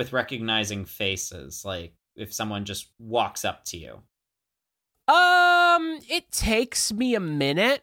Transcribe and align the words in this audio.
With 0.00 0.14
recognizing 0.14 0.86
faces? 0.86 1.62
Like, 1.62 1.92
if 2.16 2.32
someone 2.32 2.64
just 2.64 2.88
walks 2.98 3.44
up 3.44 3.64
to 3.66 3.76
you? 3.76 4.00
Um, 5.06 5.98
it 6.08 6.30
takes 6.32 6.90
me 6.90 7.14
a 7.14 7.20
minute 7.20 7.82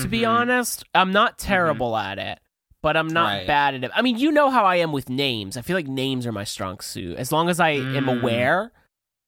to 0.00 0.08
be 0.08 0.22
Mhm. 0.22 0.28
honest. 0.28 0.82
I'm 0.92 1.12
not 1.12 1.38
terrible 1.38 1.96
at 1.96 2.18
it, 2.18 2.40
but 2.82 2.96
I'm 2.96 3.06
not 3.06 3.26
Right. 3.38 3.46
bad 3.46 3.74
at 3.76 3.84
it. 3.84 3.90
I 3.94 4.02
mean, 4.02 4.18
you 4.18 4.32
know 4.32 4.50
how 4.50 4.64
I 4.64 4.76
am 4.76 4.90
with 4.92 5.08
names. 5.08 5.56
I 5.56 5.62
feel 5.62 5.76
like 5.76 5.86
names 5.86 6.26
are 6.26 6.32
my 6.32 6.42
strong 6.44 6.80
suit. 6.80 7.16
As 7.16 7.30
long 7.30 7.48
as 7.48 7.60
I 7.60 7.70
am 7.70 8.06
Mm. 8.06 8.18
aware 8.18 8.72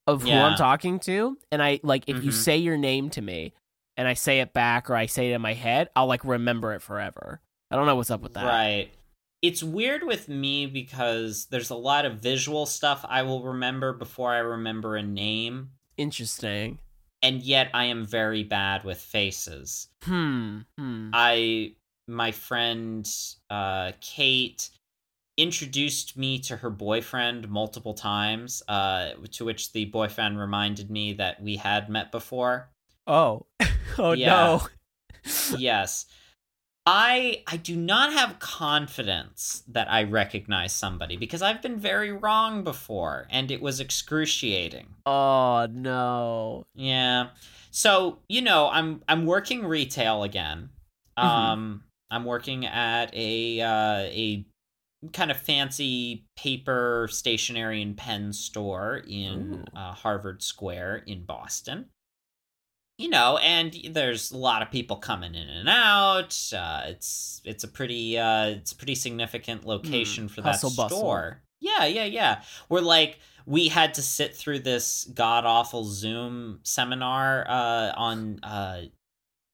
of 0.08 0.22
who 0.22 0.30
I'm 0.32 0.56
talking 0.56 0.98
to, 1.00 1.38
and 1.52 1.62
I 1.62 1.78
like 1.84 2.02
if 2.08 2.20
you 2.24 2.30
Mhm. 2.30 2.34
say 2.34 2.56
your 2.56 2.76
name 2.76 3.10
to 3.10 3.22
me 3.22 3.52
and 3.96 4.08
I 4.08 4.14
say 4.14 4.40
it 4.40 4.52
back 4.52 4.90
or 4.90 4.96
I 4.96 5.06
say 5.06 5.30
it 5.30 5.34
in 5.34 5.40
my 5.40 5.54
head, 5.54 5.90
I'll 5.94 6.06
like 6.08 6.24
remember 6.24 6.72
it 6.74 6.82
forever. 6.82 7.40
I 7.70 7.76
don't 7.76 7.86
know 7.86 7.94
what's 7.94 8.10
up 8.10 8.22
with 8.22 8.34
that. 8.34 8.44
Right. 8.44 8.90
It's 9.42 9.62
weird 9.62 10.02
with 10.02 10.28
me 10.28 10.66
because 10.66 11.46
there's 11.46 11.70
a 11.70 11.76
lot 11.76 12.04
of 12.04 12.18
visual 12.20 12.66
stuff 12.66 13.04
I 13.08 13.22
will 13.22 13.44
remember 13.44 13.92
before 13.92 14.32
I 14.32 14.38
remember 14.38 14.96
a 14.96 15.02
name, 15.02 15.70
Interesting. 15.96 16.78
and 17.22 17.40
yet 17.42 17.70
I 17.72 17.84
am 17.84 18.04
very 18.04 18.42
bad 18.42 18.82
with 18.84 18.98
faces. 19.00 19.88
Hmm. 20.02 20.60
Hmm. 20.76 21.10
I 21.12 21.74
my 22.08 22.32
friend 22.32 23.08
uh 23.50 23.92
Kate 24.00 24.70
introduced 25.36 26.16
me 26.16 26.38
to 26.40 26.56
her 26.56 26.70
boyfriend 26.70 27.48
multiple 27.48 27.94
times 27.94 28.60
uh 28.66 29.10
to 29.30 29.44
which 29.44 29.72
the 29.72 29.84
boyfriend 29.84 30.36
reminded 30.38 30.90
me 30.90 31.12
that 31.12 31.40
we 31.40 31.56
had 31.56 31.88
met 31.88 32.10
before. 32.10 32.70
Oh. 33.06 33.46
oh 33.98 34.12
Yeah. 34.12 34.26
no. 34.28 34.62
yes. 35.58 36.06
I 36.90 37.42
I 37.46 37.58
do 37.58 37.76
not 37.76 38.14
have 38.14 38.38
confidence 38.38 39.62
that 39.68 39.92
I 39.92 40.04
recognize 40.04 40.72
somebody 40.72 41.18
because 41.18 41.42
I've 41.42 41.60
been 41.60 41.78
very 41.78 42.10
wrong 42.10 42.64
before 42.64 43.26
and 43.28 43.50
it 43.50 43.60
was 43.60 43.78
excruciating. 43.78 44.86
Oh 45.04 45.68
no. 45.70 46.64
Yeah. 46.74 47.28
So, 47.70 48.20
you 48.26 48.40
know, 48.40 48.70
I'm 48.70 49.02
I'm 49.06 49.26
working 49.26 49.66
retail 49.66 50.22
again. 50.22 50.70
Mhm. 51.18 51.24
Um 51.24 51.84
I'm 52.10 52.24
working 52.24 52.64
at 52.64 53.14
a 53.14 53.60
uh 53.60 54.08
a 54.08 54.46
kind 55.12 55.30
of 55.30 55.36
fancy 55.36 56.24
paper 56.36 57.06
stationery 57.10 57.82
and 57.82 57.98
pen 57.98 58.32
store 58.32 59.02
in 59.06 59.64
uh, 59.76 59.92
Harvard 59.92 60.42
Square 60.42 61.04
in 61.06 61.24
Boston. 61.24 61.90
You 62.98 63.08
know, 63.08 63.38
and 63.38 63.72
there's 63.90 64.32
a 64.32 64.36
lot 64.36 64.60
of 64.60 64.72
people 64.72 64.96
coming 64.96 65.36
in 65.36 65.48
and 65.48 65.68
out. 65.68 66.36
Uh, 66.52 66.82
it's 66.88 67.40
it's 67.44 67.62
a 67.62 67.68
pretty 67.68 68.18
uh, 68.18 68.46
it's 68.48 68.72
a 68.72 68.76
pretty 68.76 68.96
significant 68.96 69.64
location 69.64 70.28
for 70.28 70.40
that 70.40 70.50
hustle 70.50 70.70
bustle. 70.70 70.98
store. 70.98 71.40
Yeah, 71.60 71.86
yeah, 71.86 72.04
yeah. 72.06 72.42
We're 72.68 72.80
like 72.80 73.18
we 73.46 73.68
had 73.68 73.94
to 73.94 74.02
sit 74.02 74.34
through 74.34 74.58
this 74.60 75.08
god 75.14 75.44
awful 75.46 75.84
Zoom 75.84 76.58
seminar 76.64 77.46
uh, 77.48 77.92
on 77.96 78.40
uh, 78.42 78.82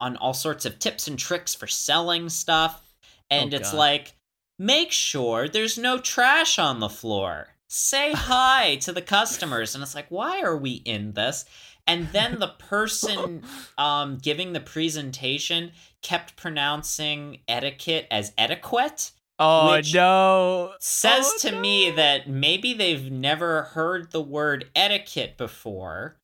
on 0.01 0.17
all 0.17 0.35
sorts 0.35 0.65
of 0.65 0.79
tips 0.79 1.07
and 1.07 1.19
tricks 1.19 1.55
for 1.55 1.67
selling 1.67 2.31
stuff, 2.31 2.83
and 3.31 3.53
Oh, 3.53 3.57
it's 3.59 3.73
God. 3.73 3.79
like 3.79 4.15
make 4.59 4.91
sure 4.91 5.49
there's 5.49 5.77
no 5.77 5.99
trash 5.99 6.59
on 6.59 6.81
the 6.81 6.89
floor. 6.89 7.49
Say 7.69 8.13
hi 8.13 8.77
to 8.83 8.93
the 8.93 9.03
customers, 9.03 9.75
and 9.75 9.83
it's 9.83 9.95
like, 9.95 10.07
why 10.09 10.41
are 10.43 10.57
we 10.57 10.75
in 10.85 11.13
this? 11.13 11.45
And 11.87 12.09
then 12.09 12.39
the 12.39 12.49
person 12.59 13.43
um, 13.79 14.19
giving 14.19 14.53
the 14.53 14.61
presentation 14.61 15.73
kept 16.03 16.37
pronouncing 16.37 17.41
etiquette 17.49 18.07
as 18.11 18.33
etiquette 18.39 19.13
Oh 19.39 19.73
Which 19.73 19.93
no. 19.95 20.75
says 20.79 21.29
Oh, 21.35 21.39
to 21.41 21.61
me 21.61 21.91
that 21.91 22.29
maybe 22.29 22.73
they've 22.73 23.11
never 23.11 23.63
heard 23.63 24.13
the 24.13 24.21
word 24.23 24.67
etiquette 24.77 25.37
before 25.37 26.17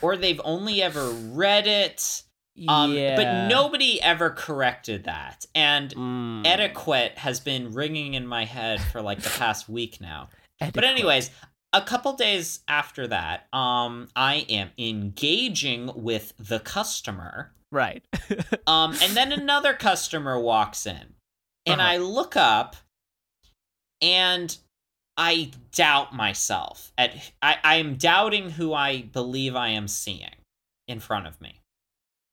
or 0.00 0.16
they've 0.16 0.40
only 0.44 0.80
ever 0.80 1.08
read 1.10 1.66
it 1.66 2.22
um 2.68 2.92
yeah. 2.92 3.16
but 3.16 3.48
nobody 3.48 4.00
ever 4.02 4.30
corrected 4.30 5.04
that 5.04 5.46
and 5.54 5.92
Mm. 5.94 6.46
etiquette 6.46 7.18
has 7.18 7.40
been 7.40 7.72
ringing 7.72 8.14
in 8.14 8.26
my 8.26 8.44
head 8.44 8.80
for 8.92 9.00
like 9.02 9.20
the 9.20 9.30
past 9.30 9.68
week 9.68 10.00
now 10.00 10.28
but 10.72 10.84
anyways 10.84 11.30
a 11.82 11.84
couple 11.86 12.12
days 12.14 12.60
after 12.68 13.06
that 13.06 13.46
um 13.52 14.08
i 14.16 14.44
am 14.48 14.70
engaging 14.78 15.90
with 15.94 16.32
the 16.38 16.60
customer 16.60 17.52
right. 17.70 18.02
um, 18.66 18.92
and 19.02 19.14
then 19.16 19.30
another 19.32 19.74
customer 19.74 20.40
walks 20.40 20.86
in, 20.86 21.14
and 21.66 21.80
Uh-huh. 21.80 21.90
I 21.90 21.96
look 21.98 22.34
up, 22.36 22.76
and 24.00 24.56
I 25.16 25.50
doubt 25.72 26.14
myself. 26.14 26.92
At 26.96 27.14
I, 27.42 27.56
I 27.62 27.74
am 27.76 27.96
doubting 27.96 28.50
who 28.50 28.72
I 28.72 29.02
believe 29.02 29.54
I 29.56 29.68
am 29.68 29.88
seeing 29.88 30.36
in 30.86 31.00
front 31.00 31.26
of 31.26 31.40
me, 31.40 31.60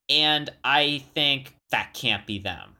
and 0.09 0.49
I 0.63 1.03
think 1.13 1.55
that 1.71 1.93
can't 1.93 2.25
be 2.25 2.39
them 2.39 2.75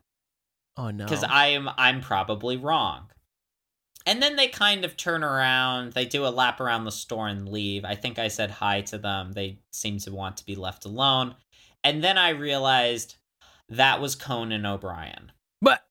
oh 0.78 0.92
no. 0.92 1.04
because 1.06 1.24
I 1.24 1.48
am 1.48 1.70
I'm 1.78 2.02
probably 2.02 2.56
wrong. 2.58 3.10
And 4.06 4.22
then 4.22 4.36
they 4.36 4.48
kind 4.48 4.86
of 4.86 4.96
turn 4.96 5.24
around, 5.24 5.94
they 5.94 6.06
do 6.06 6.28
a 6.28 6.30
lap 6.30 6.60
around 6.60 6.86
the 6.86 6.92
store 6.92 7.28
and 7.28 7.50
leave. 7.50 7.84
I 7.84 7.96
think 7.96 8.20
I 8.20 8.28
said 8.28 8.52
hi 8.52 8.82
to 8.82 9.00
them. 9.00 9.32
They 9.32 9.60
seem 9.72 9.98
to 10.00 10.12
want 10.12 10.38
to 10.38 10.46
be 10.46 10.56
left 10.56 10.86
alone. 10.86 11.36
And 11.84 12.04
then 12.04 12.18
I 12.18 12.30
realized 12.30 13.16
that 13.70 14.00
was 14.00 14.16
Conan 14.16 14.66
O'Brien. 14.66 15.32
But 15.62 15.82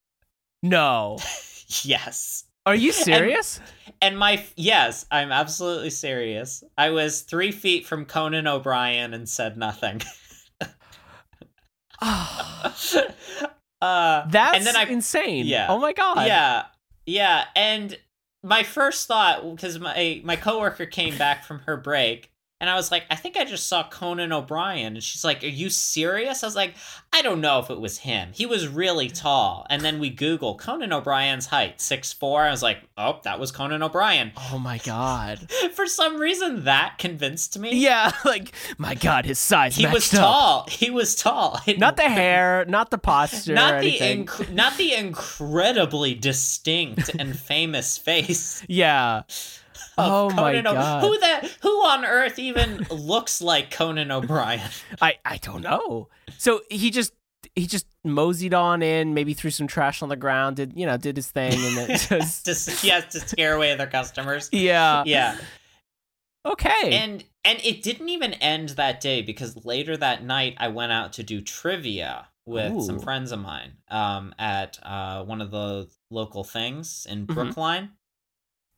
no. 0.62 1.18
yes. 1.82 2.44
Are 2.66 2.74
you 2.74 2.92
serious? 2.92 3.60
And 4.00 4.18
my 4.18 4.42
yes, 4.56 5.04
I'm 5.10 5.30
absolutely 5.30 5.90
serious. 5.90 6.64
I 6.78 6.90
was 6.90 7.20
three 7.20 7.52
feet 7.52 7.86
from 7.86 8.06
Conan 8.06 8.46
O'Brien 8.46 9.12
and 9.12 9.28
said 9.28 9.58
nothing. 9.58 10.00
uh, 12.00 13.06
That's 13.80 14.56
and 14.56 14.66
then 14.66 14.76
I 14.76 14.84
insane. 14.84 15.46
Yeah. 15.46 15.66
Oh 15.68 15.78
my 15.78 15.92
god. 15.92 16.26
Yeah, 16.26 16.64
yeah. 17.06 17.46
And 17.56 17.98
my 18.42 18.62
first 18.62 19.08
thought, 19.08 19.42
because 19.50 19.78
my 19.78 20.20
my 20.24 20.36
coworker 20.36 20.86
came 20.86 21.16
back 21.16 21.44
from 21.44 21.60
her 21.60 21.76
break, 21.76 22.30
and 22.60 22.70
I 22.70 22.76
was 22.76 22.90
like, 22.90 23.04
I 23.10 23.16
think 23.16 23.36
I 23.36 23.44
just 23.44 23.66
saw 23.66 23.86
Conan 23.88 24.32
O'Brien, 24.32 24.94
and 24.94 25.02
she's 25.02 25.24
like, 25.24 25.42
Are 25.42 25.48
you 25.48 25.68
serious? 25.68 26.42
I 26.42 26.46
was 26.46 26.56
like, 26.56 26.74
I 27.12 27.20
don't 27.20 27.40
know 27.40 27.58
if 27.58 27.68
it 27.68 27.80
was 27.80 27.98
him. 27.98 28.30
He 28.32 28.46
was 28.46 28.68
really 28.68 29.08
tall. 29.08 29.66
And 29.68 29.82
then 29.82 29.98
we 29.98 30.08
Google 30.10 30.56
Conan 30.56 30.92
O'Brien's 30.92 31.46
height, 31.46 31.80
six 31.80 32.12
four. 32.12 32.42
I 32.42 32.50
was 32.50 32.62
like, 32.62 32.78
Oh, 32.96 33.18
that 33.24 33.40
was 33.40 33.50
Conan 33.50 33.82
O'Brien. 33.82 34.32
Oh 34.52 34.58
my 34.58 34.78
god. 34.78 35.50
For 35.74 35.86
some 35.86 36.18
reason, 36.18 36.64
that 36.64 36.96
convinced 36.98 37.58
me. 37.58 37.76
Yeah, 37.76 38.12
like 38.24 38.52
my 38.78 38.94
god, 38.94 39.26
his 39.26 39.38
size. 39.38 39.76
He 39.76 39.86
was 39.86 40.12
up. 40.14 40.20
tall. 40.20 40.66
He 40.70 40.90
was 40.90 41.16
tall. 41.16 41.60
Not 41.76 41.96
the 41.96 42.02
hair, 42.08 42.64
not 42.66 42.90
the 42.90 42.98
posture, 42.98 43.52
or 43.52 43.56
not 43.56 43.80
the 43.80 43.98
inc- 43.98 44.52
not 44.52 44.76
the 44.76 44.94
incredibly 44.94 46.14
distinct 46.14 47.10
and 47.18 47.38
famous 47.38 47.98
face 47.98 48.64
yeah. 48.68 49.22
Oh 49.98 50.30
my 50.30 50.52
Conan 50.52 50.66
O- 50.66 50.72
God. 50.74 51.00
Who 51.04 51.18
that? 51.20 51.44
Who 51.62 51.68
on 51.86 52.04
earth 52.04 52.38
even 52.38 52.86
looks 52.90 53.40
like 53.40 53.70
Conan 53.70 54.10
O'Brien? 54.10 54.68
I 55.00 55.18
I 55.24 55.36
don't 55.38 55.62
know. 55.62 56.08
So 56.38 56.62
he 56.70 56.90
just 56.90 57.12
he 57.54 57.66
just 57.66 57.86
moseyed 58.04 58.54
on 58.54 58.82
in, 58.82 59.14
maybe 59.14 59.34
threw 59.34 59.50
some 59.50 59.66
trash 59.66 60.02
on 60.02 60.08
the 60.08 60.16
ground, 60.16 60.56
did 60.56 60.72
you 60.76 60.86
know, 60.86 60.96
did 60.96 61.16
his 61.16 61.30
thing, 61.30 61.52
and 61.52 61.76
then 61.76 61.88
just 61.98 62.44
Just 62.46 62.70
he 62.82 62.88
has 62.88 63.06
to 63.12 63.20
scare 63.20 63.54
away 63.54 63.74
their 63.76 63.86
customers. 63.86 64.48
yeah. 64.52 65.02
Yeah, 65.06 65.36
Okay. 66.46 66.92
and 66.92 67.24
and 67.44 67.58
it 67.64 67.82
didn't 67.82 68.08
even 68.08 68.34
end 68.34 68.70
that 68.70 69.00
day 69.00 69.22
because 69.22 69.64
later 69.64 69.96
that 69.96 70.24
night 70.24 70.54
I 70.58 70.68
went 70.68 70.92
out 70.92 71.12
to 71.14 71.22
do 71.22 71.40
trivia 71.40 72.28
with 72.46 72.82
some 72.82 72.98
friends 73.00 73.32
of 73.32 73.38
mine 73.40 73.72
um, 73.88 74.34
at 74.38 74.78
uh, 74.82 75.24
one 75.24 75.40
of 75.40 75.50
the 75.50 75.88
local 76.10 76.44
things 76.44 77.06
in 77.08 77.26
Mhm. 77.26 77.34
Brookline. 77.34 77.90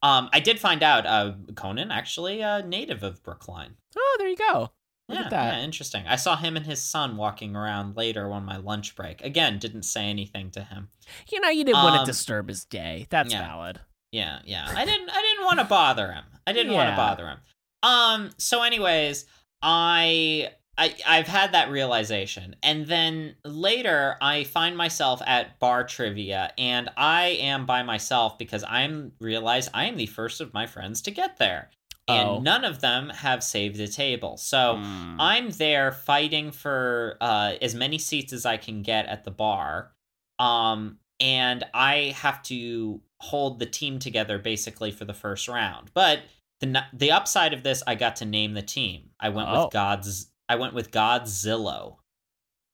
Um, 0.02 0.28
I 0.32 0.40
did 0.40 0.58
find 0.60 0.82
out 0.82 1.06
uh, 1.06 1.32
Conan 1.54 1.90
actually 1.90 2.40
a 2.40 2.62
native 2.62 3.02
of 3.02 3.22
Brookline. 3.22 3.76
Oh, 3.96 4.16
there 4.18 4.28
you 4.28 4.36
go. 4.36 4.70
Look 5.08 5.18
yeah, 5.18 5.24
at 5.24 5.30
that. 5.30 5.54
yeah, 5.58 5.64
interesting. 5.64 6.04
I 6.06 6.16
saw 6.16 6.36
him 6.36 6.56
and 6.56 6.66
his 6.66 6.82
son 6.82 7.16
walking 7.16 7.54
around 7.54 7.96
later 7.96 8.32
on 8.32 8.44
my 8.44 8.56
lunch 8.56 8.96
break. 8.96 9.22
Again, 9.22 9.58
didn't 9.58 9.84
say 9.84 10.06
anything 10.06 10.50
to 10.50 10.62
him. 10.62 10.88
You 11.30 11.40
know, 11.40 11.48
you 11.48 11.64
didn't 11.64 11.82
want 11.82 11.96
Um, 11.96 12.04
to 12.04 12.10
disturb 12.10 12.48
his 12.48 12.64
day. 12.64 13.06
That's 13.08 13.32
yeah. 13.32 13.46
valid. 13.46 13.80
Yeah, 14.10 14.40
yeah. 14.44 14.66
I 14.68 14.84
didn't 14.84 15.10
I 15.10 15.20
didn't 15.22 15.44
want 15.44 15.58
to 15.60 15.64
bother 15.64 16.10
him. 16.12 16.24
I 16.46 16.52
didn't 16.52 16.72
want 16.72 16.90
to 16.90 16.96
bother 16.96 17.28
him. 17.28 17.38
Um 17.82 18.30
so 18.38 18.62
anyways, 18.62 19.26
I 19.62 20.50
I 20.78 20.94
I've 21.06 21.26
had 21.28 21.52
that 21.52 21.70
realization. 21.70 22.56
And 22.62 22.86
then 22.86 23.36
later 23.44 24.16
I 24.20 24.44
find 24.44 24.76
myself 24.76 25.22
at 25.26 25.58
bar 25.58 25.84
trivia 25.84 26.52
and 26.58 26.90
I 26.96 27.38
am 27.40 27.64
by 27.66 27.82
myself 27.82 28.36
because 28.38 28.62
I'm 28.68 29.12
realize 29.20 29.68
I 29.72 29.84
am 29.86 29.96
the 29.96 30.06
first 30.06 30.40
of 30.40 30.52
my 30.52 30.66
friends 30.66 31.00
to 31.02 31.10
get 31.10 31.38
there. 31.38 31.70
And 32.08 32.28
Oh. 32.28 32.38
none 32.40 32.64
of 32.64 32.80
them 32.80 33.08
have 33.08 33.42
saved 33.42 33.80
a 33.80 33.88
table. 33.88 34.36
So 34.36 34.76
Mm. 34.76 35.16
I'm 35.18 35.50
there 35.50 35.90
fighting 35.92 36.52
for 36.52 37.16
uh, 37.20 37.54
as 37.60 37.74
many 37.74 37.98
seats 37.98 38.32
as 38.32 38.46
I 38.46 38.58
can 38.58 38.82
get 38.82 39.06
at 39.06 39.24
the 39.24 39.32
bar. 39.32 39.92
Um, 40.38 40.98
and 41.18 41.64
I 41.74 42.14
have 42.20 42.42
to 42.44 43.00
hold 43.20 43.58
the 43.58 43.66
team 43.66 43.98
together 43.98 44.38
basically 44.38 44.90
for 44.92 45.04
the 45.06 45.14
first 45.14 45.48
round. 45.48 45.90
But 45.94 46.20
the 46.60 46.84
the 46.92 47.10
upside 47.10 47.52
of 47.54 47.62
this, 47.62 47.82
I 47.86 47.94
got 47.94 48.16
to 48.16 48.24
name 48.24 48.54
the 48.54 48.62
team. 48.62 49.10
I 49.18 49.30
went 49.30 49.48
Oh. 49.50 49.64
with 49.64 49.72
God's. 49.72 50.30
I 50.48 50.56
went 50.56 50.74
with 50.74 50.90
Godzilla. 50.90 51.96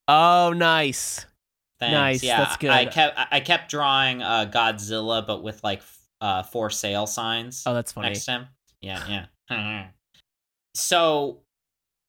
oh, 0.08 0.52
nice. 0.54 1.26
Thanks. 1.80 1.92
Nice, 1.94 2.22
Yeah, 2.22 2.38
that's 2.44 2.56
good. 2.58 2.70
I 2.70 2.86
kept 2.86 3.18
I- 3.32 3.40
kept 3.40 3.70
drawing 3.70 4.22
uh, 4.22 4.50
Godzilla, 4.52 5.26
but 5.26 5.42
with 5.42 5.62
like 5.64 5.82
uh, 6.20 6.42
for 6.44 6.70
sale 6.70 7.06
signs 7.06 7.64
Oh, 7.66 7.74
that's 7.74 7.92
funny. 7.92 8.08
next 8.08 8.24
time. 8.24 8.46
Yeah, 8.80 9.26
yeah. 9.50 9.88
so 10.74 11.40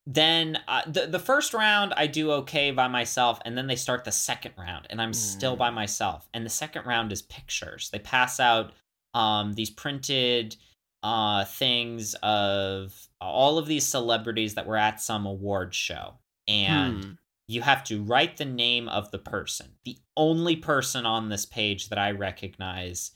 then 0.06 0.60
uh, 0.68 0.82
the 0.86 1.08
the 1.08 1.20
first 1.20 1.54
round 1.54 1.94
I 1.96 2.08
do 2.08 2.32
okay 2.34 2.72
by 2.72 2.88
myself, 2.88 3.40
and 3.46 3.58
then 3.58 3.68
they 3.68 3.76
start 3.76 4.04
the 4.04 4.12
second 4.12 4.54
round, 4.58 4.86
and 4.90 5.02
I'm 5.02 5.14
still 5.14 5.56
Mm. 5.56 5.60
by 5.60 5.70
myself. 5.70 6.28
And 6.34 6.46
the 6.46 6.50
second 6.50 6.86
round 6.86 7.12
is 7.12 7.22
pictures. 7.22 7.90
They 7.92 8.00
pass 8.00 8.40
out 8.40 8.74
um 9.14 9.54
these 9.54 9.70
printed 9.70 10.56
uh 11.04 11.46
things 11.46 12.16
of 12.24 13.08
all 13.22 13.58
of 13.58 13.68
these 13.68 13.86
celebrities 13.86 14.56
that 14.56 14.66
were 14.66 14.78
at 14.78 15.02
some 15.02 15.26
award 15.26 15.76
show, 15.76 16.16
and 16.48 17.04
Hmm. 17.04 17.12
you 17.48 17.62
have 17.62 17.84
to 17.86 18.02
write 18.04 18.38
the 18.38 18.46
name 18.46 18.88
of 18.90 19.12
the 19.12 19.20
person. 19.20 19.74
The 19.86 19.98
only 20.18 20.56
person 20.56 21.06
on 21.06 21.30
this 21.30 21.46
page 21.46 21.90
that 21.90 22.00
I 22.00 22.12
recognize 22.12 23.12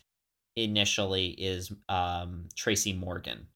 initially 0.55 1.29
is 1.29 1.71
um, 1.89 2.49
Tracy 2.55 2.93
Morgan. 2.93 3.47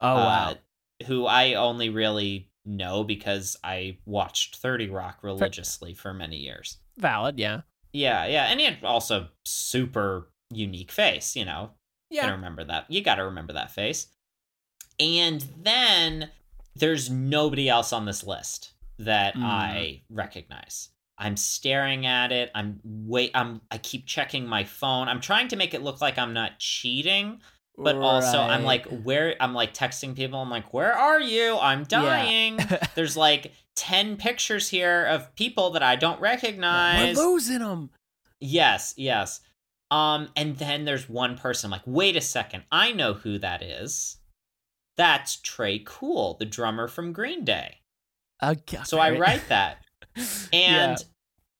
Oh, 0.00 0.16
wow. 0.16 0.50
uh, 0.50 1.04
who 1.06 1.26
I 1.26 1.54
only 1.54 1.88
really 1.90 2.50
know 2.64 3.04
because 3.04 3.56
I 3.62 3.98
watched 4.06 4.56
30 4.56 4.90
Rock 4.90 5.18
religiously 5.22 5.94
for 5.94 6.12
many 6.14 6.36
years. 6.36 6.78
Valid, 6.98 7.38
yeah. 7.38 7.62
Yeah, 7.92 8.26
yeah. 8.26 8.44
And 8.46 8.60
he 8.60 8.66
had 8.66 8.84
also 8.84 9.28
super 9.44 10.30
unique 10.52 10.90
face, 10.92 11.36
you 11.36 11.44
know. 11.44 11.70
You 12.10 12.16
gotta 12.20 12.28
Yeah. 12.28 12.34
remember 12.34 12.64
that. 12.64 12.86
You 12.90 13.02
gotta 13.02 13.24
remember 13.24 13.52
that 13.54 13.70
face. 13.70 14.08
And 15.00 15.40
then 15.62 16.30
there's 16.74 17.10
nobody 17.10 17.68
else 17.68 17.92
on 17.92 18.04
this 18.04 18.24
list 18.24 18.72
that 18.98 19.34
Mm. 19.34 19.42
I 19.44 20.02
recognize. 20.10 20.90
I'm 21.18 21.36
staring 21.36 22.06
at 22.06 22.30
it. 22.32 22.50
I'm 22.54 22.80
wait 22.84 23.32
I'm 23.34 23.60
I 23.70 23.78
keep 23.78 24.06
checking 24.06 24.46
my 24.46 24.64
phone. 24.64 25.08
I'm 25.08 25.20
trying 25.20 25.48
to 25.48 25.56
make 25.56 25.74
it 25.74 25.82
look 25.82 26.00
like 26.00 26.16
I'm 26.18 26.32
not 26.32 26.58
cheating, 26.60 27.40
but 27.76 27.96
also 27.96 28.38
I'm 28.40 28.62
like 28.64 28.86
where 28.86 29.34
I'm 29.40 29.52
like 29.54 29.74
texting 29.74 30.14
people. 30.16 30.40
I'm 30.40 30.50
like, 30.50 30.72
"Where 30.72 30.92
are 30.96 31.20
you? 31.20 31.58
I'm 31.58 31.84
dying." 31.88 32.58
There's 32.94 33.16
like 33.16 33.52
10 33.74 34.16
pictures 34.16 34.68
here 34.68 35.04
of 35.06 35.34
people 35.36 35.70
that 35.70 35.82
I 35.82 35.96
don't 35.96 36.20
We're 36.20 36.24
recognize. 36.28 37.16
losing 37.16 37.60
them. 37.60 37.90
Yes, 38.40 38.94
yes. 38.96 39.40
Um, 39.90 40.28
and 40.36 40.56
then 40.58 40.84
there's 40.84 41.08
one 41.08 41.36
person. 41.36 41.68
I'm 41.68 41.72
like, 41.72 41.82
wait 41.86 42.16
a 42.16 42.20
second, 42.20 42.64
I 42.70 42.92
know 42.92 43.14
who 43.14 43.38
that 43.38 43.62
is. 43.62 44.18
That's 44.96 45.36
Tré 45.36 45.84
Cool, 45.84 46.36
the 46.38 46.44
drummer 46.44 46.88
from 46.88 47.12
Green 47.12 47.44
Day. 47.44 47.78
Okay. 48.42 48.80
So 48.84 48.98
I 48.98 49.18
write 49.18 49.48
that. 49.48 49.78
Yeah. 50.52 50.94
And 50.94 51.04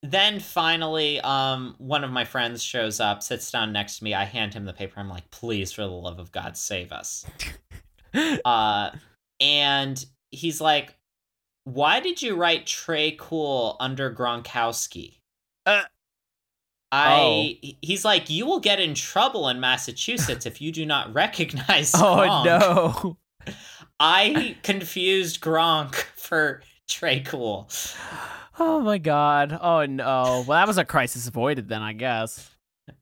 then 0.03 0.41
finally, 0.41 1.21
um, 1.21 1.77
one 1.79 2.03
of 2.03 2.11
my 2.11 2.25
friends 2.25 2.61
shows 2.61 2.99
up, 2.99 3.23
sits 3.23 3.53
down 3.53 3.73
next 3.73 3.99
to 3.99 4.05
me. 4.05 4.15
I 4.15 4.25
hand 4.25 4.53
him 4.53 4.65
the 4.65 4.73
paper. 4.73 4.99
I'm 4.99 5.09
like, 5.09 5.31
please, 5.31 5.71
for 5.71 5.83
the 5.83 5.89
love 5.89 6.19
of 6.19 6.33
God, 6.33 6.57
save 6.57 6.93
us. 6.93 7.27
Uh, 8.45 8.91
and 9.39 10.03
he's 10.31 10.63
like, 10.63 10.97
why 11.65 12.01
did 12.01 12.23
you 12.23 12.37
write 12.37 12.65
Tré 12.65 13.17
Cool 13.19 13.77
under 13.81 14.13
Gronkowski? 14.13 15.19
Uh, 15.67 15.83
Oh. 16.91 16.97
I 16.97 17.59
he's 17.83 18.05
like, 18.05 18.31
you 18.31 18.47
will 18.47 18.61
get 18.61 18.81
in 18.81 18.95
trouble 18.95 19.49
in 19.49 19.61
Massachusetts 19.61 20.47
if 20.47 20.61
you 20.61 20.73
do 20.73 20.87
not 20.87 21.13
recognize 21.15 21.93
oh 21.95 22.43
no. 22.45 23.19
I 24.01 24.57
confused 24.63 25.41
Gronk 25.41 25.95
for 26.17 26.63
Tré 26.89 27.25
Cool. 27.25 27.69
Oh 28.59 28.81
my 28.81 28.99
god. 28.99 29.57
Oh 29.61 29.87
no. 29.87 30.45
Well, 30.47 30.59
that 30.59 30.67
was 30.67 30.79
a 30.79 30.85
crisis 30.85 31.29
avoided 31.29 31.69
then, 31.69 31.83
I 31.83 31.93
guess. 31.93 32.51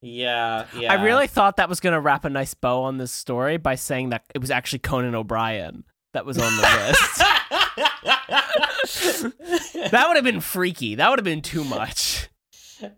Yeah, 0.01 0.67
yeah. 0.77 0.93
I 0.93 1.05
really 1.05 1.29
thought 1.29 1.59
that 1.59 1.69
was 1.69 1.81
going 1.81 1.93
to 1.93 2.01
wrap 2.01 2.25
a 2.25 2.31
nice 2.31 2.55
bow 2.55 2.83
on 2.83 2.99
this 2.99 3.13
story 3.13 3.57
by 3.57 3.77
saying 3.77 4.09
that 4.11 4.25
it 4.35 4.41
was 4.41 4.51
actually 4.51 4.81
Conan 4.81 5.15
O'Brien 5.15 5.85
that 6.13 6.27
was 6.27 6.39
on 6.39 6.57
the 6.57 6.63
list. 6.63 7.19
that 9.91 10.05
would 10.09 10.17
have 10.17 10.25
been 10.25 10.41
freaky. 10.41 10.97
That 10.97 11.11
would 11.11 11.19
have 11.19 11.25
been 11.25 11.43
too 11.43 11.65
much. 11.65 12.29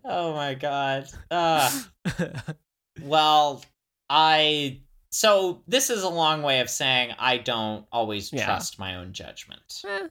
Oh 0.05 0.33
my 0.33 0.53
god. 0.55 1.07
Uh, 1.31 1.69
well, 3.01 3.63
I 4.09 4.81
so 5.11 5.61
this 5.67 5.89
is 5.89 6.03
a 6.03 6.09
long 6.09 6.41
way 6.43 6.59
of 6.59 6.69
saying 6.69 7.13
I 7.17 7.37
don't 7.37 7.85
always 7.91 8.31
Yeah. 8.31 8.45
trust 8.45 8.77
my 8.79 8.95
own 8.95 9.13
judgment. 9.13 9.81
Eh. 9.87 10.07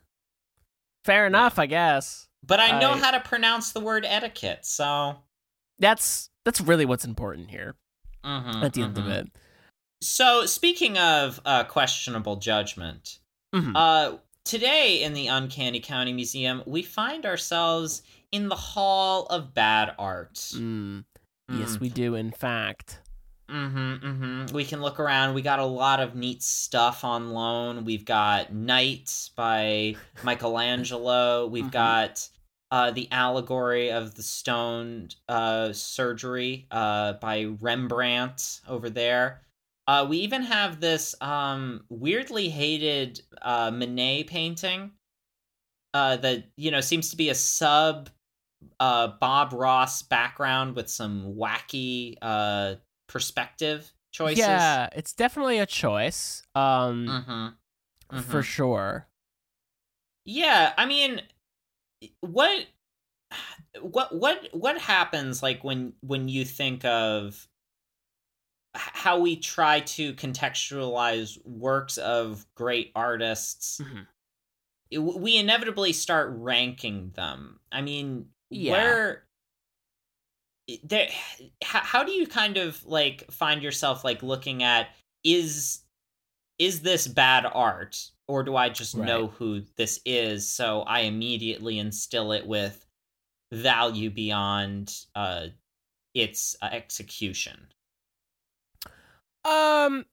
Fair 1.04 1.26
enough, 1.26 1.58
I 1.58 1.66
guess. 1.66 2.28
But 2.44 2.60
I 2.60 2.78
know 2.80 2.92
I- 2.92 2.98
how 2.98 3.10
to 3.12 3.20
pronounce 3.20 3.72
the 3.72 3.80
word 3.80 4.04
etiquette, 4.06 4.64
so 4.66 5.16
That's 5.78 6.30
that's 6.44 6.60
really 6.60 6.84
what's 6.86 7.04
important 7.04 7.50
here 7.50 7.76
mhm, 8.24 8.64
at 8.64 8.72
the 8.72 8.82
end 8.82 8.98
of 8.98 9.04
mhm. 9.04 9.10
it. 9.20 9.28
So 10.02 10.46
speaking 10.46 10.96
of 10.98 11.40
uh, 11.44 11.64
questionable 11.64 12.36
judgment, 12.36 13.18
Mhm. 13.54 13.72
uh, 13.74 14.18
today 14.48 15.02
in 15.02 15.12
the 15.12 15.26
Uncanny 15.28 15.78
County 15.78 16.12
Museum, 16.12 16.62
we 16.66 16.82
find 16.82 17.26
ourselves 17.26 18.02
in 18.32 18.48
the 18.48 18.56
Hall 18.56 19.26
of 19.26 19.52
Bad 19.54 19.94
Art. 19.98 20.34
Mm. 20.34 21.04
Yes, 21.50 21.76
Mm. 21.76 21.80
we 21.80 21.88
do. 21.90 22.14
In 22.14 22.30
fact. 22.32 23.00
Mm-hmm, 23.48 23.78
mm-hmm. 24.06 24.54
We 24.54 24.64
can 24.64 24.82
look 24.82 25.00
around. 25.00 25.32
We 25.34 25.40
got 25.40 25.58
a 25.58 25.64
lot 25.64 26.00
of 26.00 26.14
neat 26.14 26.42
stuff 26.42 27.02
on 27.04 27.30
loan. 27.30 27.84
We've 27.86 28.04
got 28.04 28.52
Night 28.52 29.30
by 29.36 29.96
Michelangelo. 30.22 31.46
We've 31.46 31.64
Mhm. 31.64 31.70
got 31.72 32.28
uh, 32.70 32.90
the 32.90 33.08
allegory 33.10 33.90
of 33.90 34.14
the 34.16 34.22
stone 34.22 35.08
uh, 35.26 35.72
surgery 35.72 36.66
uh, 36.70 37.14
by 37.14 37.44
Rembrandt 37.60 38.60
over 38.68 38.90
there. 38.90 39.40
Uh, 39.88 40.04
we 40.06 40.18
even 40.18 40.42
have 40.42 40.80
this 40.80 41.14
um, 41.22 41.82
weirdly 41.88 42.50
hated 42.50 43.22
uh, 43.40 43.70
Manet 43.70 44.24
painting 44.24 44.92
uh, 45.94 46.16
that 46.18 46.44
you 46.58 46.70
know 46.70 46.82
seems 46.82 47.10
to 47.10 47.16
be 47.16 47.30
a 47.30 47.34
sub 47.34 48.10
uh, 48.80 49.08
Bob 49.18 49.54
Ross 49.54 50.02
background 50.02 50.76
with 50.76 50.90
some 50.90 51.34
wacky 51.38 52.16
uh, 52.20 52.74
perspective 53.08 53.90
choices. 54.12 54.38
Yeah, 54.38 54.90
it's 54.92 55.14
definitely 55.14 55.58
a 55.58 55.66
choice. 55.66 56.42
Um, 56.54 57.24
Mm-hmm. 58.10 58.20
for 58.20 58.42
sure. 58.42 59.06
Yeah, 60.24 60.74
I 60.76 60.84
mean, 60.84 61.22
what, 62.20 62.66
what, 63.80 64.14
what, 64.14 64.48
what 64.52 64.78
happens 64.78 65.42
like 65.42 65.64
when 65.64 65.94
when 66.00 66.28
you 66.28 66.44
think 66.44 66.84
of 66.84 67.48
how 68.74 69.18
we 69.18 69.36
try 69.36 69.80
to 69.80 70.14
contextualize 70.14 71.38
works 71.44 71.98
of 71.98 72.46
great 72.54 72.92
artists? 72.94 73.78
Mhm. 73.82 74.06
it- 74.90 74.98
we 74.98 75.36
inevitably 75.36 75.92
start 75.92 76.30
ranking 76.32 77.10
them. 77.10 77.60
I 77.70 77.82
mean, 77.82 78.32
Yeah. 78.50 78.72
where 78.72 79.28
there 80.82 81.08
how, 81.62 81.80
how 81.80 82.04
do 82.04 82.12
you 82.12 82.26
kind 82.26 82.56
of 82.56 82.84
like 82.86 83.30
find 83.30 83.62
yourself 83.62 84.04
like 84.04 84.22
looking 84.22 84.62
at 84.62 84.94
is 85.24 85.82
is 86.58 86.80
this 86.82 87.06
bad 87.06 87.46
art 87.46 88.10
or 88.26 88.42
do 88.42 88.56
I 88.56 88.68
just 88.68 88.94
know 88.96 89.28
who 89.28 89.60
this 89.76 90.00
is 90.04 90.48
so 90.48 90.82
I 90.82 91.00
immediately 91.00 91.78
instill 91.78 92.32
it 92.32 92.46
with 92.46 92.84
value 93.52 94.10
beyond 94.10 94.94
uh 95.14 95.48
its 96.14 96.56
uh, 96.62 96.68
execution. 96.72 97.68
Um, 99.48 100.04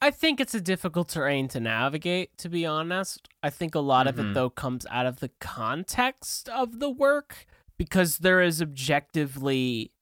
I 0.00 0.10
think 0.10 0.40
it's 0.40 0.54
a 0.54 0.60
difficult 0.60 1.08
terrain 1.10 1.48
to 1.48 1.60
navigate. 1.60 2.36
To 2.38 2.48
be 2.48 2.64
honest, 2.64 3.28
I 3.42 3.50
think 3.50 3.74
a 3.74 3.80
lot 3.80 4.06
of 4.06 4.16
Mhm. 4.16 4.30
it 4.30 4.34
though 4.34 4.48
comes 4.50 4.86
out 4.90 5.06
of 5.06 5.20
the 5.20 5.28
context 5.40 6.48
of 6.48 6.78
the 6.80 6.90
work 6.90 7.46
because 7.76 8.18
there 8.18 8.40
is 8.40 8.62
objectively, 8.62 9.92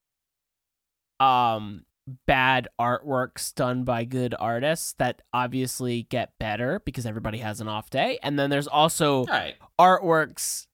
um, 1.21 1.85
bad 2.27 2.69
artworks 2.81 3.53
done 3.55 3.85
by 3.85 4.05
good 4.05 4.35
artists 4.39 4.95
that 4.95 5.21
obviously 5.33 6.05
get 6.05 6.33
better 6.39 6.81
because 6.81 7.05
everybody 7.05 7.39
has 7.39 7.61
an 7.61 7.69
off 7.69 7.91
day, 7.91 8.19
and 8.23 8.39
then 8.39 8.49
there's 8.51 8.69
also 8.69 9.25
right. 9.27 9.57
artworks 9.79 10.67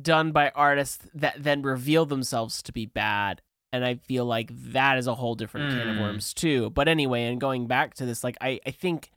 done 0.00 0.32
by 0.32 0.50
artists 0.56 1.06
that 1.14 1.34
then 1.42 1.62
reveal 1.62 2.06
themselves 2.06 2.62
to 2.62 2.72
be 2.72 2.86
bad 2.86 3.42
and 3.72 3.84
i 3.84 3.94
feel 3.94 4.24
like 4.24 4.50
that 4.72 4.98
is 4.98 5.06
a 5.06 5.14
whole 5.14 5.34
different 5.34 5.70
can 5.70 5.88
of 5.88 5.96
Mm. 5.96 6.00
worms 6.02 6.34
too 6.34 6.70
but 6.70 6.88
anyway 6.88 7.24
and 7.24 7.40
going 7.40 7.66
back 7.66 7.94
to 7.94 8.06
this 8.06 8.22
like 8.22 8.36
i 8.40 8.60
i 8.66 8.70
think 8.70 9.10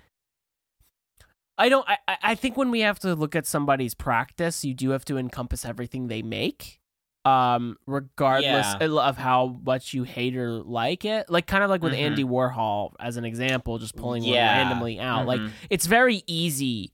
i 1.58 1.70
don't 1.70 1.88
I, 1.88 1.98
I- 2.24 2.36
think 2.36 2.58
when 2.58 2.72
we 2.72 2.82
have 2.82 3.00
to 3.00 3.16
look 3.16 3.36
at 3.36 3.46
somebody's 3.46 3.94
practice 3.94 4.64
you 4.66 4.74
do 4.74 4.90
have 4.92 5.06
to 5.06 5.18
encompass 5.18 5.66
everything 5.66 6.08
they 6.08 6.22
make 6.22 6.80
um 7.24 7.78
regardless 7.88 8.76
Yeah. 8.80 8.88
of 8.88 9.18
how 9.18 9.60
much 9.66 9.94
you 9.94 10.04
hate 10.04 10.36
or 10.38 10.52
like 10.62 11.06
it 11.06 11.30
like 11.30 11.48
kind 11.48 11.64
of 11.64 11.70
like 11.70 11.82
with 11.82 11.94
Mhm. 11.94 12.00
andy 12.00 12.24
warhol 12.24 12.94
as 13.00 13.18
an 13.18 13.26
example 13.26 13.78
just 13.80 13.96
pulling 13.96 14.24
one 14.24 14.34
Yeah. 14.34 14.58
randomly 14.58 15.00
out 15.00 15.26
like 15.26 15.40
Mhm. 15.42 15.52
it's 15.70 15.88
very 15.88 16.24
easy 16.28 16.92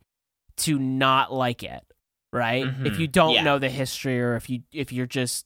to 0.57 0.79
not 0.79 1.33
like 1.33 1.63
it 1.63 1.83
right 2.31 2.63
if 2.65 2.93
Mhm. 2.93 2.99
you 2.99 3.07
don't 3.07 3.33
Yeah. 3.33 3.43
know 3.43 3.59
the 3.59 3.69
history 3.69 4.21
or 4.21 4.35
if 4.35 4.49
you 4.49 4.61
if 4.71 4.93
you're 4.93 5.05
just 5.07 5.45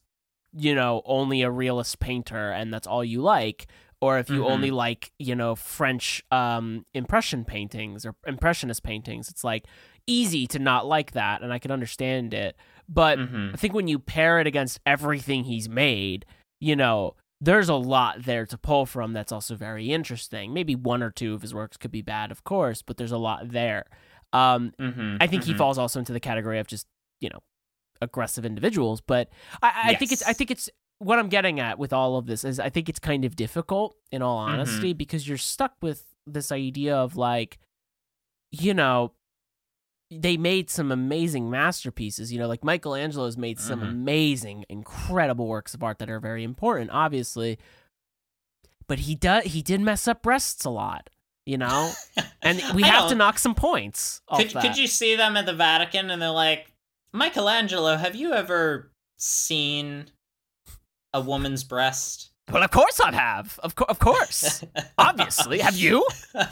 you 0.56 0.74
know 0.74 1.02
only 1.04 1.42
a 1.42 1.50
realist 1.50 1.98
painter 1.98 2.50
and 2.50 2.72
that's 2.72 2.86
all 2.86 3.04
you 3.04 3.20
like 3.20 3.66
or 4.00 4.18
if 4.18 4.30
you 4.30 4.42
Mhm. 4.42 4.46
only 4.46 4.70
like 4.70 5.10
you 5.18 5.34
know 5.34 5.54
french 5.54 6.22
um 6.30 6.84
impression 6.94 7.44
paintings 7.44 8.06
or 8.06 8.14
impressionist 8.26 8.82
paintings 8.82 9.28
it's 9.28 9.44
like 9.44 9.66
easy 10.06 10.46
to 10.46 10.58
not 10.58 10.86
like 10.86 11.12
that 11.12 11.42
and 11.42 11.52
i 11.52 11.58
can 11.58 11.70
understand 11.70 12.32
it 12.32 12.56
but 12.88 13.18
Mhm. 13.18 13.52
I 13.54 13.56
think 13.56 13.74
when 13.74 13.88
you 13.88 13.98
pair 13.98 14.38
it 14.40 14.46
against 14.46 14.78
everything 14.86 15.42
he's 15.44 15.68
made, 15.68 16.24
you 16.60 16.76
know, 16.76 17.16
there's 17.40 17.68
a 17.68 17.74
lot 17.74 18.22
there 18.22 18.46
to 18.46 18.56
pull 18.56 18.86
from 18.86 19.12
that's 19.12 19.32
also 19.32 19.56
very 19.56 19.90
interesting. 19.92 20.54
Maybe 20.54 20.76
one 20.76 21.02
or 21.02 21.10
two 21.10 21.34
of 21.34 21.42
his 21.42 21.52
works 21.52 21.76
could 21.76 21.90
be 21.90 22.00
bad, 22.02 22.30
of 22.30 22.44
course, 22.44 22.82
but 22.82 22.96
there's 22.96 23.10
a 23.12 23.18
lot 23.18 23.48
there. 23.50 23.86
Um, 24.32 24.72
Mhm. 24.80 25.16
I 25.20 25.26
think 25.26 25.42
he 25.44 25.52
Mhm. 25.52 25.58
falls 25.58 25.78
also 25.78 25.98
into 25.98 26.12
the 26.12 26.20
category 26.20 26.60
of 26.60 26.68
just, 26.68 26.86
you 27.20 27.28
know, 27.28 27.40
aggressive 28.02 28.44
individuals. 28.44 29.00
But 29.00 29.28
I, 29.62 29.72
I 29.90 29.94
think 29.94 30.12
it's 30.12 30.22
I 30.22 30.32
think 30.32 30.50
it's 30.50 30.68
what 30.98 31.18
I'm 31.18 31.28
getting 31.28 31.60
at 31.60 31.78
with 31.78 31.92
all 31.92 32.16
of 32.16 32.26
this 32.26 32.42
is 32.44 32.58
I 32.58 32.70
think 32.70 32.88
it's 32.88 32.98
kind 32.98 33.24
of 33.24 33.36
difficult 33.36 33.96
in 34.10 34.22
all 34.22 34.38
Mm-hmm. 34.40 34.52
honesty 34.60 34.92
because 34.92 35.28
you're 35.28 35.36
stuck 35.38 35.74
with 35.82 36.04
this 36.26 36.50
idea 36.50 36.96
of 36.96 37.16
like, 37.16 37.58
you 38.50 38.72
know, 38.74 39.12
they 40.10 40.36
made 40.36 40.70
some 40.70 40.90
amazing 40.92 41.50
masterpieces. 41.50 42.32
You 42.32 42.38
know, 42.38 42.46
like 42.48 42.62
Michelangelo's 42.64 43.36
made 43.36 43.58
some 43.58 43.80
Mhm. 43.80 43.88
amazing, 43.90 44.64
incredible 44.68 45.46
works 45.48 45.74
of 45.74 45.82
art 45.82 45.98
that 45.98 46.08
are 46.08 46.20
very 46.20 46.44
important, 46.44 46.90
obviously. 46.92 47.58
But 48.88 49.00
he 49.00 49.14
does 49.16 49.44
he 49.44 49.62
did 49.62 49.80
mess 49.80 50.06
up 50.06 50.22
breasts 50.22 50.64
a 50.64 50.70
lot, 50.70 51.10
you 51.44 51.58
know, 51.58 51.92
and 52.42 52.62
we 52.74 52.84
have 52.84 53.08
to 53.08 53.16
knock 53.16 53.38
some 53.38 53.54
points. 53.56 54.22
Off 54.28 54.38
Could, 54.40 54.52
could 54.54 54.76
you 54.78 54.86
see 54.86 55.16
them 55.16 55.36
at 55.36 55.44
the 55.44 55.52
Vatican 55.54 56.08
and 56.10 56.22
they're 56.22 56.30
like, 56.30 56.72
Michelangelo, 57.16 57.96
have 57.96 58.14
you 58.14 58.32
ever 58.32 58.92
seen 59.18 60.10
a 61.12 61.20
woman's 61.20 61.64
breast? 61.64 62.30
Well, 62.52 62.62
of 62.62 62.70
course 62.70 63.00
I 63.00 63.12
have. 63.12 63.58
Of, 63.62 63.74
co- 63.74 63.86
of 63.88 63.98
course. 63.98 64.62
Obviously. 64.98 65.58
Have 65.60 65.76
you? 65.76 66.06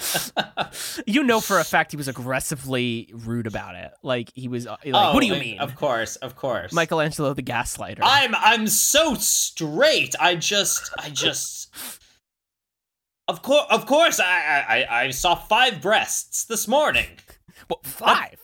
You 1.06 1.22
know 1.22 1.40
for 1.40 1.60
a 1.60 1.64
fact 1.64 1.92
he 1.92 1.96
was 1.96 2.08
aggressively 2.08 3.10
rude 3.12 3.46
about 3.46 3.76
it. 3.76 3.92
Like 4.02 4.30
he 4.34 4.48
was 4.48 4.66
uh, 4.66 4.76
like, 4.84 4.94
Oh, 4.94 5.12
"What 5.14 5.20
do 5.20 5.26
you 5.26 5.34
mean?" 5.36 5.58
Of 5.60 5.76
course, 5.76 6.16
of 6.16 6.34
course. 6.34 6.72
Michelangelo 6.72 7.32
the 7.34 7.42
gaslighter. 7.42 8.00
I'm 8.02 8.34
I'm 8.34 8.66
so 8.66 9.14
straight. 9.14 10.14
I 10.18 10.34
just 10.34 10.90
I 10.98 11.10
just 11.10 11.72
Of 13.28 13.42
course 13.42 13.66
of 13.70 13.86
course 13.86 14.18
I 14.18 14.64
I 14.68 15.02
I 15.04 15.10
saw 15.10 15.34
five 15.34 15.80
breasts 15.80 16.44
this 16.44 16.66
morning. 16.66 17.06
What, 17.68 17.86
five. 17.86 18.38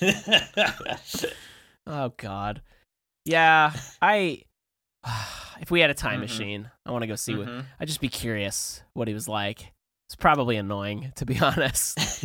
oh 1.86 2.12
God. 2.16 2.62
Yeah, 3.24 3.72
I. 4.00 4.42
If 5.60 5.70
we 5.70 5.80
had 5.80 5.90
a 5.90 5.94
time 5.94 6.20
Mhm. 6.20 6.22
machine, 6.22 6.70
I 6.86 6.90
want 6.90 7.02
to 7.02 7.06
go 7.06 7.16
see 7.16 7.34
what. 7.34 7.46
Mhm. 7.46 7.64
I'd 7.78 7.86
just 7.86 8.00
be 8.00 8.08
curious 8.08 8.82
what 8.94 9.08
he 9.08 9.14
was 9.14 9.28
like. 9.28 9.74
It's 10.08 10.16
probably 10.16 10.56
annoying, 10.56 11.12
to 11.16 11.26
be 11.26 11.38
honest. 11.42 11.98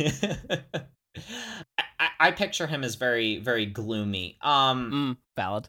I, 1.78 1.84
I- 2.00 2.10
I 2.18 2.30
picture 2.30 2.66
him 2.66 2.82
as 2.82 2.94
very 2.94 3.36
very 3.38 3.66
gloomy. 3.66 4.38
Um 4.40 4.90
Mm, 4.90 5.16
valid. 5.36 5.68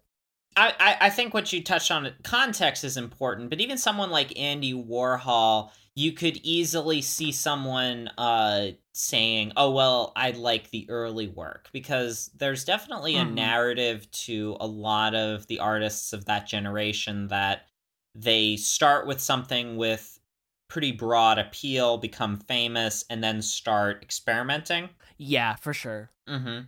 I, 0.56 0.74
I, 0.80 0.98
I 1.08 1.10
think 1.10 1.34
what 1.34 1.52
you 1.54 1.62
touched 1.62 1.92
on 1.92 2.12
context 2.24 2.84
is 2.86 2.96
important, 2.98 3.50
but 3.50 3.60
even 3.60 3.78
someone 3.78 4.10
like 4.12 4.38
Andy 4.40 4.74
Warhol, 4.74 5.70
you 5.98 6.14
could 6.14 6.38
easily 6.40 7.02
see 7.02 7.32
someone 7.34 8.10
uh 8.20 8.72
saying, 8.94 9.54
"Oh 9.58 9.72
well, 9.72 10.14
I 10.16 10.32
like 10.32 10.72
the 10.72 10.90
early 10.90 11.28
work," 11.28 11.70
because 11.74 12.30
there's 12.36 12.66
definitely 12.66 13.18
a 13.18 13.26
Mhm. 13.26 13.26
narrative 13.26 14.10
to 14.12 14.58
a 14.62 14.68
lot 14.68 15.16
of 15.16 15.48
the 15.48 15.60
artists 15.60 16.14
of 16.14 16.26
that 16.26 16.48
generation 16.48 17.28
that 17.30 17.68
they 18.16 18.58
start 18.58 19.08
with 19.08 19.22
something 19.22 19.78
with 19.78 20.20
pretty 20.70 20.92
broad 20.94 21.40
appeal, 21.40 21.98
become 21.98 22.38
famous, 22.40 23.06
and 23.10 23.24
then 23.24 23.42
start 23.42 24.04
experimenting. 24.04 24.90
Yeah, 25.18 25.56
for 25.56 25.74
sure. 25.74 26.12
Mm-hmm. 26.28 26.68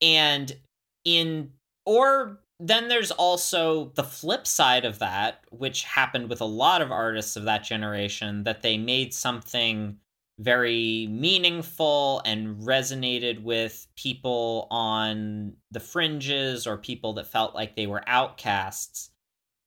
And 0.00 0.60
in 1.04 1.54
or 1.86 2.41
then 2.62 2.88
there's 2.88 3.10
also 3.10 3.92
the 3.96 4.04
flip 4.04 4.46
side 4.46 4.84
of 4.84 5.00
that, 5.00 5.44
which 5.50 5.82
happened 5.82 6.28
with 6.30 6.40
a 6.40 6.46
lot 6.46 6.80
of 6.80 6.92
artists 6.92 7.36
of 7.36 7.44
that 7.44 7.64
generation, 7.64 8.44
that 8.44 8.62
they 8.62 8.78
made 8.78 9.12
something 9.12 9.98
very 10.38 11.08
meaningful 11.10 12.22
and 12.24 12.56
resonated 12.62 13.42
with 13.42 13.86
people 13.96 14.68
on 14.70 15.54
the 15.70 15.80
fringes 15.80 16.66
or 16.66 16.78
people 16.78 17.12
that 17.14 17.26
felt 17.26 17.54
like 17.54 17.74
they 17.74 17.86
were 17.86 18.02
outcasts 18.06 19.10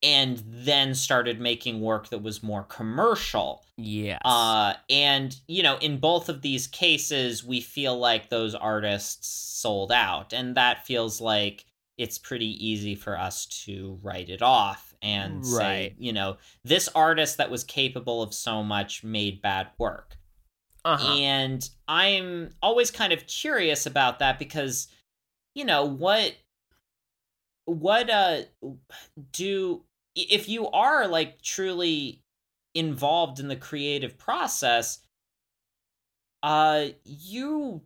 and 0.01 0.41
then 0.45 0.95
started 0.95 1.39
making 1.39 1.81
work 1.81 2.09
that 2.09 2.21
was 2.21 2.41
more 2.43 2.63
commercial 2.63 3.65
Yes. 3.77 4.21
uh, 4.23 4.73
and 4.89 5.37
you 5.47 5.61
know, 5.61 5.77
in 5.77 5.97
both 5.99 6.29
of 6.29 6.41
these 6.41 6.65
cases, 6.67 7.43
we 7.43 7.59
feel 7.59 7.97
like 7.97 8.29
those 8.29 8.55
artists 8.55 9.27
sold 9.27 9.91
out, 9.91 10.31
and 10.31 10.55
that 10.55 10.85
feels 10.85 11.19
like 11.19 11.65
it's 11.97 12.17
pretty 12.17 12.65
easy 12.65 12.95
for 12.95 13.17
us 13.17 13.45
to 13.45 13.97
write 14.03 14.29
it 14.29 14.41
off 14.41 14.93
and 15.01 15.45
say, 15.45 15.57
Right. 15.57 15.95
you 15.97 16.11
know, 16.13 16.37
this 16.63 16.89
artist 16.95 17.37
that 17.37 17.49
was 17.49 17.63
capable 17.63 18.21
of 18.21 18.33
so 18.33 18.63
much 18.63 19.03
made 19.03 19.41
bad 19.41 19.69
work. 19.77 20.17
uh-huh. 20.83 21.13
And 21.15 21.67
I'm 21.87 22.53
always 22.61 22.91
kind 22.91 23.13
of 23.13 23.25
curious 23.27 23.85
about 23.85 24.19
that 24.19 24.37
because, 24.39 24.87
you 25.55 25.65
know, 25.65 25.85
what 25.85 26.35
what 27.65 28.09
uh 28.09 28.41
do 29.31 29.83
if 30.15 30.47
you 30.47 30.67
are 30.69 31.07
like 31.07 31.41
truly 31.41 32.21
involved 32.75 33.39
in 33.39 33.47
the 33.47 33.55
creative 33.55 34.17
process, 34.17 34.99
uh 36.43 36.87
you 37.03 37.81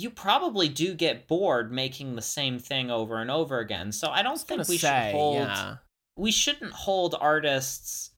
you 0.00 0.10
probably 0.10 0.68
do 0.68 0.94
get 0.94 1.28
bored 1.28 1.70
making 1.70 2.16
the 2.16 2.22
same 2.22 2.58
thing 2.58 2.90
over 2.90 3.18
and 3.18 3.30
over 3.30 3.58
again. 3.58 3.92
So 3.92 4.08
I 4.10 4.22
don't 4.22 4.32
was 4.32 4.42
think 4.42 4.66
we 4.68 4.78
say, 4.78 5.10
should 5.10 5.16
hold 5.16 5.36
yeah. 5.36 5.76
we 6.16 6.30
shouldn't 6.32 6.72
hold 6.72 7.14
artists 7.20 8.10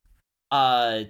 uh 0.51 1.05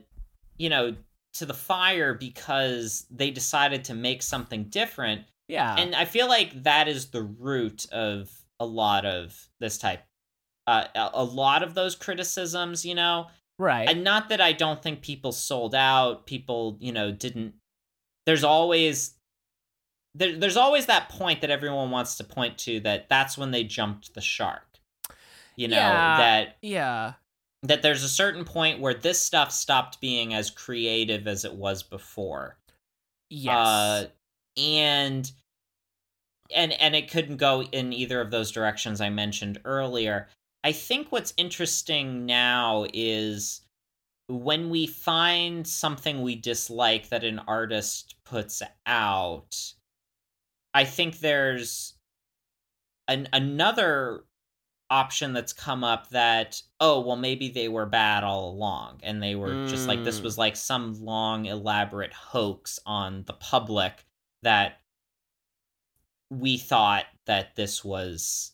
you 0.57 0.69
know 0.71 0.95
to 1.35 1.47
the 1.47 1.55
fire 1.55 2.15
because 2.15 3.07
they 3.11 3.31
decided 3.31 3.85
to 3.85 3.95
make 3.95 4.23
something 4.23 4.65
different 4.65 5.23
Yeah. 5.49 5.75
and 5.77 5.95
i 5.95 6.05
feel 6.05 6.29
like 6.29 6.63
that 6.63 6.87
is 6.87 7.07
the 7.11 7.23
root 7.23 7.87
of 7.91 8.31
a 8.61 8.67
lot 8.67 9.05
of 9.05 9.49
this 9.59 9.79
type 9.79 10.03
uh 10.69 10.85
a 10.95 11.11
a 11.15 11.25
lot 11.25 11.65
of 11.65 11.75
those 11.75 11.97
criticisms 11.97 12.85
you 12.85 12.95
know 12.95 13.27
right. 13.59 13.89
and 13.89 14.05
not 14.05 14.29
that 14.29 14.41
i 14.41 14.53
don't 14.53 14.81
think 14.81 15.03
people 15.03 15.33
sold 15.33 15.75
out 15.75 16.27
people 16.27 16.77
you 16.81 16.93
know 16.93 17.11
didn't 17.11 17.55
there's 18.27 18.45
always 18.45 19.15
there, 20.15 20.39
there's 20.39 20.57
always 20.57 20.87
that 20.87 21.09
point 21.09 21.41
that 21.41 21.51
everyone 21.51 21.91
wants 21.91 22.17
to 22.17 22.25
point 22.25 22.59
to 22.59 22.81
that 22.81 23.09
that's 23.09 23.39
when 23.39 23.51
they 23.51 23.65
jumped 23.65 24.15
the 24.15 24.21
shark 24.21 24.67
you 25.57 25.69
know 25.69 25.77
Yeah. 25.77 26.17
that 26.19 26.57
yeah. 26.63 27.13
that 27.63 27.83
there's 27.83 28.03
a 28.03 28.09
certain 28.09 28.45
point 28.45 28.81
where 28.81 28.95
this 28.95 29.21
stuff 29.21 29.53
stopped 29.53 30.01
being 30.01 30.35
as 30.35 30.51
creative 30.51 31.27
as 31.27 31.45
it 31.45 31.55
was 31.55 31.83
before. 31.83 32.57
Yes. 33.31 33.57
Uh, 33.57 34.07
and 34.59 35.31
and 36.55 36.73
and 36.73 36.95
it 36.95 37.11
couldn't 37.11 37.37
go 37.37 37.63
in 37.63 37.93
either 37.93 38.21
of 38.21 38.31
those 38.31 38.51
directions 38.51 39.01
I 39.01 39.11
mentioned 39.11 39.61
earlier. 39.65 40.29
I 40.65 40.73
think 40.73 41.11
what's 41.11 41.35
interesting 41.37 42.27
now 42.27 42.87
is 42.93 43.63
when 44.29 44.71
we 44.71 44.87
find 44.87 45.67
something 45.67 46.23
we 46.23 46.37
dislike 46.37 47.09
that 47.11 47.25
an 47.25 47.41
artist 47.41 48.17
puts 48.25 48.63
out, 48.87 49.73
I 50.75 50.85
think 50.85 51.19
there's 51.19 51.95
an 53.09 53.29
another 53.33 54.25
option 54.91 55.33
that's 55.33 55.53
come 55.55 55.83
up 55.83 56.11
that 56.11 56.61
oh 56.79 57.01
well 57.01 57.17
maybe 57.17 57.49
they 57.49 57.67
were 57.69 57.87
bad 57.87 58.23
all 58.25 58.51
along 58.51 59.01
and 59.03 59.23
they 59.23 59.35
were 59.35 59.57
just 59.65 59.89
like 59.89 60.05
this 60.05 60.21
Mm. 60.21 60.25
was 60.25 60.37
like 60.39 60.55
some 60.55 61.03
long 61.03 61.47
elaborate 61.47 62.13
hoax 62.13 62.79
on 62.85 63.25
the 63.27 63.33
public 63.33 64.05
that 64.43 64.81
we 66.31 66.59
thought 66.59 67.07
that 67.27 67.57
this 67.57 67.83
was 67.85 68.53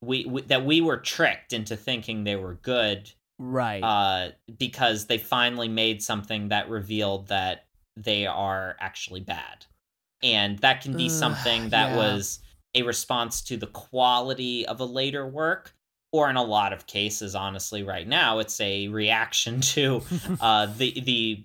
we, 0.00 0.24
we 0.24 0.42
that 0.42 0.64
we 0.64 0.80
were 0.80 0.96
tricked 0.96 1.52
into 1.52 1.76
thinking 1.76 2.24
they 2.24 2.36
were 2.36 2.54
good 2.54 3.12
Right. 3.38 3.82
uh 3.82 4.30
because 4.58 5.06
they 5.06 5.18
finally 5.18 5.68
made 5.68 6.02
something 6.02 6.48
that 6.48 6.68
revealed 6.68 7.28
that 7.28 7.66
they 7.96 8.26
are 8.26 8.76
actually 8.80 9.20
bad 9.20 9.66
and 10.22 10.58
that 10.60 10.80
can 10.82 10.96
be 10.96 11.06
Ugh, 11.06 11.10
something 11.10 11.68
that 11.70 11.90
yeah. 11.90 11.96
was 11.96 12.40
a 12.74 12.82
response 12.82 13.42
to 13.42 13.56
the 13.56 13.66
quality 13.66 14.66
of 14.66 14.80
a 14.80 14.84
later 14.84 15.26
work 15.26 15.74
or 16.12 16.28
in 16.30 16.36
a 16.36 16.42
lot 16.42 16.72
of 16.72 16.86
cases 16.86 17.34
honestly 17.34 17.82
right 17.82 18.06
now 18.08 18.38
it's 18.38 18.60
a 18.60 18.88
reaction 18.88 19.60
to 19.74 20.02
uh 20.40 20.66
the 20.66 21.00
the 21.00 21.44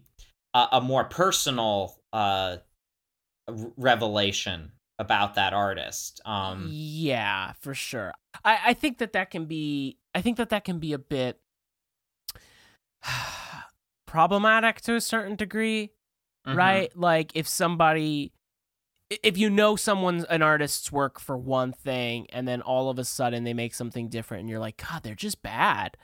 uh, 0.53 0.67
a 0.73 0.81
more 0.81 1.03
personal 1.03 1.97
uh 2.13 2.57
revelation 3.77 4.71
about 4.99 5.35
that 5.35 5.53
artist 5.53 6.21
um 6.25 6.67
yeah, 6.71 7.53
for 7.59 7.73
sure. 7.73 8.13
I, 8.43 8.59
I 8.67 8.73
think 8.73 8.97
that 8.97 9.13
that 9.13 9.29
can 9.31 9.45
be. 9.45 9.97
I 10.13 10.21
think 10.21 10.37
that 10.37 10.49
that 10.49 10.65
can 10.65 10.79
be 10.79 10.93
a 10.93 10.97
bit 10.97 11.39
problematic 14.07 14.81
to 14.81 14.95
a 14.95 15.01
certain 15.01 15.35
degree, 15.35 15.91
mhm. 16.47 16.55
right? 16.55 16.97
Like 16.97 17.31
if 17.35 17.47
somebody, 17.47 18.31
if 19.09 19.37
you 19.37 19.49
know 19.49 19.75
someone's 19.75 20.23
an 20.25 20.41
artist's 20.41 20.91
work 20.91 21.19
for 21.19 21.37
one 21.37 21.71
thing, 21.71 22.27
and 22.31 22.47
then 22.47 22.61
all 22.61 22.89
of 22.89 22.99
a 22.99 23.03
sudden 23.05 23.43
they 23.43 23.53
make 23.53 23.73
something 23.73 24.09
different, 24.09 24.41
and 24.41 24.49
you're 24.49 24.59
like, 24.59 24.77
God, 24.77 25.03
they're 25.03 25.15
just 25.15 25.41
bad. 25.41 25.97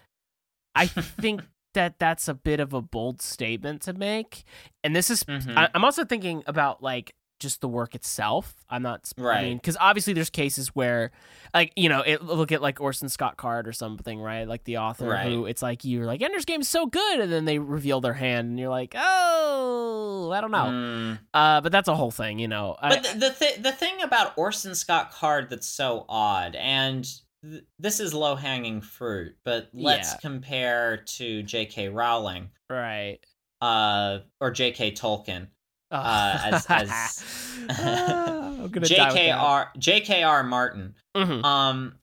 I 0.75 0.87
think 0.87 1.41
that 1.73 1.99
that's 1.99 2.27
a 2.27 2.33
bit 2.33 2.59
of 2.59 2.73
a 2.73 2.81
bold 2.81 3.21
statement 3.21 3.81
to 3.83 3.93
make, 3.93 4.43
and 4.83 4.95
this 4.95 5.09
is 5.09 5.23
Mhm. 5.23 5.57
I, 5.57 5.69
I'm 5.73 5.83
also 5.83 6.05
thinking 6.05 6.43
about 6.47 6.81
like 6.83 7.13
just 7.43 7.61
the 7.61 7.67
work 7.67 7.93
itself. 7.93 8.55
I'm 8.69 8.81
not 8.81 9.07
I 9.17 9.21
Right. 9.21 9.43
mean, 9.43 9.57
because 9.57 9.77
obviously 9.79 10.13
there's 10.13 10.31
cases 10.31 10.69
where, 10.69 11.11
like 11.53 11.71
you 11.75 11.89
know, 11.89 12.01
it, 12.01 12.23
look 12.23 12.51
at 12.51 12.61
like 12.63 12.81
Orson 12.81 13.07
Scott 13.09 13.37
Card 13.37 13.67
or 13.67 13.71
something, 13.73 14.19
right? 14.19 14.47
Like 14.47 14.63
the 14.63 14.77
author 14.77 15.09
Right. 15.09 15.27
who 15.31 15.45
it's 15.45 15.61
like 15.61 15.85
you're 15.85 16.05
like 16.07 16.23
Ender's 16.23 16.45
Game 16.45 16.61
is 16.61 16.69
so 16.69 16.87
good, 16.87 17.19
and 17.19 17.31
then 17.31 17.45
they 17.45 17.59
reveal 17.59 18.01
their 18.01 18.13
hand, 18.13 18.49
and 18.49 18.59
you're 18.59 18.69
like, 18.69 18.95
oh, 18.97 20.31
I 20.33 20.41
don't 20.41 20.51
know. 20.51 20.57
Mm. 20.65 21.19
Uh, 21.33 21.61
but 21.61 21.71
that's 21.71 21.87
a 21.87 21.95
whole 21.95 22.11
thing, 22.11 22.39
you 22.39 22.47
know. 22.47 22.75
I- 22.79 22.89
But 22.89 23.03
the 23.03 23.19
the, 23.19 23.29
th- 23.29 23.57
the 23.61 23.71
thing 23.71 24.01
about 24.01 24.33
Orson 24.37 24.73
Scott 24.75 25.11
Card 25.11 25.49
that's 25.49 25.67
so 25.69 26.05
odd, 26.09 26.55
and 26.55 27.07
th- 27.43 27.63
this 27.79 27.99
is 27.99 28.13
low 28.13 28.35
hanging 28.35 28.81
fruit, 28.81 29.35
but 29.43 29.69
let's 29.73 30.13
Yeah. 30.13 30.17
compare 30.21 30.97
to 31.17 31.43
J.K. 31.43 31.89
Rowling, 31.89 32.49
right. 32.69 33.19
uh, 33.61 34.19
or 34.41 34.51
J.K. 34.51 34.91
Tolkien. 34.93 35.47
Uh, 35.93 36.39
as- 36.45 36.65
as- 36.69 37.23
Ah, 37.69 38.47
I'm 38.47 38.67
gonna 38.69 38.71
die 38.71 38.79
with 38.81 38.87
that. 38.87 39.13
J.K.R. 39.13 39.71
J.K.R. 39.77 40.43
Martin. 40.43 40.95
Mhm. 41.15 41.43
Um, 41.45 41.95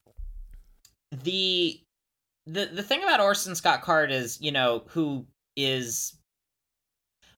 the 1.25 1.81
the 2.47 2.67
the 2.67 2.83
thing 2.83 3.03
about 3.03 3.21
Orson 3.21 3.55
Scott 3.55 3.83
Card 3.83 4.11
is, 4.11 4.41
you 4.41 4.53
know, 4.53 4.85
who 4.89 5.27
is 5.57 6.17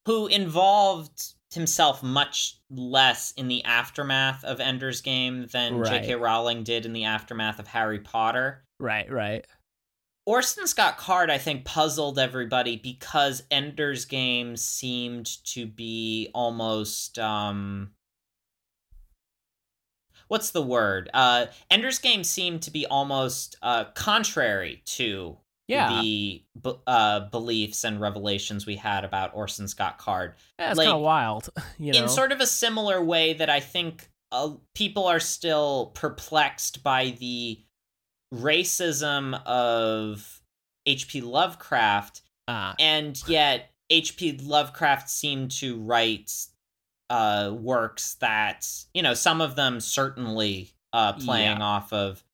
who 0.07 0.27
involved 0.29 1.35
himself 1.53 2.03
much 2.03 2.59
less 2.71 3.33
in 3.33 3.49
the 3.49 3.65
aftermath 3.65 4.43
of 4.45 4.61
Ender's 4.61 5.01
Game 5.01 5.47
than 5.53 5.79
Right. 5.79 6.03
J.K. 6.03 6.15
Rowling 6.17 6.63
did 6.65 6.87
in 6.87 6.93
the 6.93 7.05
aftermath 7.05 7.59
of 7.59 7.67
Harry 7.69 7.99
Potter. 8.01 8.65
Right. 8.79 9.11
Right. 9.11 9.47
Orson 10.25 10.67
Scott 10.69 10.99
Card, 10.99 11.31
I 11.31 11.39
think, 11.39 11.65
puzzled 11.65 12.19
everybody 12.19 12.77
because 12.77 13.43
Ender's 13.51 14.05
Game 14.05 14.57
seemed 14.57 15.27
to 15.47 15.67
be 15.67 16.31
almost 16.35 17.19
um 17.19 17.91
what's 20.29 20.51
the 20.51 20.63
word? 20.63 21.11
Uh 21.13 21.47
Ender's 21.71 21.99
Game 21.99 22.25
seemed 22.25 22.63
to 22.63 22.71
be 22.71 22.87
almost 22.87 23.57
uh 23.63 23.85
contrary 23.95 24.83
to 24.87 25.39
Yeah. 25.67 26.01
the 26.01 26.45
b- 26.63 26.73
uh 26.87 27.21
beliefs 27.31 27.85
and 27.85 28.01
revelations 28.01 28.65
we 28.67 28.77
had 28.77 29.05
about 29.05 29.35
Orson 29.35 29.67
Scott 29.69 29.99
Card 29.99 30.35
yeah 30.59 30.71
it's 30.71 30.79
like, 30.79 30.87
kind 30.87 30.97
of 30.97 31.03
wild. 31.03 31.49
You 31.79 31.93
know. 31.93 32.03
in 32.05 32.09
sort 32.09 32.31
of 32.33 32.41
a 32.41 32.47
similar 32.47 33.03
way 33.03 33.33
that 33.35 33.51
I 33.51 33.59
think 33.61 34.09
uh, 34.31 34.53
people 34.75 35.07
are 35.09 35.21
still 35.21 35.91
perplexed 35.95 36.83
by 36.83 37.17
the 37.19 37.61
racism 38.33 39.41
of 39.45 40.41
H.P. 40.87 41.21
Lovecraft, 41.21 42.23
Ah. 42.49 42.75
and 42.79 43.21
yet 43.29 43.71
H.P. 43.91 44.39
Lovecraft 44.43 45.09
seemed 45.09 45.51
to 45.53 45.79
write 45.81 46.33
uh, 47.11 47.55
works 47.55 48.15
that, 48.15 48.67
you 48.95 49.03
know, 49.03 49.13
some 49.15 49.41
of 49.43 49.55
them 49.55 49.81
certainly 49.81 50.71
uh, 50.95 51.13
playing 51.15 51.59
Yeah. 51.59 51.63
off 51.65 51.93
of 51.93 52.25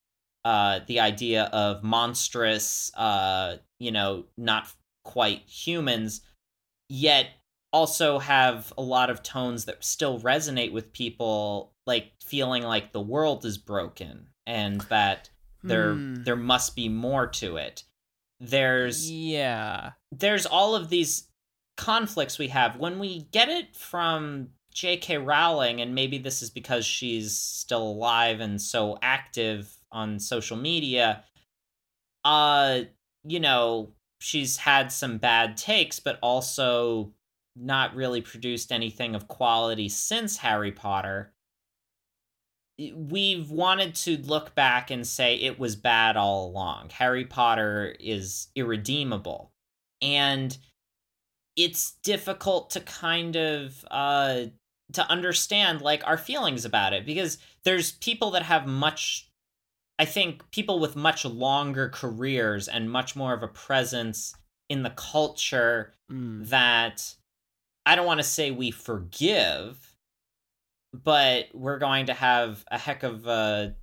uh, 0.45 0.79
the 0.87 1.01
idea 1.01 1.43
of 1.45 1.83
monstrous, 1.83 2.91
uh, 2.95 3.57
you 3.79 3.91
know, 3.91 4.25
not 4.37 4.71
quite 5.03 5.41
humans, 5.41 6.21
yet 6.87 7.27
also 7.73 8.19
have 8.19 8.71
a 8.77 8.81
lot 8.81 9.09
of 9.09 9.21
tones 9.21 9.65
that 9.65 9.83
still 9.83 10.19
resonate 10.21 10.71
with 10.71 10.93
people, 10.93 11.73
like 11.85 12.13
feeling 12.23 12.63
like 12.63 12.93
the 12.93 13.01
world 13.01 13.43
is 13.45 13.57
broken 13.57 14.27
and 14.47 14.79
that 14.81 15.28
there 15.63 15.93
Hmm. 15.93 16.23
there 16.23 16.35
must 16.35 16.75
be 16.75 16.89
more 16.89 17.27
to 17.27 17.57
it. 17.57 17.83
There's 18.39 19.09
yeah. 19.11 19.91
there's 20.11 20.45
all 20.45 20.75
of 20.75 20.89
these 20.89 21.27
conflicts 21.77 22.37
we 22.37 22.49
have 22.49 22.77
when 22.77 22.99
we 22.99 23.21
get 23.31 23.49
it 23.49 23.75
from 23.75 24.49
J.K. 24.73 25.17
Rowling, 25.17 25.81
and 25.81 25.95
maybe 25.95 26.17
this 26.17 26.41
is 26.41 26.49
because 26.49 26.85
she's 26.85 27.35
still 27.37 27.83
alive 27.83 28.39
and 28.39 28.61
so 28.61 28.97
active 29.01 29.75
on 29.91 30.19
social 30.19 30.55
media. 30.57 31.23
Uh, 32.23 32.81
you 33.23 33.39
know, 33.39 33.91
she's 34.19 34.57
had 34.57 34.91
some 34.91 35.17
bad 35.17 35.57
takes, 35.57 35.99
but 35.99 36.19
also 36.21 37.13
not 37.55 37.95
really 37.95 38.21
produced 38.21 38.71
anything 38.71 39.15
of 39.15 39.27
quality 39.27 39.89
since 39.89 40.37
Harry 40.37 40.71
Potter. 40.71 41.33
We've 42.95 43.49
wanted 43.49 43.95
to 43.95 44.17
look 44.17 44.55
back 44.55 44.89
and 44.89 45.05
say 45.05 45.35
it 45.35 45.59
was 45.59 45.75
bad 45.75 46.15
all 46.17 46.47
along. 46.47 46.91
Harry 46.91 47.25
Potter 47.25 47.95
is 47.99 48.47
irredeemable. 48.55 49.51
And 50.01 50.57
it's 51.55 51.97
difficult 52.03 52.69
to 52.71 52.79
kind 52.79 53.35
of 53.35 53.85
uh 53.91 54.43
to 54.93 55.07
understand 55.09 55.81
like 55.81 56.07
our 56.07 56.17
feelings 56.17 56.63
about 56.63 56.93
it 56.93 57.05
because 57.05 57.37
there's 57.65 57.91
people 57.93 58.31
that 58.31 58.43
have 58.43 58.65
much 58.65 59.29
I 59.99 60.05
think 60.05 60.49
people 60.51 60.79
with 60.79 60.95
much 60.95 61.25
longer 61.25 61.89
careers 61.89 62.69
and 62.69 62.89
much 62.89 63.15
more 63.15 63.33
of 63.33 63.43
a 63.43 63.47
presence 63.47 64.33
in 64.69 64.83
the 64.83 64.91
culture 64.91 65.93
Mm. 66.11 66.49
that 66.49 67.15
I 67.85 67.95
don't 67.95 68.05
want 68.05 68.19
to 68.19 68.23
say 68.23 68.51
we 68.51 68.71
forgive, 68.71 69.88
but 70.93 71.47
we're 71.53 71.79
going 71.79 72.07
to 72.07 72.13
have 72.13 72.63
a 72.71 72.77
heck 72.77 73.03
of 73.03 73.25
a 73.27 73.75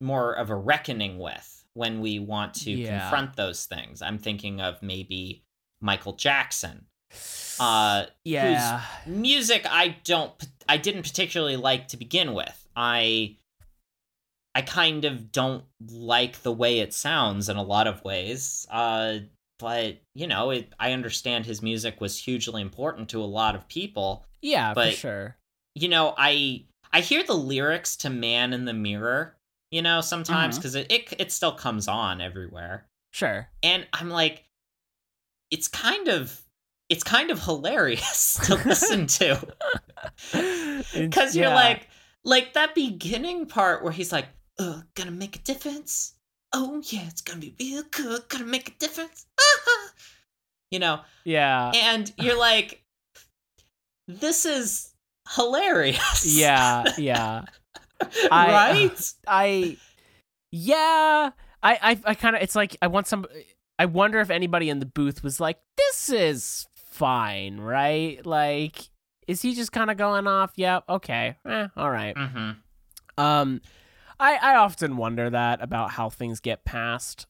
more 0.00 0.32
of 0.32 0.50
a 0.50 0.56
reckoning 0.56 1.18
with 1.18 1.64
when 1.74 2.00
we 2.00 2.18
want 2.18 2.54
to 2.54 2.70
Yeah. 2.70 3.00
confront 3.00 3.36
those 3.36 3.66
things. 3.66 4.02
I'm 4.02 4.18
thinking 4.18 4.60
of 4.60 4.82
maybe 4.82 5.44
Michael 5.80 6.14
Jackson. 6.14 6.86
Uh 7.58 8.06
Yeah. 8.24 8.82
music 9.06 9.66
I 9.68 9.96
don't 10.04 10.32
I 10.68 10.76
didn't 10.76 11.02
particularly 11.02 11.56
like 11.56 11.88
to 11.88 11.96
begin 11.96 12.34
with. 12.34 12.66
I 12.76 13.36
I 14.54 14.62
kind 14.62 15.04
of 15.04 15.30
don't 15.30 15.64
like 15.90 16.42
the 16.42 16.52
way 16.52 16.80
it 16.80 16.92
sounds 16.94 17.48
in 17.48 17.56
a 17.56 17.62
lot 17.62 17.86
of 17.86 18.02
ways. 18.04 18.66
Uh 18.70 19.18
but 19.58 19.98
you 20.14 20.26
know, 20.26 20.50
it 20.50 20.72
I 20.78 20.92
understand 20.92 21.44
his 21.46 21.60
music 21.62 22.00
was 22.00 22.16
hugely 22.18 22.62
important 22.62 23.08
to 23.10 23.22
a 23.22 23.26
lot 23.26 23.54
of 23.54 23.68
people. 23.68 24.24
Yeah, 24.40 24.70
for 24.70 24.74
but- 24.76 24.94
sure. 24.94 25.36
You 25.80 25.88
know, 25.88 26.14
I 26.18 26.64
I 26.92 27.00
hear 27.00 27.22
the 27.22 27.34
lyrics 27.34 27.96
to 27.98 28.10
Man 28.10 28.52
in 28.52 28.64
the 28.66 28.74
Mirror, 28.74 29.36
you 29.70 29.80
know, 29.82 30.00
sometimes 30.02 30.56
Mm-hmm. 30.56 30.62
cuz 30.62 30.74
it, 30.74 30.90
it 30.92 31.14
it 31.18 31.32
still 31.32 31.52
comes 31.52 31.88
on 31.88 32.20
everywhere. 32.20 32.86
Sure. 33.12 33.48
And 33.62 33.86
I'm 33.92 34.10
like 34.10 34.44
it's 35.50 35.68
kind 35.68 36.08
of 36.08 36.40
it's 36.88 37.02
kind 37.04 37.30
of 37.30 37.42
hilarious 37.42 38.34
to 38.46 38.56
listen 38.56 39.06
to. 39.06 39.54
Because 40.92 41.36
you're 41.36 41.46
Yeah. 41.48 41.54
like, 41.54 41.88
like 42.24 42.52
that 42.54 42.74
beginning 42.74 43.46
part 43.46 43.82
where 43.82 43.92
he's 43.92 44.12
like, 44.12 44.26
uh, 44.58 44.82
gonna 44.94 45.10
make 45.12 45.36
a 45.36 45.38
difference. 45.40 46.14
Oh 46.52 46.82
yeah, 46.86 47.06
it's 47.06 47.22
gonna 47.22 47.38
be 47.40 47.54
real 47.60 47.84
good. 47.90 48.28
Gonna 48.28 48.44
make 48.44 48.68
a 48.68 48.72
difference. 48.72 49.26
Ah-ha." 49.40 49.92
you 50.72 50.78
know, 50.80 51.00
Yeah. 51.24 51.72
and 51.74 52.12
you're 52.18 52.38
like, 52.50 52.84
this 54.08 54.44
is 54.44 54.89
hilarious. 55.36 56.24
Yeah, 56.36 56.84
yeah. 56.98 57.42
I- 58.30 58.52
right? 58.80 59.12
I 59.26 59.76
yeah, 60.52 61.30
I 61.62 61.78
I, 61.82 62.00
I 62.04 62.14
kind 62.14 62.36
of 62.36 62.42
it's 62.42 62.54
like 62.56 62.76
I 62.82 62.86
want 62.88 63.06
some 63.06 63.26
I 63.78 63.86
wonder 63.86 64.20
if 64.20 64.30
anybody 64.30 64.68
in 64.70 64.78
the 64.80 64.86
booth 64.86 65.22
was 65.22 65.40
like 65.40 65.58
this 65.76 66.10
is 66.10 66.66
fine, 66.74 67.58
right? 67.58 68.24
Like 68.24 68.88
is 69.28 69.42
he 69.42 69.54
just 69.54 69.70
kind 69.72 69.90
of 69.90 69.96
going 69.96 70.26
off? 70.26 70.52
Yep, 70.56 70.84
okay. 70.88 71.36
Eh, 71.46 71.68
all 71.76 71.90
right. 71.90 72.14
mm-hmm. 72.16 72.50
Um 73.22 73.60
I 74.18 74.36
I 74.36 74.56
often 74.56 74.96
wonder 74.96 75.30
that 75.30 75.62
about 75.62 75.92
how 75.92 76.08
things 76.10 76.40
get 76.40 76.64
passed. 76.64 77.26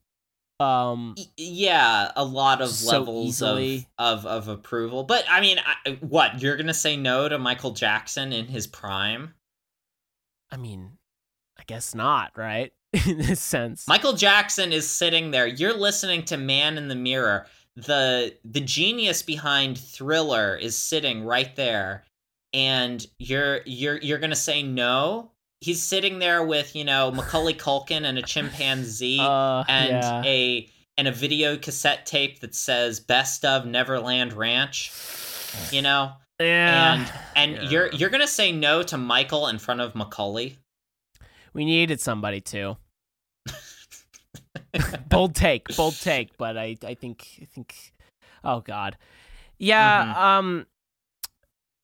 Um 0.61 1.15
yeah, 1.37 2.13
a 2.15 2.25
lot 2.25 2.61
of 2.61 2.69
So 2.71 2.99
levels 2.99 3.41
of, 3.43 3.87
of 3.99 4.27
of 4.27 4.49
approval. 4.49 5.05
But 5.05 5.25
I 5.29 5.41
mean, 5.41 5.59
I, 5.59 5.99
what 6.01 6.43
you're 6.43 6.57
gonna 6.57 6.75
say 6.75 6.97
no 6.97 7.29
to 7.29 7.39
Michael 7.39 7.73
Jackson 7.73 8.33
in 8.33 8.47
his 8.47 8.67
prime? 8.67 9.35
I 10.51 10.57
mean, 10.57 10.99
I 11.59 11.63
guess 11.67 11.95
not, 11.95 12.33
right? 12.37 12.73
in 13.07 13.19
this 13.19 13.41
sense. 13.41 13.87
Michael 13.87 14.15
Jackson 14.15 14.73
is 14.73 14.89
sitting 14.89 15.31
there. 15.31 15.47
You're 15.47 15.77
listening 15.77 16.25
to 16.27 16.37
Man 16.37 16.77
in 16.77 16.89
the 16.89 16.97
Mirror. 16.97 17.47
The 17.77 18.37
the 18.45 18.61
genius 18.61 19.23
behind 19.23 19.79
Thriller 19.79 20.57
is 20.57 20.77
sitting 20.77 21.25
right 21.25 21.55
there, 21.55 22.05
and 22.53 23.07
you're 23.19 23.61
you're 23.65 23.99
you're 23.99 24.19
gonna 24.19 24.37
say 24.37 24.63
no. 24.63 25.30
He's 25.61 25.83
sitting 25.83 26.19
there 26.21 26.43
with 26.43 26.75
you 26.75 26.85
know 26.85 27.11
Macaulay 27.11 27.55
Culkin 27.55 28.05
and 28.05 28.19
a 28.19 28.23
chimpanzee 28.23 29.19
uh, 29.21 29.65
and 29.69 29.91
yeah. 29.91 30.23
a 30.25 30.69
and 30.97 31.07
a 31.09 31.13
video 31.13 31.57
cassette 31.57 32.07
tape 32.07 32.41
that 32.41 32.55
says 32.55 32.99
"Best 33.01 33.45
of 33.45 33.67
Neverland 33.67 34.33
Ranch." 34.33 34.91
You 35.71 35.83
know, 35.83 36.13
yeah. 36.41 37.07
and 37.37 37.53
Yeah. 37.57 37.63
you're 37.69 37.93
you're 37.93 38.11
gonna 38.11 38.27
say 38.27 38.53
no 38.53 38.83
to 38.85 38.97
Michael 38.97 39.49
in 39.49 39.59
front 39.59 39.81
of 39.81 39.95
Macaulay. 39.95 40.57
We 41.53 41.65
needed 41.65 42.01
somebody 42.01 42.41
to. 42.43 42.77
bold 45.09 45.35
take, 45.35 45.67
bold 45.77 45.95
take, 46.01 46.37
but 46.39 46.57
I 46.57 46.77
I 46.85 46.95
think 46.95 47.27
I 47.43 47.45
think 47.45 47.93
oh 48.45 48.61
god. 48.61 48.97
Yeah, 49.59 50.05
Mhm. 50.07 50.17
um 50.17 50.67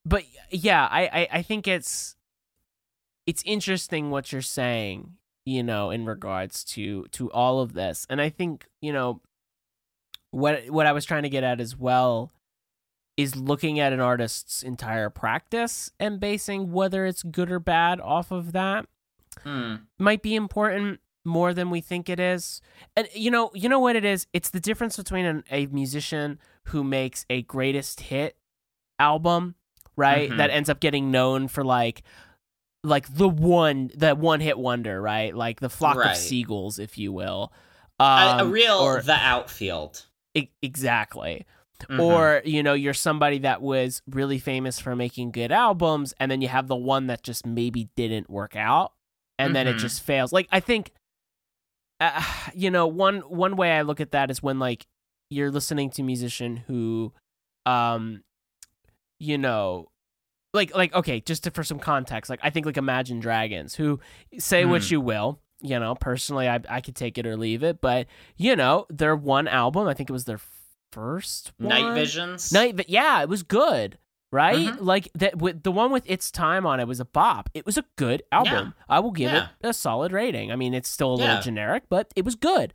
but 0.07 0.25
yeah, 0.51 0.87
I, 0.91 1.03
I 1.13 1.29
I 1.39 1.43
think 1.43 1.67
it's 1.69 2.15
it's 3.27 3.43
interesting 3.45 4.11
what 4.11 4.33
you're 4.33 4.43
saying, 4.43 5.15
you 5.45 5.63
know, 5.63 5.91
in 5.91 6.07
regards 6.07 6.65
to 6.65 7.05
to 7.13 7.31
all 7.33 7.61
of 7.61 7.73
this. 7.75 8.07
And 8.09 8.21
I 8.21 8.29
think, 8.29 8.67
you 8.81 8.93
know, 8.93 9.21
what 10.31 10.69
what 10.71 10.87
I 10.87 10.93
was 10.93 11.05
trying 11.05 11.23
to 11.23 11.29
get 11.29 11.45
at 11.45 11.61
as 11.61 11.77
well 11.77 12.33
is 13.17 13.35
looking 13.35 13.81
at 13.81 13.93
an 13.93 14.01
artist's 14.01 14.63
entire 14.63 15.09
practice 15.09 15.91
and 15.99 16.21
basing 16.21 16.71
whether 16.73 17.07
it's 17.07 17.23
good 17.23 17.51
or 17.51 17.59
bad 17.59 18.01
off 18.01 18.31
of 18.31 18.53
that 18.53 18.87
Hmm. 19.43 19.75
might 19.99 20.23
be 20.23 20.35
important 20.35 21.01
more 21.25 21.53
than 21.53 21.69
we 21.71 21.81
think 21.83 22.09
it 22.09 22.19
is. 22.21 22.61
And 22.97 23.07
you 23.15 23.31
know, 23.31 23.51
you 23.55 23.69
know 23.69 23.81
what 23.81 23.97
it 23.97 24.05
is? 24.05 24.27
It's 24.33 24.49
the 24.51 24.61
difference 24.61 24.97
between 24.97 25.25
an, 25.27 25.45
a 25.51 25.67
musician 25.67 26.39
who 26.67 26.83
makes 26.85 27.27
a 27.29 27.43
greatest 27.43 28.01
hit 28.01 28.37
album, 28.99 29.55
right? 29.97 30.31
Mhm. 30.31 30.37
That 30.39 30.51
ends 30.51 30.71
up 30.71 30.81
getting 30.81 31.11
known 31.11 31.49
for 31.49 31.65
like 31.65 32.03
like 32.85 33.13
the 33.15 33.29
one 33.29 33.91
that 33.97 34.19
one 34.19 34.41
hit 34.41 34.59
wonder, 34.59 35.01
right? 35.01 35.35
Like 35.35 35.61
the 35.61 35.69
flock 35.71 35.97
Right. 35.97 36.11
of 36.13 36.17
seagulls, 36.17 36.79
if 36.79 36.97
you 36.99 37.13
will. 37.13 37.53
A- 37.99 38.05
a, 38.05 38.37
Um, 38.43 38.51
real 38.51 38.75
or- 38.79 39.03
the 39.03 39.15
outfield. 39.17 40.07
e- 40.35 40.49
exactly. 40.63 41.47
Mhm. 41.91 42.01
Or, 42.03 42.43
you 42.45 42.63
know, 42.63 42.75
you're 42.75 42.95
somebody 42.95 43.39
that 43.41 43.61
was 43.61 44.03
really 44.07 44.39
famous 44.39 44.79
for 44.81 44.95
making 44.97 45.31
good 45.33 45.53
albums, 45.53 46.15
and 46.21 46.31
then 46.31 46.41
you 46.41 46.49
have 46.49 46.69
the 46.69 46.77
one 46.77 47.07
that 47.09 47.23
just 47.23 47.45
maybe 47.45 47.89
didn't 47.97 48.31
work 48.31 48.57
out, 48.57 48.93
and 49.39 49.55
then 49.55 49.67
it 49.67 49.77
Mhm. 49.77 49.81
just 49.81 50.03
fails. 50.03 50.33
Like, 50.33 50.49
I 50.51 50.61
think, 50.61 50.93
uh, 52.01 52.23
you 52.55 52.71
know, 52.71 52.87
one 52.87 53.21
one 53.21 53.57
way 53.57 53.73
I 53.73 53.83
look 53.83 54.01
at 54.01 54.13
that 54.13 54.31
is 54.31 54.43
when 54.43 54.59
like 54.59 54.87
you're 55.29 55.51
listening 55.51 55.91
to 55.91 56.03
a 56.03 56.05
musician 56.05 56.59
who, 56.67 57.13
um, 57.67 58.23
you 59.19 59.37
know, 59.39 59.89
like 60.57 60.75
like 60.75 60.93
okay, 60.95 61.21
just 61.21 61.45
to, 61.45 61.53
for 61.53 61.63
some 61.63 61.79
context, 61.79 62.29
like 62.29 62.41
I 62.43 62.51
think 62.51 62.67
like 62.67 62.77
Imagine 62.77 63.21
Dragons, 63.21 63.77
who 63.77 64.01
say 64.39 64.65
what 64.65 64.83
Mm. 64.83 64.91
you 64.91 65.01
will. 65.01 65.41
You 65.63 65.79
know, 65.79 65.95
personally, 65.95 66.49
I 66.49 66.61
I 66.69 66.81
could 66.81 66.97
take 66.97 67.17
it 67.19 67.27
or 67.27 67.37
leave 67.37 67.63
it, 67.63 67.81
but 67.81 68.09
you 68.37 68.57
know, 68.57 68.87
their 68.91 69.15
one 69.15 69.47
album, 69.49 69.87
I 69.87 69.95
think 69.95 70.11
it 70.11 70.13
was 70.13 70.25
their 70.25 70.41
first 70.93 71.53
Night 71.59 71.95
visions. 71.95 72.53
Night, 72.53 72.89
yeah, 72.89 73.23
it 73.23 73.29
was 73.29 73.43
good, 73.43 73.99
right? 74.31 74.69
Mhm. 74.69 74.79
Like 74.81 75.09
that. 75.15 75.39
With 75.39 75.63
the 75.63 75.73
one 75.73 75.91
with 75.93 76.09
its 76.09 76.31
time 76.31 76.67
on 76.67 76.81
it 76.81 76.87
was 76.89 77.01
a 77.01 77.05
bop. 77.05 77.49
It 77.55 77.65
was 77.67 77.77
a 77.79 77.85
good 77.97 78.23
album. 78.33 78.75
I 78.89 79.01
will 79.01 79.11
give 79.13 79.31
Yeah. 79.33 79.49
it 79.61 79.69
a 79.69 79.73
solid 79.75 80.13
rating. 80.13 80.53
I 80.53 80.57
mean, 80.57 80.75
it's 80.75 80.89
still 80.89 81.11
a 81.13 81.17
little 81.17 81.35
Yeah. 81.37 81.41
generic, 81.41 81.85
but 81.89 82.13
it 82.17 82.25
was 82.25 82.35
good. 82.35 82.73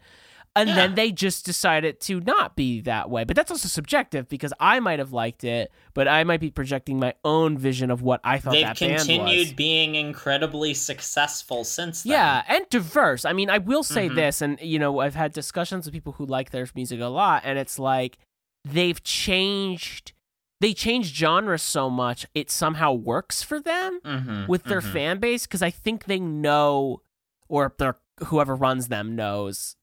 And 0.54 0.70
Yeah. 0.70 0.76
then 0.76 0.96
they 0.96 1.14
just 1.14 1.46
decided 1.46 2.02
to 2.02 2.20
not 2.20 2.58
be 2.58 2.82
that 2.82 3.10
way. 3.10 3.24
But 3.24 3.38
that's 3.38 3.52
also 3.52 3.70
subjective 3.70 4.28
because 4.28 4.52
I 4.60 4.82
might 4.82 5.00
have 5.00 5.14
liked 5.14 5.46
it, 5.46 5.72
but 5.94 6.10
I 6.10 6.26
might 6.26 6.42
be 6.42 6.52
projecting 6.52 7.00
my 7.00 7.14
own 7.24 7.58
vision 7.58 7.90
of 7.90 8.02
what 8.02 8.20
I 8.26 8.38
thought 8.38 8.52
They've 8.52 8.66
that 8.66 8.78
band 8.80 8.96
was. 8.96 9.08
continued 9.08 9.56
being 9.56 9.96
incredibly 9.96 10.74
successful 10.74 11.64
since 11.64 12.04
then. 12.04 12.12
Yeah, 12.12 12.44
and 12.50 12.66
diverse. 12.70 13.24
I 13.24 13.32
mean, 13.32 13.50
I 13.50 13.60
will 13.60 13.84
say 13.84 14.10
Mhm. 14.10 14.16
this, 14.16 14.42
and 14.42 14.60
you 14.62 14.78
know, 14.78 15.00
I've 15.00 15.16
had 15.16 15.32
discussions 15.32 15.86
with 15.86 15.94
people 15.94 16.14
who 16.14 16.26
like 16.26 16.50
their 16.52 16.68
music 16.76 17.00
a 17.00 17.06
lot, 17.06 17.44
and 17.46 17.58
it's 17.58 17.80
like 17.80 18.18
they've 18.66 19.02
changed. 19.04 20.12
They 20.60 20.74
change 20.74 21.16
genres 21.16 21.64
so 21.64 21.90
much 21.90 22.26
it 22.36 22.52
somehow 22.52 22.94
works 22.94 23.42
for 23.42 23.60
them 23.60 24.00
Mhm, 24.06 24.48
with 24.48 24.66
their 24.66 24.82
mhm. 24.82 24.92
fan 24.94 25.20
base 25.20 25.48
because 25.48 25.64
I 25.64 25.72
think 25.72 26.06
they 26.06 26.20
know, 26.20 27.02
or 27.48 27.74
their 27.80 27.98
whoever 28.26 28.54
runs 28.56 28.90
them 28.90 29.16
knows 29.16 29.76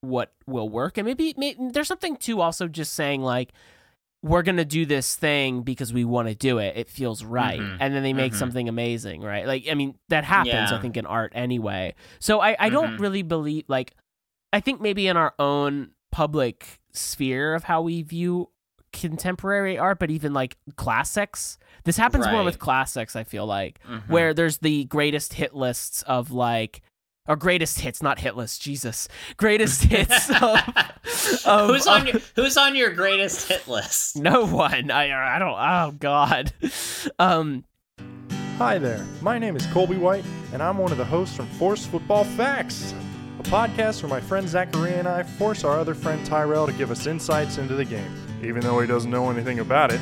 what 0.00 0.32
will 0.46 0.68
work, 0.68 0.96
and 0.98 1.06
maybe, 1.06 1.34
maybe 1.36 1.70
there's 1.72 1.88
something 1.88 2.16
to 2.18 2.40
also 2.40 2.68
just 2.68 2.94
saying 2.94 3.22
like. 3.22 3.52
We're 4.20 4.42
gonna 4.42 4.64
do 4.64 4.84
this 4.84 5.14
thing 5.14 5.62
because 5.62 5.92
we 5.92 6.04
want 6.04 6.26
to 6.26 6.34
do 6.34 6.58
it. 6.58 6.76
It 6.76 6.88
feels 6.90 7.22
right, 7.22 7.60
Mhm, 7.60 7.76
and 7.78 7.94
then 7.94 8.02
they 8.02 8.12
make 8.12 8.32
mhm. 8.32 8.36
something 8.36 8.68
amazing, 8.68 9.20
right? 9.22 9.46
Like, 9.46 9.68
I 9.70 9.74
mean, 9.74 9.94
that 10.08 10.24
happens. 10.24 10.72
I 10.72 10.80
think 10.80 10.96
in 10.96 11.06
art 11.06 11.30
anyway. 11.36 11.94
So 12.18 12.40
I, 12.40 12.56
I 12.58 12.68
don't 12.68 12.96
Mhm. 12.96 13.00
really 13.00 13.22
believe 13.22 13.66
like 13.68 13.94
I 14.52 14.58
think 14.58 14.80
maybe 14.80 15.06
in 15.06 15.16
our 15.16 15.34
own 15.38 15.92
public 16.10 16.80
sphere 16.92 17.54
of 17.54 17.62
how 17.62 17.80
we 17.80 18.02
view 18.02 18.50
contemporary 18.92 19.78
art, 19.78 20.00
but 20.00 20.10
even 20.10 20.32
like 20.34 20.56
classics. 20.74 21.56
This 21.84 21.96
happens 21.96 22.26
more 22.26 22.42
with 22.42 22.58
classics, 22.58 23.14
I 23.14 23.22
feel 23.22 23.46
like, 23.46 23.78
Mhm. 23.88 24.08
where 24.08 24.34
there's 24.34 24.58
the 24.58 24.84
greatest 24.86 25.34
hit 25.34 25.54
lists 25.54 26.02
of 26.02 26.32
like 26.32 26.80
or 27.28 27.36
greatest 27.36 27.80
hits, 27.80 28.02
not 28.02 28.18
hit 28.18 28.36
lists, 28.36 28.58
Jesus. 28.58 29.06
Greatest 29.36 29.84
hits 29.84 30.30
of, 30.42 30.58
of 31.46 31.68
who's 31.70 31.86
on 31.86 32.06
your 32.06 32.20
Who's 32.34 32.56
on 32.56 32.74
your 32.74 32.90
greatest 32.90 33.48
hit 33.48 33.68
list? 33.68 34.16
no 34.16 34.46
one. 34.46 34.90
I 34.90 35.36
I 35.36 35.38
don't 35.38 35.54
oh 35.56 35.92
god. 35.98 36.52
Um 37.18 37.64
Hi 38.56 38.78
there, 38.78 39.06
my 39.20 39.38
name 39.38 39.54
is 39.54 39.64
Colby 39.66 39.96
White, 39.96 40.24
and 40.52 40.60
I'm 40.60 40.78
one 40.78 40.90
of 40.90 40.98
the 40.98 41.04
hosts 41.04 41.36
from 41.36 41.46
Force 41.46 41.86
Football 41.86 42.24
Facts, 42.24 42.92
a 43.38 43.42
podcast 43.44 44.02
where 44.02 44.10
my 44.10 44.20
friend 44.20 44.48
Zachary 44.48 44.94
and 44.94 45.06
I 45.06 45.22
force 45.22 45.62
our 45.62 45.78
other 45.78 45.94
friend 45.94 46.26
Tyrell 46.26 46.66
to 46.66 46.72
give 46.72 46.90
us 46.90 47.06
insights 47.06 47.58
into 47.58 47.76
the 47.76 47.84
game. 47.84 48.10
Even 48.42 48.62
though 48.62 48.80
he 48.80 48.88
doesn't 48.88 49.12
know 49.12 49.30
anything 49.30 49.60
about 49.60 49.92
it, 49.92 50.00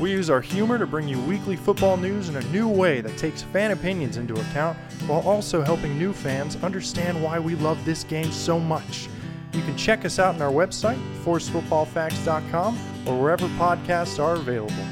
we 0.00 0.10
use 0.10 0.30
our 0.30 0.40
humor 0.40 0.78
to 0.78 0.86
bring 0.86 1.08
you 1.08 1.20
weekly 1.20 1.56
football 1.56 1.96
news 1.96 2.28
in 2.28 2.36
a 2.36 2.42
new 2.52 2.68
way 2.68 3.00
that 3.00 3.16
takes 3.16 3.42
fan 3.42 3.70
opinions 3.72 4.16
into 4.16 4.34
account 4.34 4.76
while 5.06 5.20
also 5.20 5.62
helping 5.62 5.98
new 5.98 6.12
fans 6.12 6.56
understand 6.62 7.22
why 7.22 7.38
we 7.38 7.54
love 7.56 7.82
this 7.84 8.04
game 8.04 8.30
so 8.30 8.58
much. 8.58 9.08
You 9.52 9.62
can 9.62 9.76
check 9.76 10.04
us 10.04 10.18
out 10.18 10.34
on 10.34 10.42
our 10.42 10.52
website, 10.52 10.98
forcefootballfacts.com, 11.24 12.78
or 13.06 13.20
wherever 13.20 13.46
podcasts 13.48 14.22
are 14.22 14.34
available. 14.34 14.84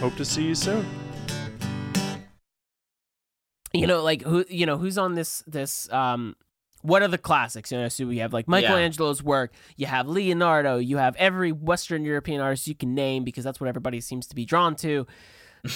Hope 0.00 0.16
to 0.16 0.24
see 0.24 0.44
you 0.44 0.54
soon. 0.54 0.86
you 3.72 3.86
know 3.86 4.02
like 4.02 4.22
who 4.22 4.44
you 4.48 4.66
know 4.66 4.76
who's 4.76 4.98
on 4.98 5.14
this 5.14 5.42
this 5.46 5.90
um 5.92 6.36
what 6.82 7.02
are 7.02 7.08
the 7.08 7.18
classics? 7.18 7.72
You 7.72 7.78
know 7.78 7.88
so 7.88 8.06
we 8.06 8.18
have 8.18 8.32
like 8.32 8.46
michelangelo's 8.48 9.22
work. 9.22 9.52
You 9.76 9.86
have 9.86 10.06
leonardo. 10.06 10.78
You 10.78 10.98
have 10.98 11.16
every 11.16 11.52
western 11.52 12.04
european 12.04 12.40
artist 12.40 12.66
you 12.66 12.74
can 12.74 12.94
name 12.94 13.24
because 13.24 13.44
that's 13.44 13.60
what 13.60 13.68
everybody 13.68 14.00
seems 14.00 14.26
to 14.28 14.34
be 14.34 14.44
drawn 14.44 14.76
to. 14.76 15.06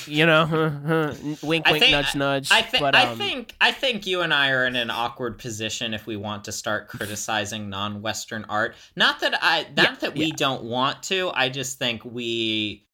You 0.07 0.27
know? 0.27 1.15
Wink 1.43 1.65
wink 1.65 1.65
think- 1.65 1.91
nudge 1.93 2.15
nudge. 2.17 2.51
I 2.51 2.63
think 2.63 2.83
but 2.83 2.97
I 2.97 3.07
um, 3.07 3.19
think 3.19 3.55
I 3.61 3.71
think 3.71 4.07
you 4.07 4.23
and 4.23 4.35
I 4.35 4.51
are 4.51 4.67
in 4.67 4.75
an 4.75 4.91
awkward 4.91 5.39
position 5.39 5.95
if 5.95 6.07
we 6.07 6.17
want 6.17 6.45
to 6.45 6.53
start 6.53 6.89
criticizing 6.89 7.71
non-Western 7.71 8.47
art. 8.49 8.75
Not 8.97 9.21
that 9.21 9.39
I 9.41 9.67
not 9.77 9.77
Yeah, 9.77 9.95
that 10.01 10.15
we 10.17 10.27
yeah. 10.27 10.35
don't 10.37 10.65
want 10.65 11.05
to. 11.05 11.31
I 11.33 11.51
just 11.51 11.79
think 11.79 12.05
we 12.05 12.87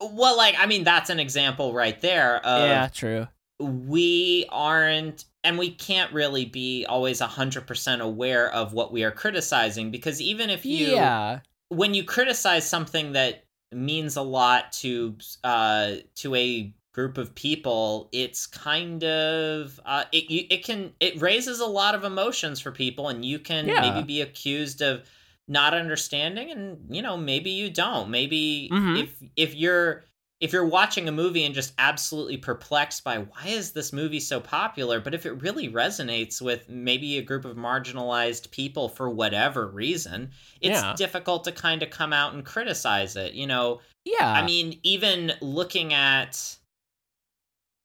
well 0.00 0.36
like 0.36 0.54
I 0.58 0.66
mean 0.66 0.84
that's 0.84 1.10
an 1.10 1.20
example 1.20 1.74
right 1.74 1.98
there 2.00 2.36
of 2.44 2.62
yeah 2.62 2.88
true 2.88 3.28
we 3.58 4.44
aren't 4.50 5.24
and 5.44 5.58
we 5.58 5.70
can't 5.70 6.12
really 6.12 6.44
be 6.44 6.84
always 6.86 7.20
100% 7.20 8.02
aware 8.02 8.50
of 8.52 8.72
what 8.72 8.92
we 8.92 9.02
are 9.04 9.10
criticizing 9.12 9.90
because 9.90 10.20
even 10.20 10.50
if 10.50 10.64
you 10.66 10.88
yeah 10.88 11.40
when 11.68 11.94
you 11.94 12.04
criticize 12.04 12.68
something 12.68 13.12
that 13.12 13.44
means 13.72 14.16
a 14.16 14.22
lot 14.22 14.72
to 14.72 15.16
uh 15.42 15.94
to 16.14 16.34
a 16.34 16.72
group 16.92 17.18
of 17.18 17.34
people 17.34 18.08
it's 18.12 18.46
kind 18.46 19.02
of 19.04 19.80
uh 19.84 20.04
it 20.12 20.30
you- 20.30 20.46
it 20.50 20.64
can 20.64 20.92
it 21.00 21.20
raises 21.20 21.60
a 21.60 21.66
lot 21.66 21.94
of 21.94 22.04
emotions 22.04 22.60
for 22.60 22.70
people 22.72 23.08
and 23.08 23.24
you 23.24 23.38
can 23.38 23.66
Yeah. 23.66 23.80
maybe 23.80 24.02
be 24.06 24.20
accused 24.20 24.80
of 24.82 25.02
not 25.48 25.74
understanding 25.74 26.50
and 26.50 26.78
you 26.94 27.02
know 27.02 27.16
maybe 27.16 27.50
you 27.50 27.70
don't 27.70 28.10
maybe 28.10 28.68
Mhm. 28.72 28.98
if 28.98 29.16
if 29.36 29.54
you're 29.54 30.04
if 30.40 30.52
you're 30.52 30.66
watching 30.66 31.08
a 31.08 31.12
movie 31.12 31.44
and 31.44 31.54
just 31.54 31.72
absolutely 31.78 32.36
perplexed 32.36 33.02
by 33.04 33.18
why 33.18 33.46
is 33.46 33.72
this 33.72 33.92
movie 33.92 34.20
so 34.20 34.38
popular 34.40 35.00
but 35.00 35.14
if 35.14 35.24
it 35.24 35.32
really 35.42 35.68
resonates 35.70 36.42
with 36.42 36.68
maybe 36.68 37.16
a 37.16 37.22
group 37.22 37.44
of 37.46 37.56
marginalized 37.56 38.50
people 38.50 38.88
for 38.88 39.08
whatever 39.08 39.66
reason 39.68 40.30
it's 40.60 40.82
Yeah. 40.82 40.94
difficult 40.96 41.44
to 41.44 41.52
kind 41.52 41.82
of 41.82 41.90
come 41.90 42.12
out 42.12 42.34
and 42.34 42.44
criticize 42.44 43.16
it 43.16 43.32
you 43.32 43.46
know 43.46 43.80
Yeah. 44.04 44.30
I 44.30 44.44
mean, 44.44 44.78
even 44.84 45.32
looking 45.40 45.92
at, 45.92 46.56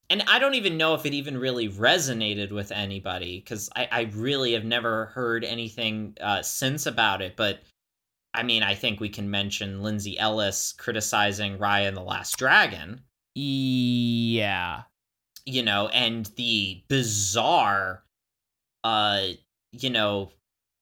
and 0.10 0.22
I 0.28 0.40
don't 0.40 0.56
even 0.56 0.78
know 0.78 0.94
if 0.94 1.06
it 1.06 1.14
even 1.14 1.38
really 1.38 1.70
resonated 1.70 2.52
with 2.52 2.72
anybody 2.72 3.40
because 3.40 3.70
I, 3.76 3.88
I 3.92 4.02
really 4.14 4.54
have 4.54 4.66
never 4.66 5.06
heard 5.06 5.44
anything 5.44 6.16
uh, 6.20 6.42
since 6.44 6.86
about 6.86 7.22
it. 7.22 7.36
But 7.38 7.62
I 8.34 8.44
mean, 8.44 8.64
I 8.64 8.76
think 8.76 9.00
we 9.00 9.10
can 9.10 9.30
mention 9.30 9.82
Lindsay 9.84 10.18
Ellis 10.18 10.74
criticizing 10.78 11.58
Raya 11.58 11.88
and 11.88 11.98
the 11.98 12.02
Last 12.02 12.38
Dragon, 12.38 13.02
yeah. 13.36 14.84
you 15.46 15.64
know, 15.64 15.88
and 15.90 16.26
the 16.38 16.82
bizarre, 16.88 18.04
uh, 18.84 19.28
you 19.74 19.90
know, 19.90 20.32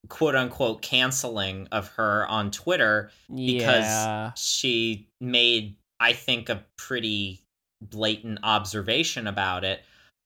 quote 0.07 0.35
unquote 0.35 0.81
canceling 0.81 1.67
of 1.71 1.89
her 1.89 2.25
on 2.27 2.51
Twitter 2.51 3.11
because 3.27 3.83
yeah. 3.83 4.31
she 4.35 5.07
made 5.19 5.75
i 5.99 6.13
think 6.13 6.47
a 6.47 6.63
pretty 6.77 7.43
blatant 7.81 8.39
observation 8.43 9.27
about 9.27 9.65
it 9.65 9.83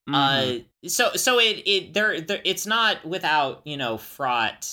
Mhm. 0.08 0.14
uh 0.14 0.88
so 0.88 1.14
so 1.16 1.40
it 1.40 1.64
it 1.66 1.94
there, 1.94 2.22
there 2.22 2.42
it's 2.46 2.68
not 2.68 3.04
without 3.06 3.62
you 3.66 3.76
know 3.78 3.98
fraught 3.98 4.70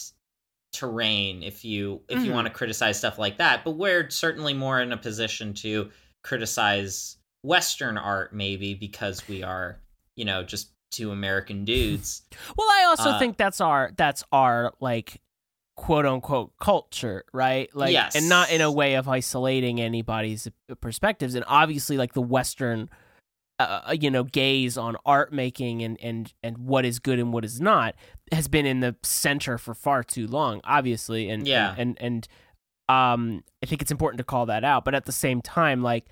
terrain 0.73 1.43
if 1.43 1.65
you 1.65 2.01
if 2.09 2.25
you 2.25 2.31
Mhm. 2.31 2.35
want 2.35 2.47
to 2.47 2.53
criticize 2.53 2.97
stuff 2.99 3.19
like 3.19 3.39
that 3.39 3.65
but 3.65 3.73
we're 3.73 4.09
certainly 4.11 4.55
more 4.55 4.81
in 4.81 4.93
a 4.93 4.97
position 4.97 5.53
to 5.55 5.91
criticize 6.23 7.17
western 7.43 7.99
art 7.99 8.33
maybe 8.35 8.75
because 8.75 9.27
we 9.29 9.43
are 9.43 9.81
you 10.17 10.25
know 10.25 10.45
just 10.45 10.71
two 10.93 11.11
american 11.11 11.65
dudes 11.65 12.23
Well, 12.57 12.69
I 12.69 12.85
also 12.89 13.11
Uh, 13.11 13.19
think 13.19 13.37
that's 13.37 13.61
our 13.61 13.91
that's 13.97 14.23
our 14.33 14.73
like 14.81 15.21
quote 15.77 16.05
unquote 16.07 16.53
culture, 16.61 17.25
right? 17.33 17.75
Like 17.75 17.93
Yes. 17.93 18.15
and 18.15 18.29
not 18.29 18.51
in 18.51 18.61
a 18.61 18.71
way 18.71 18.95
of 18.95 19.09
isolating 19.09 19.81
anybody's 19.81 20.47
perspectives 20.81 21.35
and 21.35 21.45
obviously 21.49 21.97
like 21.97 22.13
the 22.13 22.21
western 22.23 22.91
uh, 23.61 23.93
you 23.99 24.11
know 24.11 24.25
gaze 24.25 24.77
on 24.79 24.97
art 25.05 25.33
making 25.33 25.83
and 25.83 25.99
and 26.03 26.33
and 26.43 26.59
what 26.59 26.85
is 26.85 26.99
good 26.99 27.19
and 27.19 27.33
what 27.33 27.45
is 27.45 27.61
not 27.61 27.95
has 28.33 28.49
been 28.49 28.67
in 28.67 28.81
the 28.81 28.95
center 29.03 29.59
for 29.59 29.75
far 29.75 30.03
too 30.03 30.27
long 30.27 30.61
obviously 30.65 31.29
and 31.29 31.47
Yeah. 31.47 31.75
and 31.79 31.97
and, 32.01 32.29
and 32.89 32.95
um 32.97 33.45
I 33.63 33.67
think 33.67 33.83
it's 33.83 33.91
important 33.91 34.19
to 34.19 34.25
call 34.25 34.47
that 34.47 34.65
out 34.65 34.85
but 34.85 34.95
at 34.95 35.05
the 35.05 35.13
same 35.13 35.41
time 35.43 35.83
like 35.83 36.07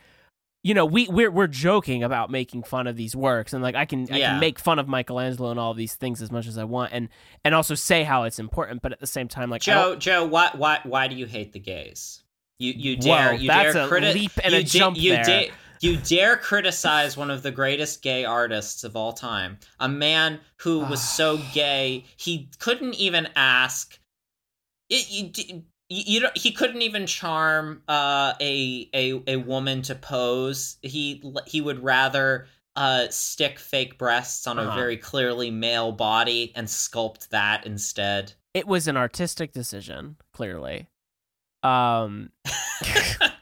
you 0.64 0.74
know 0.74 0.84
we 0.84 1.06
we're 1.08 1.30
we're 1.30 1.46
joking 1.46 2.02
about 2.02 2.30
making 2.30 2.62
fun 2.64 2.86
of 2.86 2.96
these 2.96 3.14
works 3.16 3.52
and 3.52 3.62
like 3.62 3.74
I 3.74 3.84
can 3.84 4.02
I 4.12 4.18
can 4.20 4.40
make 4.40 4.58
fun 4.58 4.78
of 4.78 4.88
Michelangelo 4.88 5.50
and 5.50 5.58
all 5.60 5.72
these 5.74 5.94
things 5.94 6.20
as 6.20 6.30
much 6.32 6.46
as 6.46 6.58
I 6.58 6.64
want 6.64 6.92
and 6.92 7.08
and 7.44 7.54
also 7.54 7.74
say 7.74 8.02
how 8.04 8.24
it's 8.24 8.38
important 8.38 8.82
but 8.82 8.92
at 8.92 9.00
the 9.00 9.06
same 9.06 9.28
time 9.28 9.50
like 9.50 9.62
Joe, 9.62 9.96
Joe, 9.96 10.24
why, 10.26 10.50
why, 10.54 10.80
why 10.84 11.08
do 11.08 11.14
you 11.16 11.26
hate 11.26 11.52
the 11.52 11.60
gays? 11.60 12.22
You, 12.58 12.72
you 12.72 12.96
dare, 12.96 13.30
Well, 13.30 13.40
you 13.40 13.46
that's 13.46 13.74
dare 13.74 13.86
a 13.86 13.88
criti- 13.88 14.14
leap 14.14 14.32
and 14.42 14.52
you 14.52 14.58
a 14.60 14.62
jump 14.64 14.96
you 14.98 15.12
there. 15.12 15.24
da- 15.24 15.50
you 15.80 15.96
dare 15.98 16.36
criticize 16.36 17.16
one 17.16 17.30
of 17.30 17.42
the 17.42 17.50
greatest 17.50 18.02
gay 18.02 18.24
artists 18.24 18.84
of 18.84 18.96
all 18.96 19.12
time, 19.12 19.58
a 19.80 19.88
man 19.88 20.40
who 20.56 20.80
was 20.80 21.00
so 21.02 21.38
gay 21.54 22.04
he 22.16 22.48
couldn't 22.58 22.94
even 22.94 23.28
ask. 23.36 23.98
It, 24.90 25.10
you, 25.10 25.30
you, 25.36 25.62
you 25.90 26.20
don't, 26.20 26.36
he 26.36 26.52
couldn't 26.52 26.82
even 26.82 27.06
charm 27.06 27.82
uh, 27.88 28.34
a 28.40 28.88
a 28.94 29.22
a 29.26 29.36
woman 29.36 29.82
to 29.82 29.94
pose. 29.94 30.76
He 30.82 31.22
he 31.46 31.60
would 31.60 31.82
rather 31.82 32.46
uh, 32.76 33.08
stick 33.10 33.58
fake 33.58 33.98
breasts 33.98 34.46
on 34.46 34.58
a 34.58 34.62
Uh-huh. 34.62 34.74
very 34.76 34.96
clearly 34.96 35.50
male 35.50 35.92
body 35.92 36.52
and 36.54 36.66
sculpt 36.68 37.28
that 37.30 37.66
instead. 37.66 38.32
it 38.54 38.66
was 38.66 38.86
an 38.88 38.96
artistic 38.96 39.52
decision 39.52 40.16
clearly 40.32 40.86
um 41.64 42.30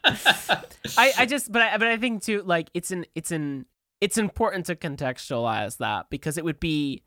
I, 0.97 1.13
I 1.19 1.27
just 1.27 1.51
but 1.51 1.63
I 1.63 1.77
but 1.79 1.89
I 1.89 1.97
think 1.97 2.23
too 2.23 2.43
like 2.43 2.71
it's 2.75 2.91
an 2.91 3.05
it's 3.15 3.31
an 3.31 3.67
it's 4.01 4.19
important 4.19 4.67
to 4.67 4.77
contextualize 4.77 5.79
that 5.79 6.11
because 6.11 6.39
it 6.39 6.45
would 6.45 6.61
be 6.61 7.03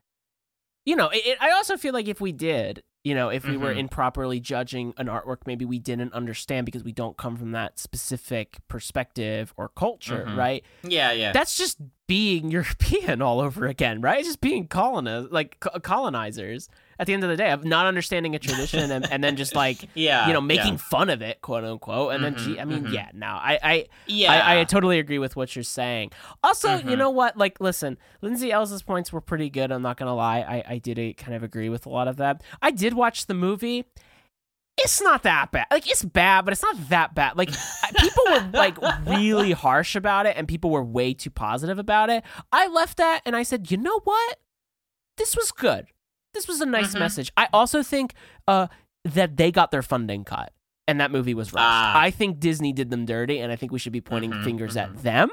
you 0.85 0.95
know 0.95 1.09
it, 1.09 1.21
it- 1.25 1.38
I 1.41 1.51
also 1.51 1.77
feel 1.77 1.93
like 1.93 2.07
if 2.07 2.19
we 2.21 2.31
did 2.31 2.83
you 3.03 3.15
know 3.15 3.29
if 3.29 3.45
we 3.47 3.55
were 3.55 3.73
Mhm. 3.73 3.79
improperly 3.79 4.39
judging 4.41 4.93
an 4.97 5.07
artwork 5.07 5.38
maybe 5.45 5.63
we 5.63 5.79
didn't 5.79 6.13
understand 6.13 6.65
because 6.65 6.83
we 6.83 6.91
don't 6.91 7.15
come 7.15 7.38
from 7.38 7.51
that 7.53 7.79
specific 7.79 8.57
perspective 8.67 9.53
or 9.55 9.69
culture 9.69 10.25
Mhm. 10.27 10.35
right 10.35 10.65
yeah, 10.83 11.12
yeah. 11.13 11.31
that's 11.31 11.55
just 11.57 11.77
being 12.07 12.51
European 12.59 13.21
all 13.21 13.39
over 13.39 13.67
again, 13.67 14.01
right? 14.01 14.19
It's 14.19 14.27
just 14.27 14.41
being 14.41 14.67
coloniz 14.67 15.27
like 15.31 15.59
colonizers 15.83 16.67
at 16.99 17.07
the 17.07 17.13
end 17.13 17.23
of 17.23 17.29
the 17.29 17.38
day 17.38 17.49
of 17.51 17.63
not 17.63 17.85
understanding 17.85 18.35
a 18.35 18.39
tradition 18.39 18.91
and, 18.91 19.09
and 19.09 19.23
then 19.23 19.38
just 19.38 19.55
like 19.55 19.88
yeah, 19.95 20.27
you 20.27 20.33
know 20.33 20.41
making 20.41 20.73
yeah. 20.73 20.77
fun 20.77 21.09
of 21.09 21.21
it, 21.21 21.41
quote 21.41 21.63
unquote. 21.63 22.13
And 22.13 22.23
then, 22.23 22.35
Mhm, 22.35 22.38
gee, 22.38 22.59
I 22.59 22.65
mean, 22.65 22.83
mhm. 22.85 22.91
yeah, 22.91 23.09
no, 23.13 23.27
I 23.27 23.57
I, 23.63 23.85
yeah. 24.05 24.31
I 24.33 24.59
I 24.59 24.63
totally 24.65 24.99
agree 24.99 25.17
with 25.17 25.35
what 25.35 25.55
you're 25.55 25.63
saying. 25.63 26.12
Also, 26.43 26.75
you 26.75 26.81
Mhm. 26.83 26.97
know 26.97 27.09
what? 27.09 27.38
Like, 27.38 27.59
listen, 27.62 27.97
Lindsay 28.21 28.51
Ellis's 28.51 28.83
points 28.83 29.12
were 29.13 29.21
pretty 29.21 29.49
good. 29.49 29.71
I'm 29.71 29.81
not 29.81 29.97
gonna 29.97 30.13
lie. 30.15 30.39
I 30.41 30.73
I 30.73 30.77
did 30.77 30.99
uh, 30.99 31.13
kind 31.13 31.35
of 31.35 31.41
agree 31.41 31.69
with 31.69 31.85
a 31.85 31.89
lot 31.89 32.07
of 32.07 32.17
that. 32.17 32.43
I 32.62 32.71
did 32.71 32.93
watch 32.93 33.25
the 33.27 33.33
movie. 33.33 33.85
It's 34.81 35.01
not 35.01 35.23
that 35.23 35.51
bad. 35.51 35.65
Like 35.71 35.89
it's 35.89 36.03
bad, 36.05 36.45
but 36.45 36.51
it's 36.53 36.63
not 36.63 36.89
that 36.89 37.13
bad. 37.13 37.38
Like 37.38 37.49
people 37.97 38.23
were 38.29 38.49
like 38.53 38.77
really 39.05 39.51
harsh 39.65 39.95
about 39.95 40.25
it, 40.25 40.35
and 40.38 40.47
people 40.47 40.69
were 40.69 40.83
way 40.83 41.13
too 41.13 41.29
positive 41.29 41.79
about 41.79 42.09
it. 42.09 42.23
I 42.51 42.67
left 42.67 42.97
that, 42.97 43.21
and 43.25 43.35
I 43.35 43.43
said, 43.43 43.71
you 43.71 43.77
know 43.77 43.99
what? 44.05 44.38
This 45.17 45.35
was 45.35 45.51
good. 45.51 45.88
This 46.34 46.48
was 46.48 46.62
a 46.62 46.65
nice 46.65 46.94
Mhm. 46.96 47.00
message. 47.00 47.32
I 47.38 47.48
also 47.54 47.84
think 47.84 48.13
uh, 48.48 48.68
that 49.06 49.38
they 49.38 49.52
got 49.52 49.72
their 49.72 49.82
funding 49.82 50.24
cut, 50.24 50.52
and 50.88 51.00
that 51.00 51.12
movie 51.12 51.34
was 51.34 51.54
rushed. 51.54 51.63
Ah. 51.65 52.00
I 52.00 52.12
think 52.12 52.39
Disney 52.39 52.74
did 52.74 52.89
them 52.89 53.06
dirty, 53.06 53.39
and 53.39 53.52
I 53.52 53.56
think 53.56 53.72
we 53.72 53.80
should 53.80 53.94
be 53.94 54.02
pointing 54.02 54.32
Mhm, 54.32 54.44
fingers 54.44 54.76
mhm. 54.76 54.82
at 54.84 55.04
them 55.04 55.30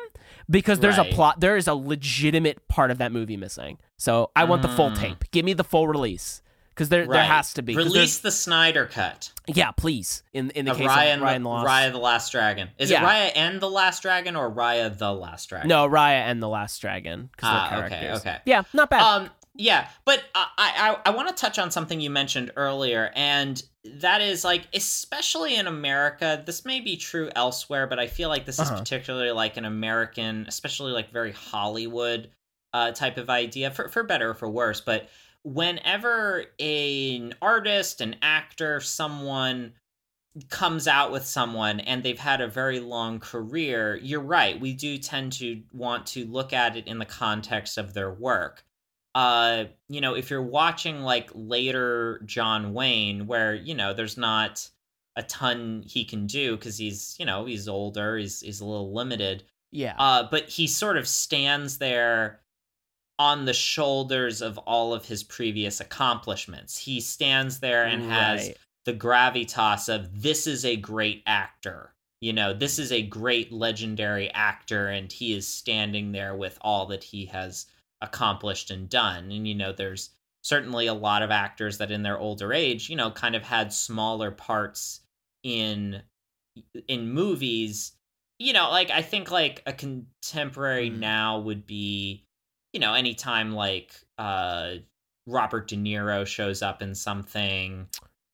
because 0.51 0.81
there's 0.81 0.99
Right. 0.99 1.11
a 1.11 1.15
plot. 1.15 1.41
There 1.41 1.57
is 1.57 1.67
a 1.67 1.75
legitimate 1.75 2.67
part 2.69 2.91
of 2.91 2.99
that 2.99 3.13
movie 3.13 3.37
missing. 3.37 3.79
So 3.99 4.31
I 4.37 4.45
want 4.45 4.63
the 4.63 4.69
full 4.69 4.91
Mm. 4.91 4.99
tape. 4.99 5.25
Give 5.31 5.45
me 5.45 5.53
the 5.55 5.65
full 5.65 5.89
release. 5.89 6.43
Because 6.71 6.91
there, 6.91 7.07
there 7.07 7.25
has 7.25 7.55
to 7.55 7.63
be 7.63 7.75
Release 7.75 8.19
the 8.19 8.31
Snyder 8.31 8.85
cut 8.85 9.33
yeah, 9.47 9.71
please. 9.71 10.23
In 10.35 10.51
in 10.51 10.67
the 10.67 10.73
of 10.73 10.77
case 10.77 10.89
Raya, 10.91 11.15
of 11.15 11.23
Ryan 11.23 11.43
the, 11.45 11.49
Lost. 11.49 11.67
Raya 11.67 11.91
the 11.91 11.97
Last 11.99 12.33
Dragon. 12.33 12.69
Is 12.77 12.91
Yeah. 12.91 13.03
it 13.03 13.07
Raya 13.07 13.33
and 13.35 13.61
the 13.63 13.71
Last 13.71 14.03
Dragon 14.03 14.37
or 14.37 14.51
Raya 14.51 14.95
the 14.99 15.11
Last 15.15 15.49
Dragon? 15.49 15.69
No, 15.69 15.89
Raya 15.89 16.21
and 16.29 16.43
the 16.43 16.49
Last 16.51 16.79
Dragon. 16.83 17.31
Ah, 17.43 17.79
okay, 17.79 17.89
characters. 17.89 18.19
okay. 18.21 18.39
Yeah, 18.45 18.65
not 18.75 18.91
bad. 18.91 19.01
Um, 19.01 19.31
yeah, 19.57 19.89
but 20.05 20.23
I 20.35 20.47
I, 20.57 20.99
I 21.07 21.11
want 21.11 21.29
to 21.29 21.35
touch 21.35 21.59
on 21.59 21.71
something 21.71 22.01
you 22.01 22.11
mentioned 22.11 22.53
earlier, 22.57 23.11
and 23.15 23.63
that 23.85 24.21
is 24.21 24.45
like, 24.45 24.67
especially 24.75 25.57
in 25.57 25.67
America, 25.67 26.43
this 26.45 26.65
may 26.65 26.81
be 26.81 26.97
true 26.97 27.31
elsewhere, 27.37 27.87
but 27.87 27.99
I 27.99 28.07
feel 28.07 28.29
like 28.29 28.45
this 28.45 28.59
is 28.59 28.69
Uh-huh. 28.69 28.79
particularly 28.79 29.31
like 29.31 29.57
an 29.57 29.65
American, 29.65 30.45
especially 30.49 30.93
like 30.93 31.11
very 31.13 31.33
Hollywood 31.33 32.31
uh, 32.73 32.93
type 32.93 33.17
of 33.17 33.31
idea, 33.31 33.71
for 33.71 33.89
for 33.89 34.03
better 34.03 34.31
or 34.31 34.35
for 34.35 34.49
worse. 34.49 34.81
But 34.81 35.09
whenever 35.45 36.45
an 36.59 37.35
artist, 37.41 38.01
an 38.01 38.17
actor, 38.23 38.81
someone 38.81 39.73
comes 40.51 40.87
out 40.87 41.13
with 41.13 41.25
someone 41.25 41.81
and 41.81 42.03
they've 42.03 42.19
had 42.19 42.41
a 42.43 42.49
very 42.49 42.81
long 42.81 43.21
career, 43.21 43.97
you're 44.03 44.21
right. 44.21 44.61
We 44.61 44.75
do 44.75 44.99
tend 44.99 45.33
to 45.35 45.63
want 45.73 46.07
to 46.09 46.27
look 46.27 46.53
at 46.53 46.77
it 46.77 46.87
in 46.87 46.99
the 46.99 47.07
context 47.07 47.79
of 47.79 47.95
their 47.95 48.13
work. 48.13 48.65
Uh, 49.17 49.65
you 49.89 50.03
know, 50.03 50.15
if 50.15 50.29
you're 50.29 50.43
watching 50.43 51.01
like 51.01 51.31
later 51.35 52.21
John 52.27 52.75
Wayne, 52.75 53.27
where 53.27 53.55
you 53.55 53.75
know 53.75 53.95
there's 53.95 54.19
not 54.19 54.69
a 55.17 55.23
ton 55.23 55.83
he 55.87 56.05
can 56.05 56.27
do 56.27 56.55
because 56.55 56.77
he's 56.77 57.17
you 57.19 57.25
know 57.25 57.47
he's 57.47 57.67
older, 57.67 58.19
he's 58.19 58.43
he's 58.43 58.61
a 58.61 58.67
little 58.67 58.93
limited. 58.93 59.45
yeah. 59.73 59.95
Uh, 59.99 60.29
but 60.31 60.51
he 60.51 60.67
sort 60.67 60.99
of 60.99 61.09
stands 61.09 61.79
there 61.79 62.41
on 63.19 63.47
the 63.47 63.55
shoulders 63.55 64.43
of 64.43 64.59
all 64.59 64.93
of 64.93 65.07
his 65.07 65.23
previous 65.23 65.81
accomplishments. 65.81 66.77
He 66.77 67.01
stands 67.01 67.61
there 67.61 67.87
and 67.87 68.03
has 68.11 68.53
the 68.85 68.93
gravitas 68.93 69.89
of 69.89 70.21
this 70.21 70.47
is 70.47 70.67
a 70.67 70.77
great 70.77 71.23
actor. 71.27 71.95
You 72.21 72.35
know, 72.35 72.53
this 72.53 72.79
is 72.79 72.93
a 72.93 73.01
great 73.01 73.51
legendary 73.51 74.31
actor, 74.33 74.89
and 74.89 75.11
he 75.11 75.33
is 75.33 75.49
standing 75.49 76.13
there 76.13 76.37
with 76.37 76.59
all 76.61 76.85
that 76.89 77.03
he 77.03 77.25
has 77.27 77.65
accomplished 78.01 78.71
and 78.71 78.89
done. 78.89 79.31
And, 79.31 79.47
you 79.47 79.55
know, 79.55 79.73
there's 79.73 80.11
certainly 80.43 80.87
a 80.87 80.95
lot 80.95 81.23
of 81.23 81.31
actors 81.31 81.79
that 81.79 81.91
in 81.91 82.03
their 82.03 82.19
older 82.19 82.53
age, 82.53 82.89
you 82.89 82.97
know, 82.97 83.11
kind 83.11 83.35
of 83.35 83.43
had 83.43 83.73
smaller 83.73 84.31
parts 84.31 85.01
in 85.43 86.03
in 86.89 87.13
movies 87.13 87.93
you 88.39 88.53
know 88.53 88.71
like 88.71 88.91
i 88.91 89.03
think 89.03 89.31
like 89.31 89.63
a 89.67 89.73
contemporary 89.73 90.91
Mm. 90.91 90.99
now 90.99 91.39
would 91.41 91.67
be 91.67 92.25
you 92.73 92.81
know 92.81 92.95
anytime 92.95 93.53
like 93.53 93.93
uh 94.19 94.77
robert 95.27 95.69
de 95.69 95.77
niro 95.77 96.27
shows 96.27 96.63
up 96.63 96.83
in 96.83 96.95
something 96.95 97.87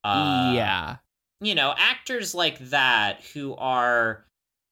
uh 0.05 0.53
yeah. 0.55 0.96
you 1.40 1.55
know 1.55 1.75
actors 1.77 2.35
like 2.35 2.59
that 2.70 3.22
who 3.35 3.55
are 3.57 4.25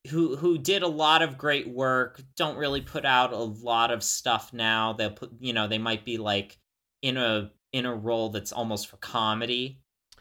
who 0.09 0.37
who 0.37 0.57
did 0.57 0.83
a 0.83 0.89
lot 0.89 1.23
of 1.23 1.37
great 1.37 1.69
work 1.69 2.23
don't 2.37 2.57
really 2.57 2.81
put 2.81 3.05
out 3.05 3.33
a 3.33 3.37
lot 3.37 3.91
of 3.91 4.03
stuff 4.03 4.53
now. 4.53 4.95
They'll 4.95 5.11
put 5.11 5.33
you 5.41 5.53
know 5.53 5.69
they 5.69 5.79
might 5.79 6.05
be 6.05 6.17
like 6.17 6.59
in 7.03 7.17
a 7.17 7.51
in 7.73 7.87
a 7.87 7.95
role 7.95 8.31
that's 8.31 8.53
almost 8.53 8.89
for 8.89 8.97
comedy 8.97 9.81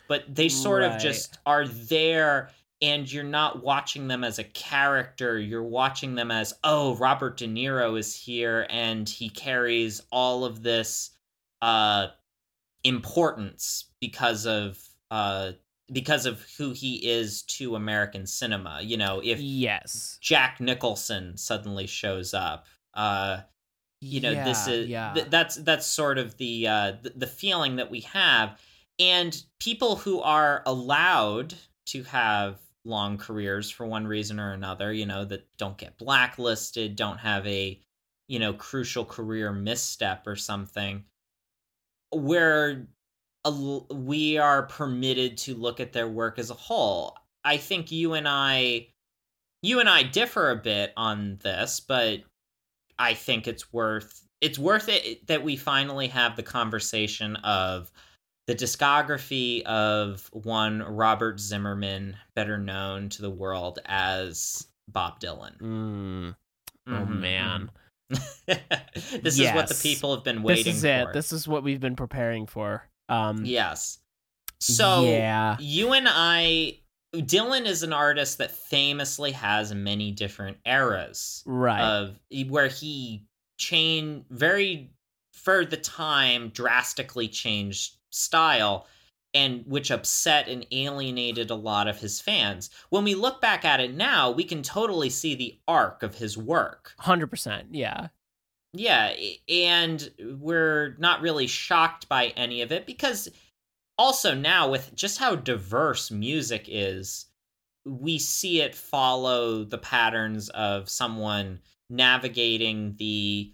but 0.09 0.23
they 0.27 0.49
sort 0.49 0.81
of 0.83 0.99
just 0.99 1.37
are 1.45 1.67
there 1.67 2.49
and 2.81 3.09
you're 3.11 3.23
not 3.23 3.63
watching 3.63 4.07
them 4.07 4.23
as 4.23 4.39
a 4.39 4.43
character. 4.43 5.37
You're 5.37 5.63
watching 5.63 6.15
them 6.15 6.31
as 6.31 6.53
oh 6.63 6.95
robert 6.95 7.37
de 7.37 7.47
niro 7.47 7.97
is 7.97 8.13
here 8.15 8.65
and 8.69 9.07
he 9.07 9.29
carries 9.29 10.01
all 10.11 10.43
of 10.43 10.63
this 10.63 11.11
uh 11.61 12.07
importance 12.83 13.85
because 14.01 14.47
of 14.47 14.83
uh 15.11 15.51
because 15.91 16.25
of 16.25 16.45
who 16.57 16.71
he 16.71 16.95
is 17.09 17.43
to 17.43 17.75
American 17.75 18.25
cinema. 18.25 18.81
You 18.81 18.97
know, 18.97 19.21
if 19.23 19.39
yes. 19.39 20.17
Jack 20.21 20.59
Nicholson 20.59 21.37
suddenly 21.37 21.87
shows 21.87 22.33
up, 22.33 22.65
uh, 22.93 23.41
you 24.01 24.21
know, 24.21 24.33
this 24.33 24.67
is 24.67 24.87
yeah. 24.87 25.13
th- 25.13 25.27
that's 25.29 25.55
that's 25.55 25.85
sort 25.85 26.17
of 26.17 26.37
the 26.37 26.67
uh, 26.67 26.93
the, 27.01 27.11
the 27.15 27.27
feeling 27.27 27.75
that 27.77 27.91
we 27.91 28.01
have, 28.01 28.57
and 28.97 29.43
people 29.59 29.97
who 29.97 30.21
are 30.21 30.63
allowed 30.65 31.53
to 31.87 32.03
have 32.03 32.59
long 32.85 33.17
careers 33.17 33.69
for 33.69 33.85
one 33.85 34.07
reason 34.07 34.39
or 34.39 34.53
another, 34.53 34.93
you 34.93 35.05
know, 35.05 35.25
that 35.25 35.45
don't 35.57 35.77
get 35.77 35.97
blacklisted, 35.97 36.95
don't 36.95 37.17
have 37.17 37.45
a 37.45 37.79
you 38.29 38.39
know 38.39 38.53
crucial 38.53 39.03
career 39.03 39.51
misstep 39.51 40.25
or 40.25 40.37
something, 40.37 41.03
where 42.11 42.87
a 43.45 43.51
we 43.51 44.37
are 44.37 44.63
permitted 44.63 45.37
to 45.39 45.55
look 45.55 45.79
at 45.79 45.93
their 45.93 46.07
work 46.07 46.39
as 46.39 46.49
a 46.49 46.55
whole. 46.55 47.15
I 47.43 47.57
think 47.57 47.91
you 47.91 48.13
and 48.13 48.27
I 48.27 48.87
you 49.61 49.79
and 49.79 49.89
I 49.89 50.03
differ 50.03 50.51
a 50.51 50.55
bit 50.55 50.93
on 50.97 51.37
this, 51.41 51.79
but 51.79 52.21
I 52.97 53.13
think 53.13 53.47
it's 53.47 53.71
worth 53.71 54.21
it's 54.41 54.59
worth 54.59 54.87
it 54.89 55.27
that 55.27 55.43
we 55.43 55.55
finally 55.55 56.07
have 56.07 56.35
the 56.35 56.43
conversation 56.43 57.35
of 57.37 57.91
the 58.47 58.55
discography 58.55 59.61
of 59.63 60.29
one 60.33 60.81
Robert 60.81 61.39
Zimmerman, 61.39 62.17
better 62.35 62.57
known 62.57 63.09
to 63.09 63.21
the 63.21 63.29
world 63.29 63.79
as 63.85 64.67
Bob 64.87 65.19
Dylan. 65.19 65.57
Mm. 65.59 66.35
Oh 66.87 66.91
Mhm, 66.91 67.19
man. 67.19 67.71
mhm. 68.11 68.19
this 69.21 69.37
is 69.39 69.51
what 69.53 69.67
the 69.67 69.75
people 69.81 70.15
have 70.15 70.23
been 70.23 70.41
waiting 70.41 70.65
This 70.65 70.75
is 70.77 70.81
for. 70.81 71.09
it. 71.11 71.13
This 71.13 71.31
is 71.31 71.47
what 71.47 71.63
we've 71.63 71.79
been 71.79 71.95
preparing 71.95 72.47
for. 72.47 72.89
Um 73.09 73.45
yes. 73.45 73.99
So 74.61 75.03
yeah. 75.05 75.57
you 75.59 75.93
and 75.93 76.07
I 76.09 76.79
Dylan 77.15 77.65
is 77.65 77.81
an 77.81 77.93
artist 77.93 78.37
that 78.37 78.51
famously 78.51 79.31
has 79.31 79.73
many 79.73 80.11
different 80.11 80.57
eras 80.65 81.43
Right. 81.45 81.81
of 81.81 82.19
where 82.47 82.67
he 82.67 83.23
changed 83.57 84.25
very 84.29 84.91
for 85.33 85.65
the 85.65 85.77
time 85.77 86.49
drastically 86.49 87.27
changed 87.27 87.97
style 88.11 88.87
and 89.33 89.63
which 89.67 89.91
upset 89.91 90.47
and 90.47 90.65
alienated 90.71 91.49
a 91.51 91.55
lot 91.55 91.87
of 91.87 91.99
his 91.99 92.19
fans. 92.19 92.69
When 92.89 93.03
we 93.03 93.15
look 93.15 93.41
back 93.41 93.63
at 93.63 93.79
it 93.79 93.93
now, 93.93 94.31
we 94.31 94.43
can 94.43 94.63
totally 94.63 95.09
see 95.09 95.35
the 95.35 95.59
arc 95.67 96.01
of 96.03 96.15
his 96.15 96.37
work. 96.37 96.93
100%. 96.99 97.65
Yeah. 97.71 98.07
Yeah, 98.73 99.13
and 99.47 100.09
we're 100.39 100.95
not 100.99 101.21
really 101.21 101.47
shocked 101.47 102.07
by 102.07 102.27
any 102.37 102.61
of 102.61 102.71
it 102.71 102.85
because 102.85 103.29
also 103.97 104.35
now 104.35 104.69
with 104.69 104.93
just 104.95 105.17
how 105.17 105.35
diverse 105.35 106.11
music 106.11 106.65
is, 106.67 107.25
we 107.85 108.19
see 108.19 108.61
it 108.61 108.75
follow 108.75 109.63
the 109.63 109.77
patterns 109.77 110.49
of 110.49 110.89
someone 110.89 111.59
navigating 111.89 112.95
the 112.97 113.51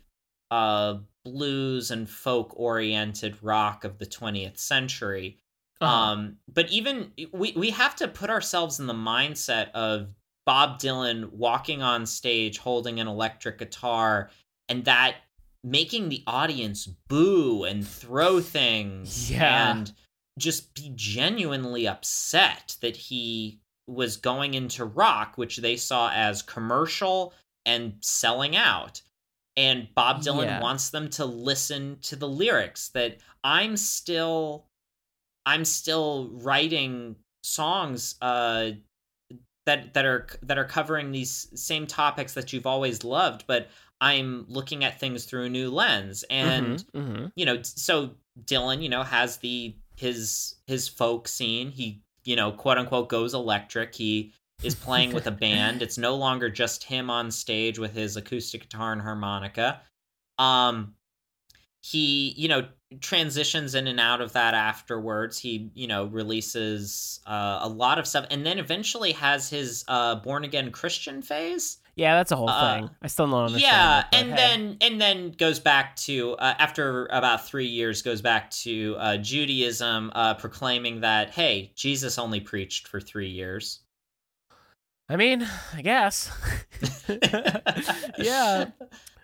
uh 0.52 0.96
blues 1.24 1.92
and 1.92 2.10
folk 2.10 2.54
oriented 2.56 3.42
rock 3.42 3.84
of 3.84 3.98
the 3.98 4.06
20th 4.06 4.58
century. 4.58 5.40
Uh-huh. 5.82 5.94
Um, 5.94 6.38
but 6.54 6.70
even 6.70 7.12
we 7.34 7.54
we 7.54 7.72
have 7.72 7.96
to 7.98 8.08
put 8.08 8.30
ourselves 8.30 8.80
in 8.80 8.88
the 8.88 8.94
mindset 8.94 9.72
of 9.72 10.14
Bob 10.46 10.80
Dylan 10.80 11.32
walking 11.32 11.82
on 11.82 12.06
stage 12.06 12.60
holding 12.60 13.00
an 13.00 13.08
electric 13.08 13.58
guitar 13.58 14.30
and 14.70 14.86
that 14.86 15.16
making 15.64 16.10
the 16.10 16.24
audience 16.28 16.86
boo 16.86 17.64
and 17.64 17.88
throw 17.88 18.40
things 18.40 19.32
Yeah. 19.32 19.72
and 19.72 19.92
just 20.38 20.74
be 20.76 20.92
genuinely 20.96 21.88
upset 21.88 22.78
that 22.82 22.96
he 22.96 23.60
was 23.88 24.18
going 24.18 24.54
into 24.54 24.84
rock 24.86 25.38
which 25.38 25.58
they 25.58 25.76
saw 25.78 26.12
as 26.12 26.42
commercial 26.42 27.34
and 27.66 27.96
selling 28.02 28.56
out 28.56 29.02
and 29.58 29.88
Bob 29.96 30.22
Dylan 30.22 30.46
Yeah. 30.46 30.60
wants 30.60 30.90
them 30.90 31.10
to 31.12 31.26
listen 31.26 31.98
to 32.02 32.16
the 32.16 32.28
lyrics 32.28 32.90
that 32.90 33.20
I'm 33.44 33.78
still 33.78 34.66
I'm 35.46 35.66
still 35.66 36.30
writing 36.34 37.16
songs 37.44 38.16
uh 38.22 38.72
that 39.66 39.94
that 39.94 40.06
are 40.06 40.28
that 40.44 40.58
are 40.58 40.66
covering 40.66 41.12
these 41.12 41.48
same 41.60 41.88
topics 41.88 42.34
that 42.34 42.52
you've 42.54 42.68
always 42.68 43.04
loved 43.04 43.46
but 43.48 43.70
I'm 44.02 44.46
looking 44.48 44.84
at 44.84 45.00
things 45.00 45.26
through 45.26 45.46
a 45.46 45.50
new 45.50 45.70
lens. 45.72 46.24
And 46.30 46.78
Mhm, 46.80 46.92
mhm. 46.92 47.32
you 47.36 47.46
know 47.46 47.62
so 47.64 48.16
Dylan 48.44 48.82
you 48.82 48.90
know 48.90 49.04
has 49.04 49.38
the 49.38 49.76
his 49.96 50.56
his 50.68 50.88
folk 50.88 51.28
scene. 51.28 51.72
He 51.72 52.02
you 52.24 52.36
know 52.36 52.52
quote 52.52 52.78
unquote 52.78 53.10
goes 53.10 53.34
electric. 53.34 53.96
He 53.96 54.34
is 54.64 54.76
playing 54.76 55.14
with 55.14 55.28
a 55.28 55.32
band. 55.46 55.82
It's 55.82 55.98
no 55.98 56.16
longer 56.16 56.50
just 56.50 56.84
him 56.84 57.10
on 57.10 57.32
stage 57.32 57.80
with 57.80 57.94
his 57.94 58.18
acoustic 58.18 58.62
guitar 58.62 58.92
and 58.94 59.02
harmonica. 59.02 59.82
Um 60.38 60.96
he 61.82 62.34
you 62.36 62.48
know 62.48 62.68
transitions 63.02 63.76
in 63.76 63.88
and 63.88 64.00
out 64.00 64.22
of 64.22 64.34
that 64.34 64.54
afterwards. 64.54 65.38
He 65.38 65.70
you 65.74 65.88
know 65.88 66.06
releases 66.06 67.20
uh, 67.26 67.60
a 67.62 67.70
lot 67.70 68.00
of 68.00 68.08
stuff 68.08 68.26
and 68.32 68.46
then 68.46 68.58
eventually 68.60 69.12
has 69.14 69.50
his 69.50 69.84
uh 69.88 70.16
born 70.16 70.44
again 70.44 70.72
christian 70.72 71.22
phase 71.22 71.78
Yeah, 71.98 72.16
that's 72.16 72.32
a 72.32 72.36
whole 72.36 72.50
Uh, 72.50 72.76
thing. 72.76 72.90
I 73.02 73.08
still 73.08 73.28
don't 73.28 73.46
understand. 73.46 73.62
yeah 73.62 74.04
and 74.20 74.30
hey. 74.32 74.36
then 74.36 74.78
and 74.82 75.00
then 75.02 75.32
goes 75.32 75.60
back 75.60 75.96
to 75.98 76.34
uh, 76.34 76.56
after 76.60 77.06
about 77.08 77.48
three 77.48 77.68
years 77.68 78.02
goes 78.02 78.22
back 78.22 78.52
to 78.52 78.96
uh, 79.00 79.18
judaism 79.18 80.12
uh, 80.14 80.34
proclaiming 80.34 81.02
that 81.02 81.30
hey 81.32 81.72
jesus 81.76 82.20
only 82.20 82.42
preached 82.42 82.88
for 82.90 83.00
three 83.00 83.30
years 83.30 83.80
I 85.08 85.18
mean, 85.18 85.48
I 85.72 85.84
guess. 85.84 86.32
yeah. 88.18 88.72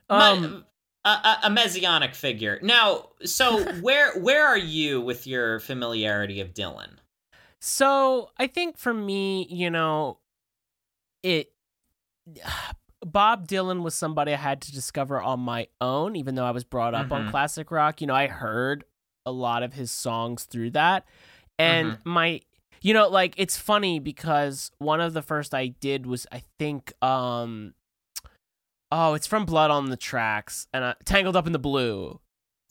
Um 0.09 0.65
a, 1.03 1.09
a, 1.09 1.37
a 1.45 1.49
messianic 1.49 2.13
figure 2.13 2.59
now 2.61 3.09
so 3.25 3.63
where 3.81 4.19
where 4.19 4.45
are 4.45 4.57
you 4.57 5.01
with 5.01 5.25
your 5.25 5.59
familiarity 5.59 6.39
of 6.41 6.53
dylan 6.53 6.91
So 7.59 8.29
I 8.37 8.45
think 8.47 8.77
for 8.77 8.93
me, 8.93 9.47
you 9.49 9.69
know, 9.71 10.19
it 11.23 11.51
Bob 13.03 13.47
Dylan 13.47 13.81
was 13.81 13.95
somebody 13.95 14.33
I 14.33 14.37
had 14.37 14.61
to 14.61 14.71
discover 14.71 15.19
on 15.21 15.39
my 15.39 15.67
own, 15.79 16.15
even 16.15 16.35
though 16.35 16.45
I 16.45 16.51
was 16.51 16.63
brought 16.63 16.93
up 16.93 17.11
on 17.11 17.25
Mhm. 17.27 17.31
classic 17.31 17.71
rock. 17.71 17.99
You 17.99 18.07
know, 18.07 18.13
I 18.15 18.27
heard 18.27 18.83
a 19.25 19.31
lot 19.31 19.63
of 19.63 19.73
his 19.73 19.91
songs 19.91 20.43
through 20.43 20.71
that. 20.71 21.05
And 21.57 21.97
my 22.05 22.41
you 22.83 22.93
know, 22.95 23.07
like 23.09 23.35
it's 23.37 23.57
funny 23.57 23.99
because 23.99 24.71
one 24.79 24.99
of 25.01 25.13
the 25.13 25.21
first 25.21 25.53
I 25.53 25.67
did 25.67 26.05
was 26.07 26.25
I 26.31 26.41
think 26.59 26.93
um 27.03 27.73
oh, 28.91 29.13
it's 29.13 29.27
from 29.27 29.45
Blood 29.45 29.71
on 29.71 29.89
the 29.89 29.97
Tracks 29.97 30.67
and 30.73 30.83
uh, 30.83 30.93
Tangled 31.05 31.35
Up 31.35 31.47
in 31.47 31.53
the 31.53 31.59
Blue. 31.59 32.19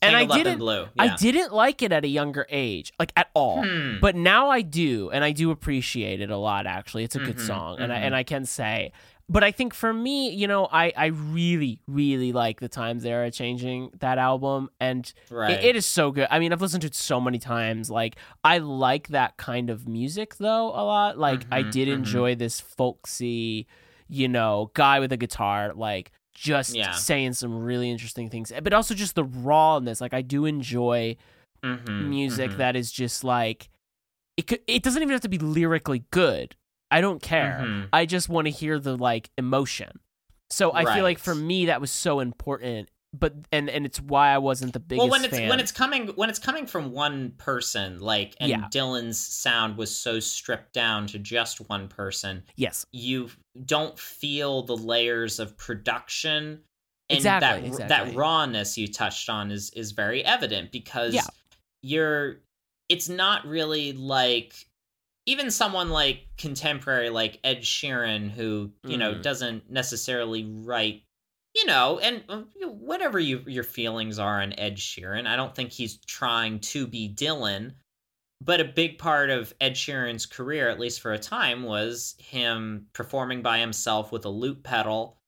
And 0.03 0.15
I 0.15 0.19
Tangled 0.19 0.31
Up 0.31 0.37
in 0.39 0.43
didn't 0.45 0.59
blue 0.59 0.87
I 0.99 1.15
didn't 1.15 1.53
like 1.53 1.81
it 1.81 1.91
at 1.91 2.03
a 2.03 2.07
younger 2.07 2.45
age, 2.49 2.91
like 2.99 3.11
at 3.15 3.29
all. 3.33 3.63
Hmm. 3.63 3.99
But 4.01 4.15
now 4.15 4.49
I 4.49 4.61
do, 4.61 5.09
and 5.11 5.23
I 5.23 5.31
do 5.31 5.51
appreciate 5.51 6.21
it 6.21 6.29
a 6.31 6.37
lot. 6.37 6.65
Actually, 6.65 7.03
it's 7.03 7.15
a 7.15 7.19
good 7.19 7.37
Mhm, 7.37 7.47
song, 7.47 7.79
and 7.79 7.91
I 7.93 7.97
mhm. 7.97 8.01
and 8.01 8.15
I 8.15 8.23
can 8.23 8.45
say. 8.45 8.91
But 9.31 9.45
I 9.45 9.51
think 9.51 9.73
for 9.73 9.93
me, 9.93 10.29
you 10.31 10.45
know, 10.45 10.67
I 10.69 10.91
I 10.97 11.05
really 11.05 11.79
really 11.87 12.33
like 12.33 12.59
the 12.59 12.67
times 12.67 13.03
they 13.03 13.13
are 13.13 13.31
changing 13.31 13.91
that 13.99 14.17
album, 14.17 14.69
and 14.81 15.11
right 15.29 15.51
it, 15.53 15.67
it 15.69 15.75
is 15.77 15.85
so 15.85 16.11
good. 16.11 16.27
I 16.29 16.37
mean, 16.39 16.51
I've 16.51 16.61
listened 16.61 16.81
to 16.81 16.87
it 16.87 16.95
so 16.95 17.21
many 17.21 17.39
times. 17.39 17.89
Like 17.89 18.17
I 18.43 18.57
like 18.57 19.07
that 19.07 19.37
kind 19.37 19.69
of 19.69 19.87
music 19.87 20.35
though 20.35 20.67
a 20.71 20.83
lot. 20.83 21.17
Like 21.17 21.47
I 21.49 21.63
Mhm, 21.63 21.69
did 21.71 21.87
mhm. 21.87 21.93
enjoy 21.93 22.35
this 22.35 22.59
folksy, 22.59 23.67
you 24.09 24.27
know, 24.27 24.69
guy 24.73 24.99
with 24.99 25.13
a 25.13 25.17
guitar, 25.17 25.73
like 25.73 26.11
just 26.33 26.75
Yeah. 26.75 26.91
saying 26.91 27.31
some 27.33 27.55
really 27.63 27.89
interesting 27.89 28.29
things, 28.29 28.51
but 28.61 28.73
also 28.73 28.93
just 28.93 29.15
the 29.15 29.23
rawness. 29.23 30.01
Like 30.01 30.13
I 30.13 30.21
do 30.21 30.43
enjoy 30.45 31.15
Mhm, 31.63 32.09
music 32.09 32.51
mhm. 32.51 32.57
that 32.57 32.75
is 32.75 32.91
just 32.91 33.23
like 33.23 33.69
it 34.35 34.47
could, 34.47 34.59
it 34.67 34.83
doesn't 34.83 35.01
even 35.01 35.11
have 35.13 35.21
to 35.21 35.29
be 35.29 35.37
lyrically 35.37 36.03
good 36.11 36.55
I 36.91 37.01
don't 37.01 37.21
care. 37.21 37.59
Mhm. 37.63 37.89
I 37.93 38.05
just 38.05 38.29
want 38.29 38.45
to 38.45 38.51
hear 38.51 38.77
the 38.79 38.95
like 38.97 39.29
emotion. 39.37 39.99
So 40.49 40.73
I 40.73 40.93
feel 40.93 41.03
like 41.03 41.17
for 41.19 41.33
me 41.33 41.67
that 41.67 41.79
was 41.81 41.89
so 41.91 42.19
important. 42.19 42.89
But 43.13 43.33
and 43.51 43.69
and 43.69 43.85
it's 43.85 43.99
why 43.99 44.29
I 44.29 44.37
wasn't 44.37 44.71
the 44.71 44.79
biggest 44.79 45.01
well 45.01 45.09
when 45.11 45.25
it's 45.25 45.37
fan. 45.37 45.49
when 45.49 45.59
it's 45.59 45.71
coming 45.73 46.07
when 46.15 46.29
it's 46.29 46.39
coming 46.39 46.65
from 46.65 46.91
one 46.93 47.31
person 47.37 47.99
like 47.99 48.35
and 48.39 48.49
Yeah. 48.49 48.67
dylan's 48.69 49.17
sound 49.19 49.75
was 49.75 49.93
so 49.93 50.21
stripped 50.21 50.71
down 50.73 51.07
to 51.07 51.19
just 51.19 51.59
one 51.69 51.89
person 51.89 52.43
yes, 52.55 52.85
you 52.93 53.29
don't 53.65 53.99
feel 53.99 54.61
the 54.63 54.77
layers 54.77 55.39
of 55.39 55.57
production 55.57 56.61
and 57.09 57.17
Exactly, 57.17 57.61
that 57.63 57.67
exactly. 57.67 58.11
that 58.11 58.15
rawness 58.17 58.77
you 58.77 58.87
touched 58.87 59.29
on 59.29 59.51
is 59.51 59.71
is 59.71 59.91
very 59.91 60.23
evident 60.23 60.71
because 60.71 61.13
Yeah. 61.13 61.25
you're 61.81 62.37
it's 62.87 63.09
not 63.09 63.45
really 63.45 63.91
like 63.91 64.53
even 65.25 65.51
someone 65.51 65.89
like 65.89 66.27
contemporary 66.37 67.09
like 67.09 67.39
Ed 67.43 67.61
Sheeran 67.61 68.29
who 68.29 68.71
you 68.83 68.97
know 68.97 69.13
Mhm. 69.13 69.21
doesn't 69.21 69.69
necessarily 69.69 70.43
write 70.45 71.03
you 71.55 71.65
know 71.65 71.99
and 71.99 72.23
uh, 72.29 72.41
whatever 72.67 73.19
you, 73.19 73.43
your 73.45 73.63
feelings 73.63 74.17
are 74.19 74.41
on 74.41 74.53
Ed 74.57 74.77
Sheeran 74.77 75.27
I 75.27 75.35
don't 75.35 75.55
think 75.55 75.71
he's 75.71 75.97
trying 76.05 76.59
to 76.61 76.87
be 76.87 77.07
Dylan 77.13 77.73
but 78.43 78.59
a 78.59 78.65
big 78.65 78.97
part 78.97 79.29
of 79.29 79.53
Ed 79.61 79.73
Sheeran's 79.73 80.25
career, 80.25 80.67
at 80.67 80.79
least 80.79 80.99
for 80.99 81.13
a 81.13 81.19
time, 81.19 81.61
was 81.61 82.15
him 82.17 82.87
performing 82.91 83.43
by 83.43 83.59
himself 83.59 84.11
with 84.11 84.25
a 84.25 84.29
loop 84.29 84.63
pedal. 84.63 85.19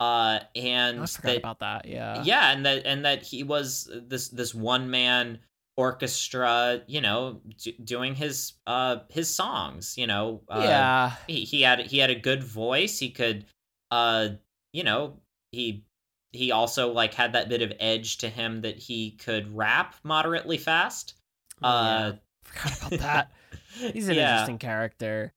Uh, 0.00 0.40
and 0.56 1.02
I 1.02 1.04
forgot 1.04 1.22
that, 1.28 1.36
about 1.36 1.58
that. 1.58 1.84
Yeah. 1.86 2.22
yeah, 2.24 2.50
and 2.50 2.64
that 2.64 2.86
and 2.86 3.04
that 3.04 3.22
he 3.22 3.42
was 3.42 3.90
this 3.92 4.28
this 4.28 4.54
one 4.54 4.88
man 4.90 5.40
orchestra, 5.76 6.82
you 6.86 7.00
know, 7.00 7.40
d- 7.58 7.76
doing 7.82 8.14
his 8.14 8.54
uh 8.66 8.98
his 9.08 9.32
songs. 9.32 9.96
You 9.96 10.06
know, 10.06 10.42
uh, 10.48 10.62
yeah. 10.62 11.12
he, 11.26 11.44
he 11.44 11.62
had 11.62 11.80
he 11.80 11.98
had 11.98 12.10
a 12.10 12.14
good 12.14 12.42
voice. 12.44 12.98
He 12.98 13.10
could, 13.10 13.44
uh, 13.90 14.28
you 14.72 14.84
know, 14.84 15.18
he 15.50 15.84
he 16.32 16.50
also 16.50 16.92
like 16.92 17.14
had 17.14 17.34
that 17.34 17.48
bit 17.48 17.62
of 17.62 17.72
edge 17.78 18.18
to 18.18 18.28
him 18.28 18.62
that 18.62 18.78
he 18.78 19.12
could 19.12 19.54
rap 19.56 19.94
moderately 20.02 20.58
fast. 20.58 21.14
Uh, 21.62 22.12
yeah. 22.12 22.18
Forgot 22.42 22.78
about 22.78 23.00
that. 23.00 23.32
He's 23.92 24.08
an 24.08 24.16
yeah. 24.16 24.32
interesting 24.32 24.58
character. 24.58 25.32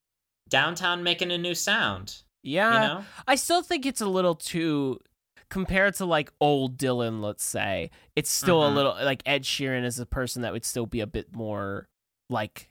downtown 0.49 1.03
making 1.03 1.31
a 1.31 1.37
new 1.37 1.55
sound. 1.55 2.21
Yeah. 2.43 2.73
You 2.73 2.79
know, 2.79 3.05
I 3.27 3.35
still 3.35 3.61
think 3.61 3.85
it's 3.85 4.01
a 4.01 4.07
little 4.07 4.35
too 4.35 4.99
compared 5.49 5.95
to 5.95 6.05
like 6.05 6.31
old 6.39 6.77
Dylan, 6.77 7.21
let's 7.21 7.43
say. 7.43 7.89
It's 8.15 8.29
still 8.29 8.61
Mhm. 8.61 8.71
a 8.71 8.75
little 8.75 8.91
like 9.03 9.21
Ed 9.25 9.43
Sheeran 9.43 9.83
is 9.85 9.99
a 9.99 10.05
person 10.05 10.41
that 10.41 10.53
would 10.53 10.65
still 10.65 10.85
be 10.85 10.99
a 11.01 11.07
bit 11.07 11.33
more 11.35 11.87
like 12.29 12.69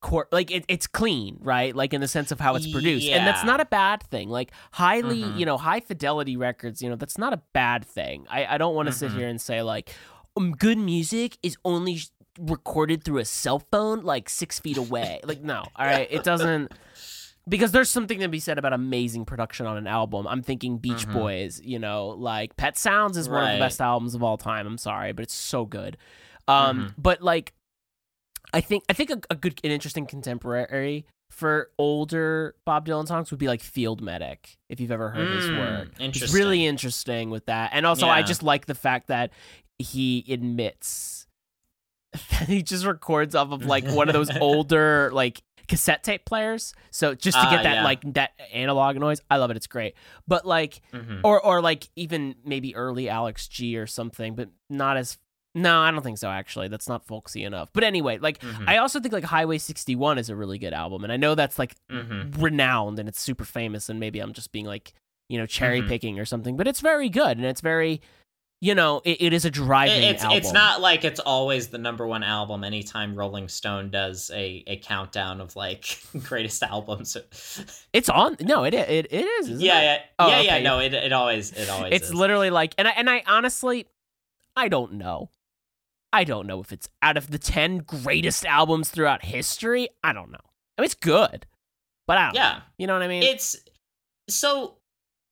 court 0.00 0.30
like 0.32 0.50
it, 0.50 0.64
it's 0.68 0.86
clean, 0.86 1.38
right? 1.40 1.74
Like 1.74 1.94
in 1.94 2.00
the 2.02 2.08
sense 2.08 2.30
of 2.30 2.38
how 2.38 2.54
it's 2.56 2.66
produced. 2.66 3.08
And 3.08 3.26
that's 3.26 3.42
not 3.44 3.60
a 3.60 3.64
bad 3.64 4.02
thing. 4.02 4.28
Like 4.28 4.52
highly, 4.72 5.22
Mhm. 5.22 5.38
you 5.38 5.46
know, 5.46 5.56
high 5.56 5.80
fidelity 5.80 6.36
records, 6.36 6.82
you 6.82 6.90
know, 6.90 6.96
that's 6.96 7.16
not 7.16 7.32
a 7.32 7.40
bad 7.54 7.86
thing. 7.86 8.26
I, 8.28 8.44
I 8.46 8.58
don't 8.58 8.74
want 8.74 8.86
to 8.86 8.92
sit 8.92 9.12
Mhm. 9.12 9.14
here 9.16 9.28
and 9.28 9.40
say 9.40 9.62
like 9.62 9.94
um, 10.36 10.52
good 10.52 10.76
music 10.78 11.38
is 11.42 11.56
only 11.64 12.00
recorded 12.40 13.02
through 13.04 13.18
a 13.18 13.24
cell 13.24 13.60
phone 13.60 14.02
like 14.02 14.28
six 14.28 14.58
feet 14.58 14.76
away. 14.76 15.20
like 15.24 15.40
no, 15.40 15.62
all 15.76 15.86
right, 15.86 16.08
it 16.10 16.22
doesn't 16.24 16.72
because 17.48 17.72
there's 17.72 17.90
something 17.90 18.20
to 18.20 18.28
be 18.28 18.40
said 18.40 18.58
about 18.58 18.72
amazing 18.72 19.24
production 19.24 19.66
on 19.66 19.76
an 19.76 19.86
album. 19.86 20.26
I'm 20.26 20.42
thinking 20.42 20.78
Beach 20.78 21.06
Mhm. 21.06 21.12
Boys, 21.12 21.60
you 21.62 21.78
know, 21.78 22.08
like 22.08 22.56
Pet 22.56 22.76
Sounds 22.78 23.16
is 23.16 23.28
one 23.28 23.44
of 23.44 23.50
the 23.52 23.58
best 23.58 23.80
albums 23.80 24.14
of 24.14 24.22
all 24.22 24.36
time. 24.38 24.66
I'm 24.66 24.78
sorry, 24.78 25.12
but 25.12 25.22
it's 25.24 25.34
so 25.34 25.64
good. 25.64 25.96
Um, 26.48 26.78
Mhm. 26.78 26.94
but 26.98 27.22
like, 27.22 27.52
I 28.52 28.60
think 28.60 28.84
I 28.88 28.92
think 28.92 29.10
a, 29.10 29.20
a 29.30 29.34
good, 29.34 29.60
an 29.64 29.70
interesting 29.70 30.06
contemporary 30.06 31.06
for 31.30 31.70
older 31.78 32.54
Bob 32.64 32.86
Dylan 32.86 33.08
songs 33.08 33.30
would 33.32 33.40
be 33.40 33.48
like 33.48 33.60
Field 33.60 34.00
Medic. 34.00 34.56
If 34.68 34.78
you've 34.80 34.92
ever 34.92 35.10
heard 35.10 35.28
his 35.28 35.50
Mm, 35.50 35.58
work, 35.58 35.88
it's 35.90 36.00
interesting. 36.00 36.34
really 36.34 36.64
interesting 36.66 37.30
with 37.30 37.46
that. 37.46 37.70
And 37.72 37.84
also, 37.84 38.08
I 38.08 38.22
just 38.22 38.42
like 38.42 38.66
the 38.66 38.74
fact 38.74 39.08
that 39.08 39.30
he 39.78 40.24
admits 40.28 41.26
he 42.46 42.62
just 42.62 42.84
records 42.86 43.34
off 43.34 43.50
of 43.50 43.66
like 43.66 43.84
one 43.86 44.08
of 44.08 44.12
those 44.12 44.30
older 44.40 45.10
like 45.12 45.42
cassette 45.68 46.02
tape 46.04 46.24
players. 46.24 46.74
So 46.90 47.14
just 47.14 47.36
to 47.38 47.46
Ah, 47.46 47.50
get 47.50 47.62
that 47.64 47.74
yeah. 47.76 47.84
like 47.84 48.00
that 48.14 48.32
analog 48.52 48.96
noise, 48.96 49.20
I 49.30 49.36
love 49.38 49.50
it. 49.50 49.56
It's 49.56 49.66
great. 49.66 49.94
But 50.28 50.46
like 50.46 50.80
Mhm. 50.92 51.20
or 51.24 51.40
or 51.44 51.60
like 51.60 51.88
even 51.96 52.34
maybe 52.44 52.74
early 52.76 53.08
Alex 53.08 53.48
G 53.48 53.76
or 53.76 53.86
something, 53.86 54.34
but 54.34 54.48
not 54.70 54.96
as 54.96 55.18
no, 55.56 55.78
I 55.80 55.90
don't 55.92 56.02
think 56.02 56.18
so 56.18 56.28
actually. 56.28 56.66
That's 56.68 56.88
not 56.88 57.06
folksy 57.06 57.44
enough. 57.44 57.70
But 57.72 57.84
anyway, 57.84 58.18
like 58.18 58.40
Mhm. 58.40 58.64
I 58.68 58.78
also 58.78 58.98
think 58.98 59.12
like 59.14 59.22
Highway 59.24 59.58
61 59.58 60.18
is 60.18 60.28
a 60.28 60.34
really 60.34 60.58
good 60.58 60.72
album 60.72 61.04
and 61.04 61.12
I 61.12 61.16
know 61.16 61.34
that's 61.36 61.58
like 61.60 61.76
Mhm. 61.90 62.42
renowned 62.42 62.98
and 62.98 63.08
it's 63.08 63.20
super 63.20 63.44
famous 63.44 63.88
and 63.88 64.00
maybe 64.00 64.18
I'm 64.18 64.32
just 64.32 64.50
being 64.50 64.66
like, 64.66 64.94
you 65.28 65.38
know, 65.38 65.46
cherry 65.46 65.80
Mhm. 65.80 65.88
picking 65.88 66.18
or 66.18 66.24
something, 66.24 66.56
but 66.56 66.66
it's 66.66 66.80
very 66.80 67.08
good 67.08 67.36
and 67.36 67.46
it's 67.46 67.60
very 67.60 68.00
you 68.64 68.74
know, 68.74 69.02
it, 69.04 69.20
it 69.20 69.32
is 69.34 69.44
a 69.44 69.50
driving 69.50 70.02
it's 70.04 70.24
album. 70.24 70.38
it's 70.38 70.50
not 70.50 70.80
like 70.80 71.04
it's 71.04 71.20
always 71.20 71.68
the 71.68 71.76
number 71.76 72.06
one 72.06 72.22
album 72.22 72.64
anytime 72.64 73.14
Rolling 73.14 73.46
Stone 73.46 73.90
does 73.90 74.30
a, 74.32 74.64
a 74.66 74.78
countdown 74.78 75.42
of 75.42 75.54
like 75.54 76.00
greatest 76.22 76.62
albums. 76.62 77.14
It's 77.92 78.08
on. 78.08 78.38
No, 78.40 78.64
it 78.64 78.72
it, 78.72 79.08
it 79.10 79.26
is. 79.26 79.50
isn't 79.50 79.60
yeah, 79.60 79.80
it? 79.80 79.84
yeah, 79.84 79.98
Oh, 80.18 80.28
yeah, 80.28 80.40
yeah. 80.40 80.58
No, 80.62 80.78
it 80.78 80.94
it 80.94 81.12
always 81.12 81.52
it 81.52 81.68
always 81.68 81.92
It's 81.92 82.06
is. 82.08 82.14
literally 82.14 82.48
like, 82.48 82.74
and 82.78 82.88
I 82.88 82.92
and 82.92 83.10
I 83.10 83.22
honestly, 83.26 83.86
I 84.56 84.68
don't 84.68 84.94
know. 84.94 85.28
I 86.10 86.24
don't 86.24 86.46
know 86.46 86.62
if 86.62 86.72
it's 86.72 86.88
out 87.02 87.18
of 87.18 87.30
the 87.30 87.38
ten 87.38 87.78
greatest 87.78 88.46
albums 88.46 88.88
throughout 88.88 89.26
history. 89.26 89.90
I 90.02 90.14
don't 90.14 90.30
know. 90.30 90.38
I 90.78 90.80
mean, 90.80 90.86
it's 90.86 90.94
good, 90.94 91.44
but 92.06 92.16
I 92.16 92.24
don't. 92.28 92.34
know. 92.34 92.40
yeah. 92.40 92.60
You 92.78 92.86
know 92.86 92.94
what 92.94 93.02
I 93.02 93.08
mean? 93.08 93.24
It's 93.24 93.58
so 94.26 94.78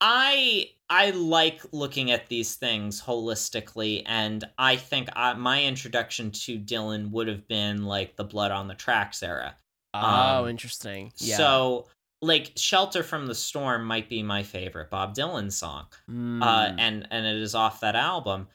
I 0.03 0.71
I 0.91 1.11
like 1.11 1.63
looking 1.71 2.11
at 2.11 2.29
these 2.29 2.57
things 2.57 3.01
holistically, 3.01 4.03
and 4.05 4.45
I 4.59 4.75
think 4.75 5.09
I, 5.15 5.33
my 5.35 5.63
introduction 5.63 6.33
to 6.33 6.59
Dylan 6.59 7.13
would 7.13 7.29
have 7.29 7.47
been 7.47 7.85
like 7.85 8.17
the 8.17 8.25
Blood 8.25 8.51
on 8.51 8.67
the 8.67 8.75
Tracks 8.75 9.23
era. 9.23 9.55
oh, 9.95 10.43
um, 10.43 10.49
interesting. 10.49 11.13
Yeah. 11.19 11.37
So 11.37 11.87
like 12.21 12.51
Shelter 12.57 13.05
from 13.05 13.27
the 13.27 13.35
Storm 13.35 13.85
might 13.85 14.09
be 14.09 14.25
my 14.25 14.43
favorite 14.43 14.91
Bob 14.91 15.15
Dylan 15.15 15.53
song. 15.53 15.87
Mm. 16.11 16.43
uh, 16.43 16.75
and 16.77 17.07
and 17.13 17.25
it 17.25 17.37
is 17.37 17.55
off 17.55 17.81
that 17.81 17.95
album. 17.95 18.49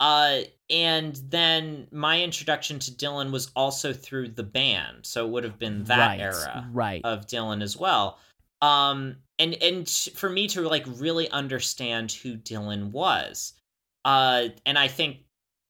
Uh, 0.00 0.40
and 0.70 1.20
then 1.28 1.86
my 1.92 2.22
introduction 2.22 2.78
to 2.78 2.90
Dylan 2.92 3.30
was 3.30 3.50
also 3.54 3.92
through 3.92 4.28
the 4.28 4.42
band, 4.42 5.04
so 5.04 5.26
it 5.26 5.30
would 5.30 5.44
have 5.44 5.58
been 5.58 5.84
that 5.84 5.98
right, 5.98 6.20
era 6.20 6.66
right? 6.72 7.02
of 7.04 7.26
Dylan 7.26 7.62
as 7.62 7.76
well. 7.76 8.18
Um, 8.62 9.16
and 9.38 9.54
and 9.62 9.88
for 9.88 10.28
me 10.30 10.48
to 10.48 10.62
like 10.62 10.84
really 10.86 11.28
understand 11.30 12.12
who 12.12 12.36
Dylan 12.36 12.90
was, 12.90 13.52
uh, 14.04 14.48
and 14.66 14.78
I 14.78 14.88
think 14.88 15.18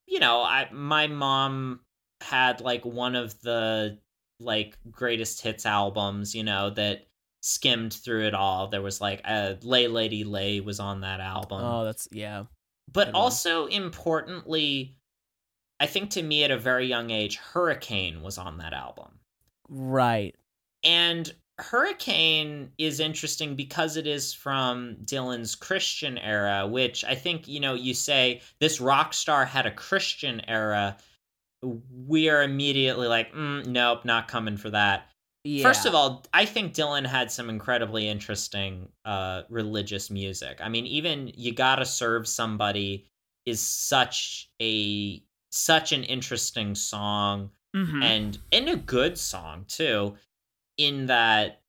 you 0.06 0.20
know, 0.20 0.42
I 0.42 0.68
my 0.72 1.06
mom 1.06 1.80
had 2.20 2.60
like 2.60 2.84
one 2.84 3.14
of 3.14 3.40
the 3.40 3.98
like 4.40 4.76
greatest 4.90 5.40
hits 5.42 5.64
albums, 5.66 6.34
you 6.34 6.44
know, 6.44 6.70
that 6.70 7.06
skimmed 7.42 7.92
through 7.92 8.26
it 8.26 8.34
all. 8.34 8.68
There 8.68 8.82
was 8.82 9.00
like 9.00 9.20
uh, 9.24 9.54
Lay 9.62 9.88
Lady 9.88 10.24
Lay 10.24 10.60
was 10.60 10.80
on 10.80 11.00
that 11.02 11.20
album 11.20 11.60
oh, 11.62 11.84
that's 11.84 12.08
yeah. 12.10 12.44
but 12.92 13.12
also 13.14 13.66
importantly 13.66 14.96
i 15.80 15.86
think 15.86 16.10
to 16.10 16.22
me 16.22 16.44
at 16.44 16.50
a 16.50 16.56
very 16.58 16.86
young 16.86 17.10
age 17.10 17.36
hurricane 17.36 18.22
was 18.22 18.38
on 18.38 18.58
that 18.58 18.72
album 18.72 19.18
Right. 19.68 20.34
and 20.84 21.32
hurricane 21.58 22.70
is 22.78 22.98
interesting 23.00 23.54
because 23.54 23.96
it 23.96 24.06
is 24.06 24.34
from 24.34 24.96
dylan's 25.04 25.54
christian 25.54 26.18
era 26.18 26.66
which 26.66 27.04
i 27.04 27.14
think 27.14 27.46
you 27.46 27.60
know 27.60 27.74
you 27.74 27.94
say 27.94 28.40
this 28.60 28.80
rock 28.80 29.12
star 29.14 29.44
had 29.44 29.64
a 29.66 29.70
christian 29.70 30.40
era 30.48 30.96
we 32.06 32.28
are 32.28 32.42
immediately 32.42 33.06
like 33.06 33.32
mm, 33.32 33.64
nope 33.66 34.04
not 34.04 34.28
coming 34.28 34.56
for 34.56 34.70
that 34.70 35.08
Yeah. 35.44 35.62
First 35.62 35.84
of 35.86 35.94
all, 35.94 36.24
I 36.32 36.46
think 36.46 36.72
Dylan 36.72 37.06
had 37.06 37.30
some 37.30 37.50
incredibly 37.50 38.08
interesting 38.08 38.88
uh, 39.04 39.42
religious 39.50 40.10
music. 40.10 40.58
I 40.62 40.70
mean, 40.70 40.86
even 40.86 41.30
"You 41.36 41.52
Gotta 41.52 41.84
Serve 41.84 42.26
Somebody" 42.26 43.04
is 43.44 43.60
such 43.60 44.48
a 44.62 45.22
such 45.50 45.92
an 45.92 46.02
interesting 46.04 46.74
song 46.74 47.50
Mhm. 47.76 48.02
and 48.02 48.38
and 48.52 48.68
a 48.70 48.76
good 48.76 49.18
song 49.18 49.66
too. 49.68 50.16
In 50.76 51.06
that, 51.06 51.60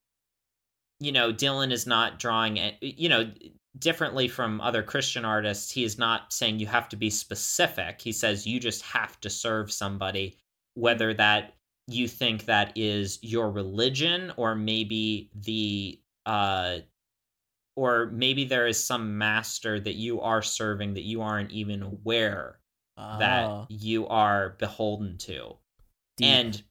you 0.99 1.11
know, 1.11 1.31
Dylan 1.31 1.71
is 1.71 1.85
not 1.85 2.19
drawing 2.19 2.57
it. 2.57 2.75
You 2.81 3.09
know, 3.09 3.31
differently 3.77 4.27
from 4.27 4.61
other 4.61 4.81
Christian 4.83 5.25
artists, 5.25 5.71
he 5.71 5.83
is 5.83 5.97
not 5.97 6.31
saying 6.33 6.59
you 6.59 6.67
have 6.67 6.89
to 6.89 6.95
be 6.95 7.09
specific. 7.09 8.01
He 8.01 8.11
says 8.11 8.47
you 8.47 8.59
just 8.59 8.81
have 8.83 9.19
to 9.21 9.29
serve 9.29 9.71
somebody, 9.71 10.37
whether 10.75 11.13
that 11.13 11.55
you 11.87 12.07
think 12.07 12.45
that 12.45 12.73
is 12.75 13.19
your 13.21 13.51
religion 13.51 14.33
or 14.37 14.55
maybe 14.55 15.29
the 15.35 15.99
uh 16.25 16.79
or 17.75 18.07
maybe 18.07 18.45
there 18.45 18.65
is 18.65 18.83
some 18.83 19.17
master 19.17 19.79
that 19.79 19.95
you 19.95 20.21
are 20.21 20.41
serving 20.41 20.93
that 20.95 21.03
you 21.03 21.21
aren't 21.21 21.51
even 21.51 21.83
aware 21.83 22.59
Oh, 22.97 23.19
that 23.19 23.65
you 23.69 24.07
are 24.07 24.55
beholden 24.57 25.17
to 25.19 25.57
deep. 26.15 26.27
and 26.27 26.63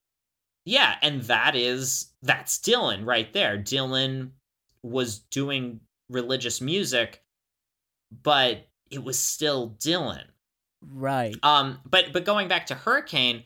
yeah, 0.65 0.97
and 1.03 1.23
that 1.23 1.55
is 1.55 2.13
that's 2.23 2.59
Dylan 2.59 3.07
right 3.07 3.33
there. 3.33 3.59
Dylan 3.59 4.31
was 4.83 5.19
doing 5.19 5.81
religious 6.09 6.61
music, 6.61 7.23
but 8.23 8.67
it 8.91 9.03
was 9.03 9.19
still 9.19 9.77
Dylan. 9.79 10.25
Right. 10.83 11.37
Um, 11.43 11.81
but 11.85 12.13
but 12.13 12.25
going 12.25 12.49
back 12.49 12.67
to 12.67 12.75
Hurricane, 12.75 13.45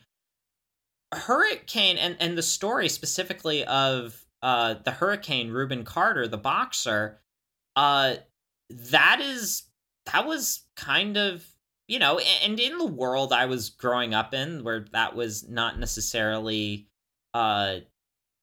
Hurricane 1.12 1.98
and 1.98 2.16
and 2.20 2.38
the 2.38 2.42
story 2.42 2.88
specifically 2.88 3.64
of 3.64 4.24
uh 4.42 4.74
the 4.84 4.92
Hurricane 4.92 5.50
Rubin 5.50 5.84
Carter, 5.84 6.28
the 6.28 6.38
boxer, 6.38 7.18
uh 7.74 8.16
that 8.70 9.20
is 9.20 9.64
that 10.12 10.26
was 10.26 10.60
kind 10.76 11.16
of 11.16 11.44
you 11.88 11.98
know 11.98 12.20
and 12.44 12.60
in 12.60 12.78
the 12.78 12.86
world 12.86 13.32
I 13.32 13.46
was 13.46 13.70
growing 13.70 14.14
up 14.14 14.34
in 14.34 14.62
where 14.62 14.84
that 14.92 15.16
was 15.16 15.48
not 15.48 15.78
necessarily 15.78 16.88
uh 17.38 17.80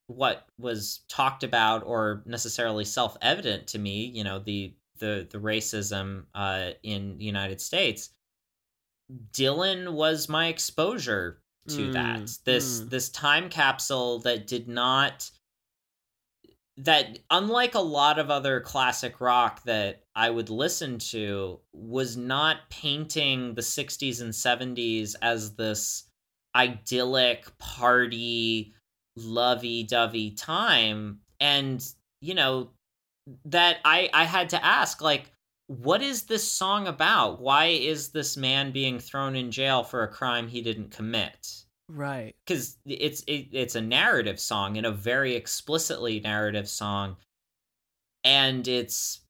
what 0.08 0.46
was 0.60 1.02
talked 1.10 1.44
about 1.44 1.84
or 1.86 2.24
necessarily 2.26 2.86
self-evident 2.86 3.68
to 3.68 3.80
me, 3.80 4.06
you 4.06 4.24
know, 4.24 4.40
the 4.40 4.74
the 5.00 5.28
the 5.30 5.40
racism 5.40 6.26
uh 6.34 6.72
in 6.84 7.18
the 7.18 7.26
United 7.26 7.60
States 7.60 8.10
Dylan 9.34 9.94
was 9.94 10.30
my 10.30 10.48
exposure 10.48 11.42
to 11.68 11.90
Mm, 11.90 11.94
that. 11.94 12.38
This 12.46 12.82
mm. 12.82 12.90
this 12.90 13.10
time 13.10 13.50
capsule 13.50 14.20
that 14.20 14.48
did 14.48 14.68
not 14.68 15.30
that 16.78 17.20
unlike 17.32 17.74
a 17.74 17.80
lot 17.80 18.20
of 18.20 18.30
other 18.30 18.60
classic 18.60 19.22
rock 19.22 19.64
that 19.64 20.04
I 20.16 20.30
would 20.30 20.50
listen 20.50 21.00
to 21.00 21.60
was 21.74 22.18
not 22.18 22.70
painting 22.70 23.56
the 23.56 23.62
60s 23.62 24.22
and 24.22 24.32
70s 24.32 25.16
as 25.22 25.56
this 25.56 26.04
idyllic 26.54 27.58
party 27.58 28.75
lovey-dovey 29.16 30.32
time 30.32 31.20
and 31.40 31.94
you 32.22 32.34
know 32.34 32.70
that 33.46 33.78
I 33.86 34.10
I 34.14 34.26
had 34.26 34.50
to 34.50 34.64
ask 34.64 35.02
like 35.02 35.32
what 35.68 36.04
is 36.04 36.24
this 36.24 36.48
song 36.48 36.88
about? 36.88 37.42
Why 37.42 37.66
is 37.66 38.10
this 38.10 38.38
man 38.38 38.72
being 38.72 39.00
thrown 39.00 39.36
in 39.36 39.50
jail 39.50 39.84
for 39.84 40.04
a 40.04 40.08
crime 40.08 40.48
he 40.48 40.62
didn't 40.62 40.92
commit? 40.92 41.64
Right. 41.90 42.36
Because 42.46 42.78
it's 42.86 43.22
it, 43.24 43.48
it's 43.52 43.76
a 43.76 43.82
narrative 43.82 44.40
song 44.40 44.78
and 44.78 44.86
a 44.86 44.92
very 44.92 45.36
explicitly 45.36 46.20
narrative 46.20 46.70
song, 46.70 47.18
and 48.24 48.68
it's 48.68 49.22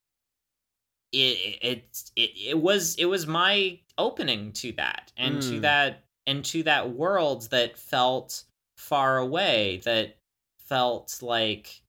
it 1.12 1.58
it 1.62 2.02
it, 2.16 2.32
it 2.50 2.58
was 2.60 2.96
it 2.96 3.06
was 3.06 3.28
my 3.28 3.80
opening 3.98 4.52
to 4.54 4.74
that 4.74 5.12
and 5.18 5.42
to 5.42 5.60
Mm. 5.60 5.62
that 5.62 6.04
and 6.28 6.44
to 6.46 6.64
that 6.64 6.92
world 6.92 7.50
that 7.52 7.78
felt 7.78 8.44
far 8.78 9.18
away 9.18 9.78
that 9.86 10.20
felt 10.60 11.22
like 11.22 11.84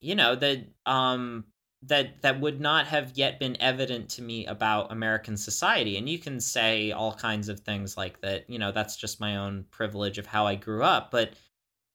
you 0.00 0.14
know 0.14 0.34
that 0.36 0.66
um 0.86 1.46
that 1.82 2.22
that 2.22 2.40
would 2.40 2.60
not 2.60 2.86
have 2.86 3.12
yet 3.16 3.38
been 3.38 3.60
evident 3.60 4.08
to 4.08 4.22
me 4.22 4.46
about 4.46 4.90
American 4.90 5.36
society. 5.36 5.98
And 5.98 6.08
you 6.08 6.18
can 6.18 6.40
say 6.40 6.92
all 6.92 7.12
kinds 7.14 7.50
of 7.50 7.60
things 7.60 7.94
like 7.94 8.22
that, 8.22 8.48
you 8.48 8.58
know, 8.58 8.72
that's 8.72 8.96
just 8.96 9.20
my 9.20 9.36
own 9.36 9.64
privilege 9.64 10.16
of 10.16 10.24
how 10.24 10.46
I 10.46 10.54
grew 10.54 10.82
up, 10.82 11.10
but 11.10 11.34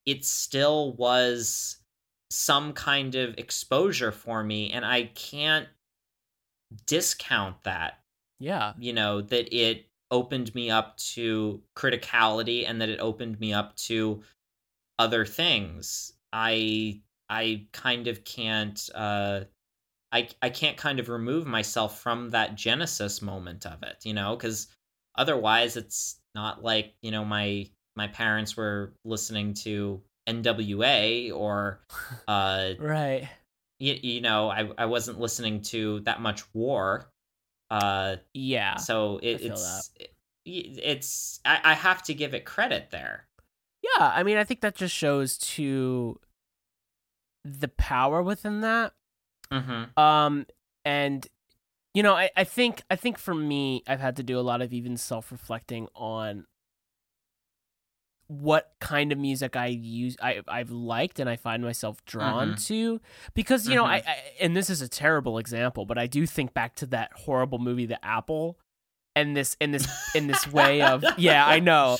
it 0.06 0.26
still 0.26 0.94
was 0.94 1.80
some 2.30 2.72
kind 2.74 3.16
of 3.16 3.34
exposure 3.40 4.12
for 4.12 4.44
me 4.44 4.72
and 4.72 4.86
I 4.86 5.06
can't 5.06 5.68
discount 6.86 7.64
that, 7.64 8.04
Yeah. 8.40 8.76
you 8.76 8.94
know, 8.94 9.22
that 9.22 9.54
it 9.56 9.89
opened 10.12 10.53
me 10.55 10.70
up 10.70 10.97
to 10.97 11.62
criticality 11.76 12.68
and 12.68 12.82
that 12.82 12.89
it 12.89 12.99
opened 12.99 13.39
me 13.39 13.53
up 13.53 13.76
to 13.76 14.22
other 14.97 15.26
things. 15.26 16.14
I 16.34 17.01
I 17.30 17.68
kind 17.72 18.07
of 18.07 18.24
can't 18.24 18.89
uh 18.93 19.41
I 20.12 20.30
I 20.41 20.49
can't 20.49 20.78
kind 20.78 20.99
of 20.99 21.10
remove 21.10 21.47
myself 21.47 21.99
from 21.99 22.32
that 22.32 22.55
genesis 22.55 23.22
moment 23.22 23.66
of 23.66 23.84
it, 23.84 23.97
you 24.03 24.14
know, 24.14 24.36
cuz 24.38 24.68
otherwise 25.16 25.78
it's 25.78 26.20
not 26.36 26.64
like, 26.64 26.95
you 27.01 27.12
know, 27.12 27.26
my 27.26 27.70
my 27.95 28.07
parents 28.07 28.55
were 28.57 28.93
listening 29.05 29.53
to 29.53 30.01
NWA 30.28 31.32
or 31.32 31.82
uh 32.28 32.74
Right. 32.78 33.30
you, 33.80 33.93
you 34.01 34.22
know, 34.22 34.49
I 34.49 34.70
I 34.78 34.86
wasn't 34.86 35.20
listening 35.20 35.62
to 35.64 36.01
that 36.01 36.22
much 36.22 36.43
war. 36.53 37.12
Uh 37.70 38.17
Yeah. 38.34 38.76
so 38.76 39.20
it, 39.22 39.41
it's 39.41 39.91
it, 39.99 40.11
it's 40.45 41.39
I, 41.45 41.59
I 41.63 41.74
have 41.74 42.01
to 42.03 42.13
give 42.13 42.34
it 42.34 42.45
credit 42.45 42.89
there. 42.91 43.28
Yeah, 43.82 44.11
I 44.13 44.24
mean, 44.24 44.38
I 44.38 44.43
think 44.43 44.61
that 44.61 44.76
just 44.76 44.93
shows 44.95 45.38
to 45.38 46.20
the 47.45 47.67
power 47.67 48.22
within 48.22 48.61
that. 48.61 48.93
Mhm. 49.51 49.97
Um, 49.97 50.45
and 50.86 51.26
you 51.93 52.03
know, 52.03 52.13
I, 52.15 52.30
I 52.36 52.43
think 52.43 52.84
I 52.89 52.95
think 52.95 53.17
for 53.17 53.34
me, 53.34 53.84
I've 53.88 53.99
had 53.99 54.15
to 54.17 54.24
do 54.24 54.39
a 54.39 54.41
lot 54.41 54.61
of 54.61 54.74
even 54.74 54.97
self 54.97 55.32
reflecting 55.32 55.88
on 55.95 56.45
what 58.30 58.72
kind 58.80 59.12
of 59.12 59.18
music 59.18 59.56
I 59.56 59.66
use 59.66 60.16
I 60.22 60.42
I've 60.48 60.70
liked 60.70 61.20
and 61.20 61.28
I 61.30 61.36
find 61.36 61.64
myself 61.64 62.06
drawn 62.06 62.56
to. 62.68 63.02
Because 63.34 63.68
you 63.68 63.76
know 63.76 63.86
I, 63.86 63.96
I 63.96 64.18
and 64.40 64.56
this 64.56 64.70
is 64.70 64.82
a 64.82 64.88
terrible 64.88 65.40
example 65.40 65.86
but 65.86 65.98
I 65.98 66.06
do 66.08 66.26
think 66.28 66.54
back 66.54 66.76
to 66.76 66.86
that 66.88 67.12
horrible 67.16 67.58
movie 67.60 67.88
The 67.88 68.04
Apple 68.06 68.60
and 69.16 69.36
this 69.36 69.58
in 69.60 69.72
this 69.72 69.88
in 70.14 70.28
this 70.28 70.46
way 70.48 70.84
of 70.84 71.04
yeah 71.18 71.44
I 71.46 71.60
know. 71.60 71.98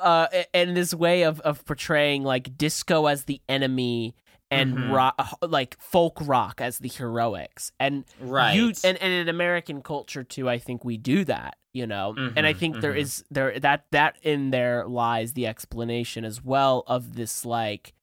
Uh 0.00 0.28
and 0.54 0.76
this 0.76 0.94
way 0.94 1.22
of 1.24 1.40
of 1.40 1.64
portraying 1.64 2.22
like 2.22 2.56
disco 2.56 3.06
as 3.06 3.24
the 3.24 3.40
enemy 3.48 4.14
and 4.52 4.74
Mhm. 4.74 4.92
rock 4.92 5.38
like 5.42 5.76
folk 5.80 6.18
rock 6.22 6.60
as 6.60 6.78
the 6.78 6.88
heroics. 6.88 7.72
And 7.80 8.04
Right. 8.20 8.54
you 8.54 8.72
and, 8.84 8.96
and 8.98 9.12
in 9.12 9.28
American 9.28 9.82
culture 9.82 10.22
too, 10.22 10.48
I 10.48 10.58
think 10.58 10.84
we 10.84 10.96
do 10.96 11.24
that, 11.24 11.56
you 11.72 11.86
know. 11.86 12.14
and 12.36 12.46
I 12.46 12.52
Mhm, 12.52 12.58
think 12.58 12.80
there 12.80 12.92
mhm. 12.94 12.98
is 12.98 13.24
there 13.30 13.58
that 13.60 13.86
that 13.90 14.16
in 14.22 14.50
there 14.50 14.86
lies 14.86 15.32
the 15.32 15.46
explanation 15.46 16.24
as 16.24 16.42
well 16.44 16.84
of 16.86 17.14
this 17.16 17.44
like 17.44 17.94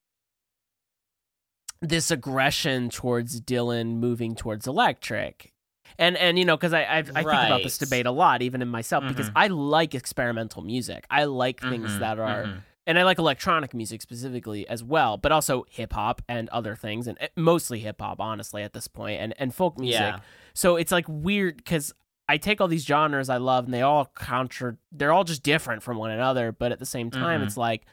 this 1.81 2.11
aggression 2.11 2.89
towards 2.89 3.39
Dylan 3.41 3.95
moving 3.95 4.35
towards 4.35 4.67
electric. 4.67 5.53
And 5.97 6.17
and 6.17 6.37
you 6.37 6.45
know 6.45 6.55
because 6.55 6.73
I 6.73 6.85
I've, 6.85 7.09
I 7.15 7.23
think 7.23 7.43
about 7.43 7.63
this 7.63 7.77
debate 7.77 8.05
a 8.05 8.11
lot 8.11 8.41
even 8.41 8.61
in 8.61 8.67
myself 8.67 9.03
because 9.07 9.29
Mhm. 9.29 9.33
I 9.35 9.47
like 9.47 9.95
experimental 9.95 10.61
music. 10.61 11.05
I 11.09 11.23
like 11.25 11.61
things 11.61 11.95
Mhm, 11.95 11.99
that 11.99 12.19
are 12.19 12.43
mhm. 12.45 12.61
and 12.87 12.97
I 12.99 13.03
like 13.03 13.17
electronic 13.19 13.73
music 13.73 14.01
specifically 14.01 14.67
as 14.67 14.83
well, 14.83 15.17
but 15.17 15.31
also 15.31 15.65
hip 15.69 15.93
hop 15.93 16.21
and 16.27 16.49
other 16.49 16.75
things, 16.75 17.07
and 17.07 17.17
eh, 17.21 17.27
mostly 17.35 17.79
hip 17.79 18.01
hop, 18.01 18.19
honestly, 18.19 18.63
at 18.63 18.73
this 18.73 18.87
point, 18.87 19.19
and 19.21 19.33
and 19.39 19.53
folk 19.53 19.77
music. 19.79 19.99
Yeah. 20.15 20.19
So 20.53 20.75
it's 20.75 20.91
like 20.91 21.05
weird 21.07 21.57
because 21.57 21.93
I 22.29 22.37
take 22.37 22.61
all 22.61 22.67
these 22.69 22.85
genres 22.85 23.27
I 23.29 23.37
love, 23.37 23.65
and 23.65 23.73
they 23.73 23.81
all 23.81 24.05
counter. 24.15 24.77
They're 24.91 25.11
all 25.11 25.23
just 25.25 25.43
different 25.43 25.83
from 25.83 25.97
one 25.97 26.11
another, 26.11 26.51
but 26.53 26.71
at 26.71 26.79
the 26.79 26.85
same 26.85 27.09
time, 27.11 27.41
Mhm. 27.41 27.45
it's 27.47 27.57
like, 27.57 27.85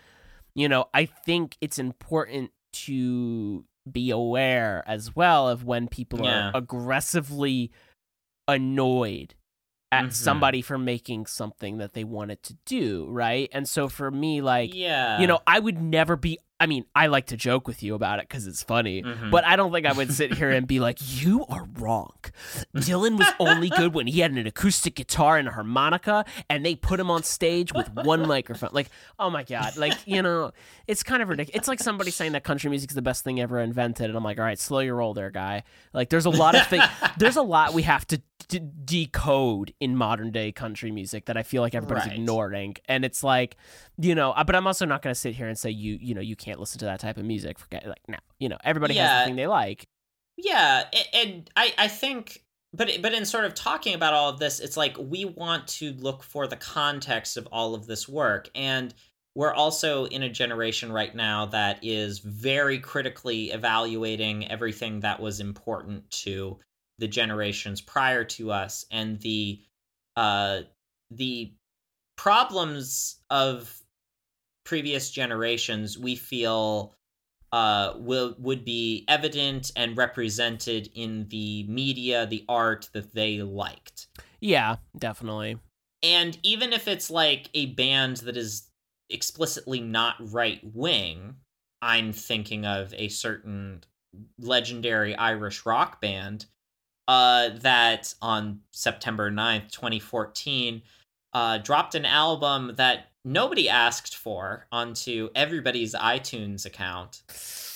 you 0.54 0.68
know, 0.68 0.84
I 0.94 1.06
think 1.06 1.56
it's 1.60 1.78
important 1.78 2.52
to 2.84 3.64
be 3.90 4.10
aware 4.10 4.84
as 4.86 5.16
well 5.16 5.48
of 5.48 5.64
when 5.64 5.88
people 5.88 6.22
Yeah. 6.22 6.48
are 6.48 6.52
aggressively 6.54 7.70
annoyed 8.46 9.34
at 9.92 10.06
Mhm. 10.06 10.12
somebody 10.12 10.60
for 10.62 10.76
making 10.76 11.26
something 11.26 11.78
that 11.78 11.94
they 11.94 12.04
wanted 12.04 12.42
to 12.42 12.54
do, 12.66 13.06
right? 13.08 13.48
And 13.52 13.68
so 13.68 13.88
for 13.88 14.10
me, 14.10 14.40
like, 14.42 14.74
yeah. 14.74 15.18
you 15.20 15.26
know, 15.26 15.40
I 15.46 15.58
would 15.60 15.80
never 15.80 16.16
be. 16.16 16.38
I 16.58 16.66
mean, 16.66 16.86
I 16.94 17.08
like 17.08 17.26
to 17.26 17.36
joke 17.36 17.68
with 17.68 17.82
you 17.82 17.94
about 17.94 18.18
it 18.18 18.28
because 18.28 18.46
it's 18.46 18.62
funny, 18.62 19.02
Mhm. 19.02 19.30
but 19.30 19.44
I 19.44 19.56
don't 19.56 19.72
think 19.72 19.84
I 19.86 19.92
would 19.92 20.10
sit 20.12 20.32
here 20.34 20.50
and 20.50 20.66
be 20.66 20.80
like, 20.80 20.98
"You 21.22 21.44
are 21.50 21.66
wrong." 21.78 22.14
Dylan 22.74 23.18
was 23.18 23.28
only 23.38 23.68
good 23.68 23.92
when 23.94 24.06
he 24.06 24.20
had 24.20 24.30
an 24.32 24.46
acoustic 24.46 24.94
guitar 24.94 25.36
and 25.36 25.48
a 25.48 25.50
harmonica, 25.50 26.24
and 26.48 26.64
they 26.64 26.74
put 26.74 26.98
him 26.98 27.10
on 27.10 27.22
stage 27.22 27.72
with 27.72 27.90
one 27.92 28.26
microphone. 28.28 28.70
Like, 28.72 28.88
oh 29.18 29.28
my 29.30 29.42
god, 29.42 29.76
like 29.76 29.94
you 30.06 30.22
know, 30.22 30.52
it's 30.86 31.02
kind 31.02 31.22
of 31.22 31.28
ridiculous. 31.28 31.56
It's 31.58 31.68
like 31.68 31.80
somebody 31.80 32.10
saying 32.10 32.32
that 32.32 32.44
country 32.44 32.70
music 32.70 32.90
is 32.90 32.94
the 32.94 33.02
best 33.02 33.22
thing 33.24 33.40
ever 33.40 33.60
invented, 33.60 34.06
and 34.06 34.16
I'm 34.16 34.24
like, 34.24 34.38
all 34.38 34.44
right, 34.44 34.58
slow 34.58 34.80
your 34.80 34.96
roll 34.96 35.14
there, 35.14 35.30
guy. 35.30 35.62
Like, 35.92 36.08
there's 36.08 36.26
a 36.26 36.30
lot 36.30 36.54
of 36.54 36.66
things. 36.68 36.84
there's 37.18 37.36
a 37.36 37.42
lot 37.42 37.74
we 37.74 37.82
have 37.82 38.06
to 38.08 38.22
d- 38.48 38.60
decode 38.84 39.74
in 39.80 39.96
modern 39.96 40.30
day 40.30 40.52
country 40.52 40.90
music 40.90 41.26
that 41.26 41.36
I 41.36 41.42
feel 41.42 41.62
like 41.62 41.74
everybody's 41.74 42.06
Right. 42.06 42.16
ignoring, 42.18 42.76
and 42.86 43.04
it's 43.04 43.22
like, 43.24 43.56
you 43.98 44.14
know, 44.14 44.32
uh, 44.32 44.44
but 44.44 44.54
I'm 44.54 44.66
also 44.66 44.84
not 44.86 45.02
going 45.02 45.12
to 45.12 45.18
sit 45.20 45.34
here 45.34 45.48
and 45.48 45.58
say 45.58 45.70
you, 45.70 45.98
you 46.00 46.14
know, 46.14 46.20
you 46.20 46.36
can't 46.36 46.60
listen 46.60 46.78
to 46.80 46.84
that 46.86 47.00
type 47.00 47.16
of 47.16 47.24
music. 47.24 47.58
Forget 47.58 47.86
like 47.86 48.02
no, 48.08 48.18
you 48.38 48.48
know, 48.48 48.58
everybody 48.64 48.94
has 48.94 49.08
Yeah. 49.10 49.18
the 49.20 49.24
thing 49.26 49.36
they 49.36 49.46
like. 49.46 49.86
Yeah, 50.36 50.84
and 51.14 51.50
I 51.56 51.72
I 51.78 51.88
think 51.88 52.42
but 52.72 52.90
but 53.00 53.14
in 53.14 53.24
sort 53.24 53.44
of 53.46 53.54
talking 53.54 53.94
about 53.94 54.12
all 54.12 54.28
of 54.28 54.38
this, 54.38 54.60
it's 54.60 54.76
like 54.76 54.96
we 54.98 55.24
want 55.24 55.66
to 55.68 55.92
look 55.94 56.22
for 56.22 56.46
the 56.46 56.56
context 56.56 57.36
of 57.36 57.46
all 57.50 57.74
of 57.74 57.86
this 57.86 58.08
work 58.08 58.50
and 58.54 58.94
we're 59.34 59.52
also 59.52 60.06
in 60.06 60.22
a 60.22 60.30
generation 60.30 60.90
right 60.90 61.14
now 61.14 61.44
that 61.44 61.78
is 61.82 62.20
very 62.20 62.78
critically 62.78 63.50
evaluating 63.50 64.48
everything 64.50 65.00
that 65.00 65.20
was 65.20 65.40
important 65.40 66.10
to 66.10 66.58
the 66.98 67.08
generations 67.08 67.80
prior 67.80 68.24
to 68.24 68.50
us 68.50 68.86
and 68.90 69.20
the 69.20 69.60
uh 70.16 70.60
the 71.10 71.52
problems 72.16 73.20
of 73.30 73.82
previous 74.64 75.10
generations 75.10 75.98
we 75.98 76.16
feel 76.16 76.94
uh 77.52 77.92
will 77.98 78.34
would 78.38 78.64
be 78.64 79.04
evident 79.08 79.70
and 79.76 79.96
represented 79.96 80.88
in 80.94 81.28
the 81.28 81.64
media 81.68 82.26
the 82.26 82.44
art 82.48 82.88
that 82.92 83.14
they 83.14 83.42
liked 83.42 84.08
Yeah, 84.40 84.76
definitely. 84.98 85.58
and 86.02 86.36
even 86.42 86.72
if 86.72 86.88
it's 86.88 87.10
like 87.10 87.48
a 87.54 87.66
band 87.66 88.18
that 88.18 88.36
is 88.36 88.68
explicitly 89.10 89.80
not 89.80 90.16
right 90.32 90.60
wing 90.74 91.36
i'm 91.82 92.12
thinking 92.12 92.66
of 92.66 92.92
a 92.94 93.08
certain 93.08 93.84
legendary 94.40 95.14
irish 95.14 95.64
rock 95.64 96.00
band 96.00 96.46
uh 97.08 97.50
that 97.60 98.12
on 98.20 98.60
september 98.72 99.30
9th 99.30 99.70
2014 99.70 100.82
uh 101.32 101.58
dropped 101.58 101.94
an 101.94 102.04
album 102.04 102.72
that 102.76 103.06
nobody 103.24 103.68
asked 103.68 104.16
for 104.16 104.66
onto 104.72 105.28
everybody's 105.34 105.94
itunes 105.94 106.64
account. 106.66 107.22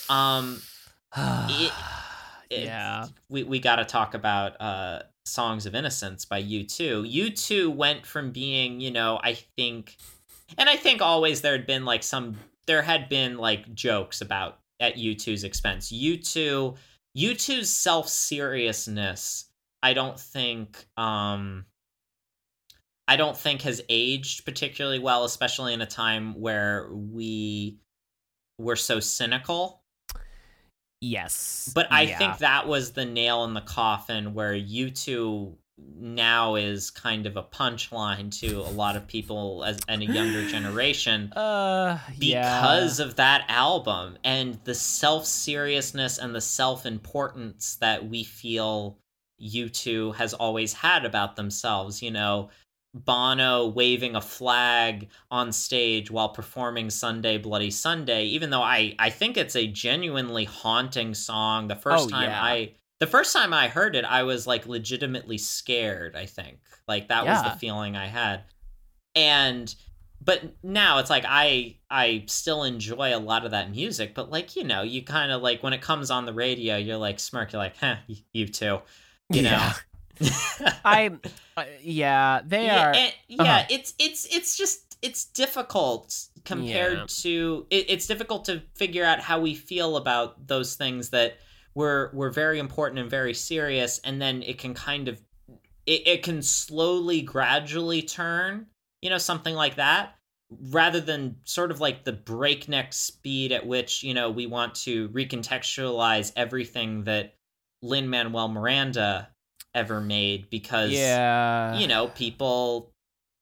Um 0.09 0.61
It- 1.15 1.71
it- 2.49 2.65
yeah. 2.65 3.07
we, 3.29 3.43
we 3.43 3.59
got 3.59 3.77
to 3.77 3.85
talk 3.85 4.13
about 4.13 4.59
uh 4.59 5.03
songs 5.25 5.65
of 5.65 5.75
innocence 5.75 6.25
by 6.25 6.41
u2 6.41 7.09
u2 7.13 7.73
went 7.75 8.05
from 8.05 8.31
being 8.31 8.81
you 8.81 8.89
know 8.91 9.19
i 9.23 9.33
think 9.33 9.95
and 10.57 10.67
i 10.67 10.75
think 10.75 11.01
always 11.01 11.41
there 11.41 11.51
had 11.53 11.67
been 11.67 11.85
like 11.85 12.01
some 12.03 12.35
there 12.65 12.81
had 12.81 13.07
been 13.07 13.37
like 13.37 13.73
jokes 13.73 14.19
about 14.21 14.57
at 14.79 14.95
u2's 14.95 15.43
expense. 15.43 15.91
U2 15.91 16.75
u2's 17.17 17.69
self-seriousness 17.69 19.45
i 19.83 19.93
don't 19.93 20.19
think 20.19 20.85
um 20.97 21.65
i 23.07 23.15
don't 23.15 23.37
think 23.37 23.61
has 23.61 23.81
aged 23.89 24.45
particularly 24.45 24.99
well 24.99 25.23
especially 25.23 25.73
in 25.73 25.81
a 25.81 25.85
time 25.85 26.39
where 26.39 26.89
we 26.93 27.77
were 28.57 28.75
so 28.75 28.99
cynical 28.99 29.81
Yes. 31.01 31.71
but 31.73 31.87
I 31.91 32.03
Yeah. 32.03 32.17
think 32.19 32.37
that 32.37 32.67
was 32.67 32.91
the 32.91 33.05
nail 33.05 33.43
in 33.43 33.55
the 33.55 33.61
coffin 33.61 34.35
where 34.35 34.53
U2 34.53 35.57
now 35.99 36.55
is 36.55 36.89
kind 36.89 37.25
of 37.25 37.37
a 37.37 37.43
punchline 37.43 38.31
to 38.39 38.59
a 38.61 38.71
lot 38.71 38.95
of 38.95 39.07
people 39.07 39.63
as 39.63 39.79
and 39.87 40.01
a 40.01 40.05
younger 40.05 40.47
generation 40.47 41.31
uh 41.35 41.97
because 42.17 42.99
of 42.99 43.15
that 43.15 43.45
album 43.47 44.17
and 44.23 44.59
the 44.63 44.73
self-seriousness 44.75 46.17
and 46.17 46.33
the 46.35 46.41
self-importance 46.41 47.75
that 47.77 48.07
we 48.07 48.23
feel 48.23 48.97
U2 49.41 50.15
has 50.15 50.33
always 50.35 50.73
had 50.73 51.03
about 51.05 51.35
themselves, 51.35 52.01
you 52.01 52.11
know, 52.11 52.49
Bono 52.93 53.67
waving 53.67 54.15
a 54.15 54.21
flag 54.21 55.07
on 55.31 55.51
stage 55.51 56.11
while 56.11 56.29
performing 56.29 56.89
Sunday 56.89 57.37
Bloody 57.37 57.71
Sunday, 57.71 58.25
even 58.25 58.49
though 58.49 58.61
I 58.61 58.95
I 58.99 59.09
think 59.09 59.37
it's 59.37 59.55
a 59.55 59.65
genuinely 59.67 60.43
haunting 60.43 61.13
song. 61.13 61.67
The 61.69 61.75
first 61.77 62.07
Oh, 62.07 62.09
time 62.09 62.29
yeah. 62.29 62.43
I 62.43 62.73
the 63.01 63.07
first 63.07 63.33
time 63.33 63.51
I 63.51 63.67
heard 63.67 63.95
it, 63.95 64.05
I 64.05 64.21
was 64.21 64.45
like 64.45 64.67
legitimately 64.67 65.39
scared, 65.39 66.15
I 66.15 66.27
think. 66.27 66.59
Like 66.87 67.07
that 67.07 67.25
was 67.25 67.41
the 67.43 67.49
feeling 67.57 67.95
I 67.97 68.05
had. 68.05 68.43
And 69.15 69.73
but 70.23 70.43
now 70.61 70.99
it's 70.99 71.09
like 71.09 71.25
I 71.27 71.77
I 71.89 72.25
still 72.27 72.63
enjoy 72.63 73.15
a 73.15 73.17
lot 73.17 73.43
of 73.43 73.51
that 73.51 73.71
music, 73.71 74.13
but 74.13 74.29
like, 74.29 74.55
you 74.55 74.63
know, 74.63 74.83
you 74.83 75.03
kind 75.03 75.31
of 75.31 75.41
like 75.41 75.63
when 75.63 75.73
it 75.73 75.81
comes 75.81 76.11
on 76.11 76.27
the 76.27 76.33
radio, 76.33 76.77
you're 76.77 76.97
like 76.97 77.19
smirk, 77.19 77.51
you're 77.51 77.61
like, 77.61 77.75
huh, 77.77 77.95
U2. 78.35 78.81
You 79.31 79.41
know. 79.41 79.49
Yeah. 79.49 79.73
I 80.85 81.09
uh, 81.57 81.63
yeah, 81.81 82.41
they 82.45 82.65
yeah, 82.67 82.87
are 82.89 82.93
and- 82.93 83.13
yeah 83.27 83.41
uh-huh. 83.41 83.63
it's 83.71 83.95
it's 83.97 84.27
it's 84.31 84.55
just 84.55 84.95
it's 85.01 85.25
difficult 85.25 86.27
compared 86.45 86.99
Yeah. 86.99 87.05
to 87.07 87.65
it, 87.71 87.85
it's 87.89 88.05
difficult 88.05 88.45
to 88.45 88.61
figure 88.75 89.03
out 89.03 89.19
how 89.21 89.39
we 89.39 89.55
feel 89.55 89.97
about 89.97 90.45
those 90.45 90.75
things 90.75 91.09
that 91.09 91.37
were 91.75 92.11
were 92.13 92.29
very 92.29 92.59
important 92.59 92.99
and 92.99 93.09
very 93.09 93.33
serious 93.33 93.99
and 94.03 94.21
then 94.21 94.43
it 94.43 94.57
can 94.57 94.73
kind 94.73 95.07
of 95.07 95.21
it, 95.85 96.07
it 96.07 96.23
can 96.23 96.41
slowly 96.41 97.21
gradually 97.21 98.01
turn 98.01 98.67
you 99.01 99.09
know 99.09 99.17
something 99.17 99.55
like 99.55 99.75
that 99.75 100.15
rather 100.69 100.99
than 100.99 101.37
sort 101.45 101.71
of 101.71 101.79
like 101.79 102.03
the 102.03 102.11
breakneck 102.11 102.91
speed 102.91 103.51
at 103.51 103.65
which 103.65 104.03
you 104.03 104.13
know 104.13 104.29
we 104.29 104.45
want 104.45 104.75
to 104.75 105.07
recontextualize 105.09 106.31
everything 106.35 107.05
that 107.05 107.35
lin 107.81 108.09
manuel 108.09 108.49
miranda 108.49 109.29
ever 109.73 110.01
made 110.01 110.49
because 110.49 110.91
yeah. 110.91 111.77
you 111.77 111.87
know 111.87 112.07
people 112.09 112.91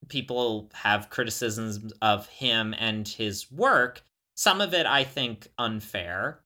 people 0.08 0.70
have 0.74 1.10
criticisms 1.10 1.92
of 2.02 2.28
him 2.28 2.76
and 2.78 3.08
his 3.08 3.52
work 3.52 4.04
some 4.36 4.62
of 4.62 4.74
it 4.74 4.86
i 4.86 5.04
think 5.04 5.48
unfair 5.58 6.40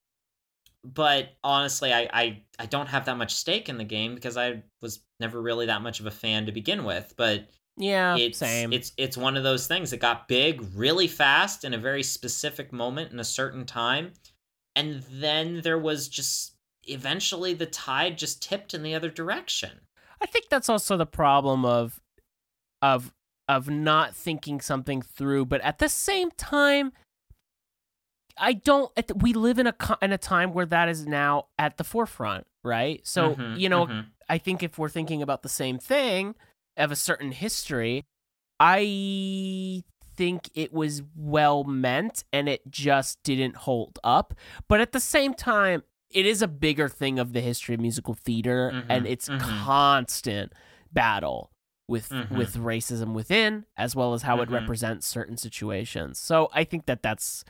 but 0.83 1.29
honestly 1.43 1.93
I, 1.93 2.09
I 2.13 2.41
i 2.59 2.65
don't 2.65 2.87
have 2.87 3.05
that 3.05 3.17
much 3.17 3.33
stake 3.33 3.69
in 3.69 3.77
the 3.77 3.83
game 3.83 4.15
because 4.15 4.37
i 4.37 4.63
was 4.81 4.99
never 5.19 5.41
really 5.41 5.67
that 5.67 5.81
much 5.81 5.99
of 5.99 6.05
a 6.05 6.11
fan 6.11 6.45
to 6.45 6.51
begin 6.51 6.83
with 6.83 7.13
but 7.17 7.47
yeah, 7.75 8.15
it's 8.15 8.37
same. 8.37 8.71
it's 8.71 8.91
it's 8.97 9.17
one 9.17 9.35
of 9.35 9.43
those 9.43 9.65
things 9.65 9.89
that 9.89 9.97
got 9.97 10.27
big 10.27 10.63
really 10.75 11.07
fast 11.07 11.63
in 11.63 11.73
a 11.73 11.77
very 11.79 12.03
specific 12.03 12.71
moment 12.71 13.11
in 13.11 13.19
a 13.19 13.23
certain 13.23 13.65
time 13.65 14.11
and 14.75 15.01
then 15.09 15.61
there 15.61 15.79
was 15.79 16.07
just 16.07 16.53
eventually 16.83 17.55
the 17.55 17.65
tide 17.65 18.15
just 18.15 18.43
tipped 18.43 18.75
in 18.75 18.83
the 18.83 18.93
other 18.93 19.09
direction 19.09 19.71
I 20.23 20.25
think 20.25 20.49
that's 20.49 20.69
also 20.69 20.97
the 20.97 21.05
problem 21.05 21.65
of 21.65 21.99
of 22.81 23.13
of 23.49 23.69
not 23.69 24.15
thinking 24.15 24.61
something 24.61 25.01
through, 25.01 25.45
but 25.45 25.59
at 25.61 25.79
the 25.79 25.89
same 25.89 26.31
time 26.31 26.93
I 28.37 28.53
don't 28.53 28.91
we 29.21 29.33
live 29.33 29.59
in 29.59 29.67
a 29.67 29.75
in 30.01 30.11
a 30.11 30.17
time 30.17 30.53
where 30.53 30.65
that 30.65 30.89
is 30.89 31.05
now 31.05 31.47
at 31.59 31.77
the 31.77 31.83
forefront, 31.83 32.45
right? 32.63 33.01
So, 33.05 33.35
Mhm, 33.35 33.59
you 33.59 33.69
know, 33.69 33.87
mhm. 33.87 34.05
I 34.29 34.37
think 34.37 34.63
if 34.63 34.77
we're 34.77 34.89
thinking 34.89 35.21
about 35.21 35.43
the 35.43 35.49
same 35.49 35.77
thing 35.77 36.35
of 36.77 36.91
a 36.91 36.95
certain 36.95 37.31
history, 37.31 38.05
I 38.59 39.83
think 40.15 40.49
it 40.53 40.71
was 40.73 41.01
well 41.15 41.63
meant 41.63 42.23
and 42.31 42.47
it 42.47 42.69
just 42.69 43.21
didn't 43.23 43.55
hold 43.57 43.99
up. 44.03 44.33
But 44.67 44.79
at 44.79 44.91
the 44.91 44.99
same 44.99 45.33
time, 45.33 45.83
it 46.09 46.25
is 46.25 46.41
a 46.41 46.47
bigger 46.47 46.87
thing 46.87 47.17
of 47.19 47.33
the 47.33 47.41
history 47.41 47.75
of 47.75 47.81
musical 47.81 48.13
theater 48.13 48.69
and 48.89 49.05
Mhm, 49.05 49.09
its 49.11 49.29
mhm. 49.29 49.39
constant 49.39 50.53
battle 50.91 51.51
with 51.87 52.09
Mhm. 52.11 52.37
with 52.37 52.55
racism 52.55 53.13
within 53.13 53.65
as 53.75 53.95
well 53.95 54.13
as 54.13 54.21
how 54.21 54.39
it 54.41 54.47
Mhm. 54.49 54.53
represents 54.53 55.07
certain 55.07 55.35
situations. 55.37 56.19
So 56.19 56.49
I 56.53 56.63
think 56.63 56.85
that 56.85 57.01
that's 57.03 57.43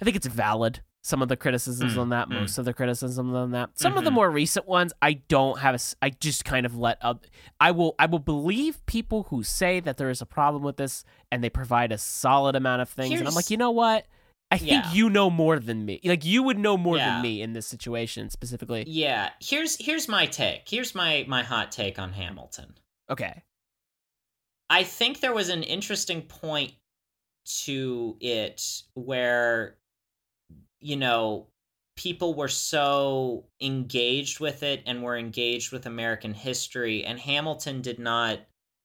I 0.00 0.04
think 0.04 0.16
it's 0.16 0.26
valid. 0.26 0.80
Some 1.02 1.22
of 1.22 1.28
the 1.28 1.36
criticisms 1.36 1.94
Mm, 1.94 1.98
on 1.98 2.08
that, 2.10 2.28
mm. 2.28 2.32
most 2.40 2.58
of 2.58 2.64
the 2.64 2.74
criticisms 2.74 3.34
on 3.34 3.52
that. 3.52 3.70
Some 3.78 3.96
of 3.96 4.04
the 4.04 4.10
Mhm. 4.10 4.14
more 4.14 4.30
recent 4.30 4.66
ones, 4.66 4.92
I 5.00 5.14
don't 5.14 5.58
have. 5.60 5.74
A, 5.74 5.78
I 6.02 6.10
just 6.10 6.44
kind 6.44 6.66
of 6.66 6.76
let 6.76 6.98
up. 7.00 7.24
I 7.60 7.70
will. 7.70 7.94
I 7.98 8.06
will 8.06 8.18
believe 8.18 8.84
people 8.86 9.24
who 9.30 9.42
say 9.42 9.80
that 9.80 9.96
there 9.96 10.10
is 10.10 10.20
a 10.20 10.26
problem 10.26 10.62
with 10.62 10.76
this, 10.76 11.04
and 11.32 11.42
they 11.42 11.48
provide 11.50 11.92
a 11.92 11.98
solid 11.98 12.56
amount 12.56 12.82
of 12.82 12.88
things. 12.90 13.18
and 13.18 13.28
I'm 13.28 13.34
like, 13.34 13.48
you 13.50 13.56
know 13.56 13.70
what? 13.70 14.06
I 14.50 14.56
think 14.58 14.84
you 14.92 15.08
know 15.10 15.28
more 15.30 15.58
than 15.58 15.84
me. 15.84 16.00
Like 16.04 16.24
you 16.24 16.42
would 16.42 16.58
know 16.58 16.76
more 16.78 16.96
Yeah. 16.96 17.12
than 17.12 17.22
me 17.22 17.42
in 17.42 17.52
this 17.52 17.66
situation 17.66 18.28
specifically. 18.30 18.84
Yeah, 18.86 19.30
here's 19.40 19.76
here's 19.76 20.08
my 20.08 20.26
take. 20.26 20.68
Here's 20.68 20.94
my 20.94 21.24
my 21.28 21.42
hot 21.42 21.70
take 21.70 21.98
on 21.98 22.12
Hamilton. 22.14 22.74
Okay. 23.10 23.44
I 24.70 24.84
think 24.84 25.20
there 25.20 25.32
was 25.34 25.48
an 25.48 25.62
interesting 25.62 26.22
point 26.22 26.72
to 27.48 28.16
it 28.20 28.82
where 28.94 29.76
you 30.80 30.96
know 30.96 31.46
people 31.96 32.34
were 32.34 32.48
so 32.48 33.44
engaged 33.60 34.38
with 34.38 34.62
it 34.62 34.82
and 34.86 35.02
were 35.02 35.16
engaged 35.16 35.72
with 35.72 35.86
American 35.86 36.34
history 36.34 37.04
and 37.04 37.18
Hamilton 37.18 37.80
did 37.80 37.98
not 37.98 38.38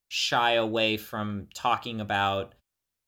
shy 0.09 0.53
away 0.53 0.97
from 0.97 1.47
talking 1.53 1.99
about 2.01 2.53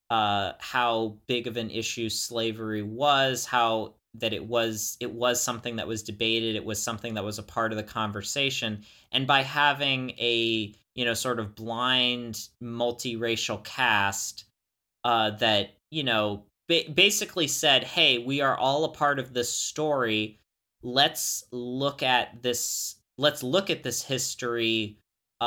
uh 0.10 0.54
how 0.60 1.18
big 1.28 1.48
of 1.48 1.58
an 1.58 1.70
issue 1.72 2.10
slavery 2.10 2.84
was 2.84 3.46
how 3.46 3.96
that 4.20 4.34
it 4.34 4.46
was 4.46 4.98
it 5.00 5.12
was 5.12 5.42
something 5.42 5.76
that 5.76 5.88
was 5.88 6.04
debated 6.04 6.56
it 6.56 6.66
was 6.66 6.82
something 6.82 7.16
that 7.16 7.24
was 7.24 7.40
a 7.40 7.44
part 7.44 7.72
of 7.72 7.78
the 7.78 7.84
conversation. 7.84 8.84
And 9.12 9.28
by 9.28 9.42
having 9.42 10.12
a 10.12 10.74
you 10.96 11.06
know 11.06 11.14
sort 11.14 11.40
of 11.40 11.56
blind 11.56 12.48
multiracial 12.62 13.64
cast 13.64 14.46
uh 15.06 15.30
that 15.32 15.78
you 15.92 16.04
know 16.04 16.44
ba- 16.68 16.90
basically 16.94 17.48
said 17.48 17.84
hey 17.86 18.18
we 18.20 18.42
are 18.42 18.58
all 18.58 18.84
a 18.86 18.92
part 18.92 19.20
of 19.20 19.34
this 19.34 19.52
story 19.52 20.40
let's 20.84 21.46
look 21.52 22.04
at 22.04 22.42
this 22.44 22.98
let's 23.18 23.42
look 23.44 23.70
at 23.70 23.84
this 23.84 24.04
history 24.04 24.98
uh 25.42 25.44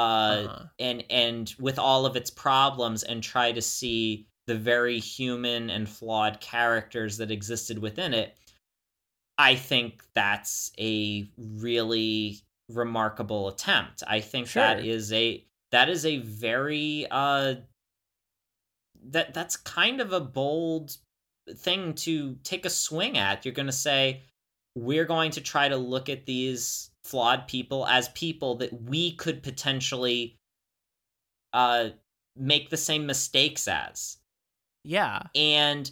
Uh-huh. 0.48 0.64
and 0.78 1.04
and 1.10 1.54
with 1.58 1.78
all 1.78 2.06
of 2.06 2.16
its 2.16 2.30
problems 2.30 3.02
and 3.04 3.22
try 3.22 3.52
to 3.52 3.62
see 3.62 4.26
the 4.46 4.54
very 4.56 4.98
human 4.98 5.70
and 5.70 5.88
flawed 5.88 6.40
characters 6.40 7.18
that 7.18 7.30
existed 7.30 7.78
within 7.78 8.14
it 8.14 8.36
i 9.38 9.54
think 9.54 10.02
that's 10.14 10.72
a 10.78 11.28
really 11.38 12.38
remarkable 12.70 13.48
attempt 13.48 14.02
i 14.06 14.20
think 14.20 14.52
that 14.52 14.78
Sure. 14.80 14.86
is 14.86 15.12
a 15.12 15.44
that 15.70 15.88
is 15.88 16.04
a 16.06 16.18
very 16.18 17.06
uh 17.10 17.54
that 19.10 19.34
that's 19.34 19.56
kind 19.56 20.00
of 20.00 20.12
a 20.12 20.20
bold 20.20 20.96
thing 21.56 21.94
to 21.94 22.36
take 22.44 22.66
a 22.66 22.70
swing 22.70 23.16
at. 23.18 23.44
You're 23.44 23.54
going 23.54 23.66
to 23.66 23.72
say 23.72 24.22
we're 24.74 25.06
going 25.06 25.30
to 25.32 25.40
try 25.40 25.68
to 25.68 25.76
look 25.76 26.08
at 26.08 26.26
these 26.26 26.90
flawed 27.04 27.48
people 27.48 27.86
as 27.86 28.08
people 28.10 28.56
that 28.56 28.82
we 28.82 29.12
could 29.12 29.42
potentially 29.42 30.36
uh 31.52 31.88
make 32.36 32.70
the 32.70 32.76
same 32.76 33.06
mistakes 33.06 33.66
as. 33.66 34.18
Yeah. 34.84 35.22
And 35.34 35.90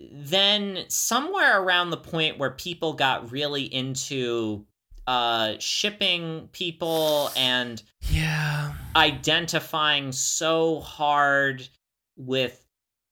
then 0.00 0.84
somewhere 0.88 1.62
around 1.62 1.90
the 1.90 1.96
point 1.96 2.38
where 2.38 2.50
people 2.50 2.92
got 2.94 3.30
really 3.30 3.62
into 3.62 4.66
uh 5.06 5.54
shipping 5.58 6.48
people 6.52 7.30
and 7.36 7.82
Yeah. 8.10 8.74
identifying 8.96 10.10
so 10.12 10.80
hard 10.80 11.68
with 12.16 12.64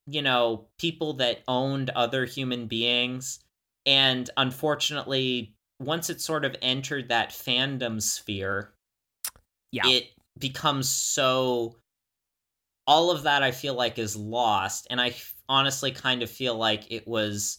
you 0.06 0.22
know 0.22 0.66
people 0.78 1.14
that 1.14 1.42
owned 1.48 1.90
other 1.90 2.24
human 2.24 2.66
beings 2.66 3.40
and 3.86 4.30
unfortunately 4.36 5.54
once 5.80 6.10
it 6.10 6.20
sort 6.20 6.44
of 6.44 6.56
entered 6.62 7.08
that 7.08 7.30
fandom 7.30 8.00
sphere 8.02 8.72
Yeah. 9.72 9.86
it 9.86 10.10
becomes 10.38 10.88
so 10.88 11.76
all 12.86 13.10
of 13.10 13.22
that 13.24 13.42
i 13.42 13.50
feel 13.52 13.74
like 13.74 13.98
is 13.98 14.16
lost 14.16 14.86
and 14.90 15.00
i 15.00 15.14
honestly 15.48 15.92
kind 15.92 16.22
of 16.22 16.30
feel 16.30 16.56
like 16.56 16.90
it 16.90 17.06
was 17.06 17.58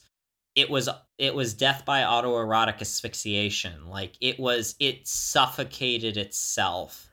it 0.55 0.69
was 0.69 0.89
it 1.17 1.33
was 1.33 1.53
death 1.53 1.85
by 1.85 2.01
autoerotic 2.01 2.81
asphyxiation 2.81 3.87
like 3.87 4.15
it 4.21 4.37
was 4.39 4.75
it 4.79 5.07
suffocated 5.07 6.17
itself 6.17 7.09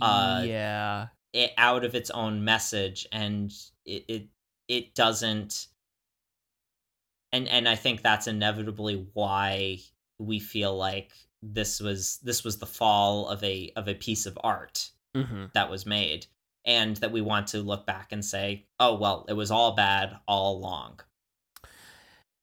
Uh, 0.00 0.44
yeah. 0.46 1.08
It 1.32 1.52
out 1.56 1.84
of 1.84 1.94
its 1.94 2.10
own 2.10 2.44
message 2.44 3.06
and 3.12 3.52
it 3.84 4.04
it, 4.08 4.28
it 4.68 4.94
doesn't 4.94 5.68
and 7.32 7.48
and 7.48 7.68
i 7.68 7.74
think 7.76 8.02
that's 8.02 8.26
inevitably 8.26 9.06
why 9.14 9.78
we 10.18 10.38
feel 10.38 10.76
like 10.76 11.12
this 11.42 11.80
was 11.80 12.18
this 12.22 12.44
was 12.44 12.58
the 12.58 12.66
fall 12.66 13.28
of 13.28 13.42
a 13.44 13.72
of 13.76 13.88
a 13.88 13.94
piece 13.94 14.26
of 14.26 14.38
art 14.42 14.90
hmm 15.14 15.46
that 15.54 15.70
was 15.70 15.86
made 15.86 16.26
and 16.64 16.96
that 16.98 17.10
we 17.12 17.20
want 17.20 17.46
to 17.48 17.58
look 17.62 17.86
back 17.86 18.12
and 18.12 18.24
say 18.24 18.66
oh 18.78 18.94
well 18.96 19.24
it 19.28 19.32
was 19.32 19.50
all 19.50 19.72
bad 19.74 20.16
all 20.28 20.56
along 20.58 21.00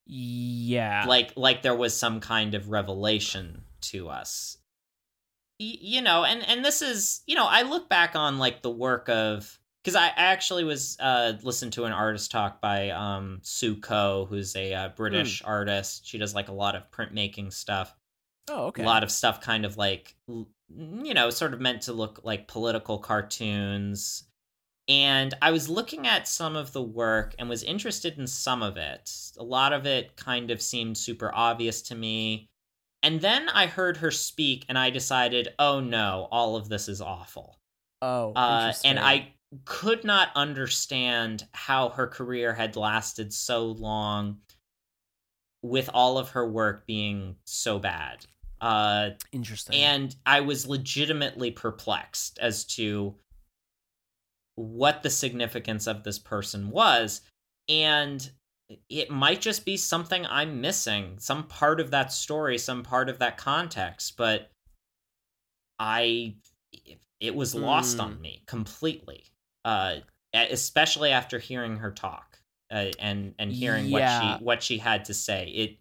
Yeah. 0.05 1.05
like 1.07 1.33
like 1.35 1.61
there 1.61 1.75
was 1.75 1.95
some 1.95 2.19
kind 2.19 2.55
of 2.55 2.69
revelation 2.69 3.63
to 3.81 4.09
us 4.09 4.57
you 5.59 6.01
know 6.01 6.23
and 6.23 6.47
and 6.47 6.63
this 6.63 6.81
is 6.81 7.21
you 7.25 7.35
know 7.35 7.47
i 7.47 7.63
look 7.63 7.89
back 7.89 8.15
on 8.15 8.37
like 8.37 8.61
the 8.61 8.69
work 8.69 9.09
of 9.09 9.59
because 9.87 9.95
I, 9.95 10.11
actually 10.17 10.65
was 10.65 10.97
uh 10.99 11.33
listened 11.43 11.71
to 11.73 11.85
an 11.85 11.93
artist 11.93 12.29
talk 12.29 12.59
by 12.59 12.89
um 12.89 13.39
Sue 13.41 13.77
Coe, 13.77 14.27
who's 14.29 14.53
a 14.57 14.73
uh, 14.73 14.89
british 14.89 15.41
artist. 15.45 16.05
She 16.05 16.17
does 16.17 16.35
like 16.35 16.49
a 16.49 16.53
lot 16.53 16.75
of 16.75 16.91
printmaking 16.91 17.53
stuff. 17.53 17.95
Oh, 18.49 18.65
okay. 18.65 18.83
a 18.83 18.85
lot 18.85 19.03
of 19.03 19.11
stuff 19.11 19.39
kind 19.39 19.63
of 19.63 19.77
like 19.77 20.13
you 20.27 21.13
know 21.13 21.29
sort 21.29 21.53
of 21.53 21.61
meant 21.61 21.83
to 21.83 21.93
look 21.93 22.19
like 22.23 22.49
political 22.49 22.99
cartoons. 22.99 24.25
And 24.89 25.33
i 25.41 25.51
was 25.51 25.69
looking 25.69 26.05
at 26.05 26.27
some 26.27 26.57
of 26.57 26.73
the 26.73 26.83
work 26.83 27.33
and 27.39 27.47
was 27.47 27.63
interested 27.63 28.19
in 28.19 28.27
some 28.27 28.61
of 28.61 28.75
it. 28.75 29.09
A 29.37 29.43
lot 29.43 29.71
of 29.71 29.85
it 29.85 30.17
kind 30.17 30.51
of 30.51 30.61
seemed 30.61 30.97
super 30.97 31.31
obvious 31.33 31.81
to 31.83 31.95
me 31.95 32.49
and 33.07 33.21
then 33.21 33.49
i 33.49 33.65
heard 33.65 33.97
her 33.97 34.11
speak 34.11 34.65
and 34.69 34.77
i 34.77 34.89
decided 34.89 35.49
oh 35.59 35.79
no 35.79 36.27
all 36.31 36.55
of 36.55 36.69
this 36.69 36.87
is 36.87 37.01
awful 37.01 37.57
oh, 38.01 38.33
uh, 38.33 38.73
and. 38.83 38.99
I 38.99 39.33
could 39.65 40.03
not 40.03 40.29
understand 40.35 41.47
how 41.53 41.89
her 41.89 42.07
career 42.07 42.53
had 42.53 42.75
lasted 42.75 43.33
so 43.33 43.65
long 43.65 44.39
with 45.61 45.89
all 45.93 46.17
of 46.17 46.31
her 46.31 46.47
work 46.47 46.85
being 46.85 47.35
so 47.45 47.79
bad. 47.79 48.25
Uh, 48.59 49.11
interesting. 49.31 49.75
and 49.75 50.15
I 50.25 50.41
was 50.41 50.67
legitimately 50.67 51.51
perplexed 51.51 52.39
as 52.39 52.65
to 52.65 53.15
what 54.55 55.03
the 55.03 55.11
significance 55.11 55.85
of 55.85 56.03
this 56.03 56.17
person 56.17 56.71
was. 56.71 57.21
And 57.69 58.27
it 58.89 59.09
might 59.09 59.41
just 59.41 59.65
be 59.65 59.77
something 59.77 60.25
I'm 60.25 60.61
missing, 60.61 61.19
some 61.19 61.47
part 61.47 61.79
of 61.79 61.91
that 61.91 62.11
story, 62.11 62.57
some 62.57 62.83
part 62.83 63.09
of 63.09 63.19
that 63.19 63.37
context, 63.37 64.17
but 64.17 64.51
I 65.79 66.35
it 67.19 67.35
was 67.35 67.55
lost 67.55 67.99
on 67.99 68.15
Hmm. 68.15 68.21
me 68.21 68.43
completely. 68.45 69.25
Uh 69.63 69.97
especially 70.33 71.11
after 71.11 71.39
hearing 71.39 71.77
her 71.77 71.91
talk 71.91 72.39
uh, 72.69 72.91
and 72.99 73.33
and 73.39 73.51
hearing 73.51 73.89
what 73.89 74.03
she 74.09 74.37
what 74.43 74.61
she 74.61 74.77
had 74.77 75.05
to 75.05 75.13
say. 75.13 75.47
It 75.47 75.77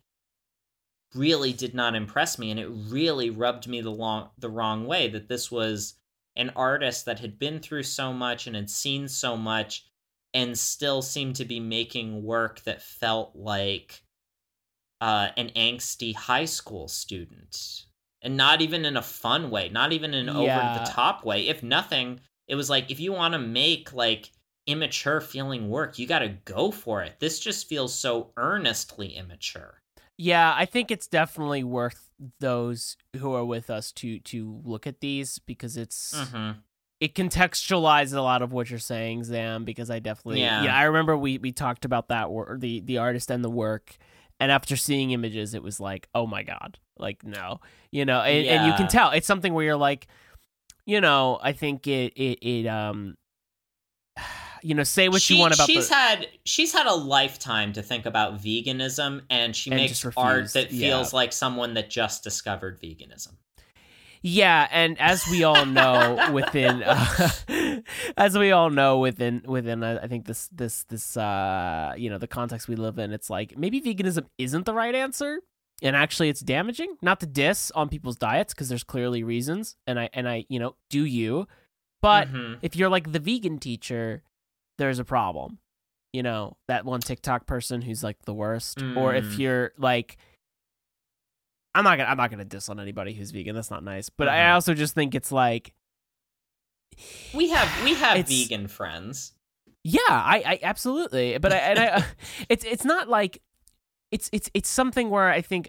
really 1.14 1.53
did 1.53 1.74
not 1.74 1.95
impress 1.95 2.39
me 2.39 2.51
and 2.51 2.61
it 2.61 2.68
really 2.68 3.30
rubbed 3.30 3.66
me 3.66 3.80
the 3.80 3.91
long 3.91 4.30
the 4.39 4.49
wrong 4.51 4.87
way 4.87 5.09
that 5.09 5.28
this 5.28 5.51
was 5.51 5.95
an 6.37 6.51
artist 6.55 7.07
that 7.07 7.18
had 7.20 7.39
been 7.39 7.59
through 7.61 7.82
so 7.82 8.12
much 8.12 8.47
and 8.47 8.55
had 8.55 8.68
seen 8.68 9.09
so 9.09 9.37
much 9.37 9.87
and 10.34 10.58
still 10.58 11.02
seemed 11.02 11.36
to 11.36 11.44
be 11.44 11.60
making 11.60 12.22
work 12.22 12.62
that 12.62 12.82
felt 12.82 13.34
like 13.36 14.02
uh, 15.00 15.30
an 15.36 15.50
angsty 15.50 16.14
high 16.14 16.44
school 16.44 16.88
student. 16.88 17.86
And 18.22 18.36
not 18.36 18.60
even 18.60 18.84
in 18.84 18.96
a 18.96 19.02
fun 19.02 19.50
way 19.50 19.68
not 19.68 19.92
even 19.92 20.12
in 20.14 20.28
an 20.28 20.34
over 20.34 20.68
the 20.68 20.80
top 20.80 21.24
way. 21.24 21.48
If 21.48 21.62
nothing 21.62 22.20
it 22.48 22.54
was 22.56 22.68
like 22.70 22.90
if 22.90 22.98
you 22.98 23.12
want 23.12 23.34
to 23.34 23.38
make 23.38 23.92
like 23.92 24.32
immature 24.66 25.20
feeling 25.20 25.68
work 25.68 25.98
you 25.98 26.06
got 26.06 26.20
to 26.20 26.28
go 26.44 26.70
for 26.72 27.02
it. 27.02 27.20
This 27.20 27.38
just 27.38 27.68
feels 27.68 27.94
so 27.94 28.32
earnestly 28.36 29.14
immature. 29.14 29.82
Yeah, 30.18 30.54
I 30.56 30.64
think 30.64 30.90
it's 30.90 31.06
definitely 31.06 31.62
worth 31.64 32.10
those 32.40 32.96
who 33.16 33.32
are 33.34 33.44
with 33.44 33.68
us 33.68 33.92
to 33.92 34.18
to 34.20 34.60
look 34.64 34.86
at 34.86 35.00
these 35.00 35.38
because 35.38 35.76
it's 35.76 36.34
hmm 36.34 36.64
it 37.01 37.14
contextualizes 37.14 38.14
a 38.14 38.20
lot 38.22 38.42
of 38.42 38.53
what 38.53 38.70
you're 38.70 38.78
saying, 38.78 39.22
Xan. 39.22 39.64
Because 39.64 39.90
I 39.90 39.99
definitely 39.99 40.40
Yeah. 40.40 40.74
I 40.74 40.84
remember 40.84 41.16
we 41.16 41.38
we 41.38 41.53
talked 41.53 41.84
about 41.84 42.09
that 42.09 42.30
wor- 42.30 42.57
the 42.59 42.80
the 42.80 42.99
artist 42.99 43.30
and 43.30 43.44
the 43.44 43.51
work, 43.51 43.97
and 44.40 44.51
after 44.51 44.76
seeing 44.76 45.11
images, 45.11 45.55
it 45.55 45.62
was 45.62 45.80
like, 45.80 46.09
oh 46.14 46.26
my 46.26 46.42
god, 46.42 46.78
like 46.99 47.22
no, 47.24 47.61
you 47.90 48.05
know, 48.05 48.20
and, 48.20 48.47
and 48.47 48.66
you 48.66 48.72
can 48.74 48.88
tell 48.88 49.11
it's 49.11 49.26
something 49.26 49.53
where 49.53 49.64
you're 49.64 49.76
like, 49.76 50.07
you 50.86 51.01
know, 51.01 51.38
I 51.42 51.53
think 51.53 51.86
it 51.86 52.12
it 52.16 52.38
it 52.42 52.66
um. 52.66 53.16
You 54.62 54.74
know, 54.74 54.82
say 54.82 55.09
what 55.09 55.28
you 55.30 55.38
want 55.38 55.55
about 55.55 55.68
she's 55.68 55.90
the. 55.90 55.94
had 55.94 56.26
she's 56.44 56.72
had 56.72 56.86
a 56.86 56.94
lifetime 56.94 57.72
to 57.74 57.82
think 57.82 58.05
about 58.05 58.38
veganism 58.38 59.20
and 59.30 59.55
she 59.55 59.70
And 59.70 59.78
makes 59.78 60.05
art 60.16 60.53
that 60.55 60.72
yeah. 60.72 60.88
feels 60.88 61.12
like 61.12 61.32
someone 61.32 61.74
that 61.74 61.88
just 61.88 62.24
discovered 62.24 62.80
veganism 62.80 63.34
Yeah, 64.28 64.66
and 64.72 65.00
as 65.00 65.24
we 65.30 65.44
all 65.44 65.64
know 65.66 66.18
within, 66.32 66.82
uh, 66.84 67.28
as 68.16 68.36
we 68.36 68.50
all 68.50 68.70
know 68.70 68.98
within 68.98 69.42
within, 69.46 69.84
uh, 69.84 70.00
I 70.02 70.08
think 70.08 70.26
this 70.26 70.48
this 70.48 70.82
this 70.84 71.16
uh 71.16 71.94
you 71.96 72.10
know 72.10 72.18
the 72.18 72.26
context 72.26 72.66
we 72.66 72.74
live 72.74 72.98
in, 72.98 73.12
it's 73.12 73.30
like 73.30 73.56
maybe 73.56 73.80
veganism 73.80 74.26
isn't 74.36 74.66
the 74.66 74.74
right 74.74 74.96
answer, 74.96 75.38
and 75.80 75.94
actually 75.94 76.28
it's 76.28 76.40
damaging. 76.40 76.96
Not 77.02 77.20
to 77.20 77.26
diss 77.26 77.70
on 77.76 77.88
people's 77.88 78.16
diets 78.16 78.52
because 78.52 78.68
there's 78.68 78.82
clearly 78.82 79.22
reasons, 79.22 79.76
and 79.86 80.00
I 80.00 80.10
and 80.12 80.28
I 80.28 80.44
you 80.48 80.58
know 80.58 80.74
do 80.90 81.04
you, 81.04 81.46
but 82.02 82.26
Mhm. 82.28 82.58
if 82.62 82.74
you're 82.74 82.90
like 82.90 83.12
the 83.12 83.20
vegan 83.20 83.58
teacher, 83.58 84.24
there's 84.76 84.98
a 84.98 85.04
problem. 85.04 85.58
You 86.12 86.24
know, 86.24 86.56
that 86.66 86.84
one 86.84 87.00
TikTok 87.00 87.46
person 87.46 87.82
who's 87.82 88.02
like 88.02 88.22
the 88.24 88.34
worst. 88.34 88.82
Or 88.96 89.14
if 89.14 89.36
Mm. 89.36 89.38
you're 89.38 89.72
like 89.78 90.16
I'm 91.76 91.84
not 91.84 91.98
gonna 91.98 92.08
I'm 92.10 92.16
not 92.16 92.30
gonna 92.30 92.44
diss 92.44 92.68
on 92.68 92.80
anybody 92.80 93.12
who's 93.14 93.30
vegan. 93.30 93.54
That's 93.54 93.70
not 93.70 93.84
nice. 93.84 94.08
But 94.08 94.28
I 94.28 94.38
Mhm. 94.38 94.54
also 94.54 94.74
just 94.74 94.94
think 94.94 95.14
it's 95.14 95.30
like 95.30 95.72
we 97.34 97.50
have 97.50 97.84
we 97.84 97.94
have 97.94 98.26
vegan 98.26 98.68
friends 98.68 99.32
Yeah, 99.84 100.00
I, 100.08 100.42
I 100.46 100.58
absolutely. 100.62 101.38
But 101.38 101.52
I 101.52 101.56
and 101.58 101.78
I 101.78 102.04
it's 102.48 102.64
it's 102.64 102.84
not 102.84 103.08
like 103.08 103.42
it's 104.10 104.30
it's 104.32 104.50
it's 104.54 104.68
something 104.68 105.10
where 105.10 105.28
I 105.28 105.42
think 105.42 105.68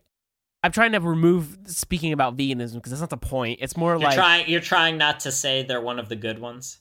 I'm 0.63 0.71
trying 0.71 0.93
to 0.93 0.99
remove 0.99 1.57
speaking 1.65 2.13
about 2.13 2.35
veganism 2.37 2.75
because 2.75 2.91
that's 2.91 3.01
not 3.01 3.09
the 3.09 3.17
point. 3.17 3.59
It's 3.61 3.77
more 3.77 3.91
you're 3.91 3.99
like 3.99 4.15
trying 4.15 4.49
you're 4.49 4.61
trying 4.61 4.97
not 4.97 5.19
to 5.21 5.31
say 5.31 5.63
they're 5.63 5.81
one 5.81 5.99
of 5.99 6.09
the 6.09 6.15
good 6.15 6.39
ones 6.39 6.79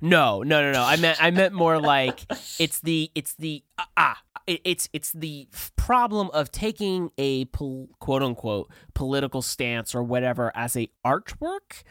No, 0.00 0.42
no, 0.42 0.62
no, 0.62 0.72
no. 0.72 0.82
I 0.82 0.96
meant 0.96 1.22
I 1.22 1.30
meant 1.30 1.52
more 1.54 1.78
like 1.80 2.20
it's 2.58 2.80
the 2.80 3.10
it's 3.14 3.34
the 3.34 3.62
ah, 3.78 3.88
ah 3.96 4.16
it, 4.33 4.33
it's 4.46 4.88
it's 4.92 5.12
the 5.12 5.48
problem 5.76 6.30
of 6.32 6.50
taking 6.50 7.10
a 7.18 7.46
pol- 7.46 7.88
quote 7.98 8.22
unquote 8.22 8.70
political 8.94 9.42
stance 9.42 9.94
or 9.94 10.02
whatever 10.02 10.52
as 10.54 10.76
a 10.76 10.88
artwork 11.04 11.82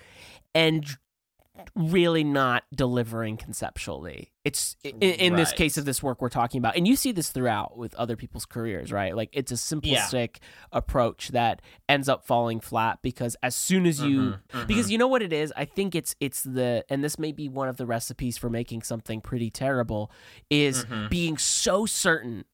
and 0.54 0.98
really 1.76 2.24
not 2.24 2.64
delivering 2.74 3.38
conceptually. 3.38 4.32
It's 4.44 4.76
in, 4.84 5.00
in 5.02 5.36
this 5.36 5.54
case 5.54 5.78
of 5.78 5.86
this 5.86 6.04
work 6.04 6.22
we're 6.22 6.30
talking 6.30 6.60
about, 6.60 6.76
and 6.76 6.88
you 6.88 6.96
see 6.96 7.12
this 7.12 7.30
throughout 7.30 7.78
with 7.78 7.96
other 7.96 8.16
people's 8.16 8.46
careers, 8.46 8.92
right? 8.92 9.16
Like 9.16 9.30
it's 9.34 9.52
a 9.52 9.56
simplistic 9.56 10.38
approach 10.72 11.30
that 11.30 11.62
ends 11.88 12.10
up 12.10 12.26
falling 12.26 12.60
flat 12.60 13.00
because 13.02 13.36
as 13.44 13.56
soon 13.56 13.86
as 13.86 14.02
you 14.02 14.36
Mhm, 14.54 14.68
because 14.68 14.88
mhm. 14.88 14.92
you 14.92 14.98
know 14.98 15.08
what 15.08 15.22
it 15.22 15.32
is 15.34 15.54
i 15.56 15.64
think 15.66 15.94
it's 15.96 16.16
it's 16.20 16.42
the 16.44 16.84
and 16.90 17.04
this 17.04 17.20
may 17.20 17.32
be 17.32 17.48
one 17.48 17.68
of 17.68 17.78
the 17.78 17.86
recipes 17.86 18.38
for 18.38 18.50
making 18.50 18.82
something 18.82 19.22
pretty 19.22 19.50
terrible 19.52 20.12
is 20.50 20.86
Mhm. 20.86 21.10
being 21.10 21.38
so 21.38 21.86
certain 21.86 22.46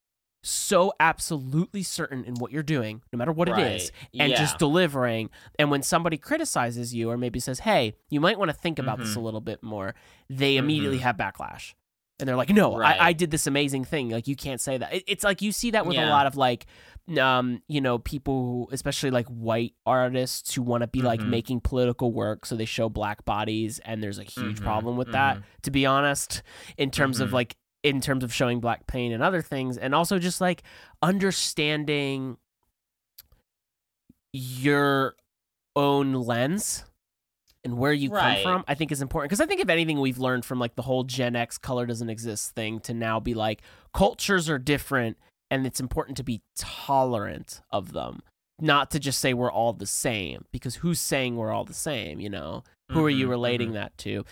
so 0.42 0.94
absolutely 1.00 1.84
certain 1.84 2.24
in 2.24 2.36
what 2.36 2.52
you're 2.52 2.64
doing 2.64 3.02
no 3.12 3.18
matter 3.18 3.32
what 3.32 3.50
it 3.50 3.58
is 3.60 3.92
and 4.18 4.32
Yeah. 4.32 4.38
just 4.38 4.58
delivering 4.58 5.30
and 5.58 5.70
when 5.70 5.84
somebody 5.84 6.18
criticizes 6.18 6.94
you 6.94 7.10
or 7.10 7.18
maybe 7.18 7.40
says 7.42 7.60
hey 7.60 7.94
you 8.10 8.22
might 8.22 8.40
want 8.40 8.50
to 8.50 8.56
think 8.56 8.80
about 8.80 9.00
this 9.00 9.14
Mhm. 9.14 9.18
a 9.18 9.20
little 9.20 9.42
bit 9.42 9.62
more 9.62 9.96
they 10.30 10.56
immediately 10.58 11.00
Mhm. 11.00 11.02
have 11.02 11.18
backlash 11.18 11.74
and 12.20 12.28
they're 12.30 12.38
like 12.38 12.50
no 12.52 12.78
Right. 12.78 13.00
I, 13.00 13.08
I 13.10 13.14
did 13.14 13.32
this 13.32 13.48
amazing 13.48 13.84
thing 13.84 14.10
like 14.10 14.28
you 14.28 14.36
can't 14.38 14.62
say 14.62 14.78
that 14.78 14.94
It- 14.94 15.04
it's 15.08 15.24
like 15.26 15.42
you 15.42 15.52
see 15.52 15.72
that 15.72 15.86
with 15.86 15.98
a 15.98 16.06
lot 16.06 16.26
of 16.26 16.38
like 16.38 16.66
um 17.20 17.62
you 17.68 17.82
know 17.82 17.98
people 17.98 18.42
who 18.44 18.70
especially 18.72 19.10
like 19.12 19.26
white 19.28 19.74
artists 19.86 20.54
who 20.54 20.62
want 20.62 20.84
to 20.84 20.88
be 20.88 21.02
like 21.02 21.20
Mhm. 21.22 21.28
making 21.30 21.60
political 21.62 22.14
work 22.14 22.46
so 22.46 22.56
they 22.56 22.66
show 22.66 22.88
black 22.88 23.26
bodies 23.26 23.80
and 23.80 24.02
there's 24.02 24.20
a 24.20 24.24
huge 24.24 24.60
Mhm, 24.60 24.64
problem 24.64 24.96
with 24.96 25.12
that 25.12 25.38
mhm. 25.38 25.44
to 25.64 25.72
be 25.72 25.86
honest 25.86 26.44
in 26.78 26.92
terms 26.92 27.20
of 27.20 27.30
Mhm. 27.30 27.34
like 27.34 27.58
in 27.84 28.02
terms 28.02 28.24
of 28.24 28.34
showing 28.34 28.60
black 28.60 28.88
pain 28.88 29.12
and 29.12 29.24
other 29.24 29.42
things 29.42 29.78
and 29.78 29.96
also 29.96 30.20
just 30.20 30.42
like 30.42 30.64
understanding 31.02 32.38
your 34.34 35.16
own 35.76 36.14
lens 36.14 36.86
and 37.64 37.78
where 37.78 37.94
you 37.94 38.10
Right. 38.10 38.36
come 38.36 38.44
from 38.44 38.64
i 38.68 38.76
think 38.76 38.92
is 38.92 39.02
important 39.02 39.30
because 39.30 39.42
i 39.42 39.46
think 39.46 39.62
if 39.62 39.70
anything 39.70 40.00
we've 40.00 40.18
learned 40.18 40.46
from 40.46 40.60
like 40.60 40.76
the 40.76 40.82
whole 40.82 41.04
gen 41.04 41.36
x 41.36 41.58
color 41.58 41.86
doesn't 41.86 42.10
exist 42.10 42.54
thing 42.54 42.80
to 42.82 42.94
now 42.94 43.20
be 43.20 43.34
like 43.34 43.62
cultures 43.94 44.50
are 44.50 44.60
different 44.60 45.18
and 45.52 45.66
it's 45.66 45.80
important 45.80 46.18
to 46.18 46.24
be 46.24 46.42
tolerant 46.58 47.62
of 47.72 47.94
them 47.94 48.20
not 48.62 48.92
to 48.92 49.00
just 49.00 49.20
say 49.20 49.34
we're 49.34 49.52
all 49.52 49.74
the 49.74 49.86
same 49.88 50.46
because 50.52 50.76
who's 50.76 51.00
saying 51.00 51.36
we're 51.36 51.52
all 51.52 51.66
the 51.66 51.74
same 51.74 52.20
you 52.20 52.30
know 52.30 52.64
who 52.92 53.06
are 53.06 53.10
you 53.10 53.28
Mhm, 53.28 53.30
relating 53.30 53.70
mhm. 53.70 53.74
that 53.74 53.98
to 54.00 54.26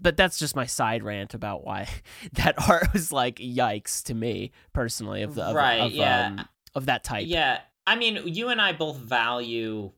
but 0.00 0.16
that's 0.16 0.38
just 0.38 0.56
my 0.56 0.66
side 0.66 1.02
rant 1.04 1.34
about 1.34 1.64
why 1.64 1.88
that 2.32 2.54
art 2.68 2.92
was 2.92 3.12
like 3.12 3.36
yikes 3.36 4.02
to 4.04 4.14
me 4.14 4.50
personally 4.72 5.22
of 5.22 5.34
the 5.34 5.42
of, 5.44 5.54
Right, 5.54 5.80
of, 5.80 5.92
yeah. 5.92 6.26
um, 6.26 6.48
of 6.74 6.86
that 6.86 7.04
type 7.04 7.26
Yeah, 7.28 7.60
I 7.86 7.96
mean, 7.96 8.20
you 8.26 8.48
and 8.48 8.60
I 8.60 8.72
both 8.72 8.96
value 8.96 9.92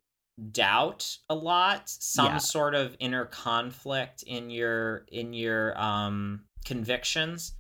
doubt 0.51 1.19
a 1.31 1.35
lot, 1.35 1.89
some 1.89 2.27
Yeah. 2.27 2.39
sort 2.39 2.75
of 2.75 2.97
inner 2.99 3.25
conflict 3.25 4.23
in 4.25 4.51
your 4.51 5.05
in 5.09 5.33
your 5.33 5.79
um 5.81 6.45
convictions. 6.65 7.55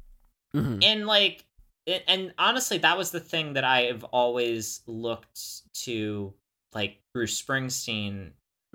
Mhm. 0.55 0.83
And 0.85 1.07
like 1.07 1.45
it, 1.87 2.05
and 2.09 2.33
honestly, 2.39 2.79
that 2.79 2.97
was 2.97 3.11
the 3.11 3.21
thing 3.21 3.55
that 3.55 3.65
I 3.65 3.83
have 3.83 4.05
always 4.05 4.81
looked 4.87 5.41
to 5.85 6.33
like 6.75 6.99
Bruce 7.13 7.41
Springsteen 7.41 8.33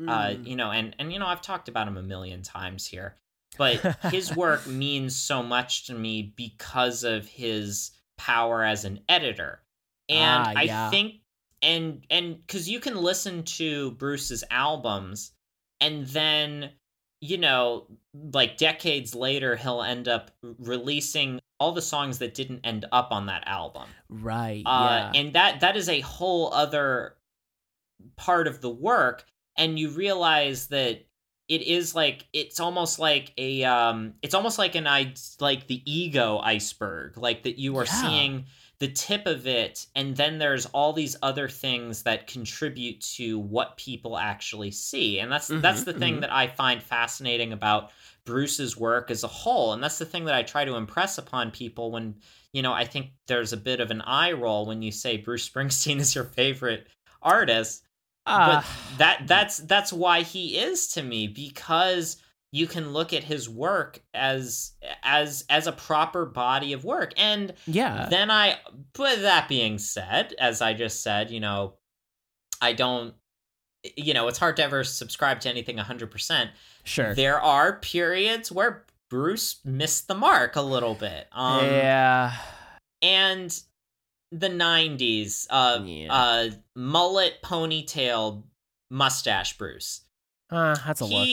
uh 0.07 0.29
Mm. 0.29 0.47
you 0.47 0.55
know 0.55 0.71
and 0.71 0.95
and 0.97 1.11
you 1.11 1.19
know 1.19 1.25
I've 1.27 1.41
talked 1.41 1.67
about 1.67 1.85
him 1.85 1.97
a 1.97 2.01
million 2.01 2.41
times 2.41 2.87
here 2.87 3.17
but 3.57 3.75
his 4.13 4.33
work 4.35 4.65
means 4.65 5.13
so 5.13 5.43
much 5.43 5.87
to 5.87 5.93
me 5.93 6.33
because 6.37 7.03
of 7.03 7.27
his 7.27 7.91
power 8.17 8.63
as 8.63 8.85
an 8.85 9.01
editor 9.09 9.61
and 10.07 10.45
Ah, 10.47 10.53
i 10.55 10.89
think 10.89 11.15
and 11.61 12.05
and 12.09 12.37
because 12.47 12.69
you 12.69 12.79
can 12.79 12.95
listen 12.95 13.43
to 13.43 13.91
bruce's 13.91 14.45
albums 14.49 15.33
and 15.81 16.07
then 16.07 16.69
you 17.19 17.37
know 17.37 17.85
like 18.33 18.55
decades 18.55 19.13
later 19.13 19.57
he'll 19.57 19.81
end 19.83 20.07
up 20.07 20.31
releasing 20.59 21.41
all 21.59 21.71
the 21.71 21.81
songs 21.81 22.19
that 22.19 22.33
didn't 22.33 22.61
end 22.65 22.85
up 22.91 23.11
on 23.11 23.25
that 23.27 23.43
album 23.45 23.89
right 24.09 24.63
uh, 24.65 24.69
yeah 24.73 25.11
and 25.13 25.33
that 25.33 25.59
that 25.61 25.75
is 25.77 25.89
a 25.89 25.99
whole 26.01 26.53
other 26.53 27.15
part 28.15 28.47
of 28.47 28.61
the 28.61 28.69
work 28.69 29.25
and 29.57 29.77
you 29.77 29.89
realize 29.89 30.67
that 30.67 31.05
it 31.47 31.61
is 31.63 31.95
like 31.95 32.27
it's 32.31 32.59
almost 32.59 32.99
like 32.99 33.33
a 33.37 33.63
um 33.63 34.13
it's 34.21 34.33
almost 34.33 34.57
like 34.57 34.75
an 34.75 34.87
i 34.87 35.13
like 35.39 35.67
the 35.67 35.81
ego 35.91 36.37
iceberg 36.39 37.17
like 37.17 37.43
that 37.43 37.57
you 37.59 37.75
are 37.77 37.85
Yeah. 37.85 37.91
seeing 37.91 38.45
the 38.79 38.87
tip 38.91 39.25
of 39.25 39.45
it 39.47 39.85
and 39.95 40.15
then 40.15 40.37
there's 40.37 40.65
all 40.67 40.93
these 40.93 41.17
other 41.21 41.49
things 41.49 42.03
that 42.03 42.27
contribute 42.27 43.01
to 43.01 43.37
what 43.39 43.75
people 43.77 44.17
actually 44.17 44.71
see 44.71 45.19
and 45.19 45.31
that's 45.31 45.51
that's 45.59 45.81
Mhm, 45.81 45.85
the 45.85 45.93
thing 45.93 46.15
mhm. 46.15 46.21
that 46.21 46.31
i 46.31 46.47
find 46.47 46.81
fascinating 46.81 47.51
about 47.51 47.91
bruce's 48.29 48.77
work 48.77 49.09
as 49.09 49.23
a 49.23 49.27
whole. 49.27 49.73
And 49.73 49.83
that's 49.83 49.97
the 49.97 50.05
thing 50.05 50.25
that 50.25 50.35
i 50.35 50.43
try 50.43 50.63
to 50.63 50.75
impress 50.75 51.17
upon 51.17 51.51
people 51.51 51.91
when 51.91 52.15
you 52.53 52.61
know 52.61 52.71
i 52.71 52.85
think 52.85 53.07
there's 53.27 53.53
a 53.53 53.57
bit 53.57 53.79
of 53.79 53.91
an 53.91 54.01
eye 54.01 54.31
roll 54.31 54.65
when 54.65 54.81
you 54.81 54.91
say 54.91 55.17
bruce 55.17 55.49
springsteen 55.49 55.99
is 55.99 56.15
your 56.15 56.23
favorite 56.23 56.87
artist. 57.21 57.83
Ah, 58.25 58.65
but 58.91 58.97
that 58.97 59.27
that's 59.27 59.57
that's 59.57 59.91
why 59.91 60.21
he 60.21 60.57
is 60.57 60.89
to 60.89 61.01
me 61.01 61.27
because 61.27 62.17
you 62.51 62.67
can 62.67 62.93
look 62.93 63.13
at 63.13 63.23
his 63.23 63.49
work 63.49 64.01
as 64.13 64.73
as 65.03 65.45
as 65.49 65.67
a 65.67 65.71
proper 65.71 66.25
body 66.25 66.73
of 66.73 66.83
work. 66.83 67.13
And 67.17 67.53
yeah. 67.65 68.07
then 68.09 68.29
i 68.29 68.57
but 68.93 69.21
that 69.21 69.47
being 69.47 69.77
said 69.77 70.33
as 70.39 70.61
i 70.61 70.73
just 70.73 71.01
said 71.01 71.31
you 71.31 71.39
know 71.39 71.75
i 72.61 72.73
don't 72.73 73.13
you 73.95 74.13
know 74.13 74.27
it's 74.27 74.37
hard 74.37 74.55
to 74.57 74.63
ever 74.63 74.83
subscribe 74.83 75.39
to 75.41 75.49
anything 75.49 75.77
100% 75.77 76.49
sure. 76.83 77.13
There 77.15 77.39
are 77.39 77.77
periods 77.79 78.51
where 78.51 78.85
bruce 79.09 79.59
missed 79.65 80.07
the 80.07 80.15
mark 80.15 80.55
a 80.55 80.61
little 80.61 80.93
bit 80.93 81.27
um 81.31 81.65
yeah. 81.65 82.33
and 83.01 83.59
the 84.31 84.49
90s 84.49 85.47
uh 85.49 85.81
Yeah. 85.83 86.13
uh 86.13 86.49
mullet 86.75 87.41
ponytail 87.43 88.43
mustache 88.91 89.57
bruce. 89.57 90.01
Uh, 90.51 90.75
that's 90.85 91.01
a 91.01 91.05
look. 91.05 91.27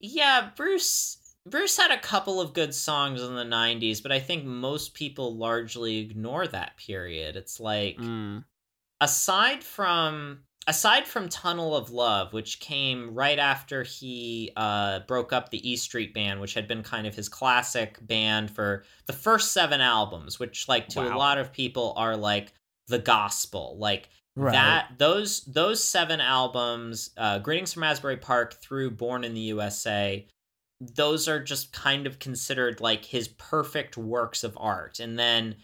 Yeah 0.00 0.50
bruce 0.56 1.18
bruce 1.48 1.76
had 1.76 1.90
a 1.92 1.98
couple 1.98 2.40
of 2.40 2.52
good 2.54 2.74
songs 2.74 3.22
in 3.22 3.34
the 3.36 3.44
90s 3.44 4.02
but 4.02 4.10
i 4.10 4.18
think 4.18 4.44
most 4.44 4.94
people 4.94 5.36
largely 5.36 5.98
ignore 5.98 6.46
that 6.48 6.76
period. 6.76 7.36
It's 7.36 7.60
like 7.60 7.96
Mm, 7.98 8.44
aside 9.00 9.62
from 9.62 10.40
aside 10.66 11.06
from 11.06 11.28
tunnel 11.28 11.76
of 11.76 11.90
love 11.90 12.32
which 12.32 12.58
came 12.58 13.14
right 13.14 13.38
after 13.38 13.82
he 13.82 14.50
uh 14.56 15.00
broke 15.00 15.32
up 15.32 15.50
the 15.50 15.70
e 15.70 15.76
street 15.76 16.12
band 16.12 16.40
which 16.40 16.54
had 16.54 16.66
been 16.66 16.82
kind 16.82 17.06
of 17.06 17.14
his 17.14 17.28
classic 17.28 17.98
band 18.06 18.50
for 18.50 18.84
the 19.06 19.12
first 19.12 19.52
seven 19.52 19.80
albums 19.80 20.38
which 20.38 20.68
like 20.68 20.88
to 20.88 21.00
a 21.00 21.16
lot 21.16 21.38
of 21.38 21.52
people 21.52 21.94
are 21.96 22.16
like 22.16 22.52
the 22.88 22.98
gospel. 22.98 23.76
Like 23.78 24.08
right. 24.34 24.52
that 24.52 24.98
those 24.98 25.44
those 25.44 25.82
seven 25.82 26.20
albums 26.20 27.10
uh 27.16 27.38
greetings 27.38 27.72
from 27.72 27.82
asbury 27.82 28.16
park 28.16 28.54
through 28.54 28.92
born 28.92 29.24
in 29.24 29.34
the 29.34 29.40
usa 29.40 30.26
those 30.80 31.26
are 31.26 31.42
just 31.42 31.72
kind 31.72 32.06
of 32.06 32.18
considered 32.18 32.82
like 32.82 33.04
his 33.04 33.28
perfect 33.28 33.96
works 33.96 34.44
of 34.44 34.56
art. 34.60 35.00
And 35.00 35.18
then 35.18 35.56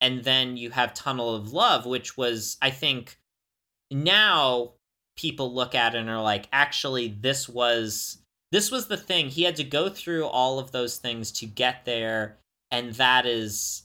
and 0.00 0.24
then 0.24 0.56
you 0.56 0.70
have 0.70 0.94
tunnel 0.94 1.34
of 1.34 1.52
love 1.52 1.86
which 1.86 2.16
was 2.16 2.56
i 2.60 2.70
think 2.70 3.18
now 3.92 4.72
people 5.16 5.52
look 5.54 5.74
at 5.74 5.94
it 5.94 5.98
and 5.98 6.08
are 6.10 6.22
like 6.22 6.48
actually 6.52 7.08
this 7.08 7.48
was 7.48 8.18
this 8.50 8.70
was 8.70 8.86
the 8.88 8.96
thing. 8.96 9.28
He 9.28 9.44
had 9.44 9.56
to 9.56 9.64
go 9.64 9.88
through 9.88 10.26
all 10.26 10.58
of 10.58 10.72
those 10.72 10.98
things 10.98 11.32
to 11.32 11.46
get 11.46 11.84
there. 11.84 12.38
And 12.70 12.92
that 12.94 13.26
is 13.26 13.82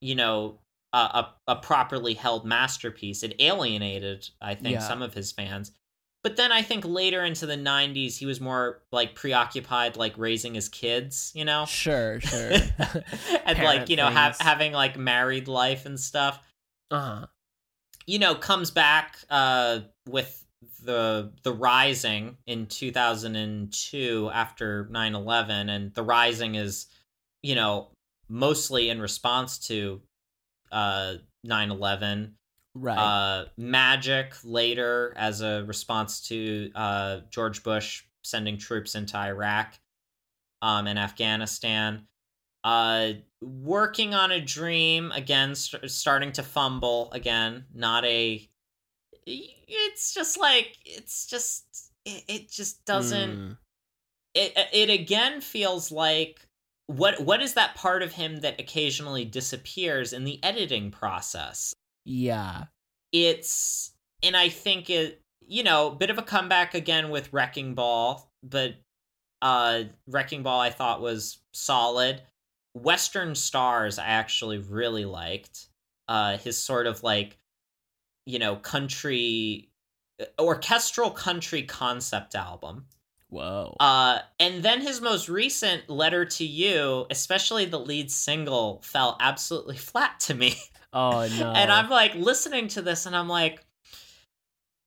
you 0.00 0.14
know 0.14 0.58
a, 0.92 0.96
a, 0.98 1.34
a 1.48 1.56
properly 1.56 2.14
held 2.14 2.44
masterpiece. 2.44 3.22
It 3.22 3.34
alienated 3.40 4.28
i 4.40 4.54
think 4.54 4.74
Yeah. 4.74 4.80
some 4.80 5.02
of 5.02 5.14
his 5.14 5.32
fans. 5.32 5.72
But 6.22 6.36
then 6.36 6.52
i 6.52 6.62
think 6.62 6.84
later 6.86 7.22
into 7.22 7.44
the 7.46 7.56
90s 7.56 8.16
he 8.16 8.26
was 8.26 8.40
more 8.40 8.80
like 8.90 9.14
preoccupied 9.14 9.96
like 9.96 10.14
raising 10.16 10.54
his 10.54 10.68
kids 10.68 11.32
you 11.34 11.44
know? 11.44 11.66
Sure 11.66 12.20
sure. 12.20 12.52
And 13.46 13.58
like 13.58 13.88
you 13.90 13.96
know 13.96 14.10
things. 14.10 14.40
having 14.40 14.72
like 14.72 14.96
married 14.98 15.48
life 15.48 15.84
and 15.86 15.98
stuff. 16.00 16.40
Uh-huh 16.90 17.26
you 18.06 18.18
know 18.18 18.34
comes 18.34 18.70
back 18.70 19.18
uh 19.30 19.80
with 20.08 20.44
the 20.82 21.32
the 21.42 21.52
rising 21.52 22.36
in 22.46 22.66
2002 22.66 24.30
after 24.32 24.88
9/11 24.90 25.70
and 25.70 25.94
the 25.94 26.02
rising 26.02 26.54
is 26.54 26.86
you 27.42 27.54
know 27.54 27.88
mostly 28.28 28.90
in 28.90 29.00
response 29.00 29.58
to 29.58 30.00
uh 30.72 31.14
9/11 31.46 32.32
right. 32.74 32.98
Uh 32.98 33.46
magic 33.56 34.34
later 34.44 35.14
as 35.16 35.40
a 35.40 35.64
response 35.64 36.20
to 36.28 36.70
uh 36.74 37.20
George 37.30 37.62
Bush 37.62 38.04
sending 38.22 38.58
troops 38.58 38.94
into 38.94 39.16
Iraq 39.16 39.78
um 40.62 40.86
and 40.86 40.98
Afghanistan. 40.98 42.06
Uh 42.62 43.12
working 43.44 44.14
on 44.14 44.30
a 44.32 44.40
dream 44.40 45.12
again 45.12 45.54
st- 45.54 45.90
starting 45.90 46.32
to 46.32 46.42
fumble 46.42 47.10
again 47.12 47.64
not 47.74 48.04
a 48.04 48.48
it's 49.26 50.12
just 50.14 50.38
like 50.38 50.76
it's 50.84 51.26
just 51.26 51.92
it, 52.04 52.24
it 52.28 52.50
just 52.50 52.84
doesn't 52.84 53.38
Mm, 53.38 53.56
it 54.34 54.52
it 54.72 54.90
again 54.90 55.40
feels 55.40 55.90
like 55.92 56.46
what 56.86 57.20
what 57.20 57.40
is 57.40 57.54
that 57.54 57.74
part 57.76 58.02
of 58.02 58.12
him 58.12 58.40
that 58.40 58.60
occasionally 58.60 59.24
disappears 59.24 60.12
in 60.12 60.24
the 60.24 60.42
editing 60.42 60.90
process? 60.90 61.74
Yeah. 62.04 62.64
It's 63.12 63.92
and 64.22 64.36
I 64.36 64.48
think 64.48 64.90
it 64.90 65.20
you 65.46 65.62
know, 65.62 65.90
bit 65.90 66.10
of 66.10 66.18
a 66.18 66.22
comeback 66.22 66.74
again 66.74 67.10
with 67.10 67.32
Wrecking 67.32 67.74
Ball, 67.74 68.28
but 68.42 68.74
uh 69.40 69.84
Wrecking 70.06 70.42
Ball 70.42 70.60
I 70.60 70.70
thought 70.70 71.00
was 71.00 71.38
solid. 71.52 72.20
Western 72.74 73.34
Stars 73.34 73.98
I 73.98 74.06
actually 74.06 74.58
really 74.58 75.04
liked. 75.04 75.68
Uh 76.06 76.36
his 76.38 76.58
sort 76.58 76.86
of 76.86 77.02
like 77.02 77.38
you 78.26 78.38
know, 78.38 78.56
country 78.56 79.70
orchestral 80.40 81.10
country 81.10 81.62
concept 81.62 82.34
album. 82.34 82.86
Whoa. 83.28 83.76
Uh, 83.80 84.20
and 84.38 84.62
then 84.62 84.80
his 84.80 85.00
most 85.00 85.28
recent 85.28 85.90
letter 85.90 86.24
to 86.24 86.44
you, 86.44 87.06
especially 87.10 87.64
the 87.64 87.80
lead 87.80 88.10
single, 88.10 88.80
fell 88.84 89.16
absolutely 89.20 89.76
flat 89.90 90.20
to 90.20 90.34
me. 90.34 90.56
oh 90.92 91.28
no. 91.38 91.52
and 91.52 91.72
I'm 91.72 91.90
like 91.90 92.14
listening 92.14 92.68
to 92.68 92.82
this, 92.82 93.06
and 93.06 93.16
I'm 93.16 93.28
like, 93.28 93.63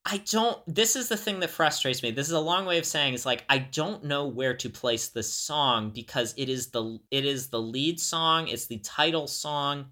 I 0.10 0.18
don't. 0.20 0.58
This 0.74 0.96
is 0.96 1.10
the 1.10 1.18
thing 1.18 1.42
that 1.42 1.50
frustrates 1.50 2.02
me. 2.02 2.12
This 2.12 2.28
is 2.28 2.34
a 2.34 2.40
long 2.40 2.66
way 2.66 2.78
of 2.78 2.86
saying 2.86 3.14
is 3.14 3.26
like 3.26 3.44
I 3.50 3.58
don't 3.58 4.06
know 4.06 4.26
where 4.28 4.54
to 4.56 4.70
place 4.70 5.10
this 5.10 5.32
song 5.32 5.90
because 5.90 6.34
it 6.38 6.48
is 6.48 6.68
the 6.68 6.98
it 7.12 7.26
is 7.26 7.48
the 7.50 7.62
lead 7.62 8.00
song. 8.00 8.48
It's 8.48 8.68
the 8.68 8.78
title 8.78 9.28
song 9.28 9.88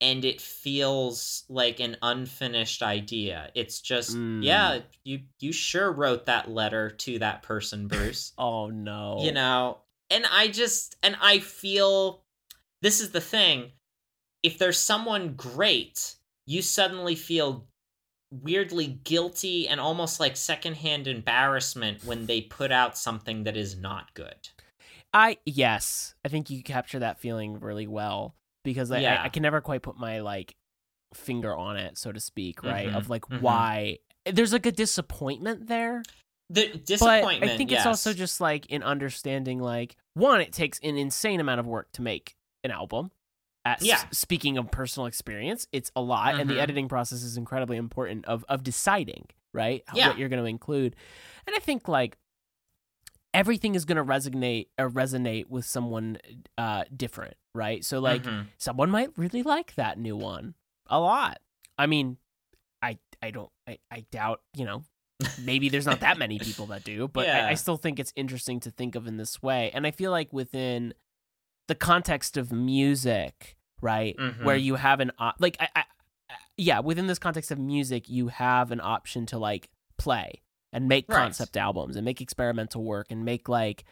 and 0.00 0.24
it 0.24 0.40
feels 0.40 1.44
like 1.48 1.80
an 1.80 1.96
unfinished 2.02 2.82
idea. 2.82 3.50
It's 3.54 3.80
just, 3.80 4.14
Mm. 4.16 4.44
yeah, 4.44 4.80
you 5.02 5.20
you 5.40 5.50
sure 5.52 5.90
wrote 5.90 6.26
that 6.26 6.50
letter 6.50 6.90
to 6.90 7.18
that 7.20 7.42
person, 7.42 7.88
Bruce. 7.88 8.32
oh 8.36 8.68
no. 8.68 9.18
you 9.22 9.32
know, 9.32 9.78
and 10.10 10.24
I 10.30 10.48
just 10.48 10.96
and 11.02 11.16
I 11.22 11.38
feel 11.38 12.22
this 12.82 13.00
is 13.00 13.10
the 13.12 13.20
thing. 13.20 13.72
If 14.42 14.58
there's 14.58 14.78
someone 14.78 15.34
great, 15.34 16.14
you 16.46 16.62
suddenly 16.62 17.14
feel 17.14 17.66
weirdly 18.30 18.86
guilty 19.04 19.66
and 19.68 19.80
almost 19.80 20.20
like 20.20 20.36
secondhand 20.36 21.06
embarrassment 21.06 22.04
when 22.04 22.26
they 22.26 22.42
put 22.42 22.70
out 22.70 22.96
something 22.98 23.44
that 23.44 23.56
is 23.56 23.76
not 23.76 24.12
good. 24.14 24.48
I 25.12 25.38
yes, 25.46 26.14
I 26.24 26.28
think 26.28 26.50
you 26.50 26.62
capture 26.62 26.98
that 26.98 27.18
feeling 27.18 27.60
really 27.60 27.86
well 27.86 28.34
because 28.64 28.90
I, 28.90 29.00
Yeah. 29.00 29.22
I, 29.22 29.24
I 29.24 29.28
can 29.30 29.42
never 29.42 29.60
quite 29.60 29.82
put 29.82 29.96
my 29.96 30.20
like 30.20 30.54
finger 31.14 31.56
on 31.56 31.76
it, 31.76 31.96
so 31.96 32.12
to 32.12 32.20
speak, 32.20 32.62
right? 32.62 32.90
Mhm, 32.90 32.94
Of 32.96 33.08
like 33.08 33.22
mhm. 33.28 33.40
why 33.42 33.98
there's 34.26 34.52
like 34.52 34.66
a 34.66 34.72
disappointment 34.72 35.66
there, 35.66 36.02
The 36.50 36.68
but 36.72 36.84
disappointment. 36.84 37.52
I 37.52 37.56
think 37.56 37.72
it's 37.72 37.86
also 37.86 38.12
just 38.12 38.40
like 38.40 38.66
in 38.66 38.82
understanding 38.82 39.58
like 39.60 39.96
one, 40.14 40.40
it 40.42 40.52
takes 40.52 40.78
an 40.80 40.98
insane 40.98 41.40
amount 41.40 41.60
of 41.60 41.66
work 41.66 41.90
to 41.92 42.02
make 42.02 42.34
an 42.62 42.70
album. 42.70 43.10
At 43.68 43.82
s- 43.82 44.06
speaking 44.12 44.56
of 44.58 44.70
personal 44.70 45.06
experience, 45.06 45.66
it's 45.72 45.90
a 45.96 46.00
lot, 46.00 46.34
and 46.40 46.48
the 46.48 46.54
Mhm. 46.56 46.60
editing 46.62 46.88
process 46.88 47.22
is 47.22 47.36
incredibly 47.36 47.76
important 47.76 48.24
of 48.26 48.44
of 48.48 48.62
deciding 48.62 49.26
right 49.52 49.82
Yeah. 49.94 50.08
what 50.08 50.18
you're 50.18 50.28
going 50.28 50.42
to 50.42 50.48
include, 50.48 50.94
and 51.46 51.54
I 51.56 51.58
think 51.58 51.88
like 51.88 52.16
everything 53.34 53.74
is 53.74 53.84
going 53.84 53.96
to 53.96 54.04
resonate 54.04 54.68
or 54.78 54.90
resonate 54.90 55.48
with 55.48 55.64
someone 55.64 56.18
uh 56.56 56.84
different 56.96 57.34
right 57.54 57.84
so 57.84 57.98
like 58.00 58.22
Mhm. 58.22 58.46
someone 58.56 58.90
might 58.90 59.16
really 59.18 59.42
like 59.42 59.74
that 59.74 59.98
new 59.98 60.16
one 60.16 60.54
a 60.86 60.98
lot 60.98 61.38
i 61.76 61.86
mean 61.86 62.16
i 62.82 62.98
i 63.22 63.30
don't 63.30 63.50
i, 63.66 63.78
I 63.90 64.06
doubt 64.10 64.40
you 64.56 64.64
know 64.64 64.82
maybe 65.38 65.68
there's 65.68 65.84
not 65.86 66.00
that 66.00 66.16
many 66.18 66.38
people 66.38 66.66
that 66.68 66.84
do 66.84 67.06
but 67.12 67.28
I, 67.28 67.50
I 67.50 67.54
still 67.54 67.76
think 67.76 67.98
it's 68.00 68.12
interesting 68.16 68.60
to 68.60 68.70
think 68.70 68.94
of 68.94 69.06
in 69.06 69.18
this 69.18 69.42
way 69.42 69.70
and 69.74 69.86
i 69.86 69.90
feel 69.90 70.10
like 70.10 70.32
within 70.32 70.94
the 71.66 71.74
context 71.74 72.38
of 72.38 72.50
music 72.50 73.57
right 73.80 74.16
where 74.42 74.56
Mhm. 74.58 74.62
you 74.64 74.74
have 74.76 75.00
an 75.00 75.10
op- 75.18 75.36
like 75.40 75.56
I, 75.60 75.68
I 75.76 75.84
yeah 76.56 76.80
within 76.80 77.06
this 77.06 77.18
context 77.18 77.50
of 77.50 77.58
music 77.58 78.08
you 78.08 78.28
have 78.28 78.70
an 78.72 78.80
option 78.80 79.26
to 79.26 79.38
like 79.38 79.68
play 79.96 80.42
and 80.72 80.88
make 80.88 81.06
Right. 81.08 81.16
concept 81.22 81.56
albums 81.56 81.96
and 81.96 82.04
make 82.04 82.20
experimental 82.20 82.82
work 82.84 83.06
and 83.10 83.24
make 83.24 83.48
like 83.48 83.84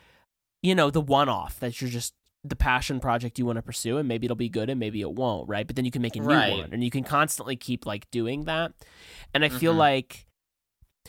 you 0.62 0.74
know 0.74 0.90
the 0.90 1.00
one 1.00 1.28
off 1.28 1.60
that 1.60 1.80
you're 1.80 1.90
just 1.90 2.14
the 2.44 2.56
passion 2.56 3.00
project 3.00 3.38
you 3.38 3.46
want 3.46 3.56
to 3.56 3.62
pursue 3.62 3.96
and 3.98 4.06
maybe 4.06 4.24
it'll 4.26 4.36
be 4.36 4.48
good 4.48 4.70
and 4.70 4.78
maybe 4.78 5.00
it 5.00 5.12
won't 5.12 5.48
right 5.48 5.66
but 5.66 5.74
then 5.76 5.84
you 5.84 5.90
can 5.90 6.02
make 6.02 6.14
a 6.16 6.20
new 6.20 6.26
Right. 6.26 6.58
one 6.60 6.72
and 6.72 6.84
you 6.84 6.90
can 6.90 7.02
constantly 7.04 7.56
keep 7.56 7.86
like 7.86 8.08
doing 8.10 8.44
that 8.44 8.72
and 9.34 9.44
i 9.44 9.48
feel 9.48 9.74
Mhm. 9.74 9.78
like 9.78 10.26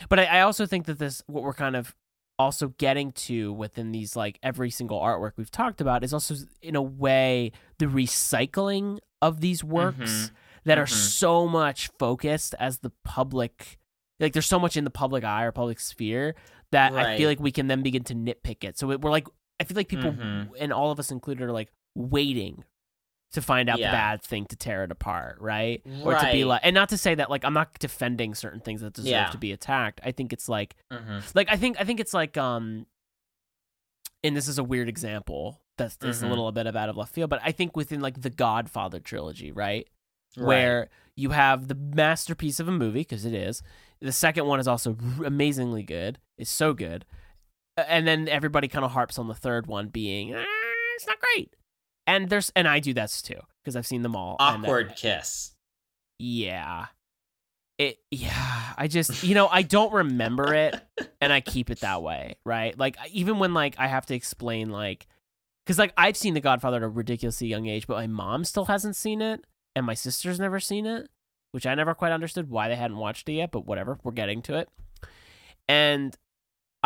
but 0.08 0.18
I, 0.20 0.24
I 0.24 0.40
also 0.42 0.66
think 0.66 0.86
that 0.86 0.98
this 0.98 1.22
what 1.26 1.42
we're 1.44 1.52
kind 1.54 1.76
of 1.76 1.94
also 2.38 2.68
getting 2.78 3.12
to 3.12 3.52
within 3.52 3.90
these 3.92 4.14
like 4.14 4.38
every 4.42 4.70
single 4.70 5.00
artwork 5.00 5.32
we've 5.36 5.50
talked 5.50 5.80
about 5.80 6.04
is 6.04 6.12
also 6.12 6.34
in 6.62 6.76
a 6.76 6.82
way 6.82 7.50
the 7.78 7.86
recycling 7.86 8.98
of 9.20 9.40
these 9.40 9.64
works 9.64 9.98
Mhm. 9.98 10.30
that 10.64 10.78
are 10.78 10.84
Mhm. 10.86 10.92
so 10.92 11.46
much 11.48 11.88
focused 11.98 12.54
as 12.58 12.78
the 12.78 12.90
public 13.04 13.78
like 14.20 14.32
there's 14.32 14.46
so 14.46 14.58
much 14.58 14.76
in 14.76 14.84
the 14.84 14.90
public 14.90 15.24
eye 15.24 15.44
or 15.44 15.52
public 15.52 15.78
sphere 15.80 16.34
that 16.72 16.92
I 16.92 17.16
feel 17.16 17.28
like 17.28 17.40
we 17.40 17.52
can 17.52 17.66
then 17.68 17.82
begin 17.82 18.02
to 18.04 18.14
nitpick 18.14 18.62
it. 18.64 18.76
So 18.78 18.86
we're 18.86 19.10
like 19.10 19.26
I 19.60 19.64
feel 19.64 19.76
like 19.76 19.88
people 19.88 20.12
Mhm. 20.12 20.50
and 20.58 20.72
all 20.72 20.90
of 20.92 20.98
us 21.00 21.10
included 21.10 21.42
are 21.44 21.52
like 21.52 21.72
waiting 21.96 22.64
to 23.32 23.42
find 23.42 23.68
out 23.68 23.78
Yeah. 23.78 23.90
the 23.90 23.94
bad 23.96 24.22
thing 24.22 24.46
to 24.46 24.56
tear 24.56 24.84
it 24.84 24.90
apart, 24.90 25.38
right? 25.40 25.82
Or 26.02 26.14
to 26.14 26.32
be 26.32 26.44
like 26.44 26.62
and 26.64 26.72
not 26.74 26.88
to 26.90 26.98
say 26.98 27.14
that 27.14 27.28
like 27.30 27.44
I'm 27.44 27.52
not 27.54 27.78
defending 27.78 28.34
certain 28.34 28.60
things 28.60 28.80
that 28.80 28.94
deserve 28.94 29.10
Yeah. 29.10 29.26
to 29.28 29.38
be 29.38 29.52
attacked. 29.52 30.00
I 30.02 30.12
think 30.12 30.32
it's 30.32 30.48
like 30.48 30.76
Mhm. 30.92 31.34
like 31.34 31.48
I 31.50 31.56
think 31.56 31.78
I 31.80 31.84
think 31.84 32.00
it's 32.00 32.14
like 32.14 32.36
um 32.38 32.86
and 34.24 34.36
this 34.36 34.48
is 34.48 34.58
a 34.58 34.64
weird 34.64 34.88
example 34.88 35.60
that's 35.76 35.96
that's 35.96 36.20
Mhm. 36.20 36.24
a 36.26 36.28
little 36.28 36.50
bit 36.52 36.66
of 36.66 36.74
out 36.74 36.88
of 36.88 36.96
left 36.96 37.14
field, 37.14 37.30
but 37.30 37.40
I 37.44 37.52
think 37.52 37.76
within 37.76 38.00
like 38.00 38.20
the 38.22 38.30
Godfather 38.30 38.98
trilogy, 38.98 39.52
right? 39.52 39.86
Right. 40.36 40.46
Where 40.46 40.88
you 41.14 41.30
have 41.30 41.68
the 41.68 41.74
masterpiece 41.74 42.60
of 42.60 42.68
a 42.68 42.72
movie 42.72 43.00
because 43.00 43.24
it 43.24 43.34
is. 43.34 43.62
The 44.00 44.12
second 44.12 44.46
one 44.46 44.60
is 44.60 44.68
also 44.68 44.96
r- 45.18 45.24
amazingly 45.26 45.82
good. 45.82 46.18
It's 46.36 46.50
so 46.50 46.72
good. 46.74 47.04
And 47.76 48.06
then 48.08 48.28
everybody 48.28 48.68
kind 48.68 48.84
of 48.84 48.92
harps 48.92 49.18
on 49.18 49.28
the 49.28 49.34
third 49.34 49.66
one 49.66 49.88
being 49.88 50.34
"Ah, 50.34 50.44
it's 50.96 51.06
not 51.06 51.18
great. 51.20 51.54
And 52.08 52.30
there's 52.30 52.50
and 52.56 52.66
I 52.66 52.80
do 52.80 52.94
that 52.94 53.10
too 53.22 53.38
because 53.62 53.76
I've 53.76 53.86
seen 53.86 54.02
them 54.02 54.16
all. 54.16 54.36
and, 54.40 54.64
awkward 54.64 54.96
kiss. 54.96 55.52
yeah. 56.18 56.86
It 57.76 57.98
yeah, 58.10 58.72
I 58.76 58.88
just 58.88 59.22
you 59.22 59.36
know, 59.36 59.46
I 59.46 59.62
don't 59.62 59.92
remember 59.92 60.52
it 60.52 60.74
and 61.20 61.32
I 61.32 61.40
keep 61.40 61.70
it 61.70 61.80
that 61.80 62.02
way, 62.02 62.36
right? 62.44 62.76
Like 62.76 62.96
even 63.12 63.38
when 63.38 63.54
like 63.54 63.76
I 63.78 63.86
have 63.86 64.06
to 64.06 64.14
explain 64.14 64.70
like 64.70 65.06
cuz 65.66 65.78
like 65.78 65.92
I've 65.96 66.16
seen 66.16 66.34
The 66.34 66.40
Godfather 66.40 66.78
at 66.78 66.82
a 66.82 66.88
ridiculously 66.88 67.46
young 67.46 67.66
age, 67.66 67.86
but 67.86 67.98
my 67.98 68.08
mom 68.08 68.44
still 68.44 68.64
hasn't 68.64 68.96
seen 68.96 69.22
it 69.22 69.44
and 69.76 69.86
my 69.86 69.94
sister's 69.94 70.40
never 70.40 70.58
seen 70.58 70.86
it, 70.86 71.08
which 71.52 71.66
I 71.66 71.74
never 71.76 71.94
quite 71.94 72.10
understood 72.10 72.50
why 72.50 72.68
they 72.68 72.76
hadn't 72.76 72.96
watched 72.96 73.28
it 73.28 73.34
yet, 73.34 73.52
but 73.52 73.66
whatever, 73.66 73.98
we're 74.02 74.12
getting 74.12 74.42
to 74.42 74.56
it. 74.56 74.68
And 75.68 76.16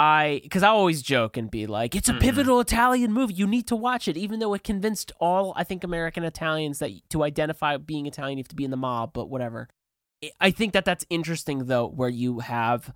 I 0.04 0.42
cuz 0.50 0.64
I 0.64 0.68
always 0.68 1.00
joke 1.00 1.36
and 1.36 1.48
be 1.48 1.66
like, 1.68 1.94
it's 1.94 2.08
a 2.08 2.14
Mhm. 2.14 2.20
pivotal 2.20 2.58
Italian 2.58 3.12
movie. 3.12 3.34
You 3.34 3.46
need 3.46 3.68
to 3.68 3.76
watch 3.76 4.08
it 4.08 4.16
even 4.16 4.40
though 4.40 4.52
it 4.52 4.64
convinced 4.64 5.12
all 5.20 5.52
I 5.54 5.62
think 5.62 5.84
American 5.84 6.24
Italians 6.24 6.80
that 6.80 6.90
to 7.10 7.22
identify 7.22 7.76
being 7.76 8.06
Italian 8.06 8.38
you 8.38 8.42
have 8.42 8.48
to 8.48 8.56
be 8.56 8.64
in 8.64 8.72
the 8.72 8.76
mob, 8.76 9.12
but 9.12 9.30
whatever. 9.30 9.68
I 10.40 10.50
think 10.50 10.72
that 10.72 10.84
that's 10.84 11.06
interesting 11.08 11.66
though, 11.66 11.86
where 11.86 12.08
you 12.08 12.40
have 12.40 12.92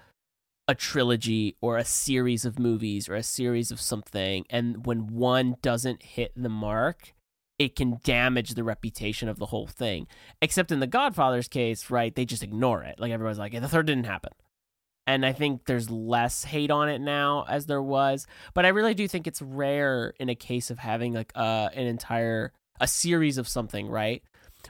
a 0.67 0.75
trilogy 0.75 1.55
or 1.61 1.77
a 1.77 1.85
series 1.85 2.45
of 2.45 2.59
movies 2.59 3.09
or 3.09 3.15
a 3.15 3.23
series 3.23 3.71
of 3.71 3.81
something, 3.81 4.45
and 4.51 4.85
when 4.85 5.07
one 5.07 5.57
doesn't 5.63 6.03
hit 6.03 6.33
the 6.35 6.49
mark, 6.49 7.15
it 7.59 7.77
can 7.77 8.01
damage 8.03 8.55
the 8.55 8.65
reputation 8.65 9.29
of 9.29 9.39
the 9.39 9.47
whole 9.47 9.69
thing. 9.69 10.09
Except 10.43 10.73
in 10.73 10.81
the 10.81 10.89
Godfather's 10.89 11.47
case, 11.47 11.89
right? 11.89 12.13
They 12.15 12.25
just 12.25 12.43
ignore 12.43 12.83
it. 12.83 12.99
Like 12.99 13.13
everybody's 13.13 13.39
like, 13.39 13.53
"Yeah, 13.53 13.61
the 13.61 13.69
third 13.69 13.87
didn't 13.87 14.07
happen. 14.07 14.33
And 15.07 15.25
I 15.25 15.33
think 15.33 15.67
there's 15.67 15.89
less 15.89 16.45
hate 16.45 16.71
on 16.71 16.89
it 16.89 17.01
now 17.01 17.45
as 17.49 17.67
there 17.67 17.83
was, 17.83 18.27
but 18.55 18.67
I 18.67 18.69
really 18.69 18.95
do 18.95 19.07
think 19.07 19.27
it's 19.27 19.41
rare 19.41 20.15
in 20.19 20.29
a 20.29 20.35
case 20.35 20.71
of 20.71 20.81
having 20.81 21.15
like 21.15 21.33
uh, 21.35 21.69
an 21.75 21.87
entire 21.87 22.53
a 22.81 22.89
series 22.89 23.39
of 23.39 23.49
something, 23.49 23.89
right? 23.89 24.23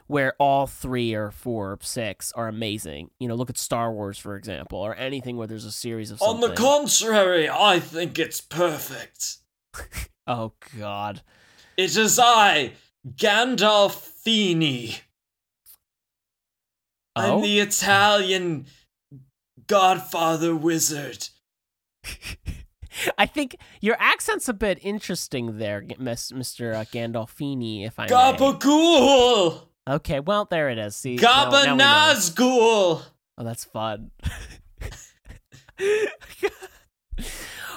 where 0.05 0.33
all 0.39 0.67
three 0.67 1.13
or 1.13 1.31
four 1.31 1.71
or 1.71 1.79
six 1.81 2.31
are 2.33 2.47
amazing. 2.47 3.09
You 3.19 3.27
know, 3.27 3.35
look 3.35 3.49
at 3.49 3.57
Star 3.57 3.91
Wars, 3.91 4.17
for 4.17 4.35
example, 4.35 4.79
or 4.79 4.95
anything 4.95 5.37
where 5.37 5.47
there's 5.47 5.65
a 5.65 5.71
series 5.71 6.11
of 6.11 6.21
On 6.21 6.39
the 6.39 6.53
contrary, 6.53 7.49
I 7.49 7.79
think 7.79 8.19
it's 8.19 8.39
perfect. 8.39 9.37
oh, 10.27 10.53
God. 10.77 11.21
It 11.75 11.97
is 11.97 12.19
I, 12.19 12.73
Gandalfini. 13.07 15.01
Oh? 17.15 17.37
I'm 17.37 17.41
the 17.41 17.59
Italian 17.59 18.67
Godfather 19.67 20.55
wizard. 20.55 21.29
I 23.17 23.25
think 23.25 23.57
your 23.79 23.95
accent's 23.99 24.49
a 24.49 24.53
bit 24.53 24.79
interesting 24.81 25.59
there, 25.59 25.81
Mr. 25.81 26.73
Uh, 26.73 26.83
Gandolfini, 26.85 27.85
if 27.85 27.99
I 27.99 28.03
may. 28.05 28.09
Gabagool! 28.09 29.67
Okay, 29.87 30.19
well, 30.19 30.45
there 30.45 30.69
it 30.69 30.77
is. 30.77 30.95
See, 30.95 31.15
now- 31.15 31.49
now 31.49 31.61
we 31.73 31.77
know. 31.77 31.83
Gabanazgul! 31.83 33.01
Oh, 33.37 33.43
that's 33.43 33.65
fun. 33.65 34.11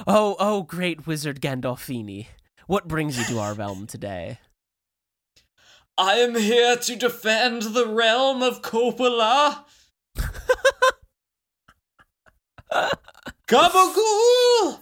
Oh, 0.07 0.35
oh, 0.39 0.63
great 0.63 1.07
wizard 1.07 1.41
Gandolfini. 1.43 2.29
What 2.67 2.89
brings 2.89 3.19
you 3.19 3.25
to 3.27 3.39
our 3.39 3.53
realm 3.53 3.87
today? 3.87 4.39
I 5.99 6.15
am 6.15 6.35
here 6.35 6.77
to 6.77 6.97
defend 6.97 7.63
the 7.63 7.87
realm 7.87 8.43
of 8.43 8.63
Coppola. 8.63 9.65
Gabagool! 13.49 14.81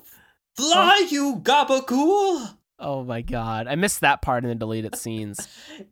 Fly, 0.57 1.07
you 1.11 1.36
Gabagool! 1.43 2.57
Oh 2.78 3.03
my 3.05 3.22
god. 3.22 3.66
I 3.66 3.74
missed 3.74 4.01
that 4.03 4.22
part 4.22 4.45
in 4.45 4.51
the 4.51 4.55
deleted 4.55 4.97
scenes. 4.97 5.49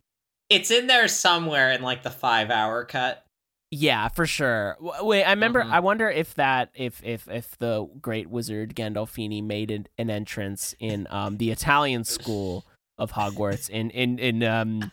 It's 0.48 0.70
in 0.70 0.86
there 0.86 1.08
somewhere 1.08 1.72
in 1.72 1.82
like 1.82 2.04
the 2.04 2.10
five 2.10 2.50
hour 2.52 2.84
cut. 2.84 3.26
Yeah, 3.72 4.06
for 4.06 4.26
sure. 4.26 4.76
Wait, 4.80 5.24
I 5.24 5.30
remember. 5.30 5.60
Mhm. 5.64 5.72
I 5.72 5.80
wonder 5.80 6.08
if 6.08 6.34
that, 6.36 6.70
if 6.72 7.02
if 7.02 7.28
if 7.28 7.58
the 7.58 7.88
great 8.00 8.30
wizard 8.30 8.76
Gandolfini 8.76 9.42
made 9.42 9.72
an, 9.72 9.88
an 9.98 10.08
entrance 10.08 10.72
in 10.78 11.08
um 11.10 11.38
the 11.38 11.50
Italian 11.50 12.04
school 12.04 12.64
of 12.96 13.10
Hogwarts 13.10 13.68
in 13.68 13.90
in 13.90 14.20
in 14.20 14.44
um 14.44 14.92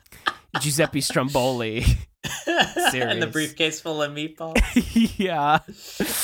Giuseppe 0.59 1.01
Stromboli. 1.01 1.85
and 2.47 3.21
the 3.21 3.27
briefcase 3.31 3.81
full 3.81 4.01
of 4.01 4.11
meatballs. 4.11 4.55
yeah. 5.19 5.59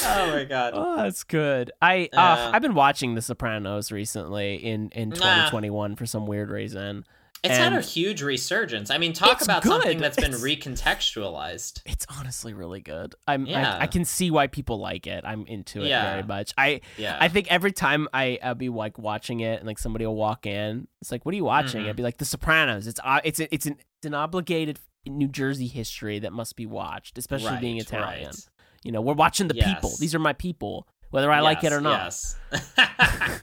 Oh 0.06 0.32
my 0.32 0.44
god. 0.46 0.74
Oh, 0.76 0.98
that's 0.98 1.24
good. 1.24 1.72
I 1.82 2.04
uh, 2.04 2.08
Yeah. 2.14 2.52
I've 2.54 2.62
been 2.62 2.74
watching 2.76 3.16
The 3.16 3.22
Sopranos 3.22 3.92
recently 3.92 4.56
in 4.56 4.90
in 4.92 5.10
Nah. 5.10 5.16
2021 5.16 5.96
for 5.96 6.06
some 6.06 6.26
weird 6.26 6.50
reason. 6.50 7.06
It's 7.42 7.56
had 7.58 7.72
a 7.72 7.80
huge 7.80 8.22
resurgence. 8.22 8.92
I 8.92 8.98
mean, 8.98 9.14
talk 9.14 9.42
about 9.42 9.64
good. 9.64 9.70
something 9.72 9.98
that's 10.00 10.18
been 10.18 10.34
It's- 10.34 10.42
recontextualized. 10.44 11.82
It's 11.86 12.06
honestly 12.18 12.54
really 12.54 12.82
good. 12.82 13.16
I'm 13.28 13.46
Yeah. 13.46 13.78
I, 13.78 13.82
I 13.84 13.88
can 13.88 14.04
see 14.06 14.30
why 14.30 14.48
people 14.48 14.80
like 14.80 15.08
it. 15.08 15.24
I'm 15.26 15.46
into 15.48 15.82
it 15.82 15.88
Yeah. 15.88 16.12
very 16.12 16.24
much. 16.24 16.54
I 16.58 16.82
Yeah. 16.98 17.18
I 17.20 17.30
think 17.30 17.50
every 17.50 17.72
time 17.72 18.08
I 18.14 18.40
I'll 18.44 18.56
be 18.56 18.70
like 18.70 18.98
watching 18.98 19.40
it 19.40 19.60
and 19.60 19.68
like 19.68 19.80
somebody 19.80 20.06
will 20.06 20.16
walk 20.18 20.46
in, 20.46 20.88
it's 21.02 21.12
like, 21.12 21.26
"What 21.26 21.34
are 21.34 21.38
you 21.38 21.46
watching?" 21.46 21.84
Mhm. 21.86 21.90
I'd 21.90 21.96
be 21.96 22.04
like, 22.04 22.18
"The 22.18 22.26
Sopranos." 22.26 22.88
It's 22.88 23.00
uh, 23.04 23.22
it's 23.24 23.40
it's 23.40 23.66
an 23.66 23.78
it's 24.00 24.06
an 24.06 24.14
obligated 24.14 24.80
New 25.10 25.28
Jersey 25.28 25.68
history 25.68 26.20
that 26.20 26.32
must 26.34 26.56
be 26.56 26.66
watched, 26.66 27.18
especially 27.18 27.58
being 27.60 27.78
Italian. 27.78 28.28
right. 28.28 28.36
You 28.84 28.92
know, 28.94 29.02
we're 29.02 29.14
watching 29.14 29.48
the 29.50 29.56
people. 29.56 29.92
These 30.00 30.16
are 30.16 30.20
my 30.20 30.34
people, 30.34 30.88
whether 31.10 31.32
I 31.32 31.42
like 31.42 31.64
it 31.66 31.74
or 31.74 31.82
not. 31.82 32.04
Yes. 32.04 32.38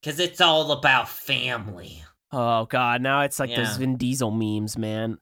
Because 0.00 0.20
it's 0.20 0.40
all 0.40 0.70
about 0.72 1.08
family. 1.08 2.02
Oh 2.30 2.66
god, 2.66 3.02
now 3.02 3.22
it's 3.22 3.40
like 3.40 3.50
those 3.50 3.66
Yeah. 3.72 3.78
Vin 3.78 3.96
Diesel 3.96 4.30
memes, 4.30 4.78
man. 4.78 5.18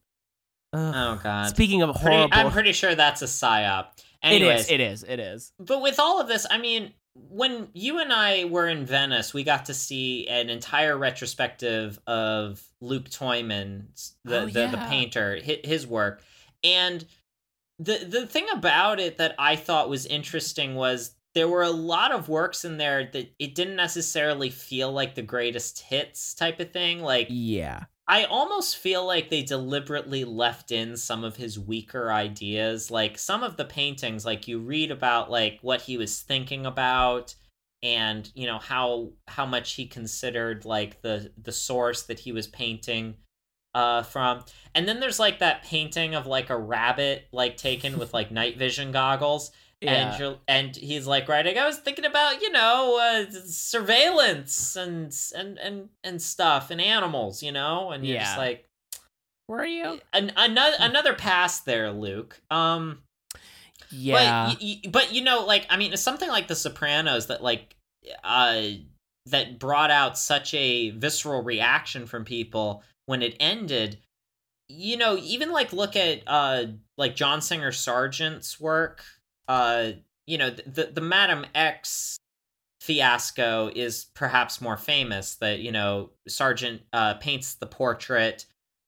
Ugh. 0.73 0.95
Oh 0.95 1.21
god. 1.23 1.49
Speaking 1.49 1.83
of 1.83 1.95
Pretty- 1.97 2.15
horrible, 2.17 2.37
I'm 2.37 2.51
pretty 2.51 2.73
sure 2.73 2.95
that's 2.95 3.23
a 3.23 3.27
psyop. 3.27 3.87
it 3.97 4.03
Anyways, 4.23 4.63
is, 4.67 4.71
it 4.71 4.81
is, 4.81 5.03
it 5.05 5.19
is. 5.21 5.53
but 5.59 5.81
with 5.81 5.99
all 5.99 6.21
of 6.21 6.29
this, 6.29 6.47
I 6.51 6.59
mean, 6.59 6.93
when 7.29 7.69
you 7.73 7.99
and 8.01 8.13
I 8.13 8.45
were 8.45 8.69
in 8.69 8.87
Venice, 8.87 9.35
we 9.35 9.45
got 9.45 9.67
to 9.67 9.75
see 9.75 10.27
an 10.29 10.49
entire 10.49 10.97
retrospective 10.97 11.99
of 12.07 12.63
Luc 12.81 13.09
Tuymans, 13.09 14.15
the 14.25 14.43
Oh, 14.43 14.47
the, 14.47 14.69
the 14.69 14.87
painter, 14.89 15.37
his 15.37 15.87
work, 15.87 16.23
and 16.63 17.05
the 17.79 17.99
the 18.09 18.27
thing 18.27 18.47
about 18.53 19.01
it 19.01 19.19
that 19.19 19.35
I 19.39 19.57
thought 19.57 19.89
was 19.89 20.07
interesting 20.07 20.75
was 20.75 21.15
there 21.35 21.49
were 21.49 21.63
a 21.63 21.71
lot 21.71 22.13
of 22.13 22.29
works 22.29 22.65
in 22.65 22.79
there 22.79 23.11
that 23.13 23.35
it 23.39 23.55
didn't 23.55 23.77
necessarily 23.77 24.49
feel 24.49 24.91
like 24.91 25.15
the 25.15 25.23
greatest 25.23 25.81
hits 25.81 26.35
type 26.35 26.61
of 26.61 26.73
thing, 26.73 27.03
like. 27.03 27.27
Yeah. 27.31 27.85
I 28.09 28.25
almost 28.25 28.77
feel 28.77 29.05
like 29.05 29.31
they 29.31 29.43
deliberately 29.43 30.25
left 30.25 30.71
in 30.71 30.97
some 30.97 31.25
of 31.25 31.37
his 31.37 31.59
weaker 31.59 32.13
ideas. 32.13 32.91
Like 32.91 33.19
some 33.19 33.43
of 33.43 33.57
the 33.57 33.65
paintings, 33.65 34.25
like 34.25 34.47
you 34.47 34.61
read 34.61 34.91
about 34.93 35.31
like 35.31 35.59
what 35.63 35.83
he 35.83 35.97
was 35.97 36.21
thinking 36.21 36.67
about 36.67 37.35
and 37.83 38.31
you 38.35 38.47
know 38.47 38.59
how 38.59 39.11
how 39.29 39.45
much 39.45 39.75
he 39.75 39.87
considered 39.87 40.65
like 40.65 41.03
the 41.03 41.31
the 41.43 41.53
source 41.53 42.05
that 42.05 42.21
he 42.21 42.33
was 42.33 42.47
painting 42.47 43.17
uh 43.75 44.03
from. 44.03 44.45
And 44.75 44.87
then 44.89 45.01
there's 45.01 45.19
like 45.19 45.41
that 45.41 45.65
painting 45.65 46.15
of 46.15 46.27
like 46.27 46.49
a 46.49 46.57
rabbit 46.57 47.29
like 47.33 47.57
taken 47.57 47.99
with 47.99 48.15
like 48.15 48.31
night 48.31 48.57
vision 48.57 48.93
goggles 48.93 49.51
Yeah. 49.83 50.11
and 50.13 50.19
you're, 50.19 50.37
and 50.49 50.75
he's 50.75 51.07
like 51.07 51.29
writing 51.29 51.59
i 51.59 51.67
was 51.67 51.79
thinking 51.79 52.07
about 52.07 52.41
you 52.41 52.51
know 52.51 52.99
uh, 52.99 53.31
surveillance 53.31 54.75
and 54.77 55.15
and 55.37 55.59
and 55.59 55.89
and 56.03 56.21
stuff 56.23 56.71
and 56.71 56.81
animals 56.81 57.43
you 57.43 57.53
know 57.53 57.91
and 57.91 58.05
you're 58.07 58.19
just 58.19 58.33
Yeah. 58.37 58.39
like 58.39 58.67
Were 59.49 59.65
you? 59.67 60.01
an, 60.13 60.33
another 60.37 60.77
another 60.81 61.13
pass 61.15 61.61
there 61.61 61.91
luke 61.93 62.41
um 62.51 63.03
Yeah. 63.91 64.47
but 64.49 64.63
y- 64.63 64.81
y- 64.85 64.91
but 64.91 65.13
you 65.13 65.23
know 65.23 65.45
like 65.45 65.67
i 65.71 65.77
mean 65.77 65.97
something 65.97 66.29
like 66.29 66.49
the 66.49 66.57
sopranos 66.57 67.27
that 67.27 67.43
like 67.43 67.77
uh 68.25 68.63
that 69.27 69.59
brought 69.59 69.91
out 69.91 70.17
such 70.17 70.55
a 70.55 70.91
visceral 70.91 71.43
reaction 71.43 72.07
from 72.07 72.25
people 72.25 72.83
when 73.07 73.23
it 73.23 73.37
ended 73.41 73.99
you 74.69 74.97
know 74.97 75.17
even 75.19 75.51
like 75.53 75.73
look 75.73 75.97
at 75.97 76.23
uh 76.27 76.65
like 76.97 77.15
john 77.15 77.41
singer 77.43 77.73
sargent's 77.73 78.59
work 78.59 79.05
uh 79.49 79.91
you 80.27 80.39
know 80.39 80.51
the 80.51 80.91
the 80.93 81.01
madam 81.01 81.45
x 81.55 82.19
fiasco 82.81 83.71
is 83.75 84.07
perhaps 84.15 84.61
more 84.61 84.77
famous 84.77 85.37
that 85.37 85.61
you 85.61 85.73
know 85.73 86.11
sargent 86.29 86.83
uh 86.93 87.15
paints 87.15 87.55
the 87.55 87.67
portrait 87.67 88.47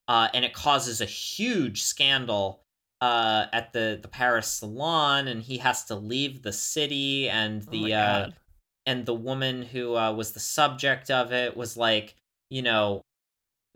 uh 0.08 0.28
and 0.34 0.44
it 0.44 0.52
causes 0.52 1.00
a 1.00 1.06
huge 1.06 1.82
scandal 1.82 2.62
uh 3.00 3.46
at 3.52 3.72
the 3.72 3.98
the 4.02 4.08
paris 4.08 4.48
salon 4.48 5.28
and 5.28 5.42
he 5.42 5.58
has 5.58 5.84
to 5.84 5.94
leave 5.94 6.42
the 6.42 6.52
city 6.52 7.28
and 7.28 7.62
Oh 7.68 7.70
the 7.70 7.80
my 7.80 7.92
uh 7.92 8.30
and 8.86 9.04
the 9.04 9.14
woman 9.14 9.62
who 9.62 9.94
uh, 9.96 10.10
was 10.10 10.32
the 10.32 10.40
subject 10.40 11.10
of 11.10 11.30
it 11.30 11.54
was 11.56 11.76
like 11.76 12.14
you 12.48 12.62
know 12.62 13.02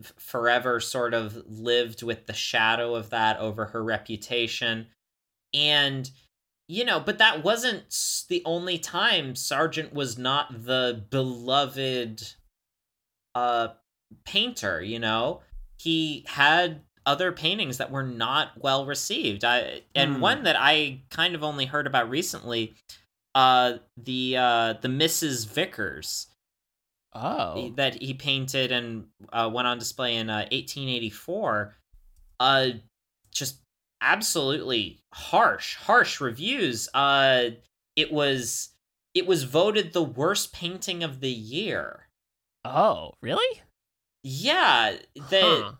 f- 0.03 0.13
forever 0.17 0.79
sort 0.79 1.13
of 1.13 1.35
lived 1.47 2.03
with 2.03 2.25
the 2.25 2.33
shadow 2.33 2.95
of 2.95 3.11
that 3.11 3.37
over 3.39 3.65
her 3.65 3.83
reputation. 3.83 4.87
And 5.53 6.09
you 6.73 6.83
know 6.83 6.99
but 6.99 7.19
that 7.19 7.43
wasn't 7.43 7.83
the 8.29 8.41
only 8.45 8.79
time 8.79 9.35
sargent 9.35 9.93
was 9.93 10.17
not 10.17 10.65
the 10.65 11.03
beloved 11.11 12.33
uh 13.35 13.67
painter 14.25 14.81
you 14.81 14.97
know 14.97 15.41
he 15.77 16.25
had 16.27 16.81
other 17.05 17.31
paintings 17.31 17.77
that 17.77 17.91
were 17.91 18.03
not 18.03 18.51
well 18.57 18.87
received 18.87 19.43
i 19.45 19.81
and 19.93 20.15
Hmm. 20.15 20.21
one 20.21 20.43
that 20.43 20.55
i 20.57 21.01
kind 21.11 21.35
of 21.35 21.43
only 21.43 21.65
heard 21.65 21.85
about 21.85 22.09
recently 22.09 22.73
uh 23.35 23.73
the 23.95 24.37
uh 24.37 24.73
the 24.81 24.87
mrs 24.87 25.47
vickers 25.47 26.27
oh. 27.13 27.71
that 27.75 28.01
he 28.01 28.15
painted 28.15 28.71
and 28.71 29.05
uh, 29.31 29.49
went 29.53 29.67
on 29.67 29.77
display 29.77 30.15
in 30.15 30.29
uh, 30.29 30.47
1884 30.51 31.75
uh 32.39 32.69
just 33.31 33.62
absolutely 34.03 34.99
harsh 35.13 35.75
harsh 35.77 36.19
reviews 36.21 36.89
uh 36.93 37.49
it 37.95 38.11
was 38.11 38.69
it 39.13 39.25
was 39.25 39.43
voted 39.43 39.93
the 39.93 40.03
worst 40.03 40.53
painting 40.53 41.03
of 41.03 41.19
the 41.21 41.31
year 41.31 42.07
Oh, 42.65 43.13
really? 43.21 43.61
yeah 44.23 44.97
the 45.15 45.41
Huh. 45.41 45.71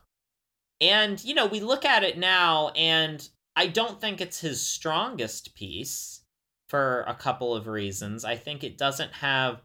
and 0.82 1.24
you 1.24 1.34
know 1.34 1.46
we 1.46 1.60
look 1.62 1.86
at 1.86 2.04
it 2.04 2.18
now 2.18 2.70
and 2.70 3.30
i 3.56 3.68
don't 3.68 4.02
think 4.02 4.20
it's 4.20 4.40
his 4.42 4.62
strongest 4.62 5.56
piece 5.56 6.22
for 6.70 7.04
a 7.08 7.14
couple 7.16 7.56
of 7.56 7.68
reasons 7.68 8.26
i 8.26 8.36
think 8.36 8.64
it 8.64 8.78
doesn't 8.78 9.14
have 9.14 9.62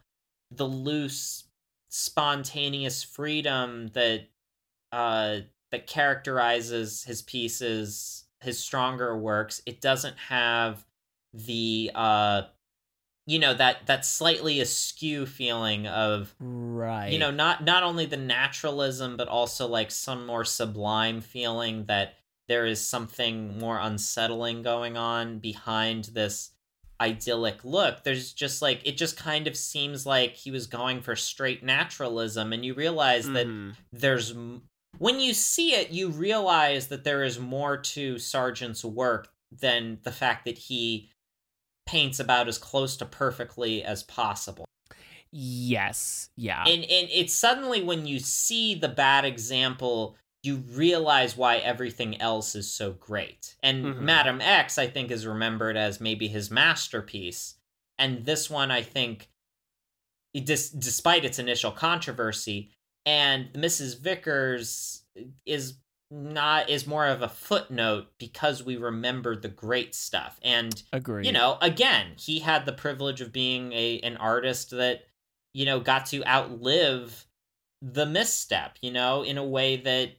the 0.50 0.66
loose 0.66 1.44
spontaneous 1.88 3.02
freedom 3.02 3.88
that 3.88 4.26
uh 4.92 5.40
that 5.70 5.86
characterizes 5.86 7.04
his 7.04 7.22
pieces 7.22 8.24
his 8.40 8.58
stronger 8.58 9.16
works 9.16 9.60
it 9.66 9.80
doesn't 9.80 10.16
have 10.16 10.84
the 11.32 11.90
uh 11.94 12.42
you 13.26 13.38
know 13.38 13.52
that 13.54 13.86
that 13.86 14.04
slightly 14.06 14.60
askew 14.60 15.26
feeling 15.26 15.86
of 15.86 16.34
Right. 16.40 17.12
you 17.12 17.18
know 17.18 17.30
not 17.30 17.64
not 17.64 17.82
only 17.82 18.06
the 18.06 18.16
naturalism 18.16 19.16
but 19.16 19.28
also 19.28 19.66
like 19.66 19.90
some 19.90 20.24
more 20.26 20.44
sublime 20.44 21.20
feeling 21.20 21.84
that 21.86 22.14
there 22.46 22.64
is 22.64 22.84
something 22.84 23.58
more 23.58 23.78
unsettling 23.78 24.62
going 24.62 24.96
on 24.96 25.38
behind 25.40 26.04
this 26.06 26.50
idyllic 27.00 27.64
look 27.64 28.02
there's 28.04 28.32
just 28.32 28.62
like 28.62 28.80
it 28.86 28.96
just 28.96 29.16
kind 29.16 29.46
of 29.46 29.56
seems 29.56 30.06
like 30.06 30.34
he 30.34 30.50
was 30.50 30.66
going 30.66 31.00
for 31.00 31.14
straight 31.14 31.62
naturalism 31.62 32.52
and 32.52 32.64
you 32.64 32.74
realize 32.74 33.26
that 33.30 33.46
Mhm. 33.46 33.74
there's 33.92 34.34
when 34.96 35.20
you 35.20 35.34
see 35.34 35.74
it 35.74 35.90
you 35.90 36.08
realize 36.08 36.88
that 36.88 37.04
there 37.04 37.22
is 37.22 37.38
more 37.38 37.76
to 37.76 38.18
sargent's 38.18 38.84
work 38.84 39.28
than 39.52 39.98
the 40.02 40.12
fact 40.12 40.44
that 40.46 40.56
he 40.58 41.10
paints 41.86 42.18
about 42.20 42.48
as 42.48 42.58
close 42.58 42.96
to 42.96 43.04
perfectly 43.04 43.82
as 43.84 44.02
possible 44.02 44.64
Yes. 45.30 46.30
Yeah. 46.36 46.62
and 46.62 46.82
and 46.84 47.08
it's 47.12 47.34
suddenly 47.34 47.82
when 47.82 48.06
you 48.06 48.18
see 48.18 48.74
the 48.74 48.88
bad 48.88 49.24
example 49.26 50.16
you 50.42 50.56
realize 50.56 51.36
why 51.36 51.58
everything 51.58 52.18
else 52.20 52.54
is 52.54 52.72
so 52.72 52.92
great 52.92 53.56
and 53.62 53.84
Mhm. 53.84 54.00
madam 54.00 54.40
x 54.40 54.78
i 54.78 54.86
think 54.86 55.10
is 55.10 55.26
remembered 55.26 55.76
as 55.76 56.00
maybe 56.00 56.28
his 56.28 56.50
masterpiece 56.50 57.56
and 57.98 58.24
this 58.24 58.48
one 58.48 58.70
i 58.70 58.80
think 58.82 59.28
dis- 60.34 60.70
despite 60.70 61.24
its 61.24 61.38
initial 61.38 61.72
controversy. 61.72 62.70
And 63.08 63.50
Mrs. 63.54 63.98
Vickers 63.98 65.02
is 65.46 65.78
not 66.10 66.68
is 66.68 66.86
more 66.86 67.06
of 67.06 67.22
a 67.22 67.28
footnote 67.28 68.08
because 68.18 68.62
we 68.62 68.76
remember 68.76 69.34
the 69.34 69.48
great 69.48 69.94
stuff. 69.94 70.38
And 70.42 70.82
Agree. 70.92 71.24
you 71.24 71.32
know, 71.32 71.56
again, 71.62 72.08
he 72.18 72.40
had 72.40 72.66
the 72.66 72.72
privilege 72.74 73.22
of 73.22 73.32
being 73.32 73.72
a 73.72 73.98
an 74.00 74.18
artist 74.18 74.72
that 74.72 75.06
you 75.54 75.64
know 75.64 75.80
got 75.80 76.04
to 76.06 76.22
outlive 76.28 77.26
the 77.80 78.04
misstep, 78.04 78.76
you 78.82 78.90
know, 78.90 79.22
in 79.22 79.38
a 79.38 79.44
way 79.44 79.78
that 79.78 80.10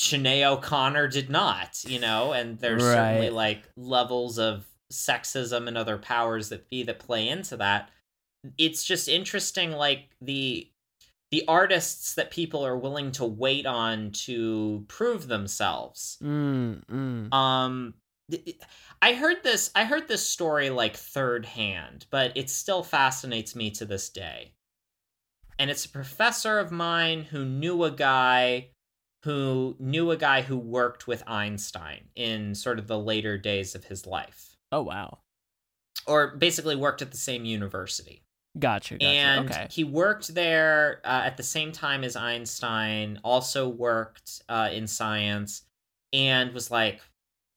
Sinéad 0.00 0.46
O'Connor 0.46 1.08
did 1.08 1.28
not, 1.28 1.84
you 1.86 2.00
know, 2.00 2.32
and 2.32 2.58
there's 2.58 2.82
certainly 2.82 3.28
like 3.28 3.64
levels 3.76 4.38
of 4.38 4.64
sexism 4.90 5.68
and 5.68 5.76
other 5.76 5.98
powers 5.98 6.48
that 6.48 6.70
be 6.70 6.84
that 6.84 7.00
play 7.00 7.28
into 7.28 7.58
that. 7.58 7.90
It's 8.56 8.82
just 8.82 9.08
interesting 9.08 9.72
like 9.72 10.08
the 10.22 10.70
the 11.30 11.44
artists 11.48 12.14
that 12.14 12.30
people 12.30 12.64
are 12.64 12.78
willing 12.78 13.12
to 13.12 13.24
wait 13.24 13.66
on 13.66 14.12
to 14.12 14.84
prove 14.88 15.26
themselves. 15.28 16.18
Mm, 16.22 16.84
mm. 16.86 17.34
Um 17.34 17.94
I 19.02 19.14
heard 19.14 19.42
this 19.42 19.70
I 19.74 19.84
heard 19.84 20.08
this 20.08 20.28
story 20.28 20.70
like 20.70 20.96
third 20.96 21.46
hand, 21.46 22.06
but 22.10 22.32
it 22.36 22.50
still 22.50 22.82
fascinates 22.82 23.54
me 23.54 23.70
to 23.72 23.84
this 23.84 24.08
day. 24.08 24.52
And 25.58 25.70
it's 25.70 25.84
a 25.84 25.90
professor 25.90 26.58
of 26.58 26.70
mine 26.70 27.24
who 27.24 27.44
knew 27.44 27.84
a 27.84 27.90
guy 27.90 28.70
who 29.24 29.76
knew 29.78 30.10
a 30.10 30.16
guy 30.16 30.42
who 30.42 30.56
worked 30.56 31.08
with 31.08 31.22
Einstein 31.26 32.08
in 32.14 32.54
sort 32.54 32.78
of 32.78 32.86
the 32.86 32.98
later 32.98 33.36
days 33.36 33.74
of 33.74 33.84
his 33.84 34.06
life. 34.06 34.56
Oh 34.70 34.82
wow. 34.82 35.18
Or 36.06 36.36
basically 36.36 36.76
worked 36.76 37.02
at 37.02 37.10
the 37.10 37.16
same 37.16 37.44
university. 37.44 38.22
Gotcha. 38.58 38.94
Gotcha. 38.94 39.06
And 39.06 39.50
okay. 39.50 39.66
he 39.70 39.84
worked 39.84 40.34
there 40.34 41.00
uh, 41.04 41.22
at 41.24 41.36
the 41.36 41.42
same 41.42 41.72
time 41.72 42.04
as 42.04 42.16
Einstein, 42.16 43.20
also 43.22 43.68
worked 43.68 44.42
uh, 44.48 44.70
in 44.72 44.86
science, 44.86 45.62
and 46.12 46.52
was 46.52 46.70
like, 46.70 47.00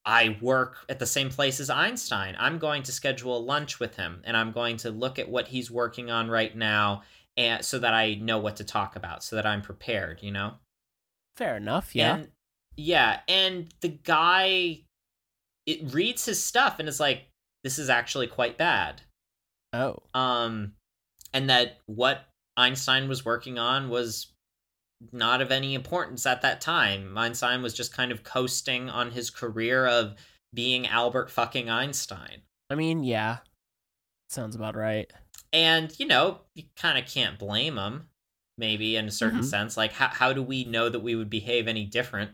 I 0.06 0.38
work 0.42 0.78
at 0.90 1.00
the 1.00 1.06
same 1.06 1.30
place 1.30 1.60
as 1.60 1.70
Einstein. 1.70 2.36
I'm 2.40 2.58
going 2.58 2.84
to 2.84 2.92
schedule 2.92 3.38
a 3.38 3.40
lunch 3.40 3.80
with 3.80 3.96
him, 3.96 4.22
and 4.26 4.36
I'm 4.36 4.52
going 4.52 4.78
to 4.78 4.92
look 4.92 5.20
at 5.20 5.30
what 5.30 5.48
he's 5.48 5.70
working 5.70 6.10
on 6.10 6.30
right 6.30 6.56
now, 6.56 7.04
and 7.38 7.64
so 7.64 7.80
that 7.80 7.94
I 7.94 8.16
know 8.16 8.40
what 8.40 8.58
to 8.58 8.64
talk 8.64 8.96
about, 8.96 9.24
so 9.24 9.36
that 9.36 9.46
I'm 9.46 9.62
prepared. 9.62 10.22
You 10.22 10.32
know. 10.32 10.54
Fair 11.38 11.58
enough. 11.58 11.96
Yeah. 11.96 12.16
And, 12.16 12.28
yeah, 12.76 13.20
and 13.28 13.68
the 13.82 13.90
guy, 13.90 14.82
it 15.66 15.94
reads 15.94 16.26
his 16.26 16.44
stuff 16.44 16.80
and 16.80 16.90
is 16.90 17.00
like, 17.00 17.28
this 17.64 17.80
is 17.80 17.90
actually 17.90 18.28
quite 18.28 18.58
bad 18.58 19.02
oh. 19.74 19.98
um 20.14 20.74
and 21.34 21.50
that 21.50 21.78
what 21.86 22.26
einstein 22.58 23.08
was 23.08 23.24
working 23.26 23.58
on 23.60 23.90
was 23.90 24.34
not 25.14 25.42
of 25.42 25.52
any 25.52 25.74
importance 25.76 26.26
at 26.26 26.42
that 26.42 26.60
time 26.62 27.18
einstein 27.18 27.62
was 27.62 27.74
just 27.74 27.94
kind 27.94 28.12
of 28.12 28.24
coasting 28.24 28.90
on 28.90 29.12
his 29.12 29.30
career 29.30 29.86
of 29.88 30.16
being 30.54 30.86
albert 30.88 31.30
fucking 31.30 31.70
einstein 31.70 32.42
I 32.72 32.76
mean, 32.76 33.04
yeah. 33.04 33.38
Sounds 34.30 34.56
about 34.56 34.76
right. 34.76 35.12
and 35.54 35.92
you 36.00 36.06
know 36.06 36.42
you 36.54 36.66
kind 36.76 36.98
of 37.04 37.12
can't 37.12 37.40
blame 37.40 37.78
him 37.78 38.10
maybe 38.58 38.96
in 38.98 39.08
a 39.08 39.12
certain 39.12 39.40
Mhm. 39.40 39.46
sense 39.46 39.78
like 39.78 39.94
how, 39.94 40.10
how 40.10 40.34
do 40.34 40.44
we 40.44 40.66
know 40.66 40.90
that 40.90 41.00
we 41.00 41.16
would 41.16 41.30
behave 41.30 41.68
any 41.68 41.86
different 41.86 42.32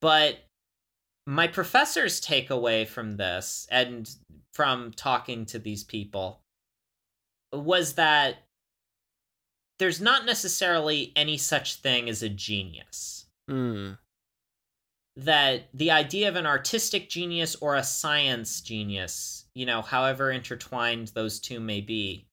but 0.00 0.38
my 1.26 1.46
professor's 1.48 2.20
takeaway 2.20 2.86
from 2.86 3.16
this 3.16 3.66
and 3.70 4.08
from 4.54 4.92
talking 4.92 5.44
to 5.46 5.58
these 5.58 5.84
people 5.84 6.40
was 7.52 7.94
that 7.94 8.44
there's 9.78 10.00
not 10.00 10.24
necessarily 10.26 11.12
any 11.16 11.36
such 11.36 11.76
thing 11.76 12.08
as 12.08 12.22
a 12.22 12.28
genius 12.28 13.26
Mm. 13.48 13.98
that 15.16 15.68
the 15.72 15.90
idea 15.90 16.28
of 16.28 16.36
an 16.36 16.46
artistic 16.46 17.08
genius 17.08 17.56
or 17.56 17.74
a 17.74 17.82
science 17.82 18.60
genius, 18.60 19.46
you 19.54 19.64
know, 19.66 19.82
however 19.82 20.30
intertwined 20.30 21.08
those 21.08 21.40
two 21.40 21.58
may 21.60 21.80
be, 21.80 22.26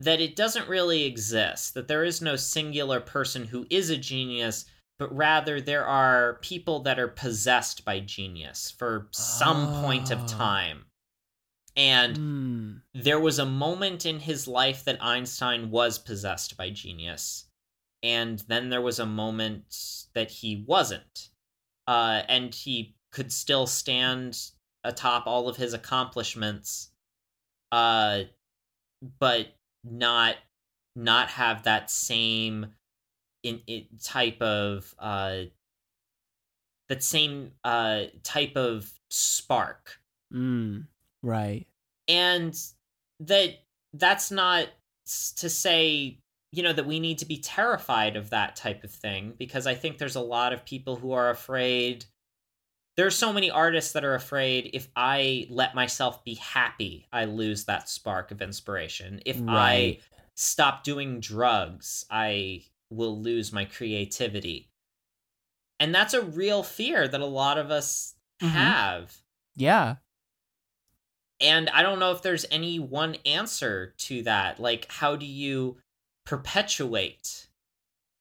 that 0.00 0.20
it 0.20 0.36
doesn't 0.36 0.68
really 0.68 1.04
exist, 1.04 1.72
that 1.74 1.88
there 1.88 2.04
is 2.04 2.20
no 2.20 2.36
singular 2.36 3.00
person 3.00 3.44
who 3.46 3.66
is 3.70 3.88
a 3.88 3.96
genius, 3.96 4.66
but 4.98 5.14
rather 5.16 5.60
there 5.60 5.86
are 5.86 6.34
people 6.42 6.80
that 6.80 6.98
are 6.98 7.08
possessed 7.08 7.84
by 7.84 7.98
genius 8.00 8.70
for 8.70 9.08
some 9.12 9.82
point 9.82 10.10
of 10.10 10.20
Ah. 10.20 10.26
time. 10.26 10.84
And 11.76 12.16
Mm. 12.16 12.82
there 12.94 13.20
was 13.20 13.38
a 13.38 13.44
moment 13.46 14.06
in 14.06 14.20
his 14.20 14.48
life 14.48 14.84
that 14.84 15.02
Einstein 15.02 15.70
was 15.70 15.98
possessed 15.98 16.56
by 16.56 16.70
genius, 16.70 17.46
and 18.02 18.38
then 18.40 18.70
there 18.70 18.80
was 18.80 18.98
a 18.98 19.06
moment 19.06 20.06
that 20.14 20.30
he 20.30 20.64
wasn't. 20.66 21.30
Uh, 21.86 22.22
and 22.28 22.54
he 22.54 22.96
could 23.10 23.32
still 23.32 23.66
stand 23.66 24.50
atop 24.84 25.26
all 25.26 25.48
of 25.48 25.56
his 25.56 25.74
accomplishments, 25.74 26.92
uh, 27.72 28.24
but 29.18 29.48
not 29.84 30.36
not 30.94 31.28
have 31.28 31.64
that 31.64 31.90
same 31.90 32.74
in, 33.42 33.62
in 33.66 33.86
type 34.02 34.40
of 34.40 34.94
uh, 34.98 35.44
that 36.88 37.02
same 37.02 37.52
uh, 37.64 38.04
type 38.22 38.56
of 38.56 38.92
spark 39.10 40.00
Mm. 40.32 40.88
Right. 41.26 41.66
and 42.08 42.56
that 43.20 43.64
that's 43.92 44.30
not 44.30 44.68
to 45.36 45.48
say 45.50 46.18
you 46.52 46.62
know 46.62 46.72
that 46.72 46.86
we 46.86 47.00
need 47.00 47.18
to 47.18 47.26
be 47.26 47.38
terrified 47.38 48.16
of 48.16 48.30
that 48.30 48.54
type 48.56 48.84
of 48.84 48.90
thing 48.90 49.34
because 49.38 49.66
i 49.66 49.74
think 49.74 49.98
there's 49.98 50.16
a 50.16 50.20
lot 50.20 50.52
of 50.52 50.64
people 50.64 50.96
who 50.96 51.12
are 51.12 51.30
afraid 51.30 52.04
there 52.96 53.06
are 53.06 53.10
so 53.10 53.32
many 53.32 53.50
artists 53.50 53.92
that 53.92 54.04
are 54.04 54.14
afraid 54.14 54.70
if 54.72 54.88
i 54.96 55.46
let 55.50 55.74
myself 55.74 56.22
be 56.24 56.34
happy 56.34 57.06
i 57.12 57.24
lose 57.24 57.64
that 57.64 57.88
spark 57.88 58.30
of 58.30 58.40
inspiration 58.42 59.20
if 59.26 59.36
Right. 59.40 59.46
i 59.48 59.98
stop 60.34 60.84
doing 60.84 61.18
drugs 61.20 62.04
i 62.10 62.64
will 62.90 63.20
lose 63.20 63.52
my 63.52 63.64
creativity 63.64 64.70
and 65.80 65.94
that's 65.94 66.14
a 66.14 66.22
real 66.22 66.62
fear 66.62 67.06
that 67.08 67.20
a 67.20 67.26
lot 67.26 67.58
of 67.58 67.70
us 67.70 68.14
Mhm. 68.42 68.48
have 68.50 69.16
Yeah. 69.56 69.96
And 71.40 71.68
I 71.70 71.82
don't 71.82 71.98
know 71.98 72.12
if 72.12 72.22
there's 72.22 72.46
any 72.50 72.78
one 72.78 73.16
answer 73.26 73.94
to 73.98 74.22
that. 74.22 74.58
Like, 74.60 74.90
how 74.90 75.16
do 75.16 75.26
you 75.26 75.78
perpetuate 76.24 77.48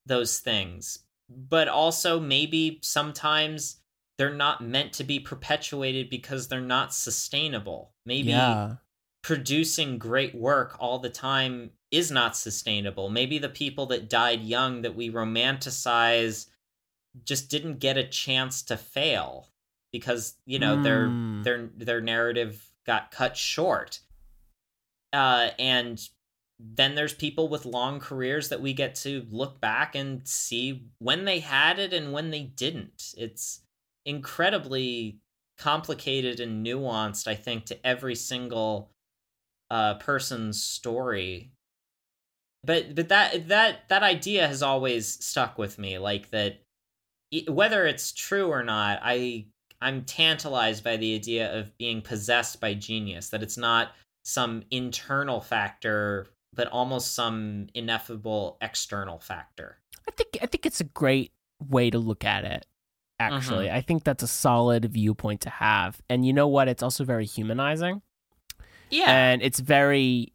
those 0.05 0.39
things? 0.39 0.99
But 1.29 1.67
also, 1.67 2.19
maybe 2.19 2.79
sometimes 2.83 3.77
they're 4.17 4.33
not 4.33 4.61
meant 4.61 4.93
to 4.93 5.03
be 5.03 5.19
perpetuated 5.19 6.09
because 6.09 6.47
they're 6.47 6.61
not 6.61 6.93
sustainable. 6.93 7.93
Maybe 8.05 8.29
Yeah. 8.29 8.75
producing 9.23 9.97
great 9.97 10.35
work 10.35 10.75
all 10.79 10.99
the 10.99 11.09
time 11.09 11.71
is 11.91 12.11
not 12.11 12.37
sustainable. 12.37 13.09
Maybe 13.09 13.37
the 13.39 13.49
people 13.49 13.87
that 13.87 14.07
died 14.09 14.43
young 14.43 14.83
that 14.83 14.95
we 14.95 15.09
romanticize 15.09 16.47
just 17.23 17.49
didn't 17.49 17.79
get 17.79 17.97
a 17.97 18.07
chance 18.07 18.61
to 18.63 18.77
fail 18.77 19.49
because, 19.91 20.35
you 20.45 20.59
know, 20.59 20.81
their 20.81 21.07
Mm. 21.09 21.43
their 21.43 21.67
their 21.75 22.01
narrative 22.01 22.69
got 22.85 23.11
cut 23.11 23.37
short. 23.37 23.99
Uh 25.13 25.49
and 25.59 25.99
then 26.59 26.95
there's 26.95 27.13
people 27.13 27.49
with 27.49 27.65
long 27.65 27.99
careers 27.99 28.49
that 28.49 28.61
we 28.61 28.73
get 28.73 28.95
to 28.95 29.25
look 29.29 29.59
back 29.59 29.93
and 29.95 30.25
see 30.27 30.87
when 30.99 31.25
they 31.25 31.39
had 31.39 31.79
it 31.79 31.93
and 31.93 32.13
when 32.13 32.31
they 32.31 32.43
didn't. 32.43 33.13
It's 33.17 33.61
incredibly 34.05 35.19
complicated 35.57 36.39
and 36.39 36.65
nuanced, 36.65 37.27
I 37.27 37.35
think, 37.35 37.65
to 37.65 37.85
every 37.85 38.15
single 38.15 38.91
uh, 39.69 39.95
person's 39.95 40.61
story. 40.61 41.51
But 42.63 42.95
but 42.95 43.09
that 43.09 43.47
that 43.49 43.89
that 43.89 44.03
idea 44.03 44.47
has 44.47 44.63
always 44.63 45.23
stuck 45.23 45.57
with 45.57 45.77
me, 45.77 45.97
like 45.97 46.29
that. 46.31 46.61
Whether 47.47 47.85
it's 47.85 48.13
true 48.13 48.47
or 48.47 48.63
not, 48.63 48.99
I 49.01 49.47
I'm 49.81 50.03
tantalized 50.05 50.83
by 50.83 50.97
the 50.97 51.15
idea 51.15 51.53
of 51.57 51.77
being 51.77 52.01
possessed 52.01 52.59
by 52.61 52.73
genius. 52.73 53.29
That 53.29 53.43
it's 53.43 53.57
not 53.57 53.91
some 54.23 54.63
internal 54.71 55.41
factor, 55.41 56.27
but 56.53 56.67
almost 56.69 57.13
some 57.13 57.67
ineffable 57.73 58.57
external 58.61 59.19
factor. 59.19 59.77
I 60.07 60.11
think 60.11 60.37
I 60.41 60.45
think 60.45 60.65
it's 60.65 60.81
a 60.81 60.85
great 60.85 61.31
way 61.59 61.89
to 61.89 61.99
look 61.99 62.23
at 62.23 62.45
it. 62.45 62.65
Actually, 63.19 63.67
Mm-hmm. 63.67 63.75
I 63.77 63.81
think 63.81 64.03
that's 64.03 64.23
a 64.23 64.27
solid 64.27 64.85
viewpoint 64.85 65.41
to 65.41 65.49
have. 65.49 66.01
And 66.09 66.25
you 66.25 66.33
know 66.33 66.47
what? 66.47 66.67
It's 66.67 66.83
also 66.83 67.03
very 67.05 67.25
humanizing. 67.25 68.01
Yeah, 68.89 69.09
And 69.09 69.41
it's 69.41 69.59
very 69.59 70.33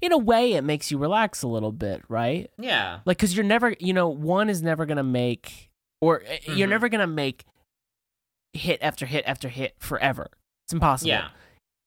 in 0.00 0.12
a 0.12 0.18
way 0.18 0.54
it 0.54 0.62
makes 0.64 0.90
you 0.90 0.98
relax 0.98 1.42
a 1.42 1.48
little 1.48 1.70
bit, 1.72 2.02
right? 2.08 2.50
yeah, 2.58 3.00
Like 3.04 3.18
cuz 3.18 3.36
you're 3.36 3.44
never, 3.44 3.74
you 3.78 3.92
know, 3.92 4.08
one 4.08 4.48
is 4.50 4.62
never 4.62 4.86
going 4.86 4.96
to 4.96 5.02
make 5.04 5.70
or 6.00 6.22
uh, 6.22 6.36
you're 6.46 6.66
Mhm. 6.66 6.70
never 6.70 6.88
going 6.88 7.00
to 7.00 7.06
make 7.06 7.44
hit 8.54 8.78
after 8.82 9.06
hit 9.06 9.24
after 9.26 9.48
hit 9.48 9.74
forever. 9.78 10.28
It's 10.66 10.72
impossible. 10.72 11.10
yeah, 11.10 11.28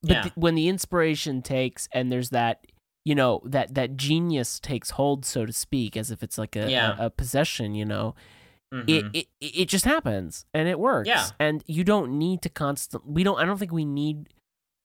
But 0.03 0.11
yeah. 0.11 0.21
th- 0.23 0.35
when 0.35 0.55
the 0.55 0.67
inspiration 0.67 1.41
takes 1.41 1.87
and 1.91 2.11
there's 2.11 2.29
that 2.29 2.65
you 3.05 3.15
know 3.15 3.41
that 3.45 3.73
that 3.75 3.95
genius 3.97 4.59
takes 4.59 4.91
hold 4.91 5.25
so 5.25 5.45
to 5.45 5.53
speak 5.53 5.95
as 5.97 6.11
if 6.11 6.21
it's 6.21 6.37
like 6.37 6.55
a, 6.57 6.69
Yeah. 6.69 6.95
a, 6.99 7.05
a 7.05 7.09
possession 7.09 7.73
you 7.73 7.85
know 7.85 8.15
Mhm. 8.73 8.83
it, 9.13 9.27
it 9.41 9.51
it 9.61 9.65
just 9.69 9.85
happens 9.85 10.45
and 10.53 10.67
it 10.67 10.77
works 10.77 11.07
Yeah. 11.07 11.27
and 11.39 11.63
you 11.67 11.85
don't 11.85 12.17
need 12.19 12.41
to 12.41 12.49
constant 12.49 13.07
we 13.07 13.23
don't 13.23 13.39
i 13.39 13.45
don't 13.45 13.57
think 13.57 13.71
we 13.71 13.85
need 13.85 14.27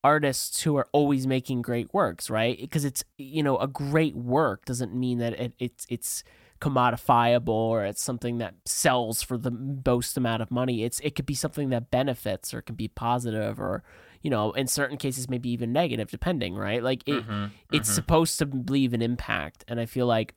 artists 0.05 0.61
who 0.63 0.75
are 0.77 0.87
always 0.93 1.27
making 1.27 1.61
great 1.61 1.93
works 1.93 2.29
right 2.29 2.57
because 2.59 2.85
it's 2.85 3.03
you 3.17 3.43
know 3.43 3.57
a 3.57 3.67
great 3.67 4.15
work 4.15 4.63
doesn't 4.65 4.93
mean 4.95 5.17
that 5.17 5.33
it, 5.39 5.53
it's 5.59 5.85
it's 5.89 6.23
commodifiable 6.63 7.49
or 7.49 7.83
it's 7.85 8.01
something 8.01 8.37
that 8.37 8.53
sells 8.65 9.21
for 9.21 9.37
the 9.37 9.51
most 9.51 10.17
amount 10.17 10.41
of 10.41 10.49
money 10.49 10.83
it's 10.83 10.99
it 11.01 11.13
could 11.15 11.25
be 11.25 11.33
something 11.35 11.69
that 11.69 11.91
benefits 11.91 12.53
or 12.53 12.59
it 12.59 12.65
can 12.65 12.75
be 12.75 12.87
positive 12.87 13.59
or 13.59 13.83
you 14.21 14.29
know 14.29 14.51
in 14.53 14.65
certain 14.67 14.97
cases 14.97 15.29
maybe 15.29 15.49
even 15.49 15.73
negative 15.73 16.09
depending 16.09 16.55
right 16.55 16.81
like 16.83 17.01
it, 17.07 17.27
Mhm. 17.27 17.49
it's 17.71 17.89
Mhm. 17.89 17.93
supposed 17.95 18.39
to 18.39 18.45
leave 18.69 18.93
an 18.93 19.01
impact 19.01 19.65
and 19.67 19.79
i 19.79 19.85
feel 19.85 20.07
like 20.07 20.35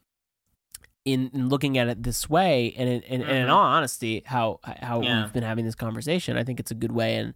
in, 1.05 1.31
in 1.33 1.49
looking 1.49 1.79
at 1.79 1.87
it 1.89 2.03
this 2.03 2.29
way 2.29 2.75
and 2.77 2.89
in, 2.89 3.03
and, 3.05 3.23
and 3.23 3.39
in 3.45 3.49
all 3.49 3.63
honesty 3.63 4.23
how 4.27 4.59
how 4.65 5.01
Yeah. 5.01 5.23
we've 5.23 5.33
been 5.33 5.45
having 5.45 5.65
this 5.65 5.75
conversation 5.77 6.37
i 6.37 6.45
think 6.45 6.59
it's 6.61 6.71
a 6.73 6.75
good 6.75 6.93
way 6.93 7.17
in 7.17 7.35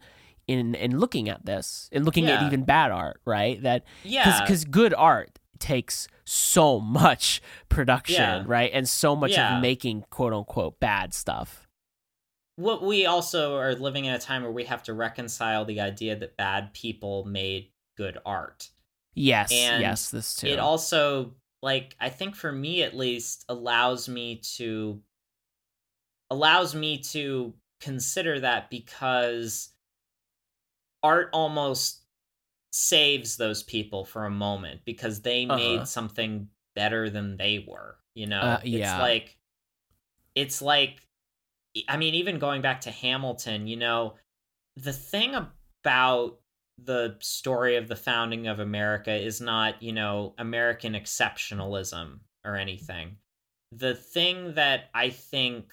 in 0.48 0.74
in 0.74 0.98
looking 0.98 1.28
at 1.28 1.46
this 1.46 1.88
and 1.92 2.04
looking 2.04 2.26
at 2.26 2.42
even 2.42 2.64
bad 2.64 2.90
art 2.90 3.20
right 3.24 3.62
that 3.62 3.84
yeah. 4.02 4.40
because 4.40 4.64
good 4.64 4.92
art 4.94 5.38
takes 5.60 6.08
so 6.24 6.80
much 6.80 7.40
production 7.68 8.14
Yeah. 8.16 8.44
right 8.46 8.70
and 8.72 8.88
so 8.88 9.14
much 9.14 9.32
Yeah. 9.32 9.56
of 9.56 9.62
making 9.62 10.04
quote 10.10 10.32
unquote 10.32 10.80
bad 10.80 11.14
stuff 11.14 11.66
what 12.56 12.82
we 12.82 13.06
also 13.06 13.56
are 13.56 13.74
living 13.74 14.04
in 14.04 14.12
a 14.14 14.18
time 14.18 14.42
where 14.42 14.52
we 14.52 14.64
have 14.64 14.82
to 14.82 14.92
reconcile 14.94 15.64
the 15.64 15.80
idea 15.80 16.14
that 16.16 16.36
bad 16.36 16.74
people 16.74 17.24
made 17.24 17.70
good 17.96 18.18
art. 18.26 18.70
yes 19.14 19.50
And 19.52 19.80
yes 19.80 20.10
this 20.10 20.34
too 20.34 20.46
It 20.48 20.58
also 20.58 21.34
like 21.62 21.94
I 22.00 22.08
think 22.08 22.34
for 22.34 22.50
me 22.52 22.82
at 22.82 22.96
least 22.96 23.44
allows 23.48 24.08
me 24.08 24.36
to 24.56 25.02
allows 26.30 26.74
me 26.74 26.98
to 26.98 27.54
consider 27.80 28.40
that 28.40 28.70
because 28.70 29.70
art 31.02 31.30
almost 31.32 32.02
saves 32.72 33.36
those 33.36 33.62
people 33.62 34.04
for 34.04 34.26
a 34.26 34.30
moment 34.30 34.82
because 34.84 35.22
they 35.22 35.46
Uh-huh. 35.48 35.56
made 35.56 35.88
something 35.88 36.48
better 36.74 37.10
than 37.10 37.36
they 37.36 37.64
were, 37.68 37.98
you 38.14 38.26
know. 38.26 38.58
Uh, 38.58 38.60
yeah. 38.64 38.72
It's 38.72 38.96
like 38.98 39.38
it's 40.34 40.62
like 40.62 41.06
I 41.88 41.96
mean 41.96 42.14
even 42.14 42.38
going 42.38 42.62
back 42.62 42.82
to 42.82 42.90
Hamilton, 42.90 43.66
you 43.66 43.76
know, 43.76 44.16
the 44.76 44.92
thing 44.92 45.34
about 45.34 46.40
the 46.78 47.16
story 47.20 47.76
of 47.76 47.88
the 47.88 47.96
founding 47.96 48.48
of 48.48 48.60
America 48.60 49.14
is 49.14 49.40
not, 49.40 49.82
you 49.82 49.92
know, 49.92 50.34
American 50.38 50.94
exceptionalism 50.94 52.20
or 52.44 52.56
anything. 52.56 53.18
The 53.72 53.94
thing 53.94 54.54
that 54.54 54.90
I 54.94 55.10
think 55.10 55.72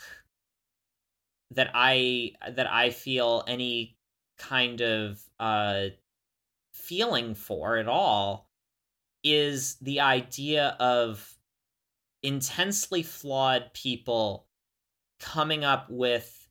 that 1.52 1.72
I 1.74 2.34
that 2.50 2.68
I 2.68 2.90
feel 2.90 3.44
any 3.48 3.98
kind 4.38 4.82
of 4.82 5.24
uh 5.40 5.88
feeling 6.78 7.36
for 7.36 7.78
at 7.78 7.88
all 7.88 8.50
is 9.24 9.78
the 9.80 10.00
idea 10.02 10.70
of 10.80 11.38
intensely 12.24 13.04
flawed 13.04 13.74
people 13.74 14.50
coming 15.20 15.66
up 15.66 15.90
with 15.90 16.50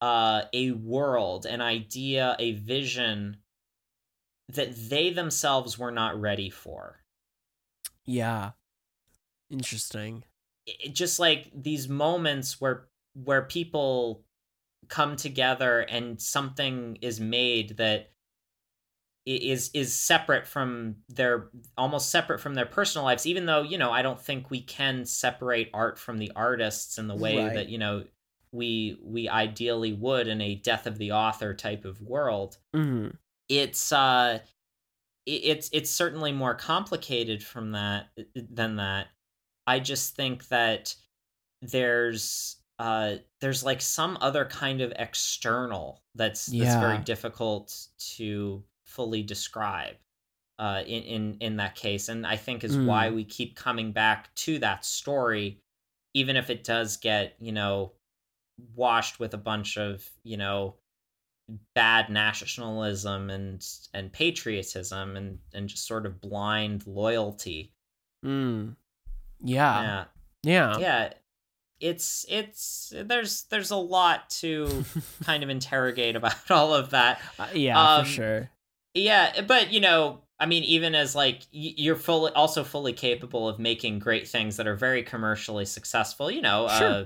uh, 0.00 0.44
a 0.52 0.72
world, 0.72 1.46
an 1.46 1.60
idea, 1.60 2.36
a 2.38 2.52
vision 2.54 3.42
that 4.48 4.74
they 4.76 5.08
themselves 5.10 5.78
were 5.78 5.90
not 5.90 6.20
ready 6.20 6.50
for. 6.50 7.02
yeah 8.04 8.52
interesting 9.50 10.24
It, 10.66 10.94
just 10.94 11.18
like 11.18 11.50
these 11.54 11.88
moments 11.88 12.60
where 12.60 12.88
where 13.14 13.42
people 13.46 14.24
come 14.88 15.16
together 15.16 15.80
and 15.80 16.20
something 16.20 16.96
is 17.02 17.20
made 17.20 17.76
that 17.78 18.12
is 19.26 19.70
is 19.74 19.94
separate 19.94 20.46
from 20.46 20.96
their 21.08 21.50
almost 21.76 22.10
separate 22.10 22.40
from 22.40 22.54
their 22.54 22.66
personal 22.66 23.04
lives 23.04 23.26
even 23.26 23.44
though 23.46 23.62
you 23.62 23.76
know 23.78 23.92
i 23.92 24.00
don't 24.02 24.20
think 24.20 24.50
we 24.50 24.60
can 24.62 25.04
separate 25.04 25.68
art 25.74 25.98
from 25.98 26.16
the 26.18 26.32
artists 26.34 26.98
in 26.98 27.06
the 27.06 27.14
way 27.14 27.36
Right. 27.36 27.54
that 27.54 27.68
you 27.68 27.78
know 27.78 28.04
we 28.52 28.98
we 29.02 29.28
ideally 29.28 29.92
would 29.92 30.26
in 30.26 30.40
a 30.40 30.54
death 30.56 30.86
of 30.86 30.98
the 30.98 31.12
author 31.12 31.54
type 31.54 31.84
of 31.84 32.00
world. 32.00 32.56
Hmm 32.74 33.08
it's 33.48 33.92
uh 33.92 34.38
i- 34.42 34.42
it's 35.26 35.68
it's 35.72 35.90
certainly 35.90 36.32
more 36.32 36.54
complicated 36.54 37.42
from 37.44 37.72
that 37.72 38.08
than 38.34 38.76
that. 38.76 39.08
I 39.66 39.80
just 39.80 40.16
think 40.16 40.48
that 40.48 40.94
there's 41.62 42.56
uh 42.78 43.16
there's 43.40 43.62
like 43.64 43.80
some 43.82 44.16
other 44.20 44.44
kind 44.46 44.80
of 44.80 44.92
external 44.96 46.02
that's 46.14 46.46
that's 46.46 46.76
very 46.80 46.98
difficult 46.98 47.86
to 48.16 48.64
fully 48.90 49.22
describe 49.22 49.94
uh 50.58 50.82
in 50.86 51.02
in 51.02 51.36
in 51.40 51.56
that 51.56 51.74
case 51.74 52.08
and 52.08 52.26
i 52.26 52.36
think 52.36 52.64
is 52.64 52.76
why 52.76 53.08
Mm. 53.08 53.14
we 53.14 53.24
keep 53.24 53.56
coming 53.56 53.92
back 53.92 54.34
to 54.46 54.58
that 54.58 54.84
story 54.84 55.60
even 56.14 56.36
if 56.36 56.50
it 56.50 56.64
does 56.64 56.96
get 56.96 57.34
you 57.40 57.52
know 57.52 57.92
washed 58.74 59.18
with 59.20 59.32
a 59.34 59.38
bunch 59.38 59.78
of 59.78 60.06
you 60.22 60.36
know 60.36 60.74
bad 61.74 62.10
nationalism 62.10 63.30
and 63.30 63.66
and 63.94 64.12
patriotism 64.12 65.16
and 65.16 65.38
and 65.54 65.68
just 65.68 65.86
sort 65.86 66.06
of 66.06 66.20
blind 66.20 66.86
loyalty. 66.86 67.72
Mm. 68.24 68.76
yeah. 69.42 69.82
Yeah. 69.82 70.04
Yeah. 70.42 70.78
Yeah. 70.78 71.12
It's 71.80 72.26
it's 72.28 72.92
there's 72.94 73.44
there's 73.44 73.70
a 73.70 73.76
lot 73.76 74.28
to 74.40 74.84
kind 75.24 75.42
of 75.42 75.48
interrogate 75.48 76.16
about 76.16 76.50
all 76.50 76.74
of 76.74 76.90
that. 76.90 77.20
Uh, 77.38 77.48
yeah 77.54 77.80
Um, 77.96 78.04
for 78.04 78.10
sure 78.10 78.50
yeah 78.94 79.42
but 79.42 79.72
you 79.72 79.80
know 79.80 80.20
i 80.38 80.46
mean 80.46 80.64
even 80.64 80.94
as 80.94 81.14
like 81.14 81.42
you're 81.50 81.96
fully 81.96 82.32
also 82.32 82.64
fully 82.64 82.92
capable 82.92 83.48
of 83.48 83.58
making 83.58 83.98
great 83.98 84.26
things 84.26 84.56
that 84.56 84.66
are 84.66 84.74
very 84.74 85.02
commercially 85.02 85.64
successful 85.64 86.30
you 86.30 86.40
know 86.42 86.68
Sure. 86.68 86.88
uh 86.88 87.04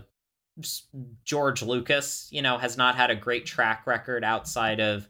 george 1.24 1.62
lucas 1.62 2.28
you 2.31 2.40
know 2.40 2.59
has 2.59 2.77
not 2.77 2.94
had 2.94 3.11
a 3.11 3.16
great 3.16 3.44
track 3.44 3.86
record 3.86 4.23
outside 4.24 4.81
of 4.81 5.09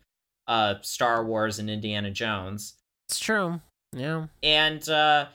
uh 0.48 0.74
star 0.80 1.24
wars 1.24 1.59
and 1.59 1.68
indiana 1.70 2.10
jones. 2.10 2.74
It's 3.09 3.18
true 3.18 3.60
yeah. 3.94 4.26
And 4.42 4.86
uh 4.88 5.26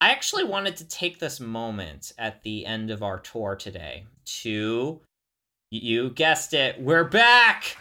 i 0.00 0.10
actually 0.10 0.44
wanted 0.44 0.76
to 0.78 0.88
take 0.88 1.18
this 1.18 1.38
moment 1.38 2.12
at 2.18 2.42
the 2.42 2.64
end 2.66 2.90
of 2.90 3.02
our 3.02 3.18
tour 3.20 3.54
today 3.56 4.06
to 4.42 5.00
you 5.70 6.10
guessed 6.10 6.54
it 6.54 6.80
we're 6.80 7.04
back 7.04 7.76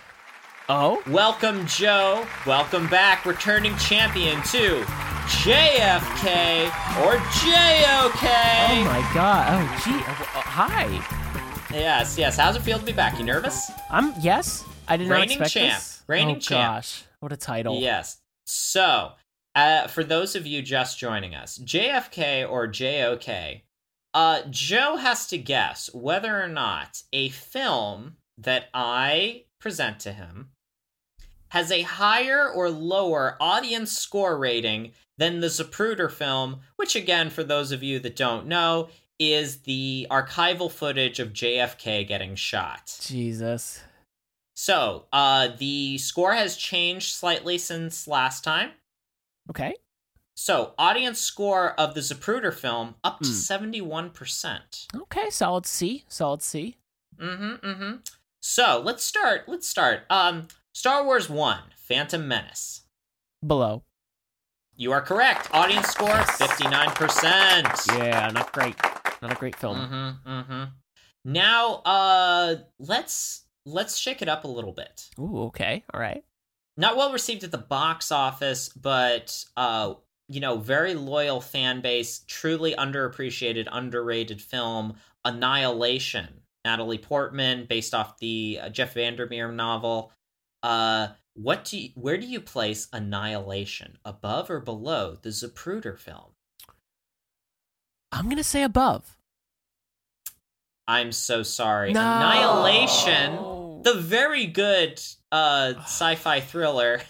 oh 0.69 1.01
Welcome, 1.07 1.65
Joe. 1.65 2.25
Welcome 2.45 2.87
back, 2.87 3.25
returning 3.25 3.75
champion 3.77 4.37
to 4.43 4.83
JFK 5.27 6.67
or 7.03 7.17
JOK. 7.17 8.23
Oh 8.23 8.83
my 8.85 9.11
god! 9.13 9.47
Oh 9.49 9.81
gee! 9.83 9.91
uh, 9.91 10.11
uh, 10.11 10.41
hi. 10.41 10.85
Yes, 11.73 12.17
yes. 12.17 12.37
How's 12.37 12.55
it 12.55 12.61
feel 12.61 12.79
to 12.79 12.85
be 12.85 12.93
back? 12.93 13.17
You 13.19 13.25
nervous? 13.25 13.71
I'm 13.89 14.13
yes. 14.21 14.63
I 14.87 14.97
did 14.97 15.07
not 15.09 15.15
Reigning 15.15 15.31
expect 15.41 15.51
champ. 15.51 15.75
this. 15.75 16.03
Reigning 16.07 16.37
oh 16.37 16.39
champ. 16.39 16.75
gosh! 16.75 17.03
What 17.19 17.31
a 17.33 17.37
title. 17.37 17.79
Yes. 17.79 18.17
So, 18.45 19.11
uh, 19.55 19.87
for 19.87 20.03
those 20.03 20.35
of 20.35 20.47
you 20.47 20.61
just 20.61 20.97
joining 20.97 21.35
us, 21.35 21.57
JFK 21.57 22.49
or 22.49 22.67
JOK, 22.67 23.61
uh, 24.13 24.41
Joe 24.49 24.95
has 24.95 25.27
to 25.27 25.37
guess 25.37 25.89
whether 25.93 26.41
or 26.41 26.47
not 26.47 27.01
a 27.11 27.29
film 27.29 28.15
that 28.37 28.69
I 28.73 29.43
present 29.59 29.99
to 30.01 30.13
him 30.13 30.51
has 31.49 31.71
a 31.71 31.81
higher 31.83 32.49
or 32.49 32.69
lower 32.69 33.37
audience 33.39 33.91
score 33.91 34.37
rating 34.37 34.91
than 35.17 35.39
the 35.39 35.47
Zapruder 35.47 36.11
film, 36.11 36.59
which, 36.75 36.95
again, 36.95 37.29
for 37.29 37.43
those 37.43 37.71
of 37.71 37.81
you 37.83 37.99
that 37.99 38.15
don't 38.15 38.47
know, 38.47 38.89
is 39.19 39.61
the 39.61 40.05
archival 40.11 40.71
footage 40.71 41.19
of 41.19 41.33
JFK 41.33 42.07
getting 42.07 42.35
shot. 42.35 42.99
Jesus. 43.01 43.81
So, 44.55 45.05
uh, 45.13 45.49
the 45.57 45.97
score 45.97 46.33
has 46.33 46.55
changed 46.57 47.15
slightly 47.15 47.57
since 47.57 48.07
last 48.07 48.43
time. 48.43 48.71
Okay. 49.49 49.73
So, 50.35 50.73
audience 50.77 51.19
score 51.19 51.71
of 51.79 51.95
the 51.95 52.01
Zapruder 52.01 52.53
film 52.53 52.95
up 53.03 53.19
to 53.21 53.27
Hmm. 53.29 53.33
71%. 53.33 54.87
Okay. 54.95 55.29
Solid 55.31 55.65
C. 55.65 56.05
Solid 56.07 56.41
C. 56.43 56.77
Mm-hmm, 57.19 57.67
mm-hmm. 57.67 57.95
So, 58.41 58.79
let's 58.83 59.03
start. 59.03 59.43
Let's 59.47 59.67
start. 59.67 60.01
Um, 60.11 60.47
Star 60.77 61.03
Wars 61.03 61.27
1, 61.27 61.59
Phantom 61.75 62.27
Menace. 62.27 62.83
Below. 63.43 63.81
You 64.75 64.91
are 64.91 65.01
correct. 65.01 65.49
Audience 65.51 65.87
score, 65.87 66.07
59%. 66.07 67.97
Yeah. 67.97 68.29
Not 68.31 68.53
great. 68.53 68.75
Not 69.19 69.31
a 69.31 69.35
great 69.35 69.55
film. 69.55 69.75
Mm-hmm, 69.75 70.29
mm-hmm. 70.31 70.63
Now, 71.25 71.81
uh, 71.83 72.55
let's 72.77 73.45
let's 73.65 73.97
shake 73.97 74.21
it 74.21 74.29
up 74.29 74.43
a 74.43 74.47
little 74.47 74.71
bit. 74.71 75.09
Ooh. 75.17 75.45
Okay. 75.45 75.83
All 75.91 75.99
right. 75.99 76.23
Not 76.77 76.95
well 76.95 77.11
received 77.11 77.43
at 77.43 77.49
the 77.49 77.57
box 77.57 78.11
office, 78.11 78.69
but 78.69 79.43
uh, 79.57 79.95
you 80.29 80.39
know, 80.39 80.57
very 80.57 80.93
loyal 80.93 81.41
fan 81.41 81.81
base, 81.81 82.21
truly 82.27 82.75
underappreciated, 82.75 83.67
underrated 83.71 84.39
film, 84.39 84.97
Annihilation. 85.25 86.41
Natalie 86.67 86.97
Portman, 86.97 87.65
based 87.65 87.93
off 87.95 88.19
the 88.19 88.59
uh, 88.61 88.69
Jeff 88.69 88.93
VanderMeer 88.93 89.53
novel. 89.53 90.11
Uh, 90.67 91.07
what 91.33 91.63
do 91.65 91.77
you, 91.77 91.89
where 91.95 92.17
do 92.17 92.25
you 92.27 92.41
place 92.41 92.87
Annihilation? 92.91 93.97
Above 94.03 94.49
or 94.49 94.59
below 94.59 95.17
the 95.21 95.29
Zapruder 95.29 95.97
film? 95.97 96.31
I'm 98.11 98.27
gonna 98.29 98.43
say 98.43 98.63
above. 98.63 99.15
I'm 100.87 101.11
so 101.11 101.43
sorry. 101.43 101.93
No. 101.93 101.99
Annihilation, 102.01 103.83
the 103.83 103.93
very 104.01 104.45
good 104.45 105.01
uh, 105.31 105.73
sci-fi 105.83 106.39
thriller, 106.41 107.01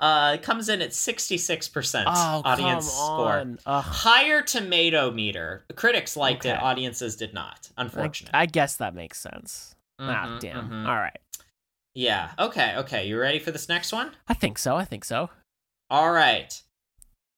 uh, 0.00 0.36
comes 0.42 0.68
in 0.68 0.80
at 0.82 0.90
66% 0.90 2.04
Oh, 2.06 2.42
audience 2.44 2.90
score. 2.92 3.44
Ugh. 3.66 3.84
Higher 3.84 4.42
tomato 4.42 5.10
meter. 5.10 5.64
Critics 5.76 6.16
liked 6.16 6.44
it, 6.44 6.60
audiences 6.60 7.16
did 7.16 7.32
not. 7.34 7.70
Unfortunately. 7.76 8.38
I 8.38 8.46
guess 8.46 8.76
that 8.76 8.94
makes 8.94 9.18
sense. 9.20 9.74
ah, 9.98 10.26
Mhm, 10.26 10.40
damn. 10.40 10.68
mhm. 10.70 10.88
All 10.88 10.96
right. 10.96 11.18
Yeah. 11.94 12.32
Okay. 12.38 12.74
Okay. 12.76 13.06
You 13.06 13.18
ready 13.18 13.38
for 13.38 13.50
this 13.50 13.68
next 13.68 13.92
one? 13.92 14.12
I 14.28 14.34
think 14.34 14.58
so. 14.58 14.76
I 14.76 14.84
think 14.84 15.04
so. 15.04 15.30
All 15.90 16.10
right. 16.10 16.60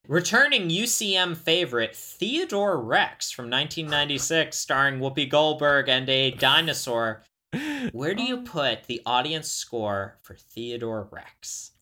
Returning 0.09 0.69
UCM 0.69 1.37
favorite 1.37 1.97
Theodore 1.97 2.81
Rex 2.81 3.33
from 3.33 3.47
1996, 3.47 4.57
starring 4.57 5.01
Whoopi 5.01 5.29
Goldberg 5.29 5.89
and 5.89 6.09
a 6.09 6.31
dinosaur. 6.31 7.25
Where 7.93 8.15
do 8.15 8.23
you 8.23 8.43
put 8.43 8.85
the 8.85 9.03
audience 9.05 9.51
score 9.51 10.19
for 10.23 10.35
Theodore 10.35 11.09
Rex? 11.11 11.73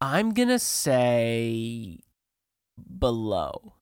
I'm 0.00 0.34
gonna 0.34 0.58
say 0.58 2.00
below. 2.98 3.74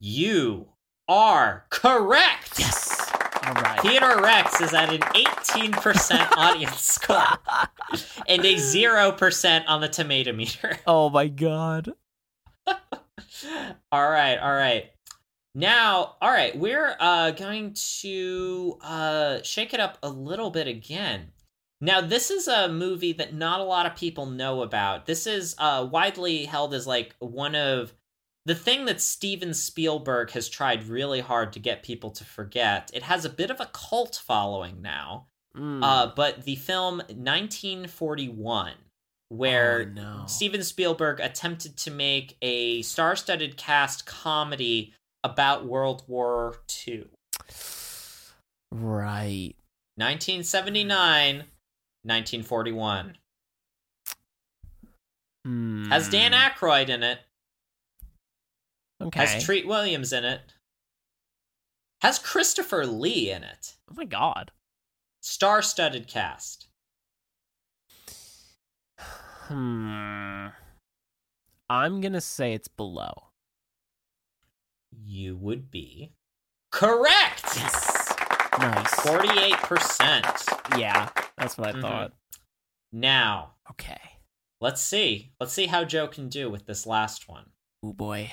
You 0.00 0.68
are 1.08 1.66
correct. 1.70 2.58
Yes. 2.58 3.12
All 3.48 3.54
right. 3.54 3.80
Theodore 3.80 4.20
Rex 4.20 4.60
is 4.60 4.74
at 4.74 4.92
an 4.92 5.00
18% 5.00 6.28
audience 6.36 6.82
score 6.82 7.16
and 8.28 8.44
a 8.44 8.54
0% 8.56 9.64
on 9.66 9.80
the 9.80 9.88
tomato 9.88 10.32
meter. 10.32 10.78
oh 10.86 11.08
my 11.08 11.28
god. 11.28 11.94
all 12.66 14.10
right, 14.10 14.36
all 14.36 14.52
right. 14.52 14.90
Now, 15.54 16.16
all 16.20 16.30
right, 16.30 16.56
we're 16.58 16.94
uh 17.00 17.30
going 17.30 17.74
to 18.00 18.78
uh 18.82 19.38
shake 19.42 19.72
it 19.72 19.80
up 19.80 19.96
a 20.02 20.10
little 20.10 20.50
bit 20.50 20.66
again. 20.66 21.28
Now, 21.80 22.02
this 22.02 22.30
is 22.30 22.48
a 22.48 22.68
movie 22.68 23.14
that 23.14 23.32
not 23.32 23.60
a 23.60 23.64
lot 23.64 23.86
of 23.86 23.96
people 23.96 24.26
know 24.26 24.60
about. 24.60 25.06
This 25.06 25.26
is 25.26 25.54
uh 25.56 25.88
widely 25.90 26.44
held 26.44 26.74
as 26.74 26.86
like 26.86 27.14
one 27.18 27.54
of 27.54 27.94
the 28.48 28.54
thing 28.54 28.86
that 28.86 28.98
Steven 28.98 29.52
Spielberg 29.52 30.30
has 30.30 30.48
tried 30.48 30.88
really 30.88 31.20
hard 31.20 31.52
to 31.52 31.60
get 31.60 31.82
people 31.82 32.10
to 32.12 32.24
forget. 32.24 32.90
It 32.94 33.02
has 33.02 33.26
a 33.26 33.30
bit 33.30 33.50
of 33.50 33.60
a 33.60 33.68
cult 33.74 34.22
following 34.24 34.80
now. 34.80 35.26
Mm. 35.54 35.84
Uh 35.84 36.12
but 36.16 36.44
the 36.44 36.56
film 36.56 36.98
1941 37.08 38.72
where 39.28 39.86
Oh, 39.86 39.92
no. 39.92 40.22
Steven 40.26 40.62
Spielberg 40.62 41.20
attempted 41.20 41.76
to 41.76 41.90
make 41.90 42.38
a 42.40 42.80
star-studded 42.80 43.58
cast 43.58 44.06
comedy 44.06 44.94
about 45.22 45.66
World 45.66 46.04
War 46.06 46.56
II. 46.86 47.04
Right. 48.72 49.54
1979, 49.96 51.36
1941. 51.36 53.18
Hmm. 55.44 55.84
Has 55.90 56.08
Dan 56.08 56.32
Aykroyd 56.32 56.88
in 56.88 57.02
it. 57.02 57.18
Okay. 59.00 59.20
Has 59.26 59.44
Treat 59.44 59.66
Williams 59.66 60.12
in 60.12 60.24
it. 60.24 60.40
Has 62.02 62.18
Christopher 62.18 62.86
Lee 62.86 63.30
in 63.30 63.42
it. 63.44 63.76
oh 63.90 63.94
my 63.96 64.04
god. 64.04 64.50
Star-studded 65.20 66.06
cast. 66.08 66.68
Hmm. 69.48 70.48
I'm 71.70 72.00
gonna 72.00 72.20
say 72.20 72.52
it's 72.54 72.68
below. 72.68 73.28
You 74.90 75.36
would 75.36 75.70
be 75.70 76.12
correct. 76.70 77.44
Yes. 77.56 78.14
Nice. 78.58 78.94
48%. 79.00 80.78
Yeah, 80.78 81.08
that's 81.36 81.56
what 81.56 81.68
I 81.68 81.72
Mhm. 81.72 81.80
thought. 81.82 82.12
Now, 82.90 83.54
Okay. 83.70 84.20
let's 84.60 84.80
see. 84.82 85.32
Let's 85.40 85.52
see 85.52 85.66
how 85.66 85.84
Joe 85.84 86.08
can 86.08 86.28
do 86.28 86.50
with 86.50 86.66
this 86.66 86.86
last 86.86 87.28
one. 87.28 87.52
Oh 87.82 87.92
boy. 87.92 88.32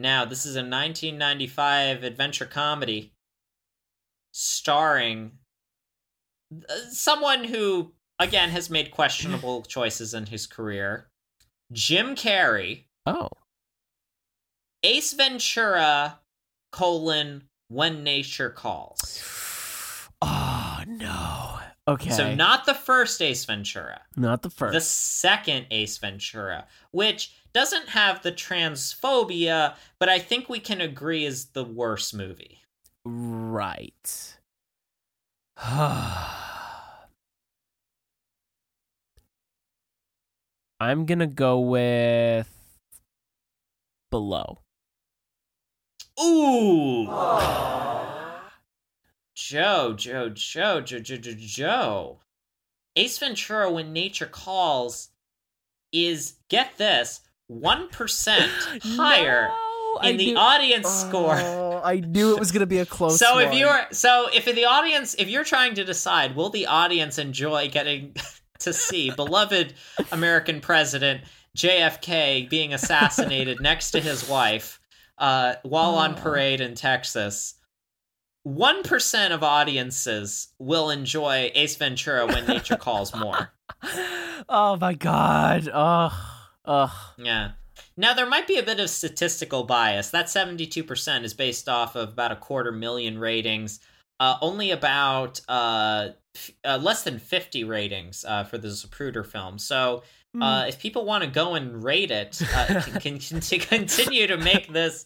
Now, 0.00 0.24
this 0.24 0.46
is 0.46 0.56
a 0.56 0.60
1995 0.60 2.02
adventure 2.04 2.46
comedy 2.46 3.12
starring 4.32 5.32
uh, 6.68 6.74
someone 6.90 7.44
who, 7.44 7.92
again, 8.18 8.48
has 8.50 8.70
made 8.70 8.90
questionable 8.90 9.62
choices 9.68 10.14
in 10.14 10.26
his 10.26 10.46
career 10.46 11.08
Jim 11.72 12.14
Carrey, 12.16 12.84
Oh. 13.06 13.28
Ace 14.82 15.12
Ventura, 15.12 16.18
colon, 16.72 17.44
When 17.68 18.02
Nature 18.02 18.50
Calls. 18.50 19.22
Oh 20.22 20.82
no. 20.86 21.58
Okay. 21.88 22.10
So, 22.10 22.34
not 22.34 22.66
the 22.66 22.74
first 22.74 23.20
Ace 23.20 23.44
Ventura. 23.44 24.00
not 24.16 24.42
the 24.42 24.50
first. 24.50 24.72
the 24.74 24.80
second 24.80 25.66
Ace 25.70 25.98
Ventura, 25.98 26.66
which 26.92 27.34
doesn't 27.52 27.88
have 27.90 28.22
the 28.22 28.32
transphobia, 28.32 29.74
but 29.98 30.08
I 30.08 30.18
think 30.18 30.48
we 30.48 30.60
can 30.60 30.80
agree 30.80 31.24
is 31.24 31.46
the 31.46 31.64
worst 31.64 32.14
movie. 32.14 32.60
Right. 33.04 34.38
I'm 40.80 41.04
gonna 41.04 41.26
go 41.26 41.60
with 41.60 42.48
below. 44.10 44.58
Ooh! 46.22 47.06
Joe, 49.34 49.94
Joe, 49.94 50.28
Joe, 50.28 50.80
Joe, 50.80 51.00
Joe, 51.00 51.16
Joe, 51.16 51.34
Joe. 51.36 52.20
Ace 52.96 53.18
Ventura, 53.18 53.70
When 53.70 53.92
Nature 53.92 54.26
Calls, 54.26 55.10
is, 55.92 56.34
get 56.48 56.76
this, 56.76 57.20
1% 57.50 58.38
higher 58.96 59.48
No, 59.48 59.98
I 60.00 60.10
in 60.10 60.16
the 60.16 60.26
knew- 60.32 60.36
audience 60.38 60.88
score. 60.88 61.34
Oh, 61.36 61.80
I 61.82 62.00
knew 62.00 62.34
it 62.34 62.38
was 62.38 62.52
gonna 62.52 62.66
be 62.66 62.78
a 62.78 62.86
close. 62.96 63.18
so 63.18 63.38
if 63.38 63.52
you're 63.54 63.86
so 63.90 64.28
if 64.32 64.46
in 64.46 64.54
the 64.54 64.66
audience 64.66 65.14
if 65.18 65.28
you're 65.28 65.44
trying 65.44 65.74
to 65.74 65.84
decide 65.84 66.36
will 66.36 66.50
the 66.50 66.66
audience 66.66 67.18
enjoy 67.18 67.68
getting 67.68 68.14
to 68.60 68.72
see 68.72 69.10
beloved 69.10 69.72
american 70.12 70.60
president 70.60 71.22
jfk 71.56 72.48
being 72.50 72.72
assassinated 72.74 73.60
next 73.62 73.90
to 73.92 74.00
his 74.00 74.28
wife 74.28 74.78
uh, 75.18 75.54
while 75.62 75.94
on 75.94 76.12
Oh. 76.12 76.20
parade 76.22 76.60
in 76.60 76.74
texas 76.74 77.54
1% 78.46 79.30
of 79.32 79.42
audiences 79.42 80.48
will 80.58 80.90
enjoy 80.90 81.50
ace 81.54 81.76
ventura 81.76 82.26
when 82.26 82.46
nature 82.46 82.76
calls 82.76 83.14
more 83.14 83.52
oh 84.48 84.76
my 84.80 84.94
god. 84.94 85.68
Ugh. 85.72 86.12
Ugh. 86.64 86.90
Yeah. 87.18 87.52
Now 87.96 88.14
there 88.14 88.26
might 88.26 88.46
be 88.46 88.58
a 88.58 88.62
bit 88.62 88.80
of 88.80 88.90
statistical 88.90 89.64
bias. 89.64 90.10
That 90.10 90.26
72% 90.26 91.24
is 91.24 91.34
based 91.34 91.68
off 91.68 91.96
of 91.96 92.10
about 92.10 92.32
a 92.32 92.36
quarter 92.36 92.72
million 92.72 93.18
ratings. 93.18 93.80
Uh, 94.18 94.36
only 94.42 94.70
about 94.70 95.40
uh, 95.48 96.10
f- 96.36 96.50
uh, 96.64 96.78
less 96.80 97.04
than 97.04 97.18
50 97.18 97.64
ratings 97.64 98.24
uh, 98.28 98.44
for 98.44 98.58
the 98.58 98.68
Zapruder 98.68 99.24
film. 99.26 99.58
So 99.58 100.02
Hmm. 100.32 100.42
uh, 100.44 100.64
if 100.66 100.78
people 100.78 101.04
want 101.04 101.24
to 101.24 101.28
go 101.30 101.56
and 101.56 101.82
rate 101.82 102.12
it, 102.12 102.40
uh, 102.54 102.82
can, 103.00 103.18
can, 103.18 103.40
can 103.40 103.58
continue 103.60 104.28
to 104.28 104.36
make 104.36 104.72
this 104.72 105.04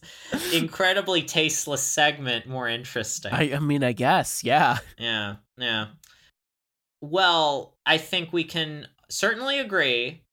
incredibly 0.52 1.22
tasteless 1.22 1.82
segment 1.82 2.46
more 2.46 2.68
interesting. 2.68 3.32
I, 3.32 3.54
I 3.54 3.58
mean, 3.58 3.82
I 3.82 3.92
guess, 3.92 4.44
yeah. 4.44 4.76
Yeah, 4.98 5.36
yeah. 5.56 5.86
Well, 7.00 7.74
I 7.86 7.96
think 7.96 8.34
we 8.34 8.44
can 8.44 8.86
certainly 9.08 9.58
agree. 9.58 10.23